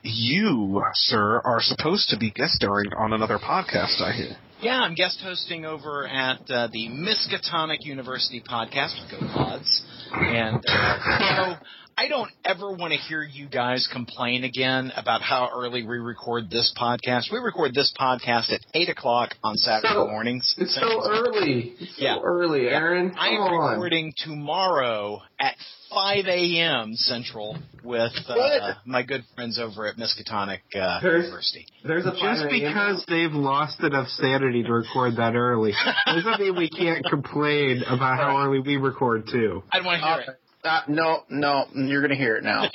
you, 0.03 0.83
sir, 0.95 1.41
are 1.45 1.61
supposed 1.61 2.11
to 2.11 2.19
be 2.19 2.31
guest 2.31 2.53
starring 2.55 2.93
on 2.97 3.13
another 3.13 3.39
podcast, 3.39 4.01
I 4.01 4.13
hear. 4.13 4.37
Yeah, 4.61 4.81
I'm 4.81 4.95
guest 4.95 5.21
hosting 5.23 5.67
over 5.67 6.07
at 6.07 6.51
uh, 6.51 6.69
the 6.73 6.89
Miskatonic 6.89 7.85
University 7.85 8.43
podcast 8.43 8.95
with 9.01 9.21
Go 9.21 9.27
Pods. 9.27 9.83
And, 10.13 10.63
uh, 10.67 10.99
you 11.21 11.37
know, 11.37 11.57
I 11.99 12.09
don't 12.09 12.31
ever 12.45 12.71
want 12.73 12.93
to 12.93 12.99
hear 12.99 13.23
you 13.23 13.49
guys 13.49 13.89
complain 13.91 14.45
again 14.45 14.93
about 14.97 15.23
how 15.23 15.49
early 15.55 15.83
we 15.83 15.97
record 15.97 16.51
this 16.51 16.75
podcast. 16.79 17.33
We 17.33 17.39
record 17.39 17.73
this 17.75 17.91
podcast 17.99 18.53
at 18.53 18.61
8 18.75 18.91
o'clock 18.91 19.31
on 19.43 19.57
Saturday 19.57 19.95
So- 19.95 20.07
mornings. 20.07 20.55
It's 20.59 20.75
so 20.75 21.03
early. 21.03 21.73
It's 21.81 21.97
so 21.97 22.03
Yeah. 22.05 22.19
early, 22.23 22.69
Aaron. 22.69 23.15
I 23.19 23.29
am 23.29 23.41
on. 23.41 23.71
recording 23.73 24.13
tomorrow 24.15 25.23
at 25.41 25.57
5 25.89 26.27
a.m. 26.27 26.93
Central 26.97 27.57
with 27.83 28.13
uh, 28.29 28.75
my 28.85 29.03
good 29.03 29.25
friends 29.35 29.59
over 29.59 29.87
at 29.87 29.97
Miskatonic 29.97 30.59
uh, 30.79 31.01
There's- 31.01 31.25
University. 31.25 31.67
There's 31.83 32.05
a 32.05 32.11
Just 32.13 32.51
because 32.51 33.05
they've 33.09 33.33
lost 33.33 33.81
enough 33.81 34.09
sanity 34.09 34.63
to 34.65 34.73
record 34.73 35.17
that 35.17 35.35
early 35.35 35.73
doesn't 36.05 36.41
mean 36.41 36.57
we 36.57 36.69
can't 36.69 37.07
complain 37.07 37.85
about 37.89 38.19
how 38.19 38.37
early 38.45 38.59
we 38.61 38.77
record 38.77 39.29
too. 39.33 39.63
I 39.73 39.79
don't 39.79 39.87
want 39.87 40.03
to 40.03 40.07
hear 40.07 40.21
it. 40.35 40.41
Uh, 40.65 40.81
no, 40.89 41.21
no, 41.31 41.65
you're 41.75 42.03
gonna 42.03 42.17
hear 42.17 42.37
it 42.37 42.45
now. 42.45 42.65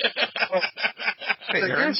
Hey, 1.48 1.60
So 1.60 1.66
you're 1.66 1.92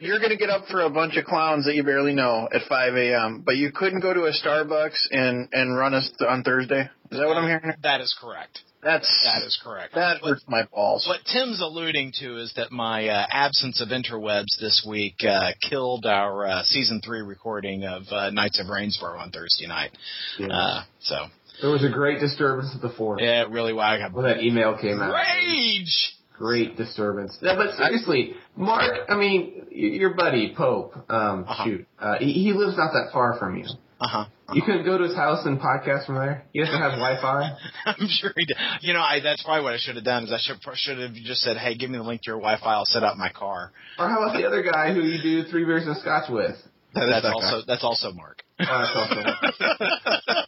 you're 0.00 0.20
gonna 0.20 0.36
get 0.36 0.50
up 0.50 0.66
for 0.70 0.82
a 0.82 0.90
bunch 0.90 1.16
of 1.16 1.24
clowns 1.24 1.64
that 1.66 1.74
you 1.74 1.82
barely 1.82 2.14
know 2.14 2.48
at 2.52 2.62
5 2.68 2.94
a.m., 2.94 3.42
but 3.44 3.56
you 3.56 3.72
couldn't 3.72 4.00
go 4.00 4.12
to 4.14 4.24
a 4.26 4.32
Starbucks 4.32 5.08
and 5.10 5.48
and 5.52 5.76
run 5.76 5.94
us 5.94 6.08
on 6.28 6.42
Thursday. 6.44 6.82
Is 7.10 7.18
that 7.18 7.26
what 7.26 7.36
I'm 7.36 7.48
hearing? 7.48 7.72
That 7.82 8.00
is 8.00 8.16
correct. 8.20 8.60
That's 8.82 9.08
That 9.24 9.42
is 9.44 9.58
correct. 9.64 9.94
that 9.96 10.22
What- 10.22 10.30
hurts 10.34 10.44
my 10.46 10.64
balls. 10.72 11.06
What 11.08 11.20
Tim's 11.24 11.60
alluding 11.60 12.12
to 12.20 12.36
is 12.36 12.52
that 12.56 12.70
my 12.70 13.08
uh, 13.08 13.26
absence 13.32 13.80
of 13.80 13.88
interwebs 13.88 14.56
this 14.60 14.84
week 14.88 15.16
uh, 15.28 15.52
killed 15.68 16.06
our 16.06 16.46
uh, 16.46 16.62
season 16.64 17.00
three 17.04 17.22
recording 17.22 17.84
of 17.84 18.02
uh, 18.12 18.30
Knights 18.30 18.60
of 18.60 18.66
Rainsboro 18.66 19.18
on 19.18 19.30
Thursday 19.32 19.66
night. 19.66 19.90
Uh, 20.38 20.82
so 21.00 21.16
There 21.60 21.70
was 21.70 21.84
a 21.84 21.88
great 21.90 22.20
disturbance 22.20 22.72
at 22.74 22.82
the 22.82 22.90
forum 22.90 23.18
yeah, 23.20 23.42
it 23.42 23.50
really 23.50 23.72
I 23.78 23.98
got 23.98 24.12
when 24.12 24.24
that 24.26 24.42
email 24.42 24.76
came 24.78 25.00
out. 25.00 25.12
rage. 25.14 26.12
Great 26.36 26.76
disturbance. 26.76 27.36
Yeah, 27.40 27.56
but 27.56 27.76
seriously, 27.76 28.34
Mark. 28.56 29.08
I 29.08 29.16
mean, 29.16 29.66
your 29.70 30.12
buddy 30.14 30.52
Pope. 30.54 30.94
Um, 31.08 31.46
Uh-huh. 31.48 31.64
shoot, 31.64 31.86
uh, 31.98 32.16
he, 32.18 32.32
he 32.32 32.52
lives 32.52 32.76
not 32.76 32.92
that 32.92 33.08
far 33.12 33.38
from 33.38 33.56
you. 33.56 33.64
Uh 33.98 34.06
huh. 34.08 34.24
You 34.52 34.60
couldn't 34.62 34.84
go 34.84 34.98
to 34.98 35.04
his 35.04 35.16
house 35.16 35.46
and 35.46 35.58
podcast 35.58 36.04
from 36.04 36.16
there. 36.16 36.44
He 36.52 36.60
doesn't 36.60 36.78
have 36.78 36.92
Wi-Fi. 36.92 37.56
I'm 37.86 38.06
sure 38.08 38.30
he 38.36 38.44
did. 38.44 38.56
You 38.82 38.92
know, 38.92 39.00
I, 39.00 39.20
that's 39.20 39.42
probably 39.42 39.64
what 39.64 39.72
I 39.72 39.78
should 39.78 39.96
have 39.96 40.04
done. 40.04 40.24
Is 40.24 40.32
I 40.32 40.38
should 40.38 40.58
should 40.76 40.98
have 40.98 41.14
just 41.14 41.40
said, 41.40 41.56
"Hey, 41.56 41.74
give 41.74 41.88
me 41.88 41.96
the 41.96 42.04
link 42.04 42.20
to 42.24 42.30
your 42.32 42.36
Wi-Fi. 42.36 42.70
I'll 42.70 42.84
set 42.84 43.02
up 43.02 43.16
my 43.16 43.30
car." 43.30 43.72
Or 43.98 44.06
how 44.08 44.22
about 44.22 44.36
the 44.38 44.46
other 44.46 44.62
guy 44.62 44.92
who 44.92 45.00
you 45.00 45.22
do 45.22 45.48
three 45.50 45.64
beers 45.64 45.86
and 45.86 45.96
scotch 45.96 46.28
with? 46.28 46.54
That 46.94 47.04
is 47.04 47.10
That's 47.10 47.22
that 47.24 47.32
also 47.32 47.62
that's 47.66 47.84
also 47.84 48.12
Mark. 48.12 48.42
Oh, 48.60 48.64
that's 48.64 48.92
also. 48.94 49.20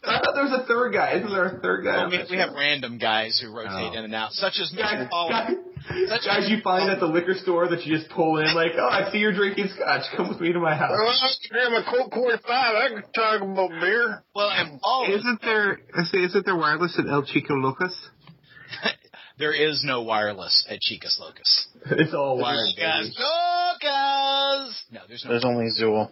I 0.05 0.18
thought 0.39 0.48
there 0.51 0.59
was 0.59 0.65
a 0.65 0.66
third 0.66 0.93
guy. 0.93 1.12
Isn't 1.19 1.31
there 1.31 1.47
a 1.47 1.59
third 1.60 1.85
guy? 1.85 1.97
Well, 1.97 2.05
on 2.06 2.10
we, 2.10 2.24
we 2.31 2.36
have 2.39 2.52
random 2.55 2.98
guys 2.98 3.39
who 3.43 3.55
rotate 3.55 3.93
Oh. 3.94 3.98
in 3.98 4.05
and 4.05 4.15
out, 4.15 4.32
such 4.32 4.55
as 4.60 4.70
guys, 4.70 5.06
Mr. 5.06 5.10
Paul. 5.10 5.28
guys, 5.31 5.55
Such 6.09 6.24
guys 6.24 6.44
as- 6.44 6.51
you 6.51 6.60
find 6.62 6.90
at 6.90 7.01
the 7.01 7.06
liquor 7.06 7.35
store 7.35 7.69
that 7.69 7.85
you 7.86 7.97
just 7.97 8.10
pull 8.10 8.39
in 8.39 8.55
like, 8.55 8.73
oh, 8.78 8.89
I 8.89 9.10
see 9.10 9.19
you're 9.19 9.32
drinking 9.35 9.69
scotch. 9.74 10.02
Come 10.16 10.28
with 10.28 10.40
me 10.40 10.52
to 10.52 10.60
my 10.60 10.74
house. 10.77 10.93
Grab 11.51 11.73
a 11.73 11.82
Colt 11.90 12.12
45. 12.12 12.44
I 12.51 12.89
can 12.89 13.02
talk 13.15 13.40
about 13.43 13.70
beer. 13.81 14.23
Well, 14.35 14.51
and 14.51 14.81
Paul, 14.81 15.06
Isn't 15.12 15.40
there 15.43 15.81
isn't 16.15 16.44
there 16.47 16.56
wireless 16.56 16.98
at 16.98 17.06
El 17.06 17.24
Chico 17.24 17.55
Locus? 17.55 17.94
there 19.39 19.52
is 19.55 19.82
no 19.85 20.02
wireless 20.02 20.66
at 20.69 20.81
Chicas 20.81 21.19
Locus. 21.19 21.69
It's 21.90 22.12
all 22.15 22.39
wired. 22.39 22.69
Chicas 22.77 23.02
baby. 23.05 23.15
Oh, 23.19 23.68
because 23.80 24.82
no, 24.90 25.00
there's 25.09 25.24
no. 25.24 25.30
There's 25.30 25.44
only 25.44 25.66
Zuul. 25.78 26.10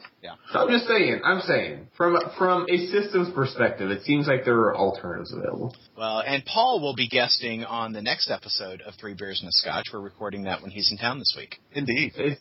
So 0.53 0.61
I'm 0.61 0.71
just 0.71 0.87
saying, 0.87 1.21
I'm 1.25 1.41
saying, 1.41 1.89
from 1.97 2.17
from 2.39 2.67
a 2.71 2.87
systems 2.89 3.33
perspective, 3.35 3.91
it 3.91 4.03
seems 4.03 4.27
like 4.27 4.45
there 4.45 4.59
are 4.59 4.77
alternatives 4.77 5.33
available. 5.33 5.75
Well, 5.97 6.21
and 6.21 6.45
Paul 6.45 6.81
will 6.81 6.95
be 6.95 7.09
guesting 7.09 7.65
on 7.65 7.93
the 7.93 8.03
next 8.03 8.31
episode 8.31 8.83
of 8.83 8.95
Three 9.01 9.15
Beers 9.15 9.41
and 9.41 9.49
a 9.49 9.53
Scotch. 9.53 9.87
We're 9.93 10.01
recording 10.01 10.45
that 10.45 10.63
when 10.63 10.71
he's 10.71 10.91
in 10.91 10.99
town 10.99 11.19
this 11.19 11.35
week. 11.37 11.57
Indeed. 11.73 12.13
Is, 12.17 12.39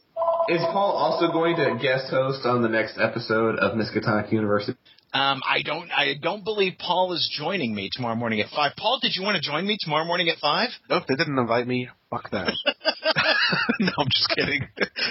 is 0.48 0.60
Paul 0.60 0.92
also 0.92 1.32
going 1.32 1.56
to 1.56 1.78
guest 1.82 2.10
host 2.10 2.46
on 2.46 2.62
the 2.62 2.70
next 2.70 2.98
episode 3.00 3.58
of 3.58 3.78
Miskatonic 3.78 4.32
University? 4.32 4.78
Um, 5.16 5.42
I 5.48 5.62
don't, 5.64 5.90
I 5.92 6.16
don't 6.22 6.44
believe 6.44 6.74
Paul 6.78 7.14
is 7.14 7.34
joining 7.40 7.74
me 7.74 7.90
tomorrow 7.94 8.16
morning 8.16 8.42
at 8.42 8.50
five. 8.50 8.74
Paul, 8.78 9.00
did 9.02 9.16
you 9.16 9.24
want 9.24 9.42
to 9.42 9.42
join 9.42 9.66
me 9.66 9.78
tomorrow 9.80 10.04
morning 10.04 10.28
at 10.28 10.40
five? 10.40 10.70
Nope, 10.90 11.04
they 11.08 11.16
didn't 11.16 11.40
invite 11.40 11.66
me. 11.66 11.88
Fuck 12.10 12.32
them. 12.32 12.50
no, 13.80 13.92
I'm 13.98 14.08
just 14.12 14.30
kidding. 14.36 14.68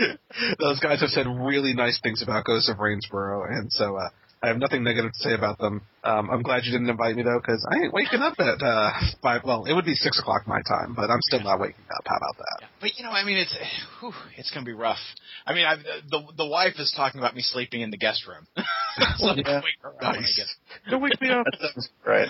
Those 0.59 0.81
guys 0.81 1.01
have 1.01 1.11
said 1.11 1.27
really 1.27 1.75
nice 1.75 2.01
things 2.03 2.23
about 2.23 2.45
Ghosts 2.45 2.69
of 2.69 2.79
Rainsboro, 2.79 3.47
and 3.49 3.71
so 3.73 3.97
uh, 3.97 4.09
I 4.43 4.49
have 4.49 4.59
nothing 4.59 4.85
negative 4.85 5.13
to 5.13 5.19
say 5.19 5.35
about 5.35 5.59
them. 5.59 5.83
Um, 6.03 6.29
I'm 6.31 6.43
glad 6.43 6.65
you 6.65 6.73
didn't 6.73 6.91
invite 6.91 7.17
me 7.17 7.23
though, 7.23 7.41
because 7.41 7.67
I 7.71 7.85
ain't 7.85 7.95
waking 7.95 8.21
up 8.21 8.35
at 8.39 8.63
uh, 8.63 8.91
five. 9.23 9.43
Well, 9.45 9.65
it 9.65 9.73
would 9.73 9.85
be 9.87 9.95
six 9.95 10.19
o'clock 10.19 10.47
my 10.47 10.61
time, 10.69 10.95
but 10.95 11.11
I'm 11.11 11.21
still 11.23 11.41
not 11.41 11.61
waking 11.61 11.85
up. 11.91 12.05
How 12.07 12.17
about 12.17 12.37
that? 12.39 12.69
But 12.81 12.91
you 12.99 13.05
know, 13.05 13.11
I 13.11 13.25
mean, 13.25 13.39
it's 13.39 13.57
whew, 14.01 14.13
it's 14.37 14.51
gonna 14.51 14.67
be 14.67 14.75
rough. 14.75 14.99
I 15.47 15.55
mean, 15.55 15.65
I, 15.65 15.77
the 15.77 16.21
the 16.37 16.47
wife 16.47 16.75
is 16.79 16.93
talking 16.97 17.21
about 17.21 17.35
me 17.35 17.43
sleeping 17.43 17.81
in 17.81 17.91
the 17.91 17.97
guest 17.97 18.27
room. 18.27 18.47
so 19.17 19.29
I 19.31 19.35
Yeah. 19.37 19.63
wake 19.63 19.75
her 19.81 19.91
up 19.91 20.01
when 20.01 20.09
I 20.09 20.21
Nice. 20.21 20.57
Don't 20.91 21.03
wake 21.03 21.21
me 21.21 21.31
up. 21.31 21.47
That 21.47 21.73
sounds 21.73 21.91
right. 22.05 22.29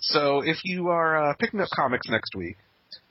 So 0.00 0.40
if 0.40 0.58
you 0.64 0.88
are 0.88 1.30
uh, 1.30 1.34
picking 1.38 1.60
up 1.60 1.68
comics 1.74 2.08
next 2.08 2.34
week, 2.36 2.56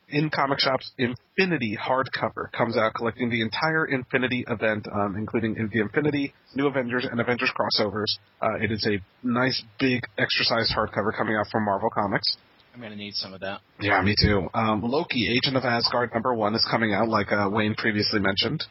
in 0.09 0.29
comic 0.29 0.59
shops, 0.59 0.91
Infinity 0.97 1.77
hardcover 1.77 2.51
comes 2.51 2.77
out, 2.77 2.93
collecting 2.95 3.29
the 3.29 3.41
entire 3.41 3.85
Infinity 3.85 4.45
event, 4.47 4.87
um, 4.93 5.15
including 5.17 5.53
the 5.53 5.81
Infinity, 5.81 6.33
New 6.55 6.67
Avengers, 6.67 7.05
and 7.09 7.19
Avengers 7.19 7.51
crossovers. 7.57 8.17
Uh, 8.41 8.55
it 8.61 8.71
is 8.71 8.87
a 8.87 8.99
nice, 9.25 9.61
big, 9.79 10.03
extra-sized 10.17 10.73
hardcover 10.75 11.15
coming 11.15 11.35
out 11.35 11.47
from 11.51 11.65
Marvel 11.65 11.89
Comics. 11.89 12.37
I'm 12.73 12.81
gonna 12.81 12.95
need 12.95 13.15
some 13.15 13.33
of 13.33 13.41
that. 13.41 13.61
Yeah, 13.79 14.01
me 14.03 14.15
too. 14.21 14.49
Um, 14.53 14.81
Loki, 14.83 15.35
Agent 15.35 15.57
of 15.57 15.63
Asgard 15.63 16.11
number 16.13 16.33
one 16.33 16.53
is 16.53 16.65
coming 16.69 16.93
out, 16.93 17.09
like 17.09 17.31
uh, 17.31 17.49
Wayne 17.51 17.73
previously 17.73 18.19
mentioned. 18.19 18.63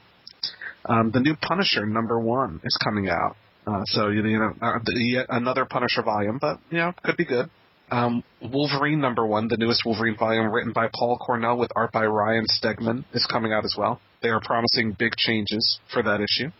Um, 0.88 1.10
the 1.12 1.18
new 1.18 1.34
Punisher 1.34 1.84
number 1.84 2.18
one 2.20 2.60
is 2.62 2.78
coming 2.82 3.08
out. 3.08 3.36
Uh, 3.66 3.82
so 3.86 4.10
you 4.10 4.22
know, 4.22 4.52
uh, 4.62 4.78
the, 4.84 5.26
another 5.28 5.64
Punisher 5.64 6.02
volume, 6.02 6.38
but 6.40 6.60
you 6.70 6.78
know, 6.78 6.92
could 7.02 7.16
be 7.16 7.24
good. 7.24 7.50
Um, 7.90 8.24
Wolverine 8.42 9.00
number 9.00 9.24
one, 9.24 9.48
the 9.48 9.56
newest 9.56 9.82
Wolverine 9.84 10.16
volume, 10.16 10.50
written 10.50 10.72
by 10.72 10.88
Paul 10.92 11.18
Cornell 11.18 11.56
with 11.56 11.70
art 11.76 11.92
by 11.92 12.04
Ryan 12.04 12.44
Stegman, 12.50 13.04
is 13.12 13.26
coming 13.30 13.52
out 13.52 13.64
as 13.64 13.74
well. 13.78 14.00
They 14.22 14.28
are 14.28 14.40
promising 14.40 14.96
big 14.98 15.14
changes 15.16 15.78
for 15.92 16.02
that 16.02 16.20
issue. 16.20 16.50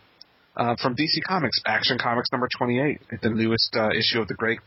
Uh, 0.55 0.75
from 0.81 0.95
DC 0.95 1.21
Comics, 1.27 1.61
Action 1.67 1.97
Comics 2.01 2.29
number 2.31 2.47
28, 2.57 2.99
the 3.21 3.29
newest 3.29 3.75
uh, 3.75 3.89
issue 3.89 4.21
of 4.21 4.27
the 4.27 4.33
Greg 4.33 4.59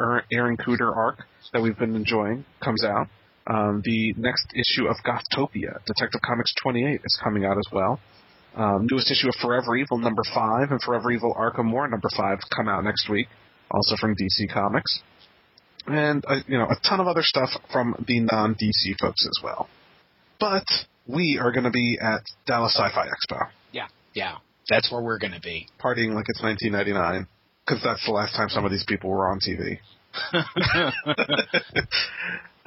Er- 0.00 0.24
Aaron 0.32 0.56
Kuder 0.56 0.94
arc 0.96 1.24
that 1.52 1.62
we've 1.62 1.78
been 1.78 1.94
enjoying, 1.94 2.44
comes 2.62 2.84
out. 2.84 3.08
Um, 3.46 3.82
the 3.84 4.14
next 4.16 4.46
issue 4.52 4.88
of 4.88 4.96
Gothtopia, 5.06 5.78
Detective 5.86 6.20
Comics 6.26 6.52
28, 6.62 7.00
is 7.04 7.20
coming 7.22 7.44
out 7.44 7.56
as 7.56 7.66
well. 7.72 8.00
Um, 8.56 8.88
newest 8.90 9.10
issue 9.10 9.28
of 9.28 9.34
Forever 9.40 9.76
Evil 9.76 9.98
number 9.98 10.22
5 10.34 10.70
and 10.70 10.82
Forever 10.82 11.12
Evil 11.12 11.34
Arkham 11.38 11.70
War 11.70 11.86
number 11.86 12.08
5 12.16 12.38
come 12.54 12.68
out 12.68 12.82
next 12.82 13.08
week, 13.08 13.28
also 13.70 13.94
from 13.96 14.16
DC 14.16 14.52
Comics. 14.52 15.02
And, 15.88 16.24
uh, 16.26 16.36
you 16.46 16.58
know, 16.58 16.66
a 16.66 16.76
ton 16.86 17.00
of 17.00 17.06
other 17.06 17.22
stuff 17.22 17.50
from 17.72 17.94
the 18.06 18.20
non-DC 18.20 18.98
folks 19.00 19.26
as 19.26 19.42
well. 19.42 19.68
But 20.40 20.64
we 21.06 21.38
are 21.42 21.50
going 21.52 21.64
to 21.64 21.70
be 21.70 21.98
at 22.00 22.20
Dallas 22.46 22.74
Sci-Fi 22.76 23.06
Expo, 23.06 23.48
Yeah, 23.72 23.88
yeah, 24.14 24.36
that's 24.68 24.90
where 24.92 25.00
we're 25.02 25.18
gonna 25.18 25.40
be. 25.40 25.66
partying 25.82 26.12
like 26.14 26.26
it's 26.28 26.42
1999, 26.42 27.26
because 27.66 27.82
that's 27.82 28.04
the 28.06 28.12
last 28.12 28.36
time 28.36 28.48
some 28.50 28.64
of 28.64 28.70
these 28.70 28.84
people 28.86 29.10
were 29.10 29.28
on 29.30 29.40
TV. 29.40 29.78
Uh, 30.32 30.42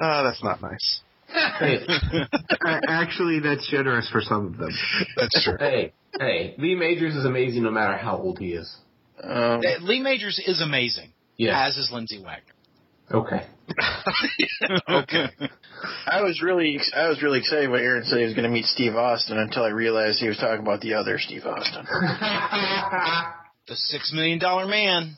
that's 0.00 0.42
not 0.42 0.60
nice. 0.60 1.00
Hey, 1.58 1.78
Actually, 2.88 3.40
that's 3.40 3.66
generous 3.70 4.08
for 4.10 4.20
some 4.20 4.46
of 4.46 4.56
them. 4.58 4.70
That's 5.16 5.42
true. 5.44 5.56
hey, 5.58 5.92
hey, 6.18 6.54
Lee 6.58 6.74
Majors 6.74 7.14
is 7.14 7.24
amazing 7.24 7.62
no 7.62 7.70
matter 7.70 7.96
how 7.96 8.16
old 8.18 8.38
he 8.38 8.52
is. 8.52 8.74
Um, 9.22 9.60
Lee 9.82 10.00
Majors 10.00 10.38
is 10.46 10.60
amazing, 10.60 11.12
Yeah. 11.36 11.66
as 11.66 11.76
is 11.78 11.90
Lindsay 11.92 12.18
Wagner. 12.18 12.51
Okay. 13.12 13.46
okay. 14.88 15.26
I 16.06 16.22
was 16.22 16.40
really, 16.42 16.80
I 16.94 17.08
was 17.08 17.22
really 17.22 17.38
excited 17.40 17.70
when 17.70 17.80
Aaron 17.80 18.04
said 18.04 18.18
he 18.18 18.24
was 18.24 18.34
going 18.34 18.44
to 18.44 18.50
meet 18.50 18.64
Steve 18.66 18.94
Austin 18.96 19.38
until 19.38 19.64
I 19.64 19.68
realized 19.68 20.18
he 20.20 20.28
was 20.28 20.38
talking 20.38 20.60
about 20.62 20.80
the 20.80 20.94
other 20.94 21.18
Steve 21.18 21.44
Austin. 21.46 21.86
The 23.68 23.76
six 23.76 24.12
million 24.12 24.40
dollar 24.40 24.66
man, 24.66 25.16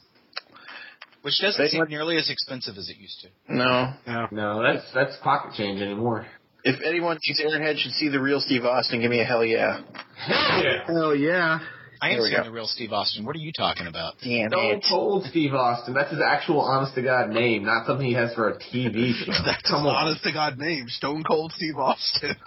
which 1.22 1.40
doesn't 1.40 1.58
They 1.58 1.68
seem 1.68 1.86
nearly 1.88 2.18
as 2.18 2.28
expensive 2.28 2.76
as 2.76 2.90
it 2.90 2.98
used 2.98 3.22
to. 3.22 3.28
No, 3.48 3.94
no, 4.30 4.62
that's 4.62 4.84
that's 4.92 5.16
pocket 5.22 5.54
change 5.56 5.80
anymore. 5.80 6.26
if 6.62 6.78
anyone 6.86 7.16
thinks 7.24 7.40
Airhead 7.40 7.78
should 7.78 7.92
see 7.92 8.10
the 8.10 8.20
real 8.20 8.40
Steve 8.40 8.66
Austin, 8.66 9.00
give 9.00 9.10
me 9.10 9.20
a 9.20 9.24
hell 9.24 9.42
yeah. 9.46 9.80
Hell 10.14 10.62
yeah. 10.62 10.86
Hell 10.86 11.14
yeah. 11.16 11.58
I 12.02 12.08
There 12.08 12.16
ain't 12.16 12.22
we 12.22 12.28
seen 12.30 12.38
go. 12.38 12.44
the 12.44 12.50
real 12.50 12.66
Steve 12.66 12.92
Austin. 12.92 13.24
What 13.24 13.34
are 13.36 13.38
you 13.40 13.52
talking 13.52 13.86
about? 13.86 14.14
Damn 14.22 14.50
Stone 14.50 14.74
it. 14.76 14.84
Cold 14.88 15.24
Steve 15.24 15.54
Austin. 15.54 15.94
That's 15.94 16.10
his 16.10 16.20
actual 16.26 16.60
honest 16.60 16.94
to 16.96 17.02
God 17.02 17.30
name, 17.30 17.64
not 17.64 17.86
something 17.86 18.06
he 18.06 18.14
has 18.14 18.32
for 18.34 18.48
a 18.50 18.58
TV 18.58 19.12
show. 19.24 19.32
That's 19.44 19.62
Come 19.70 19.82
an 19.82 19.88
on. 19.88 20.06
honest 20.08 20.22
to 20.24 20.32
God 20.32 20.58
name, 20.58 20.88
Stone 20.88 21.22
Cold 21.24 21.52
Steve 21.52 21.76
Austin. 21.76 22.36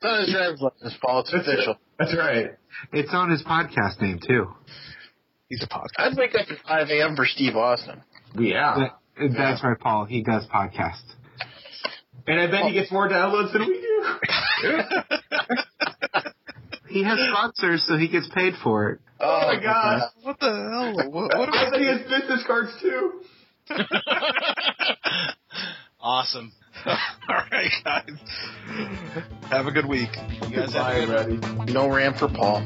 It's 0.00 0.04
on 0.04 0.20
his 0.20 0.32
driver's 0.32 0.60
license, 0.60 0.94
Paul. 1.04 1.20
It's 1.20 1.32
official. 1.32 1.76
That's 1.98 2.14
right. 2.16 2.50
It's 2.92 3.12
on 3.12 3.30
his 3.30 3.42
podcast 3.42 4.00
name, 4.00 4.20
too. 4.24 4.46
He's 5.48 5.60
a 5.62 5.66
podcast. 5.66 5.88
I'd 5.98 6.16
wake 6.16 6.34
up 6.36 6.46
at 6.48 6.58
5 6.68 6.88
a.m. 6.90 7.16
for 7.16 7.24
Steve 7.26 7.56
Austin. 7.56 8.02
Yeah. 8.38 8.90
That- 9.18 9.32
That's 9.36 9.64
right, 9.64 9.76
Paul. 9.78 10.04
He 10.04 10.22
does 10.22 10.46
podcasts. 10.46 11.02
And 12.28 12.38
I 12.40 12.46
bet 12.48 12.66
he 12.66 12.74
gets 12.74 12.92
more 12.92 13.08
downloads 13.08 13.52
than 13.52 13.62
we 13.66 13.80
do. 13.80 14.68
He 16.98 17.04
has 17.04 17.16
sponsors, 17.30 17.84
so 17.86 17.96
he 17.96 18.08
gets 18.08 18.28
paid 18.34 18.54
for 18.60 18.90
it. 18.90 18.98
Oh 19.20 19.40
my 19.46 19.56
oh, 19.56 19.60
god. 19.62 20.10
What 20.22 20.40
the 20.40 20.50
hell? 20.50 20.96
What, 21.12 21.38
what 21.38 21.54
I 21.54 21.66
am 21.66 21.70
bet 21.70 21.80
he 21.80 21.86
has 21.86 22.00
business 22.00 22.42
cards 22.44 22.72
too. 22.82 23.20
awesome. 26.00 26.52
All 26.86 26.96
right, 27.52 27.70
guys. 27.84 28.10
Have 29.48 29.66
a 29.66 29.70
good 29.70 29.86
week. 29.86 30.08
You 30.48 30.56
guys 30.56 30.72
have 30.72 30.82
Bye, 30.82 30.94
a 30.94 31.06
good 31.06 31.14
everybody. 31.20 31.72
No 31.72 31.88
ram 31.88 32.14
for 32.14 32.26
Paul. 32.26 32.62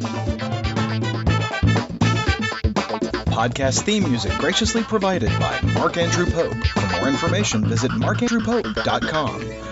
Podcast 3.32 3.82
theme 3.82 4.04
music 4.04 4.32
graciously 4.38 4.82
provided 4.82 5.28
by 5.38 5.60
Mark 5.74 5.98
Andrew 5.98 6.24
Pope. 6.24 6.54
For 6.68 7.00
more 7.00 7.08
information, 7.08 7.68
visit 7.68 7.90
markandrewpope.com. 7.90 9.71